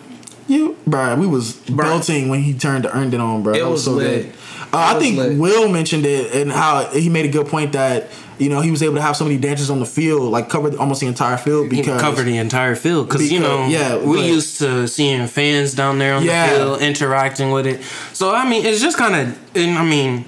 You, 0.46 0.76
bro, 0.86 1.16
we 1.16 1.26
was 1.26 1.54
Bruh. 1.54 1.76
belting 1.78 2.28
when 2.28 2.42
he 2.42 2.52
turned 2.54 2.82
to 2.84 2.94
earned 2.96 3.14
it 3.14 3.20
on, 3.20 3.42
bro. 3.42 3.54
It 3.54 3.60
That 3.60 3.70
was 3.70 3.84
so 3.84 3.92
lit. 3.92 4.26
good. 4.26 4.34
Uh, 4.72 4.94
I 4.94 4.98
think 4.98 5.16
lit. 5.16 5.38
Will 5.38 5.68
mentioned 5.70 6.04
it 6.04 6.34
and 6.34 6.50
how 6.52 6.84
he 6.90 7.08
made 7.08 7.24
a 7.24 7.28
good 7.28 7.46
point 7.46 7.72
that 7.72 8.08
you 8.38 8.48
know 8.48 8.60
he 8.60 8.70
was 8.70 8.82
able 8.82 8.96
to 8.96 9.00
have 9.00 9.16
so 9.16 9.24
many 9.24 9.38
dancers 9.38 9.70
on 9.70 9.78
the 9.80 9.86
field, 9.86 10.30
like 10.32 10.48
cover 10.50 10.76
almost 10.76 11.00
the 11.00 11.06
entire 11.06 11.36
field 11.38 11.70
He 11.70 11.80
because 11.80 12.00
covered 12.00 12.24
the 12.24 12.36
entire 12.36 12.74
field 12.74 13.08
because 13.08 13.30
you 13.32 13.40
know 13.40 13.66
yeah, 13.68 13.96
we 13.96 14.16
but- 14.16 14.26
used 14.26 14.58
to 14.58 14.86
seeing 14.88 15.26
fans 15.28 15.72
down 15.74 15.98
there 15.98 16.14
on 16.14 16.24
Yeah. 16.24 16.52
the 16.52 16.58
field 16.58 16.82
interacting 16.82 17.50
with 17.52 17.66
it. 17.66 17.80
So 18.12 18.34
I 18.34 18.48
mean, 18.48 18.66
it's 18.66 18.80
just 18.82 18.98
kind 18.98 19.14
of. 19.14 19.38
I 19.56 19.82
mean, 19.84 20.24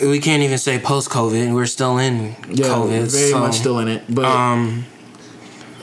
we 0.00 0.18
can't 0.20 0.42
even 0.42 0.56
say 0.58 0.78
post 0.78 1.10
COVID. 1.10 1.52
We're 1.52 1.66
still 1.66 1.98
in 1.98 2.36
yeah, 2.48 2.66
COVID. 2.66 3.10
very 3.12 3.30
so, 3.30 3.38
much 3.40 3.54
still 3.56 3.78
in 3.80 3.88
it. 3.88 4.04
But 4.08 4.24
Um, 4.24 4.86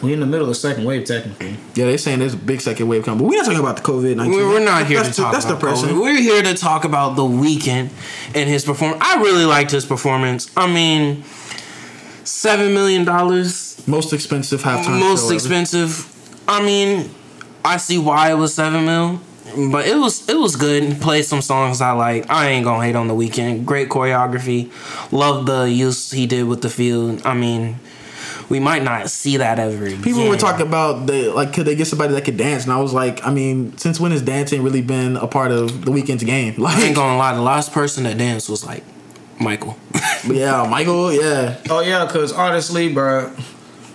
We 0.01 0.13
in 0.13 0.19
the 0.19 0.25
middle 0.25 0.45
of 0.45 0.49
the 0.49 0.55
second 0.55 0.85
wave, 0.85 1.05
technically. 1.05 1.51
yeah, 1.75 1.85
they're 1.85 1.97
saying 1.97 2.19
there's 2.19 2.33
a 2.33 2.37
big 2.37 2.59
second 2.61 2.87
wave 2.87 3.05
coming. 3.05 3.19
But 3.19 3.29
we're 3.29 3.37
not 3.37 3.45
talking 3.45 3.59
about 3.59 3.77
the 3.77 3.83
COVID 3.83 4.15
nineteen. 4.15 4.33
we're, 4.35 4.47
we're 4.49 4.65
not 4.65 4.87
here 4.87 5.01
that's 5.03 5.15
to 5.15 5.21
talk 5.21 5.33
That's 5.33 5.45
about 5.45 5.59
depressing. 5.59 5.89
COVID. 5.89 6.01
We're 6.01 6.19
here 6.21 6.41
to 6.41 6.53
talk 6.55 6.83
about 6.85 7.15
the 7.15 7.21
Weeknd 7.23 7.89
and 8.35 8.49
his 8.49 8.65
performance. 8.65 9.01
I 9.05 9.21
really 9.21 9.45
liked 9.45 9.71
his 9.71 9.85
performance. 9.85 10.49
I 10.57 10.65
mean, 10.71 11.23
seven 12.23 12.73
million 12.73 13.05
dollars 13.05 13.81
Most 13.87 14.13
expensive 14.13 14.61
halftime. 14.63 14.85
show 14.85 14.91
most 14.91 15.25
ever. 15.25 15.33
expensive. 15.35 16.07
I 16.47 16.63
mean, 16.65 17.09
I 17.63 17.77
see 17.77 17.97
why 17.97 18.31
it 18.31 18.35
was 18.35 18.53
seven 18.53 18.85
mil. 18.85 19.21
but 19.71 19.85
it 19.87 19.97
was 19.97 20.27
it 20.29 20.37
was 20.37 20.55
good. 20.55 20.99
Played 21.01 21.25
some 21.25 21.41
songs 21.41 21.81
I 21.81 21.91
like. 21.91 22.29
I 22.29 22.49
ain't 22.49 22.65
gonna 22.65 22.83
hate 22.83 22.95
on 22.95 23.07
the 23.07 23.13
Weeknd. 23.13 23.65
Great 23.65 23.89
choreography. 23.89 24.71
Love 25.11 25.45
the 25.45 25.63
use 25.69 26.11
he 26.11 26.25
did 26.25 26.47
with 26.47 26.61
the 26.61 26.69
field. 26.69 27.21
I 27.25 27.33
mean, 27.33 27.77
we 28.49 28.59
might 28.59 28.83
not 28.83 29.09
see 29.09 29.37
that 29.37 29.59
ever. 29.59 29.89
People 30.01 30.27
were 30.27 30.37
talking 30.37 30.65
about 30.67 31.07
they 31.07 31.27
like 31.27 31.53
could 31.53 31.65
they 31.65 31.75
get 31.75 31.87
somebody 31.87 32.13
that 32.13 32.25
could 32.25 32.37
dance, 32.37 32.63
and 32.63 32.73
I 32.73 32.79
was 32.79 32.93
like, 32.93 33.25
I 33.25 33.31
mean, 33.31 33.77
since 33.77 33.99
when 33.99 34.11
has 34.11 34.21
dancing 34.21 34.63
really 34.63 34.81
been 34.81 35.17
a 35.17 35.27
part 35.27 35.51
of 35.51 35.85
the 35.85 35.91
Weeknd's 35.91 36.23
game? 36.23 36.55
Like, 36.57 36.77
I 36.77 36.81
ain't 36.87 36.95
gonna 36.95 37.17
lie. 37.17 37.33
The 37.35 37.41
last 37.41 37.71
person 37.71 38.03
that 38.03 38.17
danced 38.17 38.49
was 38.49 38.65
like 38.65 38.83
Michael. 39.39 39.77
yeah, 40.27 40.67
Michael, 40.69 41.11
yeah. 41.13 41.57
Oh 41.69 41.81
yeah, 41.81 42.05
because 42.05 42.31
honestly, 42.33 42.91
bro, 42.93 43.31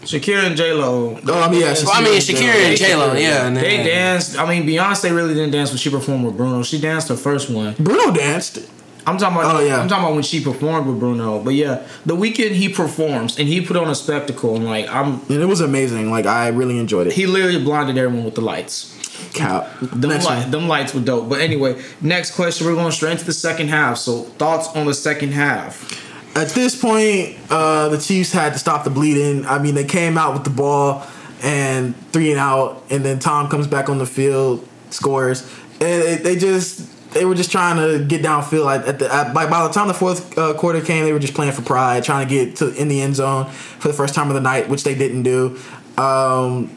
Shakira 0.03 0.45
and 0.45 0.57
J 0.57 0.73
Lo. 0.73 1.19
Oh, 1.27 1.41
I 1.41 1.51
mean, 1.51 1.61
yeah, 1.61 1.75
well, 1.85 1.93
I 1.95 2.03
mean, 2.03 2.21
Shakira 2.21 2.69
and 2.69 2.77
J 2.77 2.95
Lo. 2.97 3.13
Yeah, 3.15 3.47
and 3.47 3.57
They 3.57 3.79
then- 3.79 3.87
danced. 3.87 4.39
I 4.39 4.49
mean, 4.49 4.67
Beyonce 4.67 5.15
really 5.15 5.35
didn't 5.35 5.51
dance 5.51 5.71
when 5.71 5.79
she 5.79 5.91
performed 5.91 6.25
with 6.25 6.37
Bruno. 6.37 6.63
She 6.63 6.81
danced 6.81 7.09
the 7.09 7.17
first 7.17 7.51
one. 7.51 7.75
Bruno 7.79 8.13
danced. 8.13 8.59
I'm 9.07 9.19
talking 9.19 9.39
about. 9.39 9.57
Oh, 9.57 9.61
yeah. 9.61 9.81
I'm 9.81 9.89
talking 9.89 10.05
about 10.05 10.15
when 10.15 10.25
she 10.25 10.43
performed 10.43 10.89
with 10.89 10.99
Bruno. 10.99 11.43
But 11.43 11.55
yeah, 11.55 11.87
the 12.05 12.17
Weeknd 12.17 12.51
he 12.51 12.69
performs 12.69 13.39
and 13.39 13.47
he 13.47 13.61
put 13.61 13.77
on 13.77 13.89
a 13.89 13.95
spectacle 13.95 14.57
and 14.57 14.65
like 14.65 14.89
I'm. 14.89 15.21
And 15.29 15.43
it 15.43 15.47
was 15.47 15.61
amazing. 15.61 16.11
Like 16.11 16.27
I 16.27 16.49
really 16.49 16.79
enjoyed 16.79 17.07
it. 17.07 17.13
He 17.13 17.27
literally 17.27 17.63
blinded 17.63 17.97
everyone 17.97 18.25
with 18.25 18.35
the 18.35 18.41
lights. 18.41 18.93
Cap. 19.33 19.69
Them, 19.81 20.11
Next 20.11 20.29
li- 20.29 20.51
them 20.51 20.69
lights 20.69 20.93
were 20.93 21.01
dope. 21.01 21.29
But 21.29 21.41
anyway, 21.41 21.83
next 22.01 22.33
question. 22.33 22.67
We're 22.67 22.75
going 22.75 22.93
straight 22.93 23.13
into 23.13 23.25
the 23.25 23.33
second 23.33 23.69
half. 23.69 23.99
So 23.99 24.23
thoughts 24.23 24.69
on 24.77 24.87
the 24.87 24.95
second 24.95 25.33
half? 25.33 26.05
At 26.37 26.49
this 26.49 26.79
point, 26.79 27.39
uh, 27.49 27.89
the 27.89 27.99
Chiefs 27.99 28.33
had 28.33 28.53
to 28.53 28.59
stop 28.59 28.85
the 28.85 28.91
bleeding. 28.91 29.47
I 29.47 29.59
mean, 29.59 29.75
they 29.75 29.85
came 29.85 30.19
out 30.19 30.35
with 30.35 30.45
the 30.45 30.51
ball 30.51 31.07
and 31.43 31.97
three 32.13 32.31
and 32.31 32.39
out, 32.39 32.83
and 32.91 33.05
then 33.05 33.19
Tom 33.19 33.49
comes 33.49 33.67
back 33.67 33.89
on 33.89 33.97
the 33.99 34.07
field, 34.07 34.67
scores, 34.91 35.51
and 35.81 36.03
they, 36.03 36.17
they 36.17 36.37
just 36.37 36.91
they 37.17 37.25
were 37.25 37.35
just 37.35 37.51
trying 37.51 37.77
to 37.77 38.05
get 38.05 38.23
downfield. 38.23 38.87
At, 38.87 38.99
the 38.99 39.13
at, 39.13 39.33
by, 39.33 39.49
by 39.49 39.67
the 39.67 39.73
time 39.73 39.89
the 39.89 39.95
fourth 39.95 40.37
uh, 40.39 40.55
quarter 40.55 40.81
came, 40.81 41.05
they 41.05 41.13
were 41.13 41.19
just 41.19 41.35
playing 41.35 41.53
for 41.53 41.63
pride, 41.63 42.05
trying 42.05 42.29
to 42.29 42.35
get 42.35 42.57
to 42.57 42.75
in 42.75 42.89
the 42.89 43.01
end 43.01 43.17
zone 43.17 43.47
for 43.47 43.89
the 43.89 43.95
first 43.95 44.15
time 44.15 44.29
of 44.29 44.35
the 44.35 44.41
night, 44.41 44.69
which 44.69 44.85
they 44.85 44.95
didn't 44.95 45.23
do. 45.23 45.59
Um, 45.97 46.71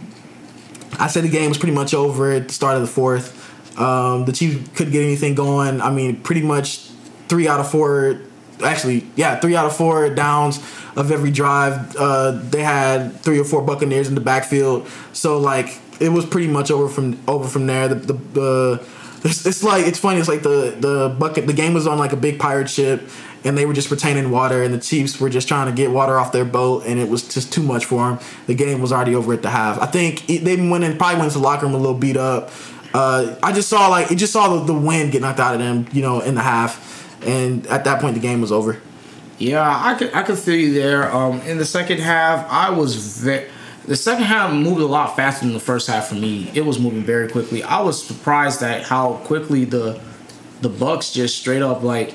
I 0.98 1.08
said 1.08 1.24
the 1.24 1.30
game 1.30 1.50
was 1.50 1.58
pretty 1.58 1.76
much 1.76 1.94
over 1.94 2.32
at 2.32 2.48
the 2.48 2.54
start 2.54 2.76
of 2.76 2.82
the 2.82 2.88
fourth. 2.88 3.36
Um, 3.80 4.26
the 4.26 4.32
Chiefs 4.32 4.70
couldn't 4.76 4.94
get 4.94 5.04
anything 5.04 5.36
going. 5.36 5.82
I 5.82 5.92
mean, 5.92 6.22
pretty 6.22 6.42
much 6.42 6.90
three 7.28 7.48
out 7.48 7.60
of 7.60 7.70
four. 7.70 8.22
Actually, 8.64 9.08
yeah, 9.16 9.40
three 9.40 9.56
out 9.56 9.66
of 9.66 9.76
four 9.76 10.14
downs 10.14 10.58
of 10.96 11.12
every 11.12 11.32
drive. 11.32 11.96
Uh, 11.96 12.32
they 12.32 12.62
had 12.62 13.14
three 13.22 13.40
or 13.40 13.46
four 13.46 13.62
Buccaneers 13.62 14.08
in 14.10 14.16
the 14.16 14.22
backfield. 14.22 14.88
So 15.14 15.38
like, 15.38 15.80
it 16.00 16.10
was 16.10 16.26
pretty 16.26 16.48
much 16.48 16.72
over 16.72 16.90
from 16.90 17.20
over 17.28 17.48
from 17.48 17.68
there. 17.68 17.88
The 17.88 17.96
the, 17.96 18.14
the 18.14 18.88
it's, 19.24 19.45
it's 19.45 19.63
like 19.63 19.86
it's 19.86 19.99
funny. 19.99 20.20
It's 20.20 20.30
like 20.30 20.43
the 20.43 20.76
the 20.80 21.15
bucket. 21.17 21.47
The 21.47 21.53
game 21.53 21.74
was 21.74 21.88
on 21.88 21.97
like 21.97 22.13
a 22.13 22.17
big 22.17 22.39
pirate 22.39 22.70
ship, 22.70 23.09
and 23.43 23.57
they 23.57 23.65
were 23.65 23.74
just 23.74 23.91
retaining 23.91 24.32
water, 24.32 24.63
and 24.63 24.74
the 24.74 24.80
Chiefs 24.80 25.20
were 25.20 25.30
just 25.30 25.47
trying 25.47 25.67
to 25.67 25.74
get 25.74 25.91
water 25.91 26.17
off 26.17 26.32
their 26.32 26.45
boat, 26.45 26.86
and 26.86 26.99
it 26.99 27.09
was 27.09 27.34
just 27.34 27.51
too 27.51 27.63
much 27.63 27.86
for 27.86 28.09
them. 28.09 28.20
The 28.47 28.55
game 28.55 28.82
was 28.82 28.91
already 28.91 29.15
over 29.15 29.34
at 29.34 29.41
the 29.41 29.49
half. 29.49 29.80
I 29.80 29.86
think 29.86 30.30
it, 30.30 30.43
they 30.43 30.55
went 30.55 30.84
in, 30.84 30.97
probably 30.97 31.20
went 31.20 31.32
to 31.34 31.39
the 31.39 31.43
locker 31.43 31.65
room 31.65 31.76
a 31.76 31.78
little 31.78 31.97
beat 31.97 32.17
up. 32.17 32.51
Uh, 32.93 33.36
I 33.43 33.51
just 33.53 33.70
saw 33.70 33.88
like 33.88 34.11
it 34.11 34.15
just 34.15 34.34
saw 34.34 34.57
the, 34.57 34.74
the 34.74 34.80
wind 34.80 35.11
get 35.11 35.22
knocked 35.22 35.39
out 35.39 35.53
of 35.53 35.59
them, 35.59 35.88
you 35.91 36.01
know, 36.01 36.22
in 36.22 36.36
the 36.36 36.41
half, 36.41 37.24
and 37.26 37.65
at 37.67 37.84
that 37.84 38.01
point 38.01 38.15
the 38.15 38.22
game 38.22 38.41
was 38.41 38.51
over. 38.51 38.82
Yeah, 39.38 39.63
I 39.65 39.93
could 39.95 40.13
I 40.13 40.24
could 40.24 40.38
feel 40.38 40.55
you 40.55 40.74
there. 40.74 41.13
Um, 41.13 41.41
in 41.41 41.57
the 41.57 41.65
second 41.65 41.99
half, 41.99 42.45
I 42.49 42.70
was 42.72 42.95
very. 43.20 43.47
The 43.86 43.96
second 43.96 44.26
half 44.26 44.54
moved 44.54 44.82
a 44.82 44.86
lot 44.86 45.16
faster 45.16 45.46
than 45.46 45.54
the 45.54 45.60
first 45.60 45.88
half 45.88 46.08
for 46.08 46.16
me. 46.16 46.52
It 46.54 46.66
was 46.66 46.80
moving 46.80 47.04
very 47.04 47.28
quickly. 47.28 47.64
I 47.64 47.82
was 47.82 48.06
surprised 48.06 48.62
at 48.62 48.84
how 48.84 49.14
quickly 49.26 49.66
the 49.66 50.00
the 50.62 50.70
Bucs 50.70 51.14
just 51.14 51.38
straight 51.38 51.62
up 51.62 51.82
like 51.82 52.14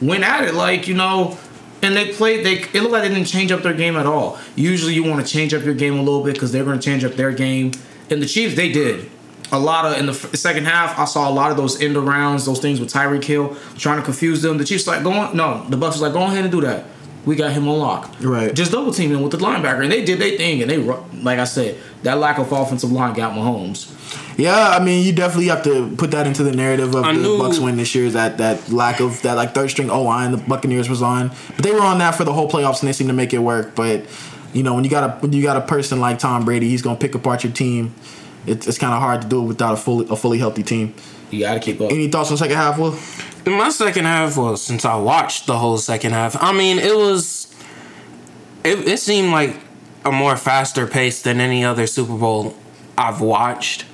went 0.00 0.24
at 0.24 0.48
it. 0.48 0.54
Like 0.54 0.88
you 0.88 0.94
know, 0.94 1.38
and 1.82 1.94
they 1.94 2.12
played. 2.12 2.44
They 2.44 2.60
it 2.60 2.74
looked 2.74 2.92
like 2.92 3.02
they 3.02 3.08
didn't 3.08 3.26
change 3.26 3.52
up 3.52 3.62
their 3.62 3.74
game 3.74 3.96
at 3.96 4.06
all. 4.06 4.38
Usually, 4.56 4.94
you 4.94 5.04
want 5.04 5.24
to 5.24 5.30
change 5.30 5.52
up 5.52 5.64
your 5.64 5.74
game 5.74 5.94
a 5.94 6.02
little 6.02 6.22
bit 6.22 6.34
because 6.34 6.52
they're 6.52 6.64
going 6.64 6.78
to 6.78 6.84
change 6.84 7.04
up 7.04 7.14
their 7.14 7.32
game. 7.32 7.72
And 8.08 8.20
the 8.22 8.26
Chiefs, 8.26 8.56
they 8.56 8.72
did 8.72 9.10
a 9.52 9.58
lot 9.58 9.84
of 9.84 9.98
in 9.98 10.06
the 10.06 10.14
second 10.14 10.66
half. 10.66 10.98
I 10.98 11.04
saw 11.04 11.28
a 11.28 11.32
lot 11.32 11.50
of 11.50 11.56
those 11.56 11.80
end 11.82 11.96
arounds, 11.96 12.46
those 12.46 12.60
things 12.60 12.80
with 12.80 12.92
Tyreek 12.92 13.24
Hill 13.24 13.56
trying 13.76 13.98
to 13.98 14.04
confuse 14.04 14.42
them. 14.42 14.58
The 14.58 14.64
Chiefs 14.64 14.86
like 14.86 15.02
going. 15.02 15.36
No, 15.36 15.64
the 15.68 15.76
Bucs 15.76 15.92
was 15.92 16.02
like 16.02 16.12
go 16.12 16.22
ahead 16.22 16.44
and 16.44 16.52
do 16.52 16.60
that. 16.62 16.84
We 17.26 17.36
got 17.36 17.52
him 17.52 17.68
on 17.68 17.78
lock. 17.78 18.14
Right. 18.20 18.54
Just 18.54 18.72
double 18.72 18.92
team 18.92 19.10
him 19.12 19.22
with 19.22 19.32
the 19.32 19.38
linebacker, 19.38 19.82
and 19.82 19.92
they 19.92 20.04
did 20.04 20.18
their 20.20 20.36
thing. 20.38 20.62
And 20.62 20.70
they, 20.70 20.78
like 20.78 21.38
I 21.38 21.44
said, 21.44 21.78
that 22.02 22.18
lack 22.18 22.38
of 22.38 22.50
offensive 22.50 22.90
line 22.90 23.14
got 23.14 23.34
Mahomes. 23.34 23.94
Yeah, 24.38 24.70
I 24.70 24.82
mean, 24.82 25.04
you 25.04 25.12
definitely 25.12 25.48
have 25.48 25.62
to 25.64 25.94
put 25.96 26.12
that 26.12 26.26
into 26.26 26.42
the 26.42 26.52
narrative 26.52 26.94
of 26.94 27.04
I 27.04 27.12
the 27.12 27.20
knew- 27.20 27.38
Bucs 27.38 27.62
win 27.62 27.76
this 27.76 27.94
year. 27.94 28.08
That 28.10 28.38
that 28.38 28.70
lack 28.70 29.00
of 29.00 29.20
that 29.22 29.34
like 29.34 29.54
third 29.54 29.68
string 29.70 29.90
O 29.90 30.02
line 30.02 30.32
the 30.32 30.38
Buccaneers 30.38 30.88
was 30.88 31.02
on, 31.02 31.28
but 31.56 31.62
they 31.62 31.72
were 31.72 31.82
on 31.82 31.98
that 31.98 32.14
for 32.14 32.24
the 32.24 32.32
whole 32.32 32.50
playoffs 32.50 32.80
and 32.80 32.88
they 32.88 32.92
seemed 32.94 33.10
to 33.10 33.14
make 33.14 33.34
it 33.34 33.38
work. 33.38 33.74
But 33.74 34.04
you 34.54 34.62
know, 34.62 34.74
when 34.74 34.84
you 34.84 34.90
got 34.90 35.04
a 35.04 35.12
when 35.20 35.32
you 35.34 35.42
got 35.42 35.56
a 35.58 35.60
person 35.60 36.00
like 36.00 36.18
Tom 36.18 36.44
Brady, 36.46 36.68
he's 36.70 36.80
gonna 36.82 36.98
pick 36.98 37.14
apart 37.14 37.44
your 37.44 37.52
team. 37.52 37.94
It's, 38.46 38.66
it's 38.66 38.78
kind 38.78 38.94
of 38.94 39.00
hard 39.00 39.20
to 39.22 39.28
do 39.28 39.42
it 39.42 39.46
without 39.46 39.74
a 39.74 39.76
fully 39.76 40.06
a 40.08 40.16
fully 40.16 40.38
healthy 40.38 40.62
team. 40.62 40.94
You 41.30 41.40
got 41.40 41.54
to 41.54 41.60
keep 41.60 41.80
up. 41.80 41.92
Any 41.92 42.08
thoughts 42.08 42.30
on 42.30 42.34
the 42.34 42.38
second 42.38 42.56
half, 42.56 42.76
Will? 42.78 42.98
My 43.46 43.70
second 43.70 44.04
half, 44.04 44.36
well, 44.36 44.56
since 44.56 44.84
I 44.84 44.96
watched 44.96 45.46
the 45.46 45.58
whole 45.58 45.78
second 45.78 46.12
half, 46.12 46.40
I 46.42 46.52
mean, 46.52 46.78
it 46.78 46.94
was. 46.94 47.46
It, 48.62 48.86
it 48.86 48.98
seemed 48.98 49.32
like 49.32 49.56
a 50.04 50.12
more 50.12 50.36
faster 50.36 50.86
pace 50.86 51.22
than 51.22 51.40
any 51.40 51.64
other 51.64 51.86
Super 51.86 52.16
Bowl 52.16 52.54
I've 52.98 53.20
watched. 53.20 53.86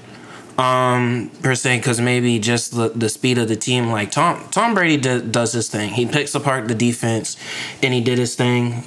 Um, 0.59 1.31
per 1.43 1.55
se, 1.55 1.79
because 1.79 2.01
maybe 2.01 2.39
just 2.39 2.75
the, 2.75 2.89
the 2.89 3.11
speed 3.11 3.37
of 3.37 3.47
the 3.49 3.57
team. 3.57 3.91
Like 3.91 4.11
Tom 4.11 4.49
Tom 4.51 4.75
Brady 4.75 4.97
d- 4.97 5.21
does 5.31 5.53
his 5.53 5.69
thing. 5.69 5.91
He 5.91 6.07
picks 6.07 6.35
apart 6.35 6.67
the 6.67 6.75
defense, 6.75 7.37
and 7.83 7.93
he 7.93 8.01
did 8.01 8.17
his 8.19 8.35
thing. 8.35 8.83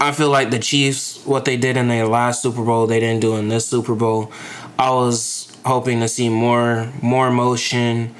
I 0.00 0.12
feel 0.12 0.30
like 0.30 0.50
the 0.50 0.58
Chiefs, 0.58 1.24
what 1.26 1.44
they 1.44 1.56
did 1.56 1.76
in 1.76 1.88
their 1.88 2.06
last 2.06 2.42
Super 2.42 2.64
Bowl, 2.64 2.86
they 2.86 3.00
didn't 3.00 3.20
do 3.20 3.36
in 3.36 3.48
this 3.48 3.66
Super 3.66 3.94
Bowl. 3.94 4.32
I 4.78 4.90
was 4.90 5.48
hoping 5.64 6.00
to 6.00 6.08
see 6.08 6.28
more 6.28 6.92
more 7.02 7.30
motion, 7.32 8.14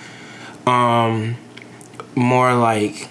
um, 0.67 1.37
more 2.15 2.55
like 2.55 3.09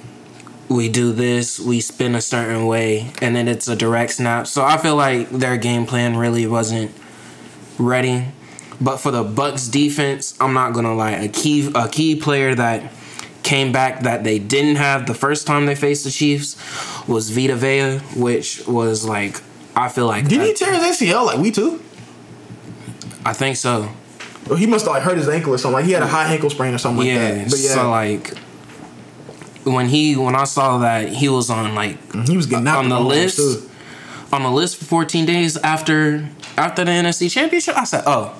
we 0.69 0.89
do 0.89 1.11
this, 1.11 1.59
we 1.59 1.81
spin 1.81 2.15
a 2.15 2.21
certain 2.21 2.65
way, 2.65 3.11
and 3.21 3.35
then 3.35 3.47
it's 3.47 3.67
a 3.67 3.75
direct 3.75 4.13
snap. 4.13 4.47
So 4.47 4.63
I 4.63 4.77
feel 4.77 4.95
like 4.95 5.29
their 5.29 5.57
game 5.57 5.85
plan 5.85 6.15
really 6.15 6.47
wasn't 6.47 6.91
ready. 7.77 8.25
But 8.79 8.97
for 8.97 9.11
the 9.11 9.23
Bucs 9.23 9.71
defense, 9.71 10.35
I'm 10.39 10.53
not 10.53 10.73
gonna 10.73 10.95
lie, 10.95 11.11
a 11.11 11.27
key 11.27 11.71
a 11.75 11.87
key 11.87 12.15
player 12.15 12.55
that 12.55 12.91
came 13.43 13.71
back 13.71 14.03
that 14.03 14.23
they 14.23 14.39
didn't 14.39 14.77
have 14.77 15.07
the 15.07 15.13
first 15.13 15.45
time 15.45 15.65
they 15.65 15.75
faced 15.75 16.03
the 16.03 16.11
Chiefs 16.11 16.55
was 17.07 17.29
Vita 17.29 17.55
Vea, 17.55 17.97
which 18.19 18.65
was 18.67 19.05
like 19.05 19.41
I 19.75 19.89
feel 19.89 20.07
like 20.07 20.27
Did 20.27 20.41
he 20.41 20.53
tear 20.53 20.73
his 20.73 20.99
ACL 20.99 21.25
like 21.25 21.37
we 21.37 21.51
too? 21.51 21.81
I 23.25 23.33
think 23.33 23.57
so. 23.57 23.89
Or 24.49 24.57
he 24.57 24.65
must 24.65 24.85
have 24.85 24.95
like 24.95 25.03
hurt 25.03 25.17
his 25.17 25.29
ankle 25.29 25.53
or 25.53 25.57
something. 25.57 25.75
Like 25.75 25.85
he 25.85 25.91
had 25.91 26.03
a 26.03 26.07
high 26.07 26.33
ankle 26.33 26.49
sprain 26.49 26.73
or 26.73 26.77
something 26.77 27.05
yeah, 27.05 27.15
like 27.15 27.33
that. 27.35 27.49
But 27.51 27.59
yeah, 27.59 27.73
so 27.73 27.89
like 27.89 28.33
when 29.63 29.87
he 29.87 30.15
when 30.15 30.35
I 30.35 30.45
saw 30.45 30.79
that 30.79 31.09
he 31.09 31.29
was 31.29 31.49
on 31.49 31.75
like 31.75 31.97
he 32.27 32.35
was 32.35 32.47
getting 32.47 32.67
on 32.67 32.89
the 32.89 32.99
list 32.99 33.67
on 34.33 34.43
the 34.43 34.49
list 34.51 34.77
for 34.77 34.85
14 34.85 35.25
days 35.25 35.57
after 35.57 36.27
after 36.57 36.83
the 36.85 36.91
NFC 36.91 37.29
Championship. 37.31 37.77
I 37.77 37.83
said, 37.83 38.03
oh. 38.05 38.37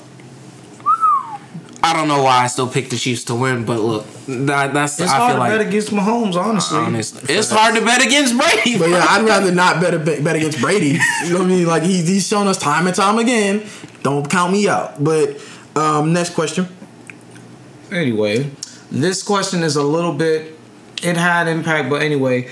I 1.83 1.93
don't 1.93 2.07
know 2.07 2.21
why 2.21 2.43
I 2.43 2.47
still 2.47 2.67
picked 2.69 2.91
the 2.91 2.95
Chiefs 2.95 3.23
to 3.25 3.33
win, 3.35 3.65
but 3.65 3.79
look, 3.79 4.05
that, 4.27 4.71
that's 4.71 4.99
It's 4.99 5.11
I 5.11 5.17
hard 5.17 5.31
feel 5.31 5.35
to 5.37 5.39
like 5.39 5.51
bet 5.57 5.67
against 5.67 5.89
Mahomes, 5.89 6.35
honestly. 6.35 6.77
honest. 6.77 7.27
It's 7.27 7.49
hard 7.49 7.73
to 7.73 7.81
bet 7.83 8.05
against 8.05 8.37
Brady. 8.37 8.77
But 8.77 8.91
yeah, 8.91 9.03
I'd 9.09 9.25
rather 9.25 9.51
not 9.63 9.81
bet 9.81 10.05
bet, 10.05 10.23
bet 10.23 10.35
against 10.35 10.61
Brady. 10.61 10.99
You 11.23 11.33
know 11.33 11.39
what 11.39 11.45
I 11.45 11.47
mean? 11.47 11.65
Like 11.65 11.81
he's 11.81 12.07
he's 12.07 12.27
shown 12.27 12.45
us 12.47 12.59
time 12.59 12.85
and 12.85 12.95
time 12.95 13.17
again. 13.17 13.63
Don't 14.03 14.29
count 14.29 14.53
me 14.53 14.67
out. 14.67 15.03
But 15.03 15.41
um, 15.75 16.13
next 16.13 16.35
question. 16.35 16.67
Anyway, 17.91 18.51
this 18.91 19.23
question 19.23 19.63
is 19.63 19.75
a 19.75 19.83
little 19.83 20.13
bit. 20.13 20.59
It 21.03 21.17
had 21.17 21.47
impact, 21.47 21.89
but 21.89 22.01
anyway, 22.01 22.49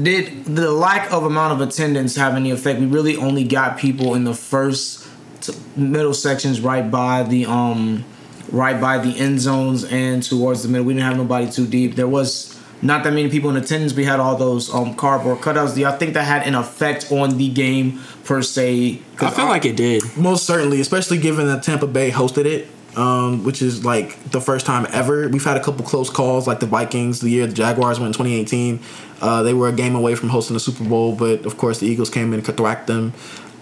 did 0.00 0.44
the 0.44 0.70
lack 0.72 1.12
of 1.12 1.24
amount 1.24 1.52
of 1.52 1.68
attendance 1.68 2.16
have 2.16 2.34
any 2.34 2.50
effect? 2.50 2.80
We 2.80 2.86
really 2.86 3.16
only 3.16 3.44
got 3.44 3.78
people 3.78 4.14
in 4.14 4.24
the 4.24 4.34
first 4.34 5.06
t- 5.40 5.54
middle 5.76 6.14
sections, 6.14 6.60
right 6.60 6.90
by 6.90 7.22
the 7.22 7.46
um, 7.46 8.04
right 8.50 8.80
by 8.80 8.98
the 8.98 9.16
end 9.18 9.40
zones 9.40 9.84
and 9.84 10.22
towards 10.22 10.62
the 10.62 10.68
middle. 10.68 10.86
We 10.86 10.94
didn't 10.94 11.06
have 11.06 11.16
nobody 11.16 11.50
too 11.50 11.66
deep. 11.66 11.94
There 11.94 12.08
was 12.08 12.58
not 12.82 13.04
that 13.04 13.12
many 13.12 13.30
people 13.30 13.50
in 13.50 13.56
attendance. 13.56 13.94
We 13.94 14.04
had 14.04 14.20
all 14.20 14.36
those 14.36 14.72
um 14.74 14.94
cardboard 14.94 15.38
cutouts. 15.38 15.74
Do 15.74 15.80
y'all 15.82 15.96
think 15.96 16.14
that 16.14 16.24
had 16.24 16.46
an 16.46 16.54
effect 16.54 17.10
on 17.12 17.38
the 17.38 17.48
game 17.48 18.00
per 18.24 18.42
se? 18.42 19.00
I 19.20 19.30
feel 19.30 19.46
like 19.46 19.64
it 19.64 19.76
did. 19.76 20.02
Most 20.16 20.44
certainly, 20.44 20.80
especially 20.80 21.18
given 21.18 21.46
that 21.46 21.62
Tampa 21.62 21.86
Bay 21.86 22.10
hosted 22.10 22.46
it. 22.46 22.68
Um, 22.96 23.44
which 23.44 23.62
is 23.62 23.84
like 23.84 24.22
the 24.30 24.40
first 24.40 24.66
time 24.66 24.86
ever. 24.90 25.28
We've 25.28 25.44
had 25.44 25.56
a 25.56 25.62
couple 25.62 25.84
close 25.84 26.10
calls, 26.10 26.46
like 26.46 26.60
the 26.60 26.66
Vikings, 26.66 27.20
the 27.20 27.30
year 27.30 27.46
the 27.46 27.54
Jaguars 27.54 27.98
went 27.98 28.16
in 28.16 28.24
2018. 28.24 28.80
Uh, 29.20 29.42
they 29.42 29.54
were 29.54 29.68
a 29.68 29.72
game 29.72 29.94
away 29.94 30.14
from 30.14 30.28
hosting 30.28 30.54
the 30.54 30.60
Super 30.60 30.84
Bowl, 30.84 31.14
but 31.14 31.46
of 31.46 31.56
course 31.56 31.80
the 31.80 31.86
Eagles 31.86 32.10
came 32.10 32.32
in 32.32 32.40
and 32.40 32.56
thwacked 32.56 32.86
them. 32.86 33.12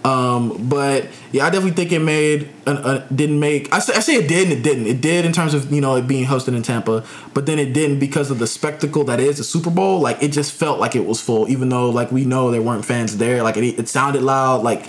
Um, 0.03 0.67
but 0.67 1.07
yeah, 1.31 1.45
I 1.45 1.49
definitely 1.49 1.71
think 1.71 1.93
it 1.93 1.99
made 1.99 2.49
an, 2.67 3.03
didn't 3.15 3.39
make. 3.39 3.73
I 3.73 3.79
say, 3.79 3.93
I 3.93 3.99
say 4.01 4.15
it 4.15 4.27
did 4.27 4.49
and 4.49 4.59
it 4.59 4.61
didn't. 4.61 4.85
It 4.85 4.99
did 4.99 5.23
in 5.23 5.31
terms 5.31 5.53
of 5.53 5.71
you 5.71 5.79
know 5.79 5.95
it 5.95 6.07
being 6.07 6.25
hosted 6.25 6.55
in 6.55 6.61
Tampa, 6.61 7.05
but 7.33 7.45
then 7.45 7.57
it 7.57 7.73
didn't 7.73 7.99
because 7.99 8.29
of 8.29 8.39
the 8.39 8.47
spectacle 8.47 9.05
that 9.05 9.21
is 9.21 9.37
the 9.37 9.45
Super 9.45 9.69
Bowl. 9.69 10.01
Like 10.01 10.21
it 10.21 10.29
just 10.29 10.51
felt 10.51 10.79
like 10.79 10.95
it 10.95 11.05
was 11.05 11.21
full, 11.21 11.47
even 11.47 11.69
though 11.69 11.89
like 11.89 12.11
we 12.11 12.25
know 12.25 12.51
there 12.51 12.61
weren't 12.61 12.83
fans 12.83 13.17
there. 13.17 13.43
Like 13.43 13.55
it, 13.55 13.79
it 13.79 13.87
sounded 13.87 14.23
loud. 14.23 14.63
Like 14.63 14.85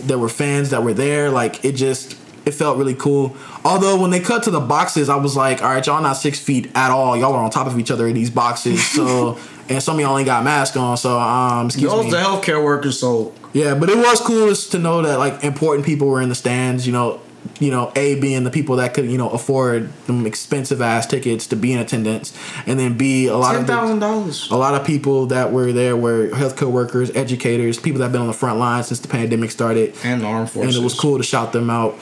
there 0.00 0.18
were 0.18 0.28
fans 0.28 0.68
that 0.70 0.82
were 0.82 0.94
there. 0.94 1.30
Like 1.30 1.64
it 1.64 1.72
just 1.72 2.18
it 2.48 2.54
felt 2.54 2.78
really 2.78 2.94
cool. 2.94 3.36
Although 3.64 4.00
when 4.00 4.10
they 4.10 4.20
cut 4.20 4.42
to 4.44 4.50
the 4.50 4.60
boxes, 4.60 5.08
I 5.08 5.16
was 5.16 5.36
like, 5.36 5.62
all 5.62 5.68
right, 5.70 5.86
y'all 5.86 6.02
not 6.02 6.14
six 6.14 6.40
feet 6.40 6.70
at 6.74 6.90
all. 6.90 7.16
Y'all 7.16 7.34
are 7.34 7.44
on 7.44 7.50
top 7.50 7.66
of 7.66 7.78
each 7.78 7.90
other 7.90 8.08
in 8.08 8.14
these 8.14 8.30
boxes. 8.30 8.84
So 8.84 9.38
and 9.68 9.82
some 9.82 9.96
of 9.96 10.00
y'all 10.00 10.16
ain't 10.18 10.26
got 10.26 10.42
masks 10.44 10.76
on. 10.76 10.96
So 10.96 11.18
um, 11.18 11.66
excuse 11.66 11.90
Those 11.90 12.06
me. 12.06 12.10
the 12.12 12.16
healthcare 12.18 12.64
workers, 12.64 12.98
so 12.98 13.34
Yeah, 13.52 13.74
but 13.74 13.88
it 13.90 13.96
was 13.98 14.20
cool 14.20 14.52
to 14.54 14.78
know 14.78 15.02
that 15.02 15.18
like 15.18 15.44
important 15.44 15.86
people 15.86 16.08
were 16.08 16.22
in 16.22 16.28
the 16.30 16.34
stands. 16.34 16.86
You 16.86 16.92
know, 16.94 17.20
you 17.60 17.70
know, 17.70 17.92
a 17.96 18.14
being 18.20 18.44
the 18.44 18.50
people 18.50 18.76
that 18.76 18.94
could 18.94 19.06
you 19.10 19.18
know 19.18 19.30
afford 19.30 19.90
them 20.06 20.26
expensive 20.26 20.80
ass 20.82 21.06
tickets 21.06 21.46
to 21.48 21.56
be 21.56 21.72
in 21.72 21.78
attendance, 21.78 22.36
and 22.66 22.78
then 22.78 22.96
b 22.96 23.26
a 23.26 23.36
lot 23.36 23.52
ten 23.52 23.60
of 23.62 23.66
the, 23.66 23.72
thousand 23.72 23.98
dollars. 24.00 24.50
a 24.50 24.56
lot 24.56 24.74
of 24.74 24.86
people 24.86 25.26
that 25.26 25.52
were 25.52 25.72
there 25.72 25.96
were 25.96 26.28
healthcare 26.28 26.70
workers, 26.70 27.10
educators, 27.14 27.78
people 27.78 27.98
that 27.98 28.06
have 28.06 28.12
been 28.12 28.20
on 28.22 28.26
the 28.26 28.32
front 28.32 28.58
line 28.58 28.82
since 28.84 29.00
the 29.00 29.08
pandemic 29.08 29.50
started, 29.50 29.94
And 30.04 30.20
the 30.22 30.26
armed 30.26 30.50
forces. 30.50 30.74
and 30.76 30.82
it 30.82 30.84
was 30.84 30.98
cool 30.98 31.16
to 31.18 31.24
shout 31.24 31.52
them 31.52 31.68
out. 31.70 31.94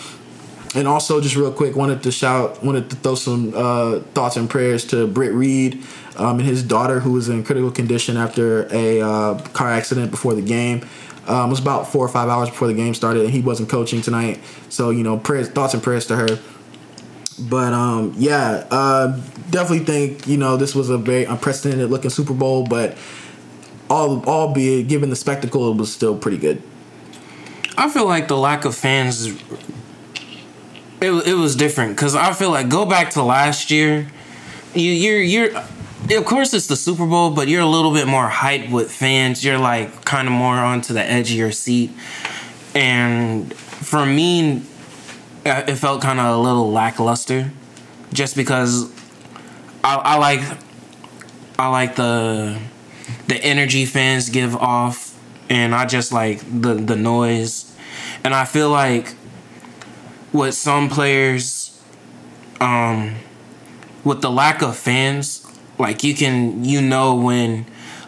And 0.77 0.87
also, 0.87 1.23
just 1.23 1.37
real 1.37 1.53
quick, 1.53 1.75
wanted 1.75 2.03
to 2.03 2.13
shout, 2.13 2.63
wanted 2.63 2.91
to 2.91 2.97
throw 2.97 3.15
some 3.15 3.55
uh, 3.57 4.01
thoughts 4.13 4.37
and 4.37 4.49
prayers 4.49 4.85
to 4.89 5.07
Britt 5.07 5.33
Reed 5.33 5.83
um, 6.17 6.39
and 6.39 6.47
his 6.47 6.63
daughter, 6.63 7.01
who 7.01 7.13
was 7.13 7.31
in 7.31 7.43
critical 7.45 7.71
condition 7.71 8.19
after 8.19 8.69
a 8.71 9.01
uh, 9.01 9.39
car 9.55 9.71
accident 9.71 10.11
before 10.11 10.35
the 10.35 10.43
game. 10.43 10.87
Um, 11.27 11.47
it 11.47 11.51
was 11.51 11.61
about 11.61 11.89
four 11.89 12.05
or 12.05 12.09
five 12.09 12.29
hours 12.29 12.51
before 12.51 12.69
the 12.69 12.75
game 12.75 12.93
started, 12.93 13.25
and 13.25 13.31
he 13.31 13.41
wasn't 13.41 13.71
coaching 13.71 14.03
tonight. 14.03 14.39
So, 14.69 14.91
you 14.91 15.03
know, 15.03 15.19
prayers, 15.19 15.49
thoughts 15.49 15.73
and 15.73 15.83
prayers 15.83 16.07
to 16.09 16.17
her. 16.17 16.39
But 17.39 17.73
um, 17.73 18.15
yeah, 18.17 18.67
uh, 18.71 19.21
definitely 19.51 19.85
think 19.85 20.27
you 20.27 20.39
know 20.39 20.57
this 20.57 20.75
was 20.75 20.89
a 20.89 20.97
very 20.97 21.25
unprecedented 21.25 21.91
looking 21.91 22.11
Super 22.11 22.33
Bowl, 22.33 22.67
but 22.67 22.97
all 23.91 24.25
albeit 24.25 24.89
given 24.89 25.11
the 25.11 25.17
spectacle, 25.17 25.71
it 25.71 25.77
was 25.77 25.93
still 25.93 26.17
pretty 26.17 26.39
good. 26.39 26.63
I 27.77 27.91
feel 27.91 28.07
like 28.07 28.29
the 28.29 28.39
lack 28.39 28.65
of 28.65 28.75
fans. 28.75 29.29
It 31.01 31.11
it 31.27 31.35
was 31.35 31.57
different 31.57 31.97
because 31.97 32.15
I 32.15 32.33
feel 32.33 32.51
like 32.51 32.69
go 32.69 32.87
back 32.87 33.11
to 33.11 33.23
last 33.23 33.71
year. 33.71 34.09
You 34.75 34.91
you're 34.91 35.21
you're. 35.21 35.51
Of 36.09 36.25
course, 36.25 36.55
it's 36.55 36.69
the 36.69 36.77
Super 36.77 37.05
Bowl, 37.05 37.31
but 37.31 37.49
you're 37.49 37.63
a 37.63 37.67
little 37.69 37.93
bit 37.93 38.07
more 38.07 38.29
hyped 38.29 38.71
with 38.71 38.93
fans. 38.93 39.45
You're 39.45 39.59
like 39.59 40.05
kind 40.05 40.29
of 40.29 40.33
more 40.33 40.55
onto 40.55 40.95
the 40.95 41.03
edge 41.03 41.31
of 41.31 41.37
your 41.37 41.51
seat, 41.53 41.91
and 42.75 43.53
for 43.53 44.07
me, 44.07 44.63
uh, 45.45 45.65
it 45.67 45.77
felt 45.77 46.03
kind 46.03 46.21
of 46.21 46.27
a 46.27 46.39
little 46.39 46.71
lackluster, 46.71 47.51
just 48.13 48.37
because 48.37 48.89
I, 49.83 49.97
I 49.97 50.17
like 50.17 50.41
I 51.59 51.69
like 51.69 51.97
the 51.97 52.59
the 53.29 53.37
energy 53.43 53.87
fans 53.87 54.29
give 54.29 54.57
off 54.57 55.19
and 55.49 55.75
I 55.75 55.87
just 55.87 56.13
like 56.13 56.41
the 56.41 56.75
the 56.75 56.97
noise 56.97 57.73
and 58.25 58.35
I 58.35 58.45
feel 58.45 58.71
like 58.71 59.15
with 60.33 60.55
some 60.55 60.89
players 60.89 61.81
um 62.61 63.15
with 64.05 64.23
the 64.23 64.31
lack 64.31 64.63
of 64.63 64.77
fans 64.77 65.47
like 65.79 66.03
you 66.03 66.15
can 66.15 66.65
you 66.65 66.81
know 66.81 67.15
when 67.15 67.67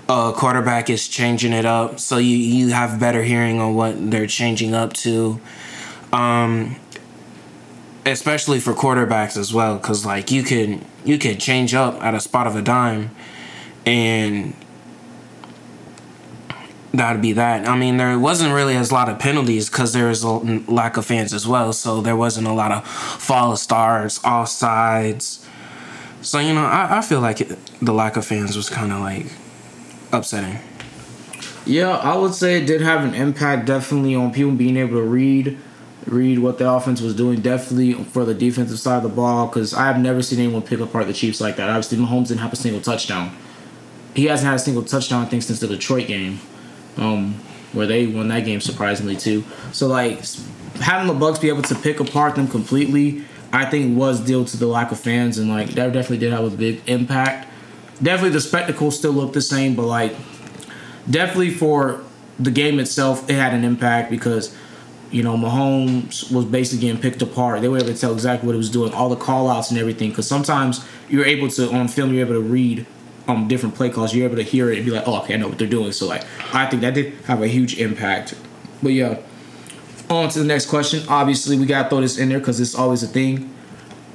a 0.08 0.32
quarterback 0.34 0.88
is 0.88 1.06
changing 1.06 1.52
it 1.52 1.66
up 1.66 2.00
so 2.00 2.16
you 2.16 2.36
you 2.36 2.68
have 2.70 2.98
better 2.98 3.22
hearing 3.22 3.60
on 3.60 3.74
what 3.74 4.10
they're 4.10 4.26
changing 4.26 4.74
up 4.74 4.92
to. 4.94 5.38
Um 6.12 6.76
especially 8.06 8.58
for 8.58 8.72
quarterbacks 8.72 9.36
as 9.36 9.52
well 9.52 9.78
cuz 9.78 10.06
like 10.06 10.30
you 10.30 10.42
can 10.42 10.84
you 11.04 11.18
can 11.18 11.36
change 11.36 11.74
up 11.74 12.02
at 12.02 12.14
a 12.14 12.20
spot 12.20 12.46
of 12.46 12.56
a 12.56 12.62
dime 12.62 13.10
and 13.84 14.54
that'd 16.92 17.22
be 17.22 17.32
that. 17.32 17.68
I 17.68 17.76
mean, 17.76 17.96
there 17.96 18.18
wasn't 18.18 18.52
really 18.54 18.76
as 18.76 18.92
lot 18.92 19.08
of 19.08 19.18
penalties 19.18 19.68
because 19.68 19.92
there 19.92 20.08
was 20.08 20.22
a 20.22 20.28
lack 20.28 20.96
of 20.96 21.06
fans 21.06 21.32
as 21.32 21.46
well, 21.46 21.72
so 21.72 22.00
there 22.00 22.16
wasn't 22.16 22.46
a 22.46 22.52
lot 22.52 22.72
of 22.72 22.86
false 22.86 23.62
starts, 23.62 24.18
offsides. 24.20 25.44
So 26.22 26.38
you 26.38 26.54
know, 26.54 26.64
I, 26.64 26.98
I 26.98 27.00
feel 27.00 27.20
like 27.20 27.40
it, 27.40 27.58
the 27.80 27.92
lack 27.92 28.16
of 28.16 28.24
fans 28.24 28.56
was 28.56 28.68
kind 28.68 28.92
of 28.92 29.00
like 29.00 29.26
upsetting. 30.12 30.58
Yeah, 31.64 31.90
I 31.90 32.16
would 32.16 32.34
say 32.34 32.62
it 32.62 32.66
did 32.66 32.80
have 32.80 33.04
an 33.04 33.14
impact 33.14 33.66
definitely 33.66 34.14
on 34.14 34.32
people 34.32 34.52
being 34.52 34.76
able 34.76 34.96
to 34.96 35.02
read 35.02 35.58
read 36.06 36.38
what 36.38 36.56
the 36.56 36.70
offense 36.70 37.02
was 37.02 37.14
doing 37.14 37.40
definitely 37.40 37.92
for 37.92 38.24
the 38.24 38.32
defensive 38.32 38.78
side 38.78 38.96
of 38.98 39.02
the 39.02 39.08
ball 39.10 39.46
because 39.46 39.74
I 39.74 39.86
have 39.86 39.98
never 39.98 40.22
seen 40.22 40.38
anyone 40.38 40.62
pick 40.62 40.80
apart 40.80 41.06
the 41.06 41.12
Chiefs 41.12 41.40
like 41.40 41.56
that. 41.56 41.68
Obviously, 41.68 41.98
Mahomes 41.98 42.28
didn't 42.28 42.40
have 42.40 42.52
a 42.52 42.56
single 42.56 42.80
touchdown. 42.80 43.36
He 44.14 44.24
hasn't 44.24 44.46
had 44.46 44.56
a 44.56 44.58
single 44.58 44.82
touchdown, 44.82 45.26
I 45.26 45.28
think, 45.28 45.42
since 45.42 45.60
the 45.60 45.66
Detroit 45.66 46.06
game, 46.06 46.40
um, 46.98 47.34
where 47.72 47.86
they 47.86 48.06
won 48.06 48.28
that 48.28 48.44
game 48.44 48.60
surprisingly 48.60 49.16
too. 49.16 49.44
So 49.72 49.86
like 49.86 50.20
having 50.80 51.08
the 51.08 51.14
Bucs 51.14 51.40
be 51.40 51.48
able 51.48 51.62
to 51.62 51.74
pick 51.74 52.00
apart 52.00 52.34
them 52.34 52.48
completely, 52.48 53.24
I 53.52 53.64
think 53.64 53.96
was 53.96 54.20
due 54.20 54.44
to 54.44 54.56
the 54.56 54.66
lack 54.66 54.92
of 54.92 55.00
fans 55.00 55.38
and 55.38 55.48
like 55.48 55.70
that 55.70 55.92
definitely 55.92 56.18
did 56.18 56.32
have 56.32 56.52
a 56.52 56.56
big 56.56 56.82
impact. 56.86 57.48
Definitely 58.02 58.30
the 58.30 58.40
spectacle 58.40 58.90
still 58.90 59.12
looked 59.12 59.34
the 59.34 59.40
same, 59.40 59.74
but 59.74 59.86
like 59.86 60.14
definitely 61.10 61.50
for 61.50 62.04
the 62.38 62.50
game 62.50 62.78
itself, 62.78 63.28
it 63.28 63.34
had 63.34 63.54
an 63.54 63.64
impact 63.64 64.10
because 64.10 64.56
you 65.10 65.22
know 65.22 65.36
Mahomes 65.36 66.30
was 66.30 66.44
basically 66.44 66.86
getting 66.86 67.00
picked 67.00 67.22
apart. 67.22 67.60
They 67.60 67.68
were 67.68 67.78
able 67.78 67.88
to 67.88 67.98
tell 67.98 68.12
exactly 68.12 68.46
what 68.46 68.52
he 68.52 68.58
was 68.58 68.70
doing, 68.70 68.92
all 68.92 69.08
the 69.08 69.16
call 69.16 69.48
outs 69.48 69.70
and 69.70 69.80
everything. 69.80 70.10
Because 70.10 70.28
sometimes 70.28 70.84
you're 71.08 71.24
able 71.24 71.48
to 71.48 71.70
on 71.72 71.88
film, 71.88 72.12
you're 72.12 72.26
able 72.26 72.34
to 72.34 72.40
read 72.40 72.86
um 73.28 73.46
different 73.46 73.74
play 73.74 73.90
calls. 73.90 74.14
You're 74.14 74.26
able 74.26 74.36
to 74.36 74.42
hear 74.42 74.72
it 74.72 74.78
and 74.78 74.86
be 74.86 74.90
like, 74.90 75.06
oh, 75.06 75.20
okay, 75.22 75.34
I 75.34 75.36
know 75.36 75.48
what 75.48 75.58
they're 75.58 75.68
doing. 75.68 75.92
So 75.92 76.06
like, 76.06 76.24
I 76.52 76.66
think 76.66 76.82
that 76.82 76.94
did 76.94 77.12
have 77.26 77.42
a 77.42 77.46
huge 77.46 77.78
impact. 77.78 78.34
But 78.82 78.92
yeah, 78.92 79.18
on 80.10 80.30
to 80.30 80.38
the 80.38 80.44
next 80.44 80.66
question. 80.66 81.06
Obviously, 81.08 81.58
we 81.58 81.66
gotta 81.66 81.88
throw 81.88 82.00
this 82.00 82.18
in 82.18 82.30
there 82.30 82.38
because 82.38 82.58
it's 82.58 82.74
always 82.74 83.02
a 83.02 83.06
thing. 83.06 83.54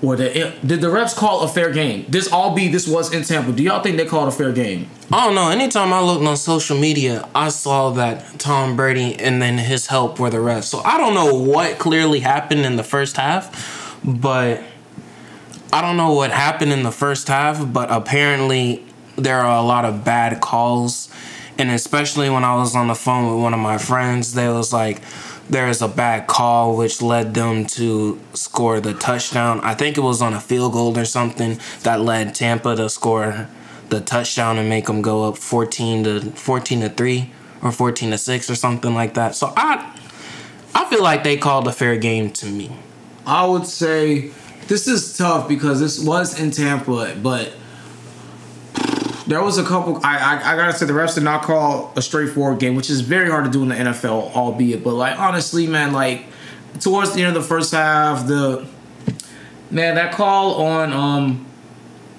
Or 0.01 0.18
the, 0.18 0.53
did 0.66 0.82
the 0.82 0.88
refs 0.88 1.16
call 1.16 1.43
a 1.43 1.47
fair 1.47 1.72
game? 1.72 2.05
This 2.09 2.30
all 2.30 2.53
be 2.53 2.68
this 2.68 2.86
was 2.86 3.14
in 3.14 3.24
Tampa. 3.24 3.53
Do 3.53 3.64
y'all 3.64 3.82
think 3.82 3.95
they 3.95 4.05
called 4.05 4.28
a 4.28 4.32
fair 4.34 4.51
game? 4.51 4.89
I 5.09 5.26
don't 5.26 5.34
know. 5.34 5.49
Anytime 5.49 5.93
I 5.93 6.01
looked 6.01 6.26
on 6.26 6.36
social 6.36 6.78
media, 6.78 7.30
I 7.34 7.47
saw 7.47 7.91
that 7.91 8.38
Tom 8.38 8.76
Brady 8.76 9.16
and 9.16 9.41
then 9.41 9.57
his 9.57 9.88
help 9.88 10.20
were 10.20 10.30
the 10.30 10.39
refs. 10.39 10.64
So 10.66 10.80
I 10.80 10.97
don't 10.97 11.14
know 11.14 11.34
what 11.34 11.80
clearly 11.80 12.20
happened 12.20 12.66
in 12.66 12.76
the 12.76 12.84
first 12.84 13.16
half, 13.16 13.97
but 14.03 14.61
I 15.72 15.82
don't 15.82 15.95
know 15.95 16.11
what 16.11 16.32
happened 16.32 16.74
in 16.74 16.84
the 16.84 16.91
first 16.91 17.30
half, 17.30 17.72
but 17.72 17.89
apparently 17.89 18.84
there 19.16 19.39
are 19.39 19.57
a 19.57 19.61
lot 19.61 19.86
of 19.86 20.03
bad 20.03 20.41
calls. 20.41 21.09
And 21.57 21.70
especially 21.70 22.30
when 22.30 22.43
I 22.43 22.55
was 22.55 22.76
on 22.76 22.88
the 22.88 22.95
phone 22.95 23.34
with 23.34 23.43
one 23.43 23.53
of 23.53 23.59
my 23.59 23.78
friends, 23.78 24.34
they 24.34 24.47
was 24.47 24.74
like, 24.74 25.01
there 25.49 25.68
is 25.68 25.82
a 25.82 25.88
bad 25.88 26.28
call 26.28 26.76
which 26.76 27.01
led 27.01 27.34
them 27.34 27.66
to 27.66 28.20
score 28.34 28.80
the 28.80 28.93
touchdown. 28.93 29.59
I 29.61 29.76
think 29.76 29.97
it 29.97 30.01
was 30.01 30.22
on 30.22 30.34
a 30.34 30.39
field 30.39 30.74
goal 30.74 30.97
or 30.97 31.05
something 31.05 31.59
that 31.84 32.01
led 32.01 32.34
Tampa 32.34 32.76
to 32.76 32.89
score 32.89 33.47
the 33.89 34.01
touchdown 34.01 34.57
and 34.57 34.70
make 34.70 34.86
them 34.86 35.01
go 35.01 35.26
up 35.26 35.38
14 35.38 36.03
to 36.05 36.22
14 36.32 36.82
to 36.82 36.89
3 36.89 37.32
or 37.61 37.72
14 37.72 38.11
to 38.11 38.18
6 38.18 38.49
or 38.49 38.55
something 38.55 38.93
like 38.93 39.14
that. 39.14 39.36
So 39.36 39.53
I 39.55 39.99
I 40.74 40.86
feel 40.89 41.03
like 41.03 41.24
they 41.24 41.38
called 41.38 41.68
a 41.68 41.72
fair 41.72 41.97
game 41.97 42.32
to 42.32 42.47
me. 42.47 42.76
I 43.26 43.45
would 43.45 43.68
say 43.68 44.32
this 44.68 44.88
is 44.88 45.18
tough 45.18 45.47
because 45.47 45.80
this 45.80 46.03
was 46.03 46.39
in 46.39 46.51
Tampa, 46.51 47.16
but 47.22 47.53
there 49.28 49.41
was 49.41 49.57
a 49.57 49.63
couple. 49.63 49.99
I, 50.03 50.17
I 50.17 50.53
I 50.53 50.55
gotta 50.55 50.74
say 50.74 50.86
the 50.86 50.93
refs 50.93 51.15
did 51.15 51.24
not 51.24 51.43
call 51.43 51.93
a 51.95 52.01
straightforward 52.01 52.59
game, 52.59 52.76
which 52.76 52.89
is 52.89 53.01
very 53.01 53.30
hard 53.30 53.45
to 53.45 53.51
do 53.51 53.63
in 53.63 53.69
the 53.69 53.76
NFL, 53.76 54.36
albeit. 54.36 54.84
But 54.84 54.93
like 54.93 55.17
honestly, 55.17 55.67
man, 55.67 55.93
like 55.93 56.26
towards 56.80 57.13
the 57.13 57.24
end 57.24 57.36
of 57.36 57.41
the 57.41 57.47
first 57.47 57.71
half, 57.71 58.28
the 58.28 58.67
man 59.71 59.95
that 59.95 60.13
call 60.13 60.63
on 60.63 60.93
um 60.93 61.45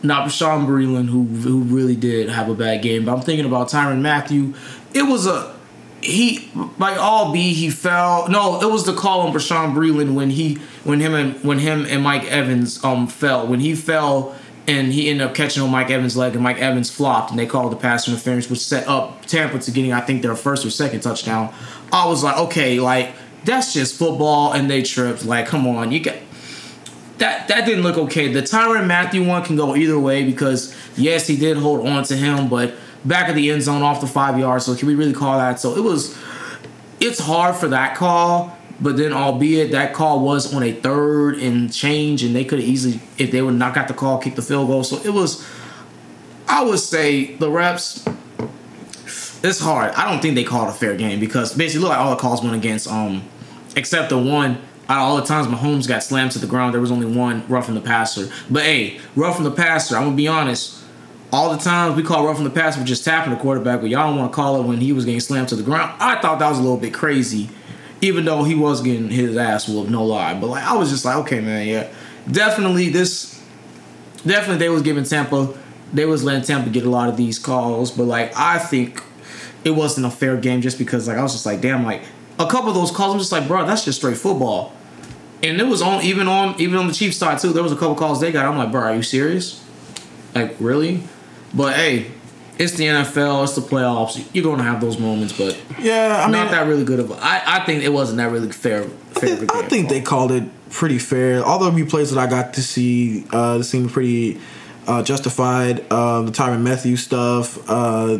not 0.03 0.29
Bashaud 0.29 0.67
Breeland, 0.67 1.09
who 1.09 1.25
who 1.25 1.61
really 1.63 1.97
did 1.97 2.29
have 2.29 2.49
a 2.49 2.55
bad 2.55 2.83
game, 2.83 3.05
but 3.05 3.15
I'm 3.15 3.23
thinking 3.23 3.47
about 3.47 3.69
Tyrann 3.69 4.01
Mathieu. 4.01 4.55
It 4.93 5.03
was 5.03 5.27
a 5.27 5.55
he 6.03 6.51
like 6.79 6.99
all 6.99 7.33
B 7.33 7.55
he 7.55 7.71
fell. 7.71 8.29
No, 8.29 8.61
it 8.61 8.71
was 8.71 8.85
the 8.85 8.95
call 8.95 9.23
on 9.23 9.33
Bashaud 9.33 9.75
Breeland 9.75 10.15
when 10.15 10.31
he 10.31 10.57
when 10.85 11.01
him 11.01 11.15
and 11.15 11.43
when 11.43 11.59
him 11.59 11.87
and 11.87 12.03
Mike 12.03 12.25
Evans 12.25 12.83
um 12.85 13.07
fell 13.07 13.47
when 13.47 13.61
he 13.61 13.75
fell 13.75 14.37
and 14.67 14.93
he 14.93 15.11
ended 15.11 15.27
up 15.27 15.35
catching 15.35 15.63
on 15.63 15.71
Mike 15.71 15.91
Evans' 15.91 16.17
leg 16.17 16.35
and 16.35 16.43
Mike 16.43 16.59
Evans 16.59 16.91
flopped 16.91 17.31
and 17.31 17.39
they 17.39 17.47
called 17.47 17.73
the 17.73 17.77
pass 17.77 18.09
interference 18.09 18.49
which 18.49 18.61
set 18.61 18.87
up 18.89 19.25
Tampa 19.27 19.59
to 19.59 19.71
getting 19.71 19.93
I 19.93 20.01
think 20.01 20.23
their 20.23 20.35
first 20.35 20.65
or 20.65 20.71
second 20.71 21.01
touchdown. 21.01 21.53
I 21.93 22.07
was 22.07 22.25
like, 22.25 22.37
okay, 22.39 22.81
like 22.81 23.15
that's 23.45 23.73
just 23.73 23.99
football 23.99 24.53
and 24.53 24.71
they 24.71 24.83
tripped. 24.83 25.25
Like, 25.25 25.47
come 25.47 25.67
on, 25.67 25.93
you 25.93 26.01
got 26.01 26.17
that 27.19 27.49
that 27.49 27.67
didn't 27.67 27.83
look 27.83 27.97
okay. 27.97 28.33
The 28.33 28.43
Tyrann 28.43 28.87
Mathieu 28.87 29.27
one 29.27 29.45
can 29.45 29.57
go 29.57 29.77
either 29.77 29.99
way 29.99 30.25
because 30.25 30.77
yes, 30.97 31.27
he 31.27 31.37
did 31.37 31.57
hold 31.57 31.87
on 31.87 32.05
to 32.05 32.17
him, 32.17 32.49
but 32.49 32.75
back 33.05 33.29
of 33.29 33.35
the 33.35 33.51
end 33.51 33.63
zone 33.63 33.83
off 33.83 34.01
the 34.01 34.07
five 34.07 34.39
yards. 34.39 34.67
So 34.67 34.75
can 34.75 34.89
we 34.89 34.95
really 34.95 35.13
call 35.13 35.39
that? 35.39 35.61
So 35.61 35.77
it 35.77 35.83
was. 35.83 36.17
It's 37.01 37.19
hard 37.19 37.57
for 37.57 37.69
that 37.69 37.97
call, 37.97 38.54
but 38.81 38.97
then 38.97 39.13
albeit 39.13 39.73
that 39.73 39.95
call 39.95 40.21
was 40.21 40.53
on 40.55 40.63
a 40.63 40.73
third 40.73 41.39
and 41.39 41.73
change, 41.73 42.23
and 42.23 42.35
they 42.35 42.45
could 42.45 42.59
have 42.59 42.69
easily, 42.69 43.01
if 43.19 43.31
they 43.31 43.43
would 43.43 43.55
not 43.55 43.75
got 43.75 43.89
the 43.89 43.95
call, 43.95 44.19
kick 44.19 44.35
the 44.35 44.43
field 44.43 44.69
goal. 44.69 44.85
So 44.85 44.99
it 45.05 45.13
was. 45.13 45.47
I 46.47 46.63
would 46.63 46.79
say 46.79 47.35
the 47.37 47.51
reps. 47.51 48.07
It's 49.43 49.61
hard. 49.61 49.93
I 49.93 50.11
don't 50.11 50.21
think 50.21 50.35
they 50.35 50.45
called 50.45 50.69
a 50.69 50.73
fair 50.73 50.97
game 50.97 51.21
because 51.21 51.55
basically 51.55 51.83
look 51.83 51.91
like 51.91 51.99
all 51.99 52.11
the 52.11 52.21
calls 52.21 52.43
went 52.43 52.55
against 52.55 52.91
um 52.91 53.23
except 53.77 54.09
the 54.09 54.19
one 54.19 54.59
out 54.89 54.99
of 54.99 55.09
all 55.09 55.17
the 55.17 55.27
times 55.27 55.47
Mahomes 55.47 55.89
got 55.89 56.03
slammed 56.03 56.33
to 56.33 56.39
the 56.39 56.47
ground, 56.47 56.75
there 56.75 56.81
was 56.81 56.91
only 56.91 57.07
one 57.07 57.45
roughing 57.49 57.75
the 57.75 57.81
passer. 57.81 58.31
But 58.51 58.65
hey, 58.65 59.01
roughing 59.17 59.45
the 59.45 59.51
passer, 59.51 59.97
I'm 59.97 60.05
gonna 60.05 60.17
be 60.17 60.29
honest. 60.29 60.83
All 61.33 61.51
the 61.51 61.59
times 61.59 61.97
we 61.97 62.03
call 62.03 62.27
roughing 62.27 62.45
the 62.45 62.51
passer 62.51 62.85
just 62.85 63.05
tapping 63.05 63.33
the 63.33 63.39
quarterback, 63.39 63.81
but 63.81 63.91
y'all 63.91 64.09
don't 64.09 64.19
want 64.19 64.31
to 64.31 64.37
call 64.37 64.61
it 64.61 64.67
when 64.67 64.81
he 64.81 64.93
was 64.93 65.05
getting 65.05 65.21
slammed 65.21 65.49
to 65.49 65.57
the 65.57 65.63
ground. 65.63 65.93
I 65.99 66.21
thought 66.21 66.39
that 66.39 66.49
was 66.49 66.59
a 66.59 66.63
little 66.63 66.77
bit 66.77 66.93
crazy, 66.95 67.49
even 68.05 68.27
though 68.27 68.45
he 68.45 68.55
was 68.55 68.83
getting 68.83 69.09
his 69.09 69.37
ass 69.37 69.67
whooped, 69.67 69.91
no 69.91 70.05
lie. 70.05 70.39
But 70.39 70.49
like 70.49 70.65
I 70.65 70.77
was 70.77 70.91
just 70.91 71.05
like, 71.05 71.17
okay, 71.19 71.41
man, 71.41 71.67
yeah, 71.67 71.89
definitely 72.31 72.91
this, 72.91 73.43
definitely 74.27 74.59
they 74.59 74.69
was 74.69 74.83
giving 74.83 75.05
Tampa, 75.05 75.55
they 75.93 76.05
was 76.05 76.23
letting 76.23 76.43
Tampa 76.43 76.71
get 76.71 76.85
a 76.85 76.91
lot 76.91 77.09
of 77.09 77.17
these 77.17 77.39
calls, 77.39 77.91
but 77.91 78.05
like 78.05 78.37
I 78.37 78.59
think 78.59 79.03
it 79.65 79.71
wasn't 79.71 80.07
a 80.07 80.11
fair 80.11 80.37
game 80.37 80.61
just 80.61 80.79
because 80.79 81.09
like 81.09 81.17
I 81.17 81.23
was 81.23 81.33
just 81.33 81.47
like, 81.47 81.63
damn, 81.63 81.85
like 81.85 82.03
a 82.39 82.47
couple 82.47 82.69
of 82.69 82.75
those 82.75 82.91
calls, 82.91 83.15
I'm 83.15 83.19
just 83.19 83.33
like, 83.33 83.49
bro, 83.49 83.67
that's 83.67 83.85
just 83.85 83.99
straight 83.99 84.19
football. 84.19 84.73
And 85.43 85.61
it 85.61 85.67
was 85.67 85.81
on 85.81 86.03
even 86.03 86.29
on 86.29 86.61
even 86.61 86.77
on 86.77 86.87
the 86.87 86.95
Chiefs 86.95 87.17
side 87.17 87.39
too. 87.39 87.53
There 87.53 87.63
was 87.63 87.73
a 87.73 87.77
couple 87.77 87.95
calls 87.95 88.21
they 88.21 88.33
got. 88.33 88.45
I'm 88.45 88.59
like, 88.59 88.71
bro, 88.71 88.83
are 88.83 88.95
you 88.95 89.03
serious? 89.03 89.63
Like 90.35 90.57
really? 90.59 91.03
But 91.55 91.77
hey, 91.77 92.11
it's 92.59 92.75
the 92.75 92.85
NFL. 92.87 93.45
It's 93.45 93.55
the 93.55 93.61
playoffs. 93.63 94.25
You're 94.33 94.45
gonna 94.45 94.63
have 94.63 94.81
those 94.81 94.99
moments, 94.99 95.37
but 95.37 95.61
Yeah, 95.81 96.19
I 96.21 96.25
mean, 96.25 96.33
not 96.33 96.51
that 96.51 96.67
really 96.67 96.85
good 96.85 97.01
of. 97.01 97.11
A, 97.11 97.15
I 97.21 97.43
I 97.47 97.65
think 97.65 97.83
it 97.83 97.91
wasn't 97.93 98.19
that 98.19 98.31
really 98.31 98.51
fair. 98.53 98.85
fair 98.85 99.33
of 99.35 99.43
a 99.43 99.53
I 99.53 99.61
game. 99.63 99.71
think 99.71 99.89
they 99.89 100.01
called 100.01 100.33
it 100.33 100.45
pretty 100.71 100.99
fair. 100.99 101.45
All 101.45 101.59
the 101.59 101.71
replays 101.71 102.13
that 102.13 102.19
I 102.19 102.27
got 102.29 102.55
to 102.55 102.63
see 102.63 103.25
uh, 103.33 103.63
seemed 103.63 103.93
pretty 103.93 104.41
uh, 104.87 105.03
justified. 105.03 105.85
Uh, 105.91 106.23
the 106.23 106.33
Tyrann 106.33 106.63
Mathieu 106.63 106.97
stuff, 106.97 107.59
uh, 107.71 108.19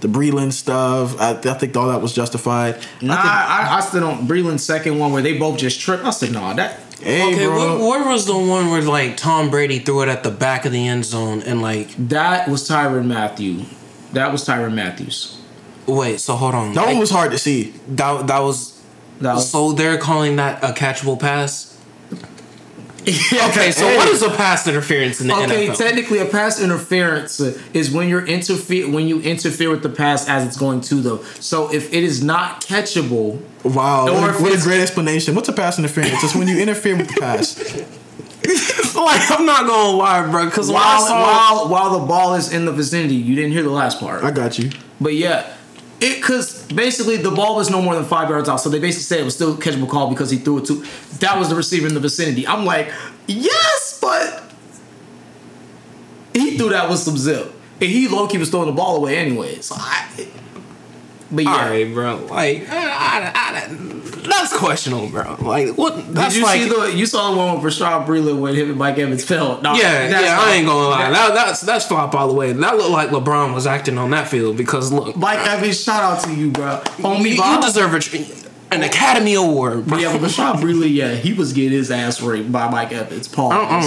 the 0.00 0.08
Breeland 0.08 0.52
stuff. 0.52 1.20
I, 1.20 1.30
I 1.32 1.54
think 1.54 1.76
all 1.76 1.88
that 1.88 2.00
was 2.00 2.12
justified. 2.14 2.76
Nah, 3.02 3.14
I 3.14 3.16
think, 3.16 3.26
I, 3.26 3.76
I, 3.76 3.80
still 3.80 4.00
don't. 4.00 4.26
Breeland's 4.28 4.62
second 4.64 4.98
one 4.98 5.12
where 5.12 5.22
they 5.22 5.36
both 5.38 5.58
just 5.58 5.80
tripped. 5.80 6.04
I 6.04 6.10
said, 6.10 6.32
nah, 6.32 6.52
that. 6.54 6.78
hey, 7.00 7.32
Okay, 7.34 7.46
bro. 7.46 7.78
where, 7.80 8.00
where 8.02 8.08
was 8.12 8.24
the 8.26 8.36
one 8.38 8.70
where 8.70 8.82
like 8.82 9.16
Tom 9.16 9.50
Brady 9.50 9.78
threw 9.80 10.02
it 10.02 10.08
at 10.08 10.22
the 10.22 10.30
back 10.30 10.64
of 10.64 10.72
the 10.72 10.86
end 10.86 11.04
zone 11.04 11.42
and 11.42 11.60
like 11.60 11.90
That 12.08 12.48
was 12.48 12.68
Tyrann 12.68 13.06
Mathieu. 13.06 13.64
That 14.12 14.32
was 14.32 14.44
Tyron 14.46 14.74
Matthews. 14.74 15.38
wait, 15.86 16.20
so 16.20 16.34
hold 16.36 16.54
on. 16.54 16.72
that 16.74 16.80
one 16.86 16.94
Like, 16.94 17.00
was 17.00 17.10
hard 17.10 17.30
to 17.32 17.38
see. 17.38 17.72
that 17.88 18.26
that 18.26 18.38
was 18.40 18.80
That 19.20 19.34
was, 19.34 19.50
so 19.50 19.72
they're 19.72 19.98
calling 19.98 20.36
that 20.36 20.62
a 20.62 20.68
catchable 20.72 21.18
pass. 21.18 21.72
Okay, 23.06 23.70
so 23.70 23.86
Hey. 23.86 23.96
what 23.96 24.08
is 24.08 24.20
a 24.22 24.30
pass 24.30 24.66
interference 24.66 25.20
in 25.20 25.28
the 25.28 25.34
Okay, 25.34 25.68
NFL? 25.68 25.76
technically, 25.78 26.18
a 26.18 26.24
pass 26.24 26.60
interference 26.60 27.38
is 27.72 27.88
when 27.88 28.08
you're 28.08 28.26
interfere 28.26 28.90
when 28.90 29.06
you 29.06 29.20
interfere 29.20 29.70
with 29.70 29.82
the 29.84 29.88
pass 29.88 30.28
as 30.28 30.44
it's 30.44 30.56
going 30.56 30.80
to 30.80 30.96
them. 30.96 31.20
So 31.38 31.72
if 31.72 31.92
it 31.94 32.02
is 32.02 32.22
not 32.24 32.62
catchable, 32.64 33.40
Wow, 33.62 34.08
Or 34.08 34.12
what, 34.20 34.30
a, 34.40 34.42
what 34.42 34.52
a 34.58 34.60
great 34.60 34.80
explanation. 34.80 35.36
What's 35.36 35.48
a 35.48 35.52
pass 35.52 35.78
interference? 35.78 36.22
It's 36.24 36.34
when 36.34 36.48
you 36.48 36.58
interfere 36.58 36.96
with 36.96 37.08
the 37.14 37.20
pass. 37.20 37.56
like 39.04 39.30
I'm 39.30 39.46
not 39.46 39.66
gonna 39.66 39.96
lie, 39.96 40.30
bro, 40.30 40.46
because 40.46 40.68
when 40.68 40.76
while 40.76 41.04
while 41.04 41.68
while 41.68 41.98
the 41.98 42.06
ball 42.06 42.34
is 42.34 42.52
in 42.52 42.64
the 42.64 42.72
vicinity, 42.72 43.14
you 43.14 43.34
didn't 43.34 43.52
hear 43.52 43.62
the 43.62 43.70
last 43.70 44.00
part. 44.00 44.24
I 44.24 44.30
got 44.30 44.58
you. 44.58 44.70
But 45.00 45.14
yeah, 45.14 45.54
it 46.00 46.16
because 46.16 46.66
basically 46.72 47.16
the 47.16 47.30
ball 47.30 47.56
was 47.56 47.70
no 47.70 47.80
more 47.82 47.94
than 47.94 48.04
five 48.04 48.28
yards 48.28 48.48
out, 48.48 48.56
so 48.56 48.68
they 48.68 48.78
basically 48.78 49.04
said 49.04 49.20
it 49.20 49.24
was 49.24 49.34
still 49.34 49.54
a 49.54 49.56
catchable 49.56 49.88
call 49.88 50.10
because 50.10 50.30
he 50.30 50.38
threw 50.38 50.58
it 50.58 50.66
to 50.66 50.84
that 51.18 51.38
was 51.38 51.48
the 51.48 51.54
receiver 51.54 51.86
in 51.86 51.94
the 51.94 52.00
vicinity. 52.00 52.46
I'm 52.46 52.64
like, 52.64 52.92
yes, 53.26 53.98
but 54.00 54.44
he 56.32 56.56
threw 56.56 56.70
that 56.70 56.88
with 56.90 56.98
some 56.98 57.16
zip, 57.16 57.52
and 57.80 57.90
he 57.90 58.08
low 58.08 58.26
key 58.28 58.38
was 58.38 58.50
throwing 58.50 58.66
the 58.66 58.72
ball 58.72 58.96
away 58.96 59.16
anyway. 59.16 59.60
So 59.60 59.74
I, 59.78 60.28
but 61.30 61.44
yeah. 61.44 61.50
all 61.50 61.58
right, 61.70 61.92
bro, 61.92 62.16
like 62.30 62.68
I, 62.70 62.76
I, 62.76 63.68
I, 63.70 63.96
that's 64.26 64.56
questionable, 64.56 65.08
bro. 65.08 65.36
Like 65.40 65.76
what? 65.76 66.12
That's 66.12 66.34
Did 66.34 66.40
you 66.40 66.44
like 66.44 66.60
see 66.60 66.68
the? 66.68 66.92
You 66.96 67.06
saw 67.06 67.30
the 67.30 67.36
one 67.36 67.62
with 67.62 67.72
Bashaud 67.74 68.06
Breeland 68.06 68.40
when 68.40 68.54
him 68.54 68.70
and 68.70 68.78
Mike 68.78 68.98
Evans 68.98 69.24
fell. 69.24 69.60
No, 69.62 69.74
yeah, 69.74 70.08
that's 70.08 70.24
yeah. 70.24 70.36
not- 70.36 70.46
I 70.48 70.52
ain't 70.54 70.66
gonna 70.66 70.88
lie. 70.88 71.10
That, 71.10 71.34
that's 71.34 71.60
that's 71.60 71.86
flop 71.86 72.14
all 72.14 72.28
the 72.28 72.34
way. 72.34 72.52
That 72.52 72.76
looked 72.76 72.90
like 72.90 73.10
LeBron 73.10 73.54
was 73.54 73.66
acting 73.66 73.98
on 73.98 74.10
that 74.10 74.28
field 74.28 74.56
because 74.56 74.92
look, 74.92 75.16
Mike 75.16 75.38
Evans, 75.46 75.82
shout 75.82 76.02
out 76.02 76.24
to 76.24 76.34
you, 76.34 76.50
bro. 76.50 76.82
On 77.04 77.22
me, 77.22 77.36
you, 77.36 77.44
you 77.44 77.60
deserve 77.60 77.94
a, 77.94 78.00
tr- 78.00 78.16
an 78.70 78.82
Academy 78.82 79.34
Award, 79.34 79.86
bro. 79.86 79.98
Yeah, 79.98 80.12
but 80.12 80.22
Bashaud 80.22 80.56
Breeland, 80.56 80.94
yeah, 80.94 81.14
he 81.14 81.32
was 81.32 81.52
getting 81.52 81.72
his 81.72 81.90
ass 81.90 82.20
raped 82.20 82.50
by 82.50 82.68
Mike 82.68 82.92
Evans. 82.92 83.28
Paul. 83.28 83.52
Uh, 83.52 83.80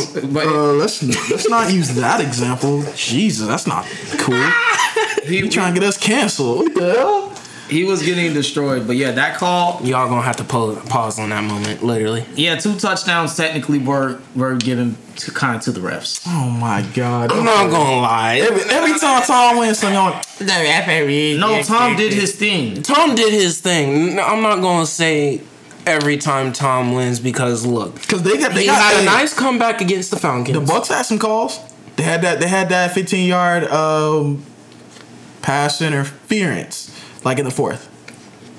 let's 0.73 1.03
let's 1.03 1.49
not 1.49 1.71
use 1.71 1.95
that 1.95 2.21
example. 2.21 2.83
Jesus, 2.95 3.47
that's 3.47 3.67
not 3.67 3.85
cool. 4.17 4.49
he, 5.23 5.39
You 5.39 5.49
trying 5.49 5.73
to 5.73 5.79
get 5.79 5.87
us 5.87 5.97
canceled? 5.97 6.59
What 6.59 6.75
the 6.75 6.93
hell? 6.93 7.33
He 7.69 7.83
was 7.83 8.03
getting 8.03 8.33
destroyed. 8.33 8.87
But 8.87 8.95
yeah, 8.97 9.11
that 9.11 9.37
call, 9.37 9.79
Y'all 9.83 10.09
gonna 10.09 10.21
have 10.23 10.37
to 10.37 10.43
po- 10.43 10.75
pause 10.87 11.19
on 11.19 11.29
that 11.29 11.43
moment, 11.43 11.83
literally. 11.83 12.25
yeah, 12.35 12.55
two 12.55 12.75
touchdowns 12.77 13.35
technically 13.35 13.79
were 13.79 14.19
were 14.35 14.55
given 14.55 14.97
to 15.17 15.31
kind 15.31 15.55
of 15.57 15.61
to 15.63 15.71
the 15.71 15.79
refs. 15.81 16.21
Oh 16.27 16.49
my 16.49 16.81
god! 16.93 17.31
I'm 17.31 17.45
not 17.45 17.69
gonna 17.69 18.01
lie. 18.01 18.37
Every, 18.37 18.61
every 18.71 18.99
time 18.99 19.21
Tom 19.23 19.57
wins, 19.57 19.79
something 19.79 19.97
on 19.97 20.21
the 20.39 20.45
referee. 20.45 21.37
No, 21.39 21.61
Tom 21.63 21.95
did 21.95 22.13
his 22.13 22.35
thing. 22.35 22.81
Tom 22.81 23.15
did 23.15 23.31
his 23.33 23.61
thing. 23.61 24.15
No, 24.15 24.23
I'm 24.23 24.41
not 24.41 24.61
gonna 24.61 24.85
say 24.85 25.41
every 25.85 26.17
time 26.17 26.51
Tom 26.53 26.93
wins 26.93 27.19
because 27.19 27.65
look, 27.65 27.95
because 27.95 28.23
they 28.23 28.37
got 28.37 28.53
they 28.53 28.61
he 28.61 28.65
got 28.67 28.81
had 28.93 29.01
a 29.01 29.05
nice 29.05 29.33
comeback 29.33 29.81
against 29.81 30.11
the 30.11 30.17
Falcons. 30.17 30.57
The 30.57 30.63
Bucs 30.73 30.87
had 30.87 31.03
some 31.03 31.19
calls. 31.19 31.59
They 31.97 32.03
had 32.03 32.21
that. 32.21 32.39
They 32.39 32.47
had 32.47 32.69
that 32.69 32.93
15 32.93 33.27
yard 33.27 33.63
um, 33.65 34.41
pass 35.41 35.81
interference, 35.81 36.88
like 37.29 37.39
in 37.39 37.45
the 37.45 37.51
fourth. 37.51 37.87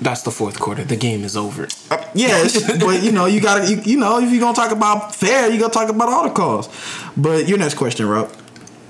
That's 0.01 0.23
the 0.23 0.31
fourth 0.31 0.59
quarter. 0.59 0.83
The 0.83 0.95
game 0.95 1.23
is 1.23 1.37
over. 1.37 1.67
Uh, 1.91 2.03
yes, 2.15 2.59
but 2.83 3.03
you 3.03 3.11
know 3.11 3.25
you 3.27 3.39
gotta 3.39 3.69
you, 3.69 3.81
you 3.83 3.97
know 3.99 4.17
if 4.19 4.31
you're 4.31 4.39
gonna 4.41 4.55
talk 4.55 4.71
about 4.71 5.13
fair, 5.13 5.51
you 5.51 5.59
gotta 5.59 5.73
talk 5.73 5.89
about 5.89 6.09
all 6.09 6.23
the 6.23 6.33
calls. 6.33 6.69
But 7.15 7.47
your 7.47 7.57
next 7.59 7.75
question, 7.75 8.07
Rob. 8.07 8.31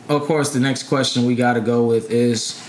Of 0.07 0.21
course, 0.23 0.53
the 0.53 0.59
next 0.59 0.84
question 0.84 1.25
we 1.25 1.36
got 1.36 1.53
to 1.53 1.61
go 1.61 1.86
with 1.86 2.09
is. 2.11 2.61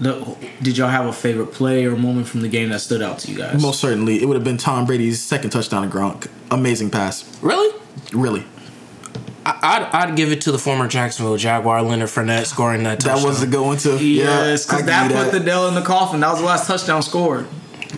The, 0.00 0.36
did 0.60 0.76
y'all 0.76 0.88
have 0.88 1.06
a 1.06 1.12
favorite 1.12 1.52
play 1.52 1.84
or 1.86 1.96
moment 1.96 2.26
from 2.26 2.40
the 2.40 2.48
game 2.48 2.70
that 2.70 2.80
stood 2.80 3.00
out 3.00 3.20
to 3.20 3.30
you 3.30 3.38
guys? 3.38 3.62
Most 3.62 3.80
certainly, 3.80 4.20
it 4.20 4.26
would 4.26 4.34
have 4.34 4.42
been 4.42 4.56
Tom 4.56 4.86
Brady's 4.86 5.22
second 5.22 5.50
touchdown 5.50 5.88
to 5.88 5.96
Gronk. 5.96 6.28
Amazing 6.50 6.90
pass, 6.90 7.24
Really? 7.40 7.72
really. 8.12 8.44
I, 9.46 9.58
I'd, 9.92 10.10
I'd 10.10 10.16
give 10.16 10.32
it 10.32 10.40
to 10.42 10.52
the 10.52 10.58
former 10.58 10.88
Jacksonville 10.88 11.36
Jaguar 11.36 11.82
Leonard 11.82 12.08
Fournette 12.08 12.46
scoring 12.46 12.84
that 12.84 13.00
touchdown. 13.00 13.22
That 13.22 13.26
was 13.28 13.40
the 13.40 13.46
good 13.46 13.64
one 13.64 13.76
too. 13.76 13.98
Yes, 14.04 14.64
because 14.64 14.80
give 14.80 14.86
that 14.86 15.10
you 15.10 15.16
put 15.16 15.32
the 15.32 15.40
nail 15.40 15.68
in 15.68 15.74
the 15.74 15.82
coffin. 15.82 16.20
That 16.20 16.30
was 16.30 16.40
the 16.40 16.46
last 16.46 16.66
touchdown 16.66 17.02
scored. 17.02 17.46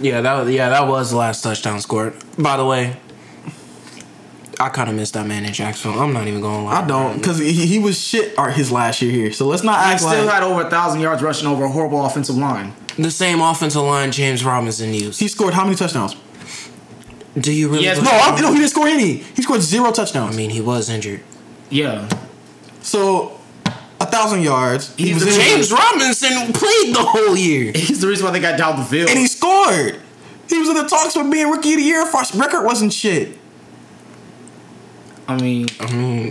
yeah, 0.00 0.20
that 0.20 0.34
was, 0.44 0.50
yeah, 0.52 0.68
that 0.70 0.86
was 0.88 1.10
the 1.10 1.16
last 1.16 1.42
touchdown 1.42 1.80
scored. 1.80 2.14
By 2.38 2.56
the 2.56 2.64
way, 2.64 2.96
I 4.58 4.70
kind 4.70 4.88
of 4.88 4.96
missed 4.96 5.14
that 5.14 5.26
man 5.26 5.44
in 5.44 5.52
Jacksonville. 5.52 6.00
I'm 6.00 6.12
not 6.12 6.26
even 6.26 6.40
gonna 6.40 6.64
lie. 6.64 6.82
I 6.82 6.86
don't 6.86 7.16
because 7.18 7.38
he, 7.38 7.52
he 7.52 7.78
was 7.78 8.00
shit 8.00 8.36
art 8.38 8.54
his 8.54 8.72
last 8.72 9.00
year 9.02 9.12
here. 9.12 9.32
So 9.32 9.46
let's 9.46 9.62
not 9.62 9.78
act 9.78 9.84
like 9.84 9.88
He 10.00 10.06
act 10.06 10.14
still 10.14 10.24
like 10.24 10.34
had 10.34 10.42
over 10.42 10.62
a 10.62 10.70
thousand 10.70 11.00
yards 11.00 11.22
rushing 11.22 11.46
over 11.46 11.64
a 11.64 11.68
horrible 11.68 12.04
offensive 12.04 12.36
line. 12.36 12.72
The 12.98 13.10
same 13.10 13.40
offensive 13.40 13.82
line 13.82 14.10
James 14.12 14.42
Robinson 14.44 14.94
used. 14.94 15.20
he 15.20 15.28
scored 15.28 15.52
how 15.52 15.64
many 15.64 15.76
touchdowns? 15.76 16.16
Do 17.38 17.52
you 17.52 17.68
really? 17.68 17.82
Yes, 17.84 18.00
No, 18.02 18.10
I, 18.10 18.40
no, 18.40 18.50
he 18.52 18.58
didn't 18.58 18.70
score 18.70 18.88
any. 18.88 19.18
He 19.18 19.42
scored 19.42 19.60
zero 19.60 19.92
touchdowns. 19.92 20.34
I 20.34 20.36
mean, 20.38 20.48
he 20.48 20.62
was 20.62 20.88
injured. 20.88 21.20
Yeah, 21.70 22.08
So 22.80 23.38
a 24.00 24.06
thousand 24.06 24.42
yards. 24.42 24.94
He 24.96 25.06
He's 25.08 25.14
was 25.14 25.24
the 25.24 25.30
injured. 25.30 25.46
James 25.46 25.72
Robinson 25.72 26.52
played 26.52 26.94
the 26.94 27.04
whole 27.04 27.36
year. 27.36 27.72
he's 27.74 28.00
the 28.00 28.06
reason 28.08 28.24
why 28.26 28.32
they 28.32 28.40
got 28.40 28.56
down 28.58 28.78
the 28.78 28.84
field. 28.84 29.08
and 29.10 29.18
he 29.18 29.26
scored. 29.26 30.00
He 30.48 30.58
was 30.58 30.68
in 30.68 30.74
the 30.76 30.86
talks 30.86 31.14
for 31.14 31.28
being 31.28 31.48
rookie 31.50 31.72
of 31.72 31.78
the 31.78 31.82
year. 31.82 32.02
If 32.02 32.14
our 32.14 32.24
record 32.40 32.64
wasn't 32.64 32.92
shit. 32.92 33.36
I 35.28 35.36
mean, 35.40 35.66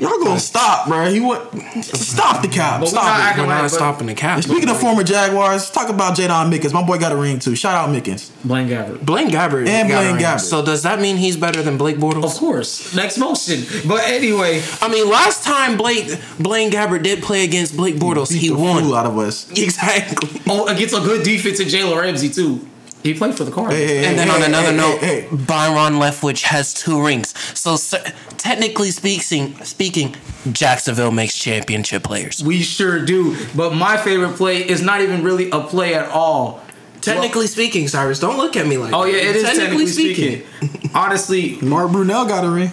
Y'all 0.01 0.23
gonna 0.23 0.39
stop, 0.39 0.87
bro? 0.87 1.09
He 1.11 1.19
what? 1.19 1.51
Stop 1.83 2.41
the 2.41 2.47
cap. 2.47 2.79
But 2.79 2.89
we're 2.89 2.95
not 2.95 3.03
Stop 3.03 3.37
it. 3.37 3.41
We're 3.41 3.47
not 3.47 3.61
but- 3.63 3.67
stopping 3.69 4.07
the 4.07 4.13
cap. 4.13 4.41
Speaking 4.43 4.69
of 4.69 4.79
former 4.79 5.03
Jaguars, 5.03 5.69
talk 5.69 5.89
about 5.89 6.15
Jaydon 6.15 6.49
Mickens. 6.51 6.71
My 6.71 6.81
boy 6.81 6.97
got 6.97 7.11
a 7.11 7.17
ring 7.17 7.39
too. 7.39 7.55
Shout 7.55 7.75
out 7.75 7.89
Mickens. 7.93 8.31
Blaine 8.45 8.69
Gabbert. 8.69 9.05
Blaine 9.05 9.29
Gabbert 9.29 9.67
And 9.67 9.89
Blaine. 9.89 10.17
Gabbert. 10.17 10.39
So 10.39 10.63
does 10.63 10.83
that 10.83 11.01
mean 11.01 11.17
he's 11.17 11.35
better 11.35 11.61
than 11.61 11.77
Blake 11.77 11.97
Bortles? 11.97 12.23
Of 12.23 12.33
course, 12.35 12.95
next 12.95 13.17
motion. 13.17 13.63
But 13.87 14.03
anyway, 14.05 14.61
I 14.81 14.87
mean, 14.87 15.09
last 15.09 15.43
time 15.43 15.75
Blake 15.75 16.07
Blaine 16.39 16.71
Gabbert 16.71 17.03
did 17.03 17.21
play 17.21 17.43
against 17.43 17.75
Blake 17.75 17.95
Bortles, 17.95 18.31
he 18.33 18.47
the 18.49 18.55
won. 18.55 18.83
fool 18.83 18.95
out 18.95 19.05
of 19.05 19.17
us. 19.17 19.45
Exactly. 19.65 20.41
oh, 20.47 20.67
against 20.67 20.95
a 20.95 20.99
good 21.01 21.23
defense 21.23 21.59
in 21.59 21.67
Jalen 21.67 21.99
Ramsey 21.99 22.29
too. 22.29 22.65
He 23.05 23.13
played 23.13 23.35
for 23.35 23.43
the 23.43 23.51
Cardinals. 23.51 23.79
Hey, 23.79 23.99
hey, 23.99 24.05
And 24.07 24.17
then 24.17 24.27
hey, 24.27 24.33
on 24.33 24.41
another 24.41 24.71
hey, 24.71 24.77
note, 24.77 24.97
hey, 24.99 25.21
hey. 25.21 25.35
Byron 25.35 25.93
Leftwich 25.99 26.41
has 26.41 26.73
two 26.73 27.05
rings. 27.05 27.37
So 27.57 27.75
sir, 27.75 28.03
technically 28.37 28.89
speaking, 28.89 29.63
speaking, 29.63 30.15
Jacksonville 30.51 31.11
makes 31.11 31.37
championship 31.37 32.03
players. 32.03 32.43
We 32.43 32.63
sure 32.63 33.05
do. 33.05 33.37
But 33.55 33.75
my 33.75 33.95
favorite 33.97 34.35
play 34.37 34.67
is 34.67 34.81
not 34.81 35.01
even 35.01 35.23
really 35.23 35.51
a 35.51 35.61
play 35.61 35.93
at 35.93 36.09
all. 36.09 36.63
Technically 37.01 37.45
speaking, 37.45 37.87
Cyrus, 37.87 38.19
don't 38.19 38.37
look 38.37 38.57
at 38.57 38.65
me 38.65 38.77
like 38.77 38.91
Oh 38.91 39.05
that. 39.05 39.11
yeah, 39.11 39.29
it 39.29 39.35
is 39.35 39.43
technically 39.43 39.85
speaking. 39.85 40.41
Honestly, 40.95 41.59
Mark 41.61 41.91
Brunell 41.91 42.27
got 42.27 42.43
a 42.43 42.49
ring. 42.49 42.71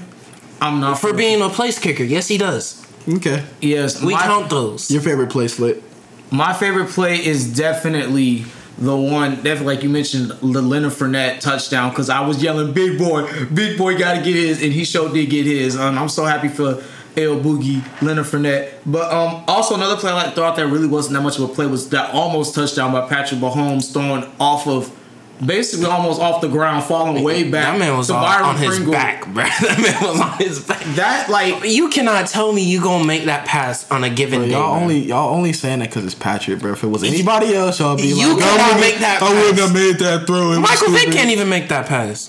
I'm 0.63 0.81
not 0.81 0.99
For 0.99 1.13
being 1.13 1.43
a 1.43 1.51
place 1.51 1.79
kicker, 1.79 2.05
yes, 2.05 2.27
he 2.29 2.39
does. 2.39 2.83
Okay. 3.07 3.45
yes. 3.61 4.03
We 4.03 4.15
my, 4.15 4.23
count 4.23 4.49
those. 4.49 4.91
Your 4.91 5.03
favorite 5.03 5.29
play 5.31 5.49
slit? 5.49 5.83
my 6.31 6.55
favorite 6.55 6.89
play 6.89 7.17
is 7.23 7.55
definitely 7.55 8.47
the 8.83 8.97
one, 8.97 9.37
definitely 9.37 9.75
like 9.75 9.83
you 9.83 9.89
mentioned, 9.89 10.31
the 10.31 10.61
Leonard 10.61 10.93
Fournette 10.93 11.41
touchdown. 11.41 11.91
Because 11.91 12.11
I 12.11 12.21
was 12.21 12.43
yelling, 12.43 12.73
"Big 12.73 12.99
boy, 12.99 13.29
big 13.53 13.79
boy, 13.79 13.97
got 13.97 14.15
to 14.15 14.23
get 14.23 14.35
his," 14.35 14.63
and 14.63 14.73
he 14.73 14.85
sure 14.85 15.13
did 15.13 15.31
get 15.31 15.47
his. 15.47 15.77
Um, 15.79 15.97
I'm 15.99 16.09
so 16.09 16.25
happy 16.25 16.49
for 16.49 16.83
El 17.17 17.41
Boogie, 17.41 17.83
Leonard 18.03 18.27
Fournette. 18.27 18.73
But 18.85 19.13
um, 19.13 19.45
also 19.47 19.75
another 19.75 19.97
play 19.97 20.11
I 20.11 20.27
out 20.27 20.57
there 20.57 20.67
really 20.67 20.89
wasn't 20.89 21.15
that 21.15 21.23
much 21.23 21.39
of 21.39 21.49
a 21.49 21.55
play 21.55 21.67
was 21.67 21.91
that 21.91 22.13
almost 22.13 22.55
touchdown 22.55 22.93
by 22.93 23.09
Patrick 23.09 23.41
Mahomes 23.41 23.93
throwing 23.93 24.25
off 24.41 24.67
of. 24.67 24.99
Basically, 25.45 25.87
almost 25.87 26.21
off 26.21 26.41
the 26.41 26.49
ground, 26.49 26.85
falling 26.85 27.23
way 27.25 27.43
back. 27.51 27.73
That 27.73 27.79
man 27.79 27.97
was 27.97 28.07
to 28.07 28.15
on, 28.15 28.23
Byron 28.23 28.45
on 28.45 28.57
his 28.59 28.69
Pringle. 28.77 28.93
back, 28.93 29.27
bro. 29.27 29.43
That 29.61 29.79
man 29.83 30.11
was 30.11 30.21
on 30.21 30.39
his 30.39 30.61
back. 30.65 30.83
That 30.95 31.29
like 31.31 31.65
You 31.65 31.89
cannot 31.89 32.29
tell 32.29 32.53
me 32.53 32.63
you 32.63 32.81
gonna 32.81 33.05
make 33.05 33.25
that 33.25 33.45
pass 33.47 33.91
on 33.91 34.05
a 34.05 34.11
given 34.11 34.41
Bro, 34.41 34.47
day. 34.47 34.53
y'all 34.53 34.73
bro. 34.75 34.83
only 34.83 34.99
y'all 35.01 35.35
only 35.35 35.53
saying 35.53 35.81
that 35.81 35.89
because 35.89 36.05
it's 36.05 36.15
Patrick, 36.15 36.61
bro. 36.61 36.73
If 36.73 36.85
it 36.85 36.87
was 36.87 37.03
anybody 37.03 37.55
else, 37.57 37.81
y'all 37.81 37.97
be 37.97 38.05
You 38.09 38.35
like, 38.35 38.39
cannot 38.45 38.61
I 38.61 38.67
wouldn't 38.67 38.81
make 38.81 38.99
that 39.01 39.23
I 39.23 39.31
wouldn't 39.35 39.59
have 39.59 39.75
made 39.75 39.99
that 39.99 40.27
throw. 40.29 40.53
It 40.53 40.61
Michael 40.61 40.91
Vick 40.93 41.11
can't 41.13 41.31
even 41.31 41.49
make 41.49 41.69
that 41.71 41.87
pass. 41.87 42.29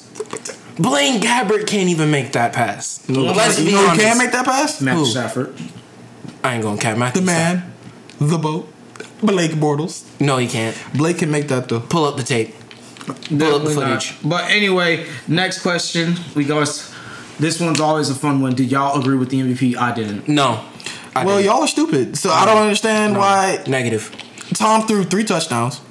Blaine 0.79 1.21
Gabbert 1.21 1.67
can't 1.67 1.89
even 1.89 2.09
make 2.09 2.31
that 2.31 2.51
pass. 2.53 3.03
You 3.07 3.15
know, 3.25 3.33
Let's 3.33 3.59
you 3.59 3.65
be 3.67 3.71
know 3.73 3.89
who 3.89 3.95
can't 3.99 4.17
make 4.17 4.31
that 4.31 4.45
pass? 4.45 4.81
Matthew 4.81 5.05
Stafford. 5.05 5.53
I 6.43 6.55
ain't 6.55 6.63
gonna 6.63 6.81
cap 6.81 6.97
Matthew. 6.97 7.21
The 7.21 7.25
man, 7.27 7.73
the 8.19 8.39
boat, 8.39 8.67
Blake 9.21 9.51
Bortles. 9.51 10.03
No, 10.19 10.37
he 10.37 10.47
can't. 10.47 10.75
Blake 10.95 11.19
can 11.19 11.29
make 11.29 11.47
that 11.49 11.69
though. 11.69 11.79
Pull 11.79 12.05
up 12.05 12.17
the 12.17 12.23
tape. 12.23 12.55
Pull 13.05 13.15
up 13.15 13.21
the 13.27 13.35
Definitely 13.37 13.75
not. 13.75 14.15
But 14.23 14.49
anyway, 14.51 15.07
next 15.27 15.61
question. 15.61 16.15
We 16.35 16.45
go. 16.45 16.59
This 17.39 17.59
one's 17.59 17.79
always 17.79 18.09
a 18.09 18.15
fun 18.15 18.41
one. 18.41 18.53
Did 18.55 18.71
y'all 18.71 18.99
agree 18.99 19.17
with 19.17 19.29
the 19.29 19.39
MVP? 19.41 19.75
I 19.75 19.93
didn't. 19.93 20.27
No. 20.27 20.63
I 21.15 21.25
Well, 21.25 21.37
didn't. 21.37 21.51
y'all 21.51 21.61
are 21.63 21.67
stupid. 21.67 22.17
So 22.17 22.29
I 22.29 22.45
don't 22.45 22.57
understand 22.61 23.17
why 23.17 23.63
Negative. 23.67 24.09
Tom 24.53 24.85
threw 24.87 25.03
three 25.03 25.23
touchdowns. 25.23 25.81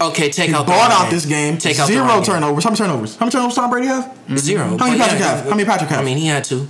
Okay, 0.00 0.30
take 0.30 0.48
He 0.48 0.54
out 0.54 0.66
the 0.66 0.72
bought 0.72 0.88
run 0.88 0.92
out 0.92 1.02
game. 1.04 1.10
this 1.12 1.26
game. 1.26 1.58
Take 1.58 1.78
out 1.78 1.86
the 1.86 1.92
zero 1.92 2.06
run 2.06 2.16
game. 2.22 2.24
turnovers. 2.34 2.64
How 2.64 2.70
many 2.70 2.78
turnovers? 2.78 3.16
How 3.16 3.26
many 3.26 3.32
turnovers 3.32 3.54
Tom 3.54 3.70
Brady 3.70 3.86
have? 3.86 4.04
Mm-hmm. 4.04 4.36
Zero. 4.38 4.64
How 4.78 4.86
many 4.86 4.98
Patrick 4.98 5.20
yeah, 5.20 5.26
have? 5.36 5.44
How 5.44 5.50
many 5.50 5.64
Patrick 5.64 5.90
have? 5.90 6.00
I 6.00 6.04
mean, 6.04 6.16
he 6.18 6.26
had 6.26 6.42
two. 6.44 6.68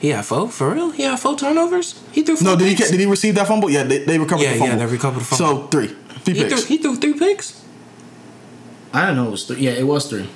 He 0.00 0.08
had 0.08 0.24
four 0.24 0.48
for 0.48 0.74
real. 0.74 0.90
He 0.90 1.04
had 1.04 1.18
four 1.18 1.36
turnovers. 1.36 2.02
He 2.12 2.22
threw. 2.22 2.36
Four 2.36 2.44
no, 2.44 2.56
did 2.56 2.64
he 2.68 2.74
picks. 2.74 2.90
get, 2.90 2.96
did 2.96 3.00
he 3.00 3.06
receive 3.06 3.34
that 3.36 3.46
fumble? 3.46 3.70
Yeah, 3.70 3.84
they, 3.84 4.04
they 4.04 4.18
recovered 4.18 4.42
Yeah, 4.42 4.50
the 4.54 4.58
yeah, 4.58 4.64
fumble. 4.70 4.86
they 4.86 4.92
recovered 4.92 5.20
the 5.20 5.24
fumble. 5.24 5.62
So 5.62 5.66
three, 5.68 5.86
three 6.24 6.34
He 6.34 6.48
threw, 6.48 6.62
he 6.64 6.78
threw 6.78 6.96
three 6.96 7.14
picks. 7.14 7.64
I 8.92 9.06
don't 9.06 9.16
know 9.16 9.28
it 9.28 9.30
was 9.30 9.44
three. 9.44 9.60
Yeah, 9.60 9.72
it 9.72 9.86
was 9.86 10.08
three. 10.08 10.28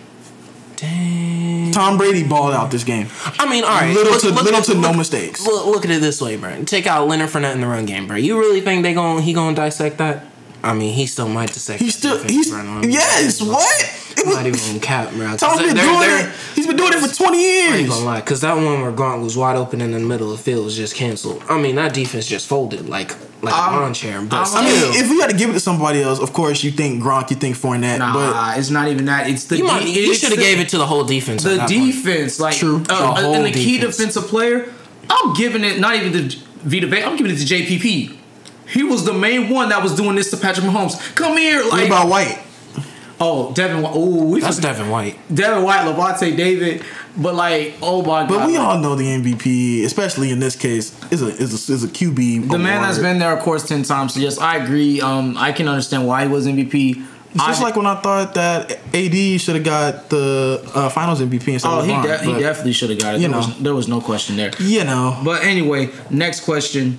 Dang. 0.76 1.70
Tom 1.72 1.96
Brady 1.96 2.26
balled 2.26 2.54
out 2.54 2.70
this 2.70 2.84
game. 2.84 3.08
I 3.38 3.48
mean, 3.48 3.64
all 3.64 3.70
right. 3.70 3.94
Little 3.94 4.12
look- 4.12 4.20
to- 4.22 4.28
look 4.30 4.44
little 4.44 4.58
at- 4.60 4.64
to 4.66 4.74
no 4.74 4.88
look- 4.88 4.96
mistakes. 4.96 5.46
Look, 5.46 5.66
look 5.66 5.84
at 5.84 5.90
it 5.90 6.00
this 6.00 6.20
way, 6.20 6.36
bro. 6.36 6.64
Take 6.64 6.86
out 6.86 7.06
Leonard 7.08 7.30
Fournette 7.30 7.54
in 7.54 7.60
the 7.60 7.66
run 7.66 7.86
game, 7.86 8.06
bro. 8.06 8.16
You 8.16 8.38
really 8.38 8.60
think 8.60 8.82
they 8.82 8.92
gon' 8.94 9.22
he 9.22 9.32
gonna 9.32 9.54
dissect 9.56 9.98
that? 9.98 10.26
I 10.64 10.74
mean, 10.74 10.92
he 10.94 11.06
still 11.06 11.28
might 11.28 11.48
dissect. 11.52 11.80
He's 11.80 11.94
that 11.96 11.98
still 11.98 12.14
defense, 12.16 12.32
he's 12.32 12.50
bro. 12.50 12.60
I 12.60 12.64
don't- 12.64 12.90
yes. 12.92 13.40
What? 13.42 13.98
It 14.16 14.26
I'm 14.26 14.32
not 14.34 14.44
was, 14.44 14.46
even 14.46 14.60
gonna 14.66 14.78
cap, 14.80 15.10
bro. 15.12 15.26
'cause 15.28 15.40
Tom's 15.40 15.60
been 15.62 15.74
they're- 15.74 15.84
doing 15.84 16.00
they're- 16.00 16.18
it. 16.28 16.32
He's 16.54 16.66
been 16.66 16.76
doing 16.76 16.92
it 16.92 17.00
for 17.00 17.12
twenty 17.14 17.38
I 17.38 17.40
ain't 17.40 17.76
years. 17.80 17.88
gonna 17.90 18.04
lie, 18.04 18.20
cause 18.20 18.40
that 18.42 18.54
one 18.56 18.82
where 18.82 18.92
Grant 18.92 19.22
was 19.22 19.36
wide 19.36 19.56
open 19.56 19.80
in 19.80 19.90
the 19.92 19.98
middle 19.98 20.30
of 20.30 20.36
the 20.38 20.42
field 20.44 20.64
was 20.66 20.76
just 20.76 20.94
canceled. 20.94 21.42
I 21.48 21.58
mean, 21.58 21.74
that 21.76 21.94
defense 21.94 22.26
just 22.26 22.46
folded 22.46 22.88
like 22.88 23.14
like 23.42 23.52
I'm- 23.54 23.72
a 23.72 23.76
um, 23.78 23.82
lawn 23.82 23.94
chair. 23.94 24.20
But 24.20 24.36
I'm- 24.36 24.46
still, 24.46 24.58
I 24.60 24.64
mean, 24.66 25.00
if 25.02 25.10
we 25.10 25.18
had 25.20 25.30
to 25.30 25.36
give 25.36 25.50
it 25.50 25.54
to 25.54 25.60
somebody 25.60 26.00
else, 26.02 26.20
of 26.20 26.32
course 26.32 26.62
you 26.62 26.70
think 26.70 27.02
Gronk, 27.02 27.30
you 27.30 27.36
think 27.36 27.56
Fournette, 27.58 27.98
Nah, 27.98 28.12
but 28.12 28.58
it's 28.58 28.70
not 28.70 28.86
even 28.88 29.06
that. 29.06 29.28
It's 29.28 29.44
the 29.44 29.56
you, 29.56 29.66
de- 29.66 29.88
you 29.90 30.14
should 30.14 30.30
have 30.30 30.38
gave 30.38 30.60
it 30.60 30.68
to 30.68 30.78
the 30.78 30.86
whole 30.86 31.02
defense. 31.02 31.42
the 31.42 31.52
at 31.54 31.56
that 31.56 31.68
point. 31.70 31.92
defense. 31.92 32.38
Like 32.38 32.56
True. 32.56 32.76
uh, 32.88 32.96
The 32.98 33.04
uh, 33.04 33.20
whole 33.22 33.34
and 33.34 33.46
the 33.46 33.50
key 33.50 33.78
defensive 33.78 34.28
player. 34.28 34.66
I'm 35.10 35.34
giving 35.34 35.64
it 35.64 35.80
not 35.80 35.96
even 35.96 36.12
to 36.28 36.36
Vita 36.64 36.86
Vea. 36.86 37.02
I'm 37.02 37.16
giving 37.16 37.32
it 37.34 37.38
to 37.38 37.44
JPP. 37.46 38.12
He 38.72 38.82
was 38.82 39.04
the 39.04 39.12
main 39.12 39.48
one 39.48 39.68
that 39.70 39.82
was 39.82 39.94
doing 39.94 40.16
this 40.16 40.30
to 40.30 40.36
Patrick 40.36 40.66
Mahomes. 40.66 41.14
Come 41.14 41.36
here, 41.36 41.62
what 41.62 41.72
like 41.74 41.86
about 41.86 42.08
White? 42.08 42.38
oh 43.20 43.52
Devin. 43.54 43.82
White. 43.82 43.92
Oh, 43.94 44.24
we 44.24 44.40
That's 44.40 44.56
forgot- 44.56 44.76
Devin 44.76 44.90
White. 44.90 45.34
Devin 45.34 45.62
White, 45.62 45.80
Lavonte 45.86 46.36
David. 46.36 46.82
But 47.16 47.34
like, 47.34 47.74
oh 47.82 48.00
my 48.02 48.20
god. 48.26 48.28
But 48.30 48.46
we 48.46 48.56
all 48.56 48.78
know 48.78 48.94
the 48.94 49.04
MVP, 49.04 49.84
especially 49.84 50.30
in 50.30 50.38
this 50.40 50.56
case, 50.56 50.98
is 51.12 51.20
a 51.22 51.26
is 51.28 51.68
a, 51.68 51.72
is 51.72 51.84
a 51.84 51.88
QB. 51.88 52.48
the 52.50 52.58
man 52.58 52.80
that's 52.82 52.96
award. 52.98 53.10
been 53.12 53.18
there, 53.18 53.32
of 53.36 53.40
course, 53.40 53.68
ten 53.68 53.82
times. 53.82 54.14
So 54.14 54.20
yes, 54.20 54.38
I 54.38 54.56
agree. 54.56 55.00
Um, 55.02 55.36
I 55.36 55.52
can 55.52 55.68
understand 55.68 56.06
why 56.06 56.22
he 56.24 56.28
was 56.28 56.46
MVP. 56.46 57.04
It's 57.34 57.44
just 57.46 57.60
I- 57.60 57.64
like 57.64 57.76
when 57.76 57.86
I 57.86 57.96
thought 58.00 58.34
that 58.34 58.72
AD 58.94 59.40
should 59.40 59.56
have 59.56 59.64
got 59.64 60.08
the 60.10 60.62
uh, 60.74 60.88
Finals 60.88 61.20
MVP 61.20 61.48
instead 61.48 61.68
oh, 61.70 61.80
of 61.80 61.86
he 61.86 61.92
LeBron. 61.92 62.02
de- 62.24 62.34
he 62.34 62.40
definitely 62.40 62.72
should 62.72 62.90
have 62.90 62.98
got 62.98 63.14
it. 63.14 63.20
you 63.20 63.28
There 63.28 63.36
was, 63.36 63.48
know. 63.48 63.54
there 63.62 63.74
was 63.74 63.88
no 63.88 64.00
question 64.00 64.36
there. 64.36 64.50
You 64.58 64.84
know, 64.84 65.20
But 65.22 65.44
anyway, 65.44 65.90
next 66.10 66.40
question: 66.44 66.98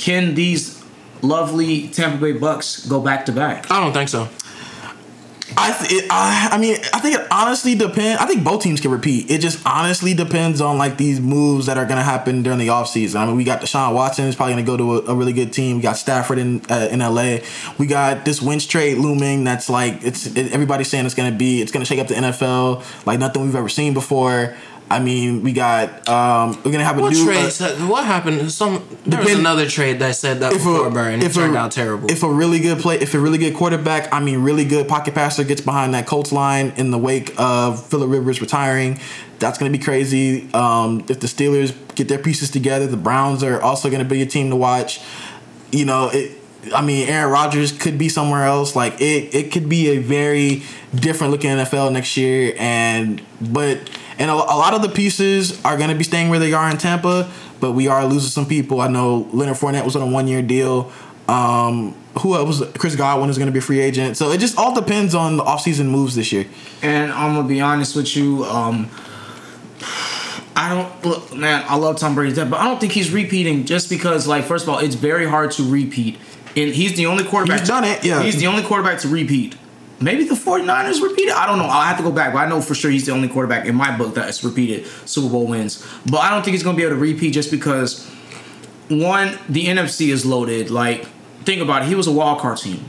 Can 0.00 0.34
these 0.34 0.82
lovely 1.20 1.88
Tampa 1.88 2.16
Bay 2.16 2.32
Bucs 2.32 2.88
go 2.88 3.02
back 3.02 3.26
to 3.26 3.32
back? 3.32 3.70
I 3.70 3.80
don't 3.80 3.92
think 3.92 4.08
so. 4.08 4.30
I, 5.58 5.76
th- 5.76 6.04
it, 6.04 6.08
I 6.10 6.48
I 6.52 6.58
mean 6.58 6.76
I 6.94 7.00
think 7.00 7.18
it 7.18 7.26
honestly 7.30 7.74
depends. 7.74 8.18
I 8.18 8.24
think 8.24 8.42
both 8.42 8.62
teams 8.62 8.80
can 8.80 8.92
repeat. 8.92 9.30
It 9.30 9.42
just 9.42 9.60
honestly 9.66 10.14
depends 10.14 10.62
on 10.62 10.78
like 10.78 10.96
these 10.96 11.20
moves 11.20 11.66
that 11.66 11.76
are 11.76 11.84
gonna 11.84 12.02
happen 12.02 12.42
during 12.42 12.58
the 12.58 12.68
offseason. 12.68 13.16
I 13.16 13.26
mean 13.26 13.36
we 13.36 13.44
got 13.44 13.60
Deshaun 13.60 13.92
Watson 13.92 14.24
is 14.24 14.36
probably 14.36 14.54
gonna 14.54 14.64
go 14.64 14.78
to 14.78 14.96
a, 14.96 15.12
a 15.12 15.14
really 15.14 15.34
good 15.34 15.52
team. 15.52 15.76
We 15.76 15.82
got 15.82 15.98
Stafford 15.98 16.38
in 16.38 16.62
uh, 16.70 16.88
in 16.90 17.00
LA. 17.00 17.38
We 17.76 17.86
got 17.86 18.24
this 18.24 18.40
Wentz 18.40 18.64
trade 18.64 18.96
looming. 18.96 19.44
That's 19.44 19.68
like 19.68 20.02
it's 20.02 20.24
it, 20.26 20.50
everybody's 20.52 20.88
saying 20.88 21.04
it's 21.04 21.14
gonna 21.14 21.36
be 21.36 21.60
it's 21.60 21.72
gonna 21.72 21.84
shake 21.84 21.98
up 21.98 22.06
the 22.06 22.14
NFL 22.14 22.82
like 23.04 23.18
nothing 23.18 23.42
we've 23.42 23.54
ever 23.54 23.68
seen 23.68 23.92
before. 23.92 24.56
I 24.90 24.98
mean 24.98 25.42
we 25.42 25.52
got 25.52 26.08
um 26.08 26.58
we're 26.64 26.72
gonna 26.72 26.84
have 26.84 26.98
a 26.98 27.00
What 27.00 27.12
new 27.12 27.24
trade? 27.24 27.52
uh, 27.60 27.86
what 27.86 28.04
happened? 28.04 28.50
Some 28.50 28.84
there 29.06 29.22
was 29.22 29.34
another 29.34 29.68
trade 29.68 30.00
that 30.00 30.16
said 30.16 30.40
that 30.40 30.52
before, 30.52 30.90
Burn. 30.90 31.14
and 31.14 31.22
it 31.22 31.32
turned 31.32 31.56
out 31.56 31.70
terrible. 31.70 32.10
If 32.10 32.22
a 32.22 32.30
really 32.32 32.58
good 32.58 32.78
play, 32.78 32.96
if 32.98 33.14
a 33.14 33.18
really 33.18 33.38
good 33.38 33.54
quarterback, 33.54 34.12
I 34.12 34.20
mean, 34.20 34.40
really 34.42 34.64
good 34.64 34.88
pocket 34.88 35.14
passer 35.14 35.44
gets 35.44 35.60
behind 35.60 35.94
that 35.94 36.06
Colts 36.06 36.32
line 36.32 36.72
in 36.76 36.90
the 36.90 36.98
wake 36.98 37.32
of 37.38 37.86
Philip 37.86 38.10
Rivers 38.10 38.40
retiring, 38.40 38.98
that's 39.38 39.58
going 39.58 39.70
to 39.72 39.78
be 39.78 39.82
crazy. 39.82 40.52
Um, 40.52 41.04
if 41.08 41.20
the 41.20 41.26
Steelers 41.28 41.72
get 41.94 42.08
their 42.08 42.18
pieces 42.18 42.50
together, 42.50 42.86
the 42.86 42.96
Browns 42.96 43.42
are 43.44 43.60
also 43.62 43.88
going 43.90 44.02
to 44.02 44.08
be 44.08 44.22
a 44.22 44.26
team 44.26 44.50
to 44.50 44.56
watch. 44.56 45.00
You 45.70 45.84
know, 45.84 46.10
it. 46.12 46.38
I 46.74 46.82
mean, 46.82 47.08
Aaron 47.08 47.32
Rodgers 47.32 47.72
could 47.72 47.96
be 47.96 48.08
somewhere 48.10 48.44
else. 48.44 48.76
Like 48.76 49.00
it, 49.00 49.34
it 49.34 49.52
could 49.52 49.68
be 49.68 49.88
a 49.90 49.98
very 49.98 50.62
different 50.94 51.30
looking 51.30 51.50
NFL 51.50 51.92
next 51.92 52.16
year. 52.16 52.54
And 52.58 53.22
but 53.40 53.78
and 54.20 54.30
a, 54.30 54.34
a 54.34 54.36
lot 54.36 54.74
of 54.74 54.82
the 54.82 54.88
pieces 54.88 55.62
are 55.64 55.76
going 55.76 55.90
to 55.90 55.96
be 55.96 56.04
staying 56.04 56.28
where 56.28 56.38
they 56.38 56.52
are 56.52 56.70
in 56.70 56.76
Tampa. 56.76 57.28
But 57.58 57.72
we 57.72 57.88
are 57.88 58.04
losing 58.04 58.30
some 58.30 58.46
people. 58.46 58.80
I 58.80 58.88
know 58.88 59.28
Leonard 59.32 59.56
Fournette 59.56 59.84
was 59.84 59.96
on 59.96 60.02
a 60.02 60.06
one 60.06 60.28
year 60.28 60.42
deal. 60.42 60.92
Um, 61.28 61.94
who 62.20 62.34
else? 62.34 62.62
Chris 62.78 62.96
Godwin 62.96 63.30
is 63.30 63.38
going 63.38 63.46
to 63.46 63.52
be 63.52 63.58
a 63.58 63.62
free 63.62 63.80
agent. 63.80 64.16
So 64.16 64.30
it 64.30 64.38
just 64.38 64.58
all 64.58 64.74
depends 64.74 65.14
on 65.14 65.36
the 65.36 65.44
offseason 65.44 65.86
moves 65.86 66.14
this 66.14 66.32
year. 66.32 66.46
And 66.82 67.10
I'm 67.12 67.34
gonna 67.34 67.48
be 67.48 67.60
honest 67.60 67.96
with 67.96 68.16
you. 68.16 68.44
Um, 68.44 68.90
I 70.56 70.68
don't 70.68 71.04
look, 71.04 71.34
man. 71.34 71.64
I 71.68 71.76
love 71.76 71.98
Tom 71.98 72.14
Brady's 72.14 72.36
death, 72.36 72.50
but 72.50 72.60
I 72.60 72.64
don't 72.64 72.80
think 72.80 72.92
he's 72.92 73.10
repeating 73.12 73.64
just 73.64 73.88
because, 73.88 74.26
like, 74.26 74.44
first 74.44 74.64
of 74.64 74.68
all, 74.68 74.78
it's 74.78 74.96
very 74.96 75.26
hard 75.26 75.52
to 75.52 75.62
repeat, 75.62 76.18
and 76.56 76.74
he's 76.74 76.96
the 76.96 77.06
only 77.06 77.24
quarterback. 77.24 77.60
He's 77.60 77.68
done 77.68 77.84
it, 77.84 78.04
yeah. 78.04 78.22
He's 78.22 78.38
the 78.38 78.48
only 78.48 78.62
quarterback 78.62 78.98
to 79.00 79.08
repeat. 79.08 79.54
Maybe 80.02 80.24
the 80.24 80.34
49ers 80.34 81.02
repeated. 81.02 81.32
I 81.34 81.46
don't 81.46 81.58
know. 81.58 81.64
I'll 81.66 81.82
have 81.82 81.98
to 81.98 82.02
go 82.02 82.10
back, 82.10 82.32
but 82.32 82.38
I 82.38 82.48
know 82.48 82.62
for 82.62 82.74
sure 82.74 82.90
he's 82.90 83.04
the 83.06 83.12
only 83.12 83.28
quarterback 83.28 83.66
in 83.66 83.74
my 83.74 83.94
book 83.96 84.14
that's 84.14 84.42
repeated 84.42 84.86
Super 85.04 85.28
Bowl 85.30 85.46
wins. 85.46 85.86
But 86.10 86.18
I 86.20 86.30
don't 86.30 86.42
think 86.42 86.54
he's 86.54 86.62
gonna 86.62 86.76
be 86.76 86.84
able 86.84 86.94
to 86.96 87.00
repeat 87.00 87.32
just 87.32 87.50
because 87.50 88.08
one, 88.88 89.38
the 89.48 89.66
NFC 89.66 90.08
is 90.08 90.24
loaded. 90.24 90.70
Like, 90.70 91.04
think 91.44 91.60
about 91.60 91.82
it. 91.82 91.88
He 91.88 91.94
was 91.94 92.06
a 92.06 92.12
wild 92.12 92.38
card 92.40 92.58
team 92.58 92.84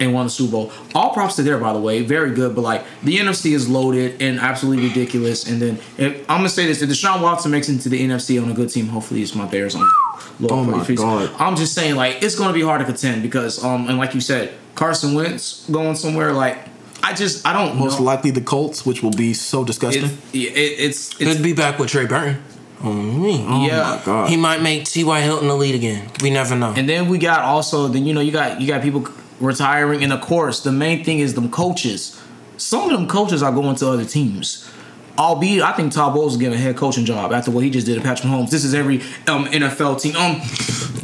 and 0.00 0.12
won 0.12 0.26
the 0.26 0.30
Super 0.30 0.52
Bowl. 0.52 0.72
All 0.94 1.12
props 1.12 1.36
to 1.36 1.42
there, 1.42 1.58
by 1.58 1.72
the 1.72 1.78
way. 1.78 2.02
Very 2.02 2.32
good. 2.32 2.54
But 2.54 2.62
like 2.62 2.84
the 3.02 3.18
NFC 3.18 3.52
is 3.52 3.68
loaded 3.68 4.20
and 4.22 4.40
absolutely 4.40 4.88
ridiculous. 4.88 5.46
And 5.46 5.60
then 5.60 5.78
if, 5.98 6.20
I'm 6.28 6.38
gonna 6.38 6.48
say 6.48 6.66
this: 6.66 6.80
if 6.80 6.88
Deshaun 6.88 7.22
Watson 7.22 7.50
makes 7.50 7.68
it 7.68 7.72
into 7.72 7.88
the 7.90 8.00
NFC 8.00 8.42
on 8.42 8.50
a 8.50 8.54
good 8.54 8.70
team, 8.70 8.86
hopefully 8.88 9.22
it's 9.22 9.34
my 9.34 9.46
Bears 9.46 9.74
on. 9.74 9.86
Lord, 10.40 10.52
Oh 10.52 10.64
my. 10.64 10.94
God. 10.94 11.30
I'm 11.38 11.56
just 11.56 11.74
saying, 11.74 11.96
like 11.96 12.22
it's 12.22 12.34
gonna 12.34 12.54
be 12.54 12.62
hard 12.62 12.80
to 12.80 12.86
contend 12.86 13.22
because, 13.22 13.62
um, 13.62 13.88
and 13.88 13.98
like 13.98 14.14
you 14.14 14.20
said, 14.20 14.54
Carson 14.76 15.14
Wentz 15.14 15.68
going 15.68 15.96
somewhere. 15.96 16.32
Like 16.32 16.58
I 17.02 17.12
just 17.14 17.44
I 17.46 17.52
don't 17.52 17.76
Most 17.78 17.98
know. 17.98 18.04
likely 18.06 18.30
the 18.30 18.40
Colts, 18.40 18.86
which 18.86 19.02
will 19.02 19.10
be 19.10 19.34
so 19.34 19.64
disgusting. 19.64 20.04
It, 20.32 20.34
it, 20.34 20.80
it's 20.86 21.20
it's 21.20 21.34
Could 21.34 21.42
be 21.42 21.52
back 21.52 21.78
with 21.78 21.90
Trey 21.90 22.06
Burton. 22.06 22.42
Oh, 22.82 22.92
me. 22.92 23.38
yeah. 23.66 23.96
my 23.98 24.02
God. 24.04 24.28
He 24.28 24.36
might 24.36 24.60
make 24.60 24.84
T.Y. 24.84 25.20
Hilton 25.22 25.48
the 25.48 25.54
lead 25.56 25.74
again. 25.74 26.10
We 26.22 26.28
never 26.30 26.54
know. 26.54 26.74
And 26.76 26.86
then 26.88 27.08
we 27.08 27.16
got 27.18 27.40
also 27.42 27.88
then 27.88 28.06
you 28.06 28.14
know 28.14 28.20
you 28.20 28.32
got 28.32 28.60
you 28.60 28.66
got 28.66 28.82
people 28.82 29.08
retiring 29.40 30.02
and 30.04 30.12
of 30.12 30.20
course 30.20 30.60
the 30.62 30.72
main 30.72 31.04
thing 31.04 31.18
is 31.18 31.34
them 31.34 31.50
coaches. 31.50 32.20
some 32.58 32.90
of 32.90 32.90
them 32.90 33.06
coaches 33.08 33.42
are 33.42 33.52
going 33.52 33.76
to 33.76 33.88
other 33.88 34.04
teams. 34.04 34.70
Albeit, 35.18 35.62
I 35.62 35.72
think 35.72 35.92
Todd 35.94 36.12
Bowles 36.12 36.32
is 36.34 36.38
getting 36.38 36.58
a 36.58 36.60
head 36.60 36.76
coaching 36.76 37.06
job 37.06 37.32
after 37.32 37.50
what 37.50 37.64
he 37.64 37.70
just 37.70 37.86
did 37.86 37.96
at 37.96 38.04
Patrick 38.04 38.28
Mahomes. 38.30 38.50
This 38.50 38.64
is 38.64 38.74
every 38.74 38.98
um, 39.26 39.46
NFL 39.46 39.98
team. 39.98 40.14
Um, 40.14 40.42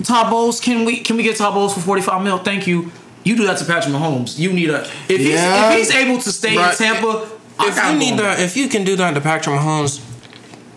Todd 0.05 0.29
Bowles, 0.31 0.61
can 0.61 0.85
we 0.85 0.99
can 1.01 1.17
we 1.17 1.23
get 1.23 1.37
Todd 1.37 1.55
Bowles 1.55 1.73
for 1.73 1.81
forty 1.81 2.03
five 2.03 2.23
mil? 2.23 2.37
Thank 2.37 2.67
you. 2.67 2.93
You 3.25 3.37
do 3.37 3.45
that 3.47 3.59
to 3.59 3.65
Patrick 3.65 3.95
Mahomes. 3.95 4.39
You 4.39 4.53
need 4.53 4.71
a 4.71 4.83
if 5.09 5.19
he's 5.19 5.29
Yeah. 5.29 5.73
if 5.73 5.79
he's 5.79 5.91
able 5.95 6.21
to 6.21 6.33
stay 6.33 6.57
Right. 6.57 6.73
in 6.73 6.77
Tampa. 6.77 7.29
If 7.61 7.77
you 7.77 7.99
need 7.99 8.19
that, 8.19 8.41
if 8.41 8.57
you 8.57 8.69
can 8.69 8.83
do 8.85 8.97
that 8.97 9.15
to 9.15 9.21
Patrick 9.21 9.55
Mahomes, 9.57 10.01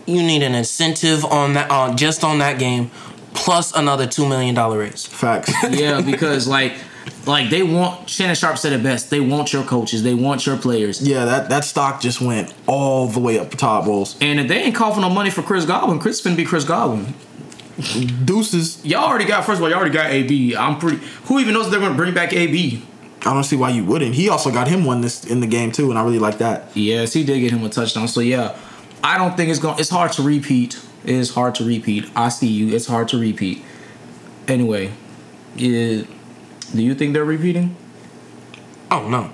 you 0.05 0.21
need 0.21 0.43
an 0.43 0.53
incentive 0.53 1.25
on 1.25 1.53
that, 1.53 1.71
on 1.71 1.97
just 1.97 2.23
on 2.23 2.37
that 2.39 2.59
game, 2.59 2.91
plus 3.33 3.75
another 3.75 4.05
two 4.05 4.25
million 4.27 4.53
dollar 4.53 4.79
raise. 4.79 5.05
Facts. 5.05 5.51
yeah, 5.71 6.01
because 6.01 6.47
like 6.47 6.73
like 7.25 7.49
they 7.49 7.63
want 7.63 8.07
Shannon 8.09 8.35
Sharpe 8.35 8.57
said 8.59 8.73
it 8.73 8.83
best. 8.83 9.09
They 9.09 9.19
want 9.19 9.51
your 9.53 9.63
coaches. 9.63 10.03
They 10.03 10.13
want 10.13 10.45
your 10.45 10.57
players. 10.57 11.01
yeah, 11.01 11.25
that, 11.25 11.49
that 11.49 11.63
stock 11.65 12.01
just 12.01 12.21
went 12.21 12.53
all 12.67 13.07
the 13.07 13.19
way 13.19 13.39
up 13.39 13.49
to 13.51 13.57
Todd 13.57 13.85
Bowles. 13.85 14.15
And 14.21 14.39
if 14.39 14.47
they 14.47 14.57
ain't 14.63 14.75
coughing 14.75 15.01
no 15.01 15.09
money 15.09 15.29
for 15.31 15.41
Chris 15.41 15.65
Godwin, 15.65 15.97
Chris 15.99 16.21
finna 16.21 16.35
be 16.35 16.45
Chris 16.45 16.65
Godwin. 16.65 17.13
Deuces. 18.23 18.83
Y'all 18.85 19.03
already 19.03 19.25
got 19.25 19.45
first 19.45 19.57
of 19.57 19.63
all, 19.63 19.69
y'all 19.69 19.79
already 19.79 19.93
got 19.93 20.11
AB. 20.11 20.55
I'm 20.55 20.77
pretty. 20.79 20.97
Who 21.25 21.39
even 21.39 21.53
knows 21.53 21.65
if 21.65 21.71
they're 21.71 21.79
gonna 21.81 21.95
bring 21.95 22.13
back 22.13 22.31
AB? 22.33 22.83
I 23.21 23.33
don't 23.33 23.43
see 23.43 23.55
why 23.55 23.71
you 23.71 23.83
wouldn't. 23.83 24.15
He 24.15 24.29
also 24.29 24.51
got 24.51 24.67
him 24.67 24.85
one 24.85 25.01
this 25.01 25.25
in 25.25 25.39
the 25.41 25.47
game 25.47 25.71
too, 25.71 25.89
and 25.89 25.99
I 25.99 26.03
really 26.03 26.19
like 26.19 26.37
that. 26.37 26.69
Yes, 26.75 27.11
he 27.13 27.23
did 27.23 27.39
get 27.39 27.51
him 27.51 27.63
a 27.63 27.69
touchdown. 27.69 28.07
So 28.07 28.21
yeah, 28.21 28.55
I 29.03 29.17
don't 29.17 29.35
think 29.35 29.49
it's 29.49 29.59
going. 29.59 29.75
to 29.75 29.81
It's 29.81 29.89
hard 29.89 30.11
to 30.13 30.21
repeat. 30.21 30.79
It 31.03 31.15
is 31.15 31.31
hard 31.33 31.55
to 31.55 31.65
repeat. 31.65 32.09
I 32.15 32.29
see 32.29 32.47
you. 32.47 32.73
It's 32.75 32.87
hard 32.87 33.07
to 33.09 33.17
repeat. 33.19 33.63
Anyway, 34.47 34.91
yeah, 35.55 36.03
do 36.73 36.81
you 36.81 36.95
think 36.95 37.13
they're 37.13 37.25
repeating? 37.25 37.75
Oh 38.91 39.09
no, 39.09 39.31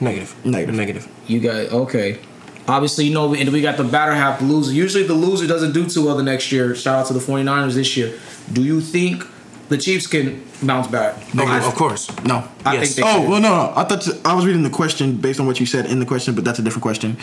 negative, 0.00 0.34
Negative. 0.46 0.74
negative. 0.74 1.08
You 1.26 1.40
got 1.40 1.72
okay. 1.72 2.20
Obviously, 2.68 3.06
you 3.06 3.14
know, 3.14 3.34
and 3.34 3.48
we 3.50 3.60
got 3.60 3.76
the 3.76 3.84
batter 3.84 4.12
half, 4.14 4.38
the 4.38 4.44
loser. 4.44 4.72
Usually, 4.72 5.02
the 5.04 5.14
loser 5.14 5.46
doesn't 5.46 5.72
do 5.72 5.86
too 5.88 6.06
well 6.06 6.16
the 6.16 6.22
next 6.22 6.52
year. 6.52 6.74
Shout 6.74 7.00
out 7.00 7.06
to 7.08 7.12
the 7.12 7.20
49ers 7.20 7.74
this 7.74 7.96
year. 7.96 8.16
Do 8.52 8.62
you 8.62 8.80
think 8.80 9.24
the 9.68 9.76
Chiefs 9.78 10.06
can 10.06 10.44
bounce 10.62 10.86
back? 10.86 11.16
Negative, 11.34 11.62
I- 11.64 11.66
of 11.66 11.74
course. 11.74 12.08
No. 12.24 12.44
I 12.64 12.74
Yes. 12.74 12.94
think 12.94 12.96
they 12.96 13.02
Oh 13.12 13.20
can. 13.22 13.30
well, 13.30 13.40
no, 13.40 13.48
no. 13.48 13.72
I 13.74 13.82
thought 13.82 14.06
I 14.24 14.34
was 14.34 14.46
reading 14.46 14.62
the 14.62 14.70
question 14.70 15.16
based 15.16 15.40
on 15.40 15.46
what 15.48 15.58
you 15.58 15.66
said 15.66 15.86
in 15.86 15.98
the 15.98 16.06
question, 16.06 16.34
but 16.36 16.44
that's 16.44 16.60
a 16.60 16.62
different 16.62 16.82
question. 16.82 17.16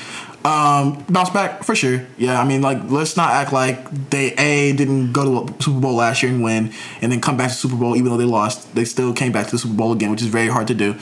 Um, 0.44 1.06
bounce 1.10 1.30
back 1.30 1.64
for 1.64 1.74
sure. 1.76 2.02
Yeah, 2.18 2.42
I 2.42 2.44
mean, 2.44 2.62
like 2.62 2.80
let's 2.90 3.16
not 3.16 3.30
act 3.32 3.54
like 3.54 4.10
they 4.10 4.34
a 4.34 4.74
didn't 4.74 5.14
go 5.14 5.24
to 5.46 5.54
a 5.54 5.64
Super 5.64 5.80
Bowl 5.80 5.94
last 5.96 6.22
year 6.22 6.32
and 6.34 6.44
win, 6.44 6.74
and 7.02 7.12
then 7.14 7.22
come 7.22 7.38
back 7.38 7.50
to 7.50 7.56
Super 7.56 7.76
Bowl 7.78 7.96
even 7.96 8.12
though 8.12 8.18
they 8.18 8.26
lost. 8.26 8.76
They 8.76 8.84
still 8.84 9.14
came 9.14 9.32
back 9.32 9.46
to 9.46 9.52
the 9.52 9.60
Super 9.60 9.76
Bowl 9.76 9.94
again, 9.94 10.12
which 10.12 10.22
is 10.22 10.28
very 10.28 10.50
hard 10.50 10.68
to 10.68 10.74
do. 10.74 10.96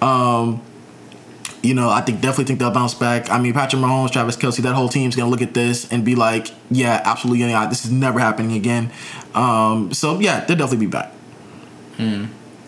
Um, 0.00 0.60
you 1.62 1.74
know, 1.74 1.90
I 1.90 2.00
think 2.00 2.20
definitely 2.20 2.44
think 2.44 2.58
they'll 2.58 2.70
bounce 2.70 2.94
back. 2.94 3.30
I 3.30 3.40
mean, 3.40 3.52
Patrick 3.52 3.82
Mahomes, 3.82 4.10
Travis 4.10 4.36
Kelce, 4.36 4.58
that 4.58 4.74
whole 4.74 4.88
team's 4.88 5.16
gonna 5.16 5.30
look 5.30 5.42
at 5.42 5.54
this 5.54 5.90
and 5.92 6.04
be 6.04 6.14
like, 6.14 6.48
yeah, 6.70 7.02
absolutely, 7.04 7.50
yeah, 7.50 7.66
this 7.66 7.84
is 7.84 7.90
never 7.90 8.18
happening 8.18 8.56
again. 8.56 8.90
Um, 9.34 9.92
so 9.92 10.20
yeah, 10.20 10.44
they'll 10.44 10.56
definitely 10.56 10.86
be 10.86 10.90
back. 10.90 11.12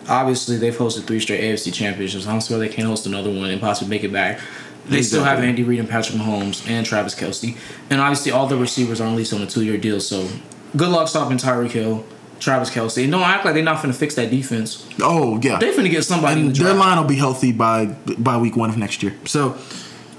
obviously 0.07 0.57
they've 0.57 0.75
hosted 0.75 1.05
three 1.05 1.19
straight 1.19 1.41
AFC 1.41 1.73
championships. 1.73 2.27
I'm 2.27 2.41
sure 2.41 2.59
they 2.59 2.69
can't 2.69 2.87
host 2.87 3.05
another 3.05 3.29
one 3.29 3.49
and 3.49 3.59
possibly 3.59 3.89
make 3.89 4.03
it 4.03 4.11
back. 4.11 4.39
They 4.85 5.01
still 5.01 5.23
have 5.23 5.39
Andy 5.39 5.63
Reid 5.63 5.79
and 5.79 5.89
Patrick 5.89 6.17
Mahomes 6.19 6.69
and 6.69 6.85
Travis 6.85 7.15
Kelce, 7.15 7.57
and 7.89 8.01
obviously 8.01 8.33
all 8.33 8.47
the 8.47 8.57
receivers 8.57 8.99
are 8.99 9.07
at 9.07 9.15
least 9.15 9.31
on 9.31 9.41
a 9.41 9.47
two-year 9.47 9.77
deal. 9.77 10.01
So 10.01 10.27
good 10.75 10.89
luck 10.89 11.07
stopping 11.07 11.37
Tyreek 11.37 11.71
Hill, 11.71 12.05
Travis 12.43 12.69
Kelce, 12.69 13.03
and 13.03 13.11
don't 13.11 13.21
act 13.23 13.45
like 13.45 13.53
they're 13.53 13.63
not 13.63 13.81
finna 13.81 13.95
fix 13.95 14.15
that 14.15 14.29
defense. 14.29 14.85
Oh 15.01 15.39
yeah, 15.41 15.59
They're 15.59 15.73
finna 15.73 15.89
get 15.89 16.03
somebody 16.03 16.41
in 16.41 16.47
and 16.47 16.55
the 16.55 16.63
their 16.63 16.73
line 16.73 16.97
will 16.97 17.07
be 17.07 17.15
healthy 17.15 17.51
by 17.51 17.85
by 18.17 18.37
week 18.37 18.55
one 18.55 18.69
of 18.69 18.77
next 18.77 19.01
year. 19.03 19.15
So 19.25 19.57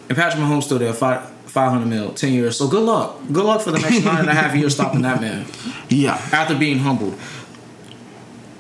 And 0.08 0.16
Patrick 0.16 0.42
Mahomes 0.42 0.64
still 0.64 0.78
there, 0.78 0.92
five 0.92 1.28
five 1.46 1.70
hundred 1.70 1.86
mil, 1.86 2.12
ten 2.12 2.32
years. 2.32 2.56
So 2.56 2.66
good 2.68 2.82
luck, 2.84 3.18
good 3.32 3.44
luck 3.44 3.60
for 3.60 3.70
the 3.70 3.78
next 3.78 4.04
nine 4.04 4.20
and 4.20 4.28
a 4.28 4.34
half 4.34 4.54
years 4.56 4.74
stopping 4.74 5.02
that 5.02 5.20
man 5.20 5.46
yeah, 5.88 6.14
after 6.32 6.54
being 6.56 6.78
humbled. 6.78 7.16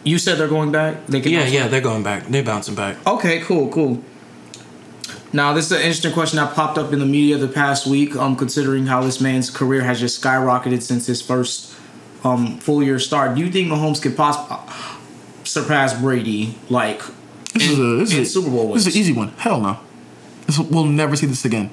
You 0.04 0.18
said 0.18 0.36
they're 0.36 0.48
going 0.48 0.70
back. 0.70 1.06
They 1.06 1.20
can 1.20 1.32
Yeah, 1.32 1.46
yeah, 1.46 1.62
back? 1.62 1.70
they're 1.70 1.80
going 1.80 2.02
back. 2.02 2.26
They're 2.26 2.42
bouncing 2.44 2.74
back. 2.74 2.96
Okay, 3.06 3.40
cool, 3.40 3.70
cool. 3.70 4.02
Now, 5.32 5.52
this 5.52 5.66
is 5.66 5.72
an 5.72 5.78
interesting 5.78 6.12
question 6.12 6.36
that 6.36 6.54
popped 6.54 6.78
up 6.78 6.92
in 6.92 7.00
the 7.00 7.06
media 7.06 7.38
the 7.38 7.48
past 7.48 7.86
week. 7.86 8.14
Um, 8.14 8.36
considering 8.36 8.86
how 8.86 9.02
this 9.02 9.20
man's 9.20 9.50
career 9.50 9.82
has 9.82 9.98
just 9.98 10.22
skyrocketed 10.22 10.82
since 10.82 11.06
his 11.06 11.20
first 11.22 11.73
um 12.24 12.58
full 12.58 12.82
year 12.82 12.98
start, 12.98 13.36
do 13.36 13.44
you 13.44 13.50
think 13.50 13.68
Mahomes 13.68 14.00
could 14.00 14.16
possibly 14.16 14.56
surpass 15.44 15.98
Brady 15.98 16.56
like 16.68 17.02
this 17.54 17.70
is 17.70 17.78
a 17.78 17.82
this 17.82 18.12
in 18.12 18.20
is 18.20 18.28
a, 18.28 18.32
Super 18.32 18.50
Bowl 18.50 18.72
This 18.72 18.86
is 18.86 18.94
an 18.94 19.00
easy 19.00 19.12
one. 19.12 19.28
Hell 19.36 19.60
no. 19.60 19.78
This, 20.46 20.58
we'll 20.58 20.84
never 20.84 21.16
see 21.16 21.26
this 21.26 21.44
again. 21.44 21.70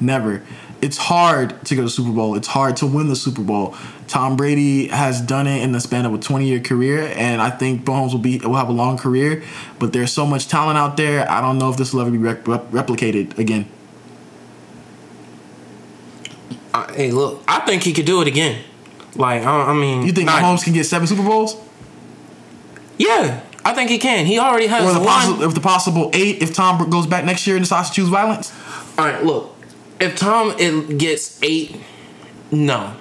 Never. 0.00 0.42
It's 0.82 0.96
hard 0.96 1.62
to 1.66 1.76
go 1.76 1.82
to 1.82 1.90
Super 1.90 2.10
Bowl. 2.10 2.34
It's 2.36 2.48
hard 2.48 2.76
to 2.78 2.86
win 2.86 3.08
the 3.08 3.16
Super 3.16 3.42
Bowl. 3.42 3.76
Tom 4.08 4.36
Brady 4.36 4.88
has 4.88 5.20
done 5.20 5.46
it 5.46 5.62
in 5.62 5.72
the 5.72 5.80
span 5.80 6.06
of 6.06 6.14
a 6.14 6.18
20 6.18 6.46
year 6.46 6.58
career, 6.58 7.12
and 7.14 7.40
I 7.40 7.50
think 7.50 7.84
Mahomes 7.84 8.12
will 8.12 8.18
be 8.18 8.38
will 8.38 8.54
have 8.54 8.68
a 8.68 8.72
long 8.72 8.96
career. 8.96 9.42
But 9.78 9.92
there's 9.92 10.12
so 10.12 10.26
much 10.26 10.48
talent 10.48 10.78
out 10.78 10.96
there. 10.96 11.30
I 11.30 11.40
don't 11.40 11.58
know 11.58 11.70
if 11.70 11.76
this 11.76 11.92
will 11.92 12.00
ever 12.00 12.10
be 12.10 12.18
rep- 12.18 12.48
rep- 12.48 12.70
replicated 12.70 13.38
again. 13.38 13.68
Uh, 16.72 16.92
hey, 16.92 17.10
look, 17.10 17.42
I 17.46 17.60
think 17.60 17.82
he 17.82 17.92
could 17.92 18.06
do 18.06 18.22
it 18.22 18.28
again. 18.28 18.64
Like, 19.16 19.42
I, 19.44 19.70
I 19.70 19.72
mean, 19.74 20.02
You 20.06 20.12
think 20.12 20.26
not- 20.26 20.42
Mahomes 20.42 20.62
can 20.64 20.72
get 20.72 20.84
seven 20.84 21.06
Super 21.06 21.22
Bowls, 21.22 21.56
Yeah, 22.98 23.40
I 23.64 23.72
think 23.74 23.90
he 23.90 23.98
can. 23.98 24.26
He 24.26 24.38
already 24.38 24.66
has 24.66 24.84
or 24.84 24.92
the 24.92 25.00
one. 25.00 25.08
possible 25.08 25.42
if 25.42 25.54
the 25.54 25.60
possible 25.60 26.10
eight 26.14 26.42
if 26.42 26.54
Tom 26.54 26.88
goes 26.90 27.06
back 27.06 27.24
next 27.24 27.46
year 27.46 27.56
and 27.56 27.64
decides 27.64 27.88
to 27.90 27.94
choose 27.96 28.08
violence? 28.08 28.52
All 28.98 29.04
right, 29.06 29.22
look. 29.24 29.56
If 29.98 30.16
Tom 30.16 30.54
it 30.58 30.98
gets 30.98 31.42
eight, 31.42 31.76
no. 32.50 32.94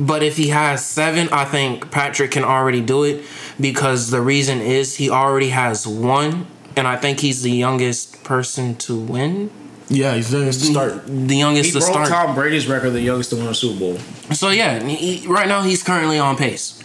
But 0.00 0.22
if 0.24 0.36
he 0.36 0.48
has 0.48 0.84
seven, 0.84 1.28
I 1.30 1.44
think 1.44 1.90
Patrick 1.92 2.32
can 2.32 2.42
already 2.42 2.80
do 2.80 3.04
it 3.04 3.24
because 3.60 4.10
the 4.10 4.20
reason 4.20 4.60
is 4.60 4.96
he 4.96 5.08
already 5.10 5.50
has 5.50 5.86
one, 5.86 6.46
and 6.76 6.88
I 6.88 6.96
think 6.96 7.20
he's 7.20 7.42
the 7.42 7.52
youngest 7.52 8.24
person 8.24 8.74
to 8.78 8.98
win. 8.98 9.50
Yeah, 9.88 10.14
he's 10.14 10.30
there 10.30 10.46
to 10.46 10.52
start. 10.52 11.06
The 11.06 11.36
youngest 11.36 11.66
He 11.66 11.72
to 11.72 11.78
broke 11.78 12.06
start. 12.06 12.08
Tom 12.08 12.34
Brady's 12.34 12.66
record, 12.66 12.90
the 12.90 13.00
youngest 13.00 13.30
to 13.30 13.36
win 13.36 13.48
a 13.48 13.54
Super 13.54 13.78
Bowl. 13.78 13.98
So 14.32 14.50
yeah, 14.50 14.82
he, 14.82 15.26
right 15.26 15.46
now 15.46 15.62
he's 15.62 15.82
currently 15.82 16.18
on 16.18 16.36
pace. 16.36 16.82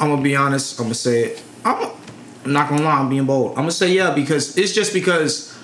I'm 0.00 0.10
gonna 0.10 0.22
be 0.22 0.36
honest. 0.36 0.78
I'm 0.78 0.84
gonna 0.84 0.94
say 0.94 1.24
it. 1.24 1.42
I'm, 1.64 1.90
I'm 2.44 2.52
not 2.52 2.68
gonna 2.68 2.82
lie. 2.82 2.98
I'm 2.98 3.08
being 3.08 3.24
bold. 3.24 3.50
I'm 3.52 3.56
gonna 3.56 3.70
say 3.70 3.92
yeah 3.92 4.14
because 4.14 4.56
it's 4.56 4.72
just 4.72 4.92
because 4.92 5.56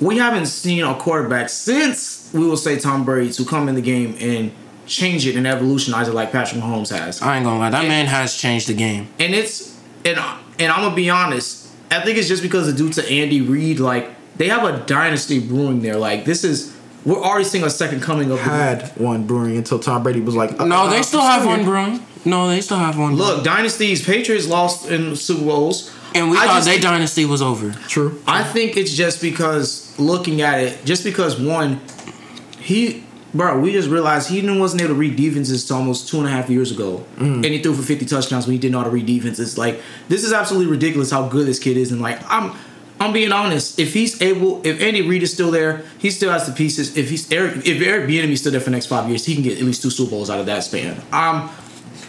we 0.00 0.18
haven't 0.18 0.46
seen 0.46 0.84
a 0.84 0.94
quarterback 0.94 1.48
since 1.48 2.30
we 2.32 2.46
will 2.46 2.56
say 2.56 2.78
Tom 2.78 3.04
Brady 3.04 3.32
to 3.32 3.44
come 3.44 3.68
in 3.68 3.74
the 3.74 3.82
game 3.82 4.16
and 4.20 4.52
change 4.86 5.26
it 5.26 5.36
and 5.36 5.46
evolutionize 5.46 6.08
it 6.08 6.14
like 6.14 6.30
Patrick 6.32 6.62
Mahomes 6.62 6.96
has. 6.96 7.20
I 7.20 7.36
ain't 7.36 7.44
gonna 7.44 7.58
lie, 7.58 7.70
that 7.70 7.86
man 7.86 8.06
has 8.06 8.36
changed 8.36 8.68
the 8.68 8.74
game. 8.74 9.08
And 9.18 9.34
it's 9.34 9.76
and 10.04 10.18
and 10.58 10.72
I'm 10.72 10.82
gonna 10.82 10.94
be 10.94 11.10
honest. 11.10 11.68
I 11.90 12.00
think 12.04 12.18
it's 12.18 12.28
just 12.28 12.42
because 12.42 12.68
of 12.68 12.76
due 12.76 12.90
to 12.92 13.08
Andy 13.08 13.40
Reid. 13.40 13.78
Like 13.80 14.10
they 14.38 14.48
have 14.48 14.64
a 14.64 14.84
dynasty 14.86 15.40
brewing 15.40 15.82
there. 15.82 15.96
Like 15.96 16.24
this 16.24 16.44
is 16.44 16.76
we're 17.04 17.22
already 17.22 17.44
seeing 17.44 17.64
a 17.64 17.70
second 17.70 18.02
coming 18.02 18.30
of 18.30 18.38
the 18.38 18.42
Had 18.44 18.88
one 18.96 19.26
brewing 19.26 19.56
until 19.56 19.78
Tom 19.78 20.02
Brady 20.02 20.20
was 20.20 20.34
like, 20.34 20.58
No, 20.58 20.82
uh, 20.86 20.90
they 20.90 21.02
still 21.02 21.20
have 21.20 21.46
one 21.46 21.64
brewing. 21.64 22.00
No, 22.24 22.48
they 22.48 22.60
still 22.60 22.78
have 22.78 22.98
one. 22.98 23.14
Look, 23.14 23.44
dynasties. 23.44 24.04
Patriots 24.04 24.48
lost 24.48 24.90
in 24.90 25.14
Super 25.14 25.44
Bowls, 25.44 25.94
and 26.14 26.30
we 26.30 26.36
I 26.36 26.46
thought 26.46 26.54
just- 26.56 26.66
their 26.66 26.80
dynasty 26.80 27.24
was 27.24 27.40
over. 27.40 27.70
True. 27.88 28.20
I 28.26 28.42
think 28.42 28.76
it's 28.76 28.92
just 28.92 29.20
because 29.22 29.96
looking 29.98 30.42
at 30.42 30.58
it, 30.60 30.84
just 30.84 31.04
because 31.04 31.40
one, 31.40 31.80
he, 32.58 33.04
bro, 33.32 33.60
we 33.60 33.70
just 33.70 33.88
realized 33.88 34.28
he 34.28 34.40
didn't 34.40 34.58
wasn't 34.58 34.82
able 34.82 34.94
to 34.94 34.98
read 34.98 35.14
defenses 35.14 35.64
till 35.64 35.76
almost 35.76 36.08
two 36.08 36.18
and 36.18 36.26
a 36.26 36.30
half 36.30 36.50
years 36.50 36.72
ago, 36.72 37.04
and 37.18 37.44
he 37.44 37.62
threw 37.62 37.74
for 37.74 37.82
fifty 37.84 38.04
touchdowns 38.04 38.46
when 38.46 38.54
he 38.54 38.58
didn't 38.58 38.72
know 38.72 38.78
how 38.78 38.84
to 38.84 38.90
read 38.90 39.06
defenses. 39.06 39.56
Like 39.56 39.80
this 40.08 40.24
is 40.24 40.32
absolutely 40.32 40.70
ridiculous 40.72 41.12
how 41.12 41.28
good 41.28 41.46
this 41.46 41.60
kid 41.60 41.76
is, 41.76 41.92
and 41.92 42.00
like 42.02 42.18
I'm. 42.28 42.52
I'm 42.98 43.12
being 43.12 43.32
honest. 43.32 43.78
If 43.78 43.92
he's 43.92 44.20
able, 44.22 44.66
if 44.66 44.80
Andy 44.80 45.02
Reid 45.02 45.22
is 45.22 45.32
still 45.32 45.50
there, 45.50 45.84
he 45.98 46.10
still 46.10 46.32
has 46.32 46.46
the 46.46 46.52
pieces. 46.52 46.96
If 46.96 47.10
he's 47.10 47.30
Eric, 47.30 47.66
if 47.66 47.82
Eric 47.82 48.08
Bieniemy 48.08 48.30
is 48.30 48.40
still 48.40 48.52
there 48.52 48.60
for 48.60 48.66
the 48.66 48.76
next 48.76 48.86
five 48.86 49.08
years, 49.08 49.26
he 49.26 49.34
can 49.34 49.42
get 49.42 49.58
at 49.58 49.64
least 49.64 49.82
two 49.82 49.90
Super 49.90 50.12
Bowls 50.12 50.30
out 50.30 50.40
of 50.40 50.46
that 50.46 50.64
span. 50.64 50.96
Um, 51.12 51.50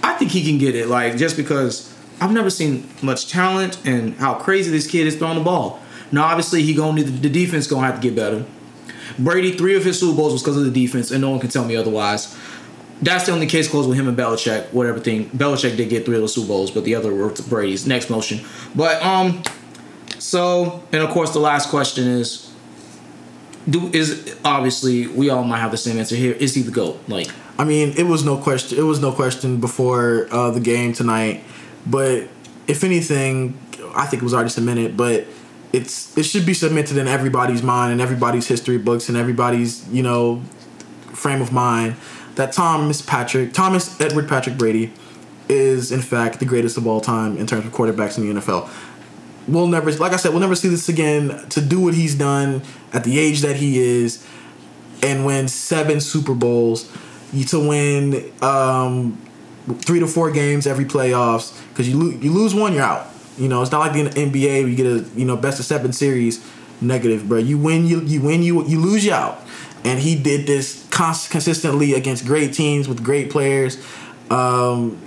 I 0.01 0.13
think 0.13 0.31
he 0.31 0.43
can 0.43 0.57
get 0.57 0.75
it. 0.75 0.87
Like 0.87 1.17
just 1.17 1.35
because 1.35 1.93
I've 2.21 2.31
never 2.31 2.49
seen 2.49 2.89
much 3.01 3.29
talent 3.29 3.85
and 3.85 4.15
how 4.15 4.35
crazy 4.35 4.71
this 4.71 4.87
kid 4.87 5.07
is 5.07 5.17
throwing 5.17 5.37
the 5.37 5.43
ball. 5.43 5.81
Now, 6.11 6.23
obviously, 6.23 6.63
he 6.63 6.73
to 6.73 6.93
need 6.93 7.07
the 7.07 7.29
defense 7.29 7.67
gonna 7.67 7.85
have 7.85 7.95
to 7.95 8.01
get 8.01 8.15
better. 8.15 8.45
Brady, 9.19 9.53
three 9.53 9.75
of 9.75 9.83
his 9.83 9.99
Super 9.99 10.15
Bowls 10.15 10.33
was 10.33 10.41
because 10.41 10.57
of 10.57 10.65
the 10.65 10.71
defense, 10.71 11.11
and 11.11 11.21
no 11.21 11.31
one 11.31 11.39
can 11.39 11.49
tell 11.49 11.65
me 11.65 11.75
otherwise. 11.75 12.37
That's 13.01 13.25
the 13.25 13.31
only 13.31 13.45
case 13.45 13.67
closed 13.67 13.87
with 13.87 13.97
him 13.97 14.07
and 14.07 14.17
Belichick. 14.17 14.71
Whatever 14.73 14.99
thing, 14.99 15.29
Belichick 15.29 15.77
did 15.77 15.89
get 15.89 16.05
three 16.05 16.15
of 16.15 16.21
the 16.21 16.27
Super 16.27 16.47
Bowls, 16.47 16.71
but 16.71 16.83
the 16.83 16.95
other 16.95 17.13
were 17.13 17.33
Brady's. 17.49 17.85
Next 17.85 18.09
motion, 18.09 18.39
but 18.73 19.01
um, 19.03 19.43
so 20.27 20.83
and 20.91 21.01
of 21.01 21.09
course 21.11 21.31
the 21.31 21.39
last 21.39 21.69
question 21.69 22.05
is, 22.05 22.51
do 23.69 23.89
is 23.93 24.35
obviously 24.43 25.07
we 25.07 25.29
all 25.29 25.45
might 25.45 25.59
have 25.59 25.71
the 25.71 25.77
same 25.77 25.97
answer 25.97 26.17
here. 26.17 26.33
Is 26.33 26.53
he 26.53 26.63
the 26.63 26.71
goat? 26.71 26.99
Like 27.07 27.29
I 27.57 27.63
mean, 27.63 27.93
it 27.97 28.03
was 28.03 28.25
no 28.25 28.35
question. 28.35 28.77
It 28.77 28.81
was 28.81 28.99
no 28.99 29.13
question 29.13 29.61
before 29.61 30.27
uh, 30.29 30.51
the 30.51 30.59
game 30.59 30.91
tonight. 30.91 31.45
But 31.85 32.27
if 32.67 32.83
anything, 32.83 33.57
I 33.95 34.05
think 34.05 34.21
it 34.21 34.25
was 34.25 34.33
already 34.33 34.49
cemented. 34.49 34.97
But 34.97 35.27
it's 35.71 36.17
it 36.17 36.23
should 36.23 36.45
be 36.45 36.53
cemented 36.53 36.97
in 36.97 37.07
everybody's 37.07 37.63
mind 37.63 37.93
and 37.93 38.01
everybody's 38.01 38.47
history 38.47 38.77
books 38.77 39.07
and 39.07 39.17
everybody's 39.17 39.87
you 39.87 40.03
know 40.03 40.41
frame 41.13 41.41
of 41.41 41.53
mind 41.53 41.95
that 42.35 42.51
Thomas 42.51 43.01
Patrick 43.01 43.53
Thomas 43.53 43.99
Edward 44.01 44.27
Patrick 44.27 44.57
Brady 44.57 44.91
is 45.47 45.89
in 45.89 46.01
fact 46.01 46.39
the 46.39 46.45
greatest 46.45 46.75
of 46.75 46.85
all 46.85 46.99
time 46.99 47.37
in 47.37 47.47
terms 47.47 47.65
of 47.65 47.71
quarterbacks 47.71 48.17
in 48.17 48.27
the 48.27 48.41
NFL. 48.41 48.69
We'll 49.47 49.67
never, 49.67 49.91
like 49.93 50.11
I 50.11 50.17
said, 50.17 50.31
we'll 50.31 50.41
never 50.41 50.55
see 50.55 50.67
this 50.67 50.89
again. 50.89 51.47
To 51.49 51.61
do 51.61 51.79
what 51.79 51.93
he's 51.93 52.15
done 52.15 52.61
at 52.93 53.03
the 53.03 53.17
age 53.19 53.41
that 53.41 53.55
he 53.55 53.79
is, 53.79 54.25
and 55.01 55.25
win 55.25 55.47
seven 55.47 56.01
Super 56.01 56.33
Bowls, 56.33 56.91
to 57.47 57.67
win 57.67 58.31
um, 58.41 59.17
three 59.79 59.99
to 59.99 60.07
four 60.07 60.31
games 60.31 60.67
every 60.67 60.85
playoffs, 60.85 61.61
because 61.69 61.87
you 61.87 61.97
lo- 61.97 62.17
you 62.19 62.31
lose 62.31 62.53
one, 62.53 62.73
you're 62.73 62.83
out. 62.83 63.07
You 63.37 63.47
know, 63.47 63.61
it's 63.61 63.71
not 63.71 63.79
like 63.79 63.93
the 63.93 64.09
NBA 64.09 64.61
where 64.63 64.67
you 64.67 64.75
get 64.75 64.85
a 64.87 65.05
you 65.17 65.25
know 65.25 65.37
best 65.37 65.59
of 65.59 65.65
seven 65.65 65.93
series 65.93 66.45
negative, 66.81 67.27
bro. 67.27 67.37
You 67.37 67.57
win, 67.57 67.85
you 67.85 68.01
you 68.01 68.21
win, 68.21 68.43
you 68.43 68.65
you 68.65 68.79
lose, 68.79 69.05
you 69.05 69.13
out. 69.13 69.39
And 69.83 69.99
he 69.99 70.21
did 70.21 70.47
this 70.47 70.85
cons- 70.89 71.27
consistently 71.27 71.93
against 71.93 72.25
great 72.25 72.53
teams 72.53 72.87
with 72.89 73.03
great 73.03 73.29
players. 73.29 73.77
Um, 74.29 75.01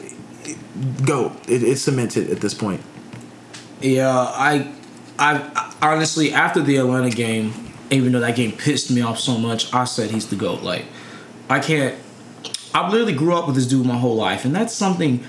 go, 1.05 1.36
it, 1.49 1.62
it's 1.62 1.82
cemented 1.82 2.30
at 2.30 2.41
this 2.41 2.55
point. 2.55 2.80
Yeah, 3.81 4.11
I, 4.11 4.72
I 5.18 5.74
honestly 5.81 6.33
after 6.33 6.61
the 6.61 6.76
Atlanta 6.76 7.11
game, 7.11 7.53
even 7.91 8.12
though 8.12 8.20
that 8.20 8.37
game 8.37 8.53
pissed 8.53 8.91
me 8.91 9.01
off 9.01 9.18
so 9.18 9.39
much, 9.39 9.72
I 9.72 9.85
said 9.85 10.11
he's 10.11 10.28
the 10.28 10.37
goat. 10.37 10.62
Like, 10.62 10.85
I 11.49 11.61
can't. 11.61 11.97
I 12.72 12.89
literally 12.89 13.14
grew 13.14 13.35
up 13.35 13.47
with 13.47 13.57
this 13.57 13.66
dude 13.66 13.87
my 13.87 13.99
whole 13.99 14.16
life, 14.16 14.45
and 14.45 14.55
that's 14.55 14.72
something. 14.72 15.24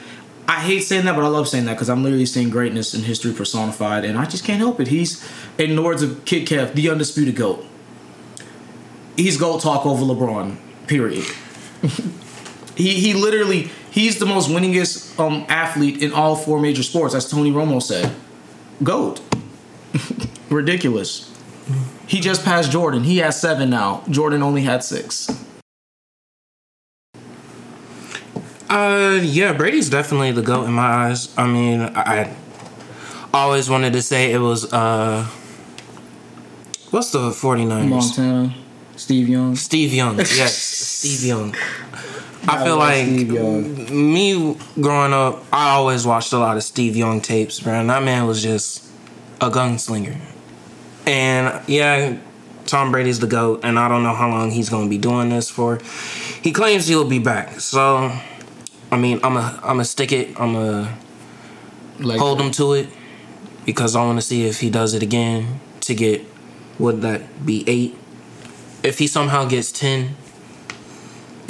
I 0.47 0.60
hate 0.60 0.82
saying 0.82 1.06
that, 1.06 1.16
but 1.16 1.24
I 1.24 1.28
love 1.28 1.47
saying 1.47 1.66
that 1.66 1.74
because 1.74 1.89
I'm 1.89 2.04
literally 2.04 2.26
seeing 2.26 2.49
greatness 2.49 2.93
in 2.93 3.04
history 3.04 3.34
personified, 3.34 4.04
and 4.06 4.18
I 4.18 4.26
just 4.26 4.43
can't 4.43 4.60
help 4.60 4.80
it. 4.80 4.89
He's, 4.89 5.26
in 5.58 5.76
the 5.76 5.82
words 5.82 6.04
of 6.04 6.26
Kid 6.26 6.47
Kev, 6.47 6.74
the 6.74 6.89
undisputed 6.89 7.36
goat. 7.36 7.66
He's 9.16 9.38
goat 9.38 9.62
talk 9.62 9.86
over 9.86 10.04
LeBron. 10.04 10.58
Period. 10.88 11.26
he 12.76 12.99
he 12.99 13.14
literally 13.14 13.70
he's 13.91 14.20
the 14.20 14.26
most 14.26 14.49
winningest 14.49 15.18
um 15.20 15.45
athlete 15.47 16.04
in 16.04 16.12
all 16.12 16.36
four 16.36 16.60
major 16.60 16.84
sports, 16.84 17.16
as 17.16 17.30
Tony 17.30 17.52
Romo 17.52 17.82
said. 17.82 18.14
Goat. 18.84 19.21
Ridiculous. 20.49 21.27
He 22.07 22.19
just 22.19 22.43
passed 22.43 22.71
Jordan. 22.71 23.03
He 23.03 23.19
has 23.19 23.39
seven 23.39 23.69
now. 23.69 24.03
Jordan 24.09 24.41
only 24.43 24.63
had 24.63 24.84
six. 24.84 25.29
Uh, 28.69 29.19
yeah, 29.21 29.51
Brady's 29.53 29.89
definitely 29.89 30.32
the 30.32 30.41
goat 30.41 30.65
in 30.65 30.73
my 30.73 30.84
eyes. 31.07 31.38
I 31.38 31.45
mean, 31.45 31.82
I 31.82 32.34
always 33.34 33.69
wanted 33.69 33.93
to 33.93 34.01
say 34.01 34.32
it 34.32 34.39
was 34.39 34.71
uh, 34.71 35.25
what's 36.91 37.11
the 37.11 37.32
49ers? 37.32 37.88
Montana, 37.89 38.55
Steve 38.95 39.27
Young. 39.27 39.55
Steve 39.55 39.93
Young. 39.93 40.15
Yes, 40.19 40.55
Steve 40.55 41.23
Young. 41.27 41.55
I 42.48 42.64
feel 42.64 42.78
like 42.78 43.08
me 43.08 44.58
growing 44.80 45.14
up, 45.14 45.44
I 45.54 45.72
always 45.72 46.06
watched 46.06 46.34
a 46.34 46.39
lot 46.39 46.58
of 46.58 46.64
Steve 46.64 46.96
Young 46.96 47.22
tapes, 47.22 47.60
bro. 47.60 47.74
And 47.74 47.89
that 47.89 48.04
man 48.04 48.26
was 48.26 48.42
just 48.42 48.89
a 49.39 49.50
gunslinger. 49.50 50.18
And 51.06 51.62
yeah, 51.68 52.18
Tom 52.66 52.92
Brady's 52.92 53.20
the 53.20 53.28
GOAT, 53.28 53.62
and 53.64 53.78
I 53.78 53.88
don't 53.88 54.04
know 54.04 54.14
how 54.14 54.30
long 54.30 54.52
he's 54.52 54.70
going 54.70 54.86
to 54.86 54.89
be 54.89 54.98
doing 54.98 55.30
this 55.30 55.50
for. 55.50 55.80
He 56.42 56.52
claims 56.52 56.88
he'll 56.88 57.08
be 57.08 57.20
back. 57.20 57.60
So, 57.60 58.12
I 58.92 58.98
mean, 58.98 59.20
I'm 59.24 59.38
a, 59.38 59.60
I'm 59.64 59.80
a 59.80 59.86
stick 59.86 60.12
it. 60.12 60.39
I'm 60.39 60.56
a 60.56 60.98
Like 62.00 62.20
hold 62.20 62.42
him 62.42 62.52
to 62.52 62.74
it 62.74 62.89
because 63.66 63.96
I 63.96 64.04
want 64.04 64.18
to 64.18 64.22
see 64.26 64.48
if 64.48 64.60
he 64.60 64.70
does 64.70 64.94
it 64.94 65.04
again 65.04 65.60
to 65.82 65.94
get 65.94 66.26
would 66.80 67.02
that 67.02 67.46
be 67.46 67.64
eight? 67.68 67.96
If 68.84 68.98
he 68.98 69.06
somehow 69.06 69.46
gets 69.46 69.72
ten, 69.72 70.16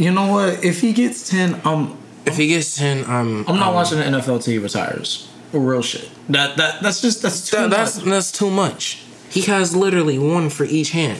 You 0.01 0.09
know 0.11 0.31
what? 0.31 0.63
If 0.65 0.81
he 0.81 0.93
gets 0.93 1.29
ten, 1.29 1.61
um, 1.63 1.95
if 2.25 2.35
he 2.35 2.47
gets 2.47 2.75
ten, 2.75 3.05
I'm 3.05 3.47
I'm 3.47 3.57
not 3.57 3.67
um, 3.67 3.75
watching 3.75 3.99
the 3.99 4.05
NFL 4.05 4.43
till 4.43 4.53
he 4.53 4.57
retires. 4.57 5.29
Real 5.53 5.83
shit. 5.83 6.09
That 6.27 6.57
that 6.57 6.81
that's 6.81 7.03
just 7.03 7.21
that's 7.21 7.47
too 7.51 7.57
That, 7.57 7.69
that's 7.69 7.97
that's 7.97 8.31
too 8.31 8.49
much. 8.49 9.03
He 9.29 9.41
has 9.41 9.75
literally 9.75 10.17
one 10.17 10.49
for 10.49 10.63
each 10.63 10.89
hand. 10.89 11.19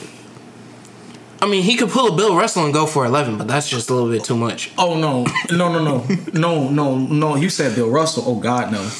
I 1.40 1.46
mean, 1.46 1.62
he 1.62 1.76
could 1.76 1.90
pull 1.90 2.12
a 2.12 2.16
Bill 2.16 2.36
Russell 2.36 2.64
and 2.64 2.74
go 2.74 2.86
for 2.86 3.06
eleven, 3.06 3.38
but 3.38 3.46
that's 3.46 3.70
just 3.70 3.88
a 3.88 3.94
little 3.94 4.10
bit 4.10 4.24
too 4.24 4.36
much. 4.36 4.72
Oh 4.76 4.98
no, 4.98 5.26
no, 5.56 5.72
no, 5.72 5.80
no, 5.80 6.04
no, 6.32 6.68
no, 6.68 6.98
no! 6.98 7.36
You 7.36 7.50
said 7.50 7.76
Bill 7.76 7.88
Russell. 7.88 8.24
Oh 8.26 8.40
God, 8.40 8.72
no. 8.72 8.90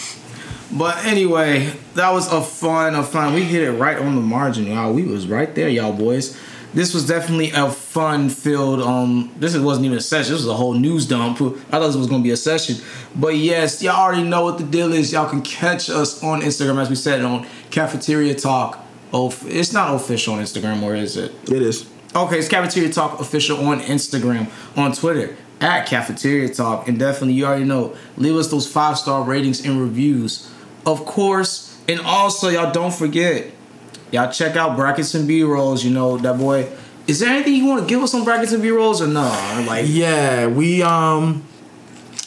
But 0.70 1.04
anyway, 1.04 1.72
that 1.94 2.12
was 2.12 2.32
a 2.32 2.40
fun, 2.40 2.94
a 2.94 3.02
fun. 3.02 3.34
We 3.34 3.42
hit 3.42 3.62
it 3.62 3.72
right 3.72 3.98
on 3.98 4.14
the 4.14 4.20
margin, 4.22 4.66
y'all. 4.66 4.92
We 4.92 5.02
was 5.02 5.26
right 5.26 5.52
there, 5.56 5.68
y'all 5.68 5.92
boys. 5.92 6.38
This 6.74 6.94
was 6.94 7.06
definitely 7.06 7.50
a 7.50 7.70
fun 7.70 8.30
filled. 8.30 8.80
Um, 8.80 9.32
this 9.36 9.56
wasn't 9.56 9.86
even 9.86 9.98
a 9.98 10.00
session. 10.00 10.32
This 10.32 10.42
was 10.42 10.48
a 10.48 10.54
whole 10.54 10.74
news 10.74 11.06
dump. 11.06 11.36
I 11.36 11.50
thought 11.50 11.86
this 11.86 11.96
was 11.96 12.06
gonna 12.06 12.22
be 12.22 12.30
a 12.30 12.36
session, 12.36 12.76
but 13.14 13.36
yes, 13.36 13.82
y'all 13.82 13.96
already 13.96 14.22
know 14.22 14.44
what 14.44 14.58
the 14.58 14.64
deal 14.64 14.92
is. 14.92 15.12
Y'all 15.12 15.28
can 15.28 15.42
catch 15.42 15.90
us 15.90 16.22
on 16.22 16.40
Instagram, 16.40 16.80
as 16.80 16.88
we 16.88 16.96
said, 16.96 17.22
on 17.22 17.46
Cafeteria 17.70 18.34
Talk. 18.34 18.78
Oh, 19.12 19.34
it's 19.44 19.72
not 19.72 19.94
official 19.94 20.34
on 20.34 20.40
Instagram, 20.40 20.82
or 20.82 20.94
is 20.94 21.16
it? 21.16 21.32
It 21.50 21.62
is. 21.62 21.86
Okay, 22.14 22.38
it's 22.38 22.48
Cafeteria 22.48 22.90
Talk 22.90 23.20
official 23.20 23.66
on 23.66 23.80
Instagram, 23.80 24.50
on 24.76 24.92
Twitter 24.92 25.36
at 25.60 25.86
Cafeteria 25.86 26.52
Talk, 26.52 26.88
and 26.88 26.98
definitely 26.98 27.34
you 27.34 27.46
already 27.46 27.64
know. 27.64 27.94
Leave 28.16 28.36
us 28.36 28.50
those 28.50 28.70
five 28.70 28.98
star 28.98 29.22
ratings 29.22 29.64
and 29.64 29.80
reviews, 29.80 30.50
of 30.86 31.04
course. 31.04 31.78
And 31.88 32.00
also, 32.00 32.48
y'all 32.48 32.72
don't 32.72 32.94
forget, 32.94 33.50
y'all 34.12 34.30
check 34.30 34.54
out 34.56 34.76
brackets 34.76 35.14
and 35.14 35.26
B 35.26 35.42
rolls. 35.42 35.84
You 35.84 35.90
know 35.90 36.16
that 36.18 36.38
boy. 36.38 36.68
Is 37.08 37.18
there 37.18 37.30
anything 37.30 37.54
you 37.54 37.66
want 37.66 37.80
to 37.82 37.86
give 37.92 38.00
us 38.02 38.14
on 38.14 38.22
brackets 38.24 38.52
and 38.52 38.62
B 38.62 38.70
rolls 38.70 39.02
or 39.02 39.08
no? 39.08 39.22
Like, 39.66 39.86
Yeah, 39.88 40.46
we 40.46 40.82
um 40.82 41.42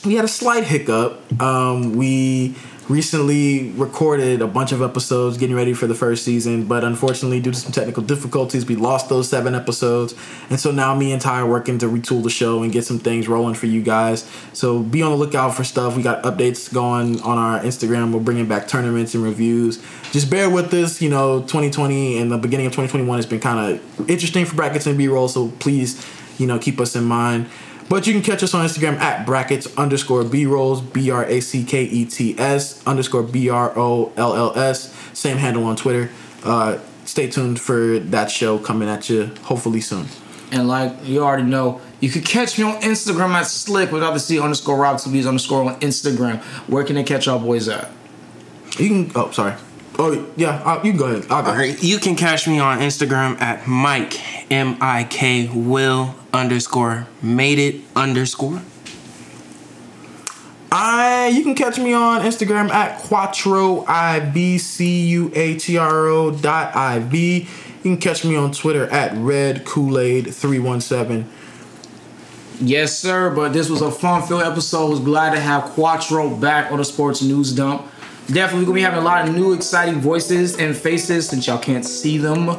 we 0.04 0.16
had 0.16 0.26
a 0.26 0.30
slight 0.30 0.66
hiccup. 0.66 1.22
Um 1.42 1.96
we 1.96 2.56
recently 2.88 3.72
recorded 3.72 4.42
a 4.42 4.48
bunch 4.48 4.72
of 4.72 4.82
episodes 4.82 5.38
getting 5.38 5.56
ready 5.56 5.74
for 5.74 5.88
the 5.88 5.96
first 5.96 6.24
season, 6.24 6.66
but 6.66 6.84
unfortunately 6.84 7.40
due 7.40 7.52
to 7.52 7.58
some 7.58 7.72
technical 7.72 8.04
difficulties, 8.04 8.66
we 8.66 8.76
lost 8.76 9.10
those 9.10 9.28
7 9.30 9.56
episodes. 9.56 10.14
And 10.50 10.60
so 10.60 10.72
now 10.72 10.94
me 10.94 11.12
and 11.12 11.22
Ty 11.22 11.42
are 11.42 11.48
working 11.48 11.80
to 11.80 11.88
retool 11.88 12.22
the 12.22 12.30
show 12.30 12.62
and 12.62 12.72
get 12.72 12.86
some 12.86 13.00
things 13.00 13.28
rolling 13.28 13.56
for 13.56 13.66
you 13.66 13.82
guys. 13.82 14.30
So 14.54 14.82
be 14.84 15.02
on 15.02 15.12
the 15.12 15.18
lookout 15.18 15.56
for 15.56 15.64
stuff. 15.64 15.98
We 15.98 16.04
got 16.04 16.24
updates 16.24 16.72
going 16.72 17.22
on 17.22 17.38
our 17.38 17.60
Instagram. 17.62 18.14
We're 18.14 18.20
bringing 18.20 18.48
back 18.48 18.68
tournaments 18.68 19.16
and 19.16 19.24
reviews. 19.24 19.84
Just 20.12 20.30
bear 20.30 20.50
with 20.50 20.74
us, 20.74 21.02
you 21.02 21.10
know, 21.10 21.42
2020 21.42 22.20
and 22.20 22.32
the 22.32 22.38
beginning 22.38 22.68
of 22.68 22.72
2021 22.74 23.18
has 23.18 23.26
been 23.26 23.40
kind 23.40 23.74
of 23.74 24.10
interesting 24.10 24.46
for 24.46 24.56
brackets 24.56 24.86
and 24.86 24.98
B-roll, 24.98 25.28
so 25.28 25.50
please, 25.60 26.06
you 26.38 26.46
know, 26.46 26.60
keep 26.60 26.80
us 26.80 26.96
in 26.96 27.04
mind. 27.04 27.48
But 27.88 28.08
you 28.08 28.14
can 28.14 28.24
catch 28.24 28.42
us 28.42 28.54
on 28.54 28.66
Instagram 28.66 28.98
at 28.98 29.26
brackets 29.26 29.68
underscore 29.78 30.24
B 30.24 30.46
rolls, 30.46 30.82
B 30.82 31.12
R 31.12 31.24
A 31.26 31.40
C 31.40 31.64
K 31.64 31.84
E 31.84 32.06
T 32.06 32.38
S 32.38 32.86
underscore 32.88 33.24
B 33.24 33.50
R 33.50 33.72
O 33.78 34.12
L 34.18 34.36
L 34.36 34.58
S. 34.58 34.92
Same 35.14 35.38
handle 35.38 35.64
on 35.66 35.76
Twitter. 35.76 36.10
Uh, 36.44 36.80
stay 37.06 37.30
tuned 37.30 37.60
for 37.62 38.00
that 38.00 38.32
show 38.32 38.58
coming 38.58 38.90
at 38.90 39.10
you 39.10 39.28
hopefully 39.44 39.82
soon. 39.82 40.08
and 40.52 40.68
like 40.68 40.94
you 41.04 41.24
already 41.24 41.44
know, 41.44 41.80
you 42.00 42.10
can 42.10 42.22
catch 42.24 42.58
me 42.58 42.64
on 42.64 42.82
Instagram 42.82 43.30
at 43.34 43.44
slick 43.48 43.92
without 43.92 44.14
the 44.14 44.20
C 44.20 44.40
underscore 44.40 44.78
Rob 44.78 45.00
Tobias 45.00 45.26
underscore 45.28 45.64
on 45.64 45.80
Instagram. 45.80 46.42
Where 46.68 46.84
can 46.84 46.96
they 46.96 47.04
catch 47.04 47.28
y'all 47.28 47.40
boys 47.40 47.68
at? 47.68 47.92
You 48.78 48.90
can, 48.90 49.12
oh, 49.16 49.32
sorry. 49.32 49.54
Oh, 49.98 50.28
yeah, 50.36 50.62
uh, 50.66 50.82
you 50.84 50.92
can 50.92 51.00
go 51.00 51.06
ahead. 51.06 51.26
I'll 51.30 51.42
go. 51.42 51.52
All 51.52 51.56
right, 51.56 51.82
you 51.82 52.00
can 52.00 52.16
catch 52.16 52.48
me 52.48 52.60
on 52.60 52.80
Instagram 52.80 53.40
at 53.42 53.66
Mike 53.66 54.20
M 54.52 54.78
I 54.82 55.06
K 55.06 55.48
Will 55.48 56.16
underscore 56.34 57.08
made 57.22 57.60
it 57.60 57.82
underscore. 57.96 58.62
I 60.70 61.28
you 61.34 61.44
can 61.44 61.56
catch 61.56 61.78
me 61.78 61.94
on 61.94 62.22
Instagram 62.22 62.70
at 62.70 63.00
Quattro 63.00 63.86
I 63.88 64.20
B 64.20 64.58
C 64.58 65.06
U 65.12 65.32
A 65.34 65.58
T 65.58 65.78
R 65.78 66.08
O 66.08 66.32
dot 66.32 66.76
I 66.76 67.00
V. 67.00 67.40
You 67.40 67.48
can 67.82 67.98
catch 67.98 68.26
me 68.26 68.36
on 68.36 68.52
Twitter 68.52 68.88
at 68.88 69.16
Red 69.16 69.64
Kool 69.64 69.98
Aid 69.98 70.36
three 70.36 70.60
one 70.60 70.82
seven. 70.82 71.30
Yes, 72.60 72.98
sir. 72.98 73.30
But 73.34 73.54
this 73.54 73.70
was 73.70 73.82
a 73.82 73.92
fun-filled 73.92 74.44
episode. 74.44 74.90
Was 74.90 75.00
glad 75.00 75.32
to 75.34 75.40
have 75.40 75.64
Quattro 75.64 76.36
back 76.36 76.72
on 76.72 76.80
the 76.80 76.86
Sports 76.86 77.22
News 77.22 77.54
Dump. 77.54 77.88
Definitely 78.28 78.66
gonna 78.66 78.76
be 78.76 78.82
having 78.82 79.00
a 79.00 79.04
lot 79.04 79.28
of 79.28 79.36
new, 79.36 79.54
exciting 79.54 80.02
voices 80.02 80.58
and 80.58 80.76
faces 80.76 81.30
since 81.30 81.46
y'all 81.46 81.60
can't 81.60 81.86
see 81.86 82.18
them. 82.18 82.58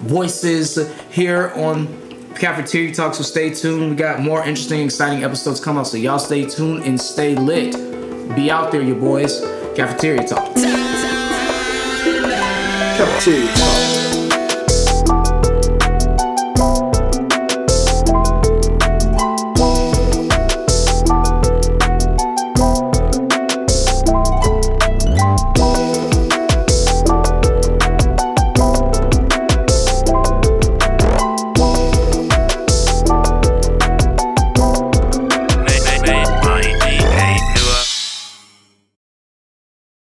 Voices 0.00 0.76
here 1.10 1.52
on 1.54 1.86
Cafeteria 2.34 2.92
Talk. 2.92 3.14
So 3.14 3.22
stay 3.22 3.54
tuned. 3.54 3.90
We 3.90 3.96
got 3.96 4.20
more 4.20 4.40
interesting, 4.40 4.80
exciting 4.80 5.22
episodes 5.22 5.60
coming 5.60 5.80
up. 5.80 5.86
So 5.86 5.96
y'all 5.96 6.18
stay 6.18 6.44
tuned 6.44 6.82
and 6.84 7.00
stay 7.00 7.36
lit. 7.36 7.74
Be 8.34 8.50
out 8.50 8.72
there, 8.72 8.82
you 8.82 8.96
boys. 8.96 9.40
Cafeteria 9.76 10.26
Talk. 10.26 10.52
Cafeteria 12.96 13.54
Talk. 13.54 14.03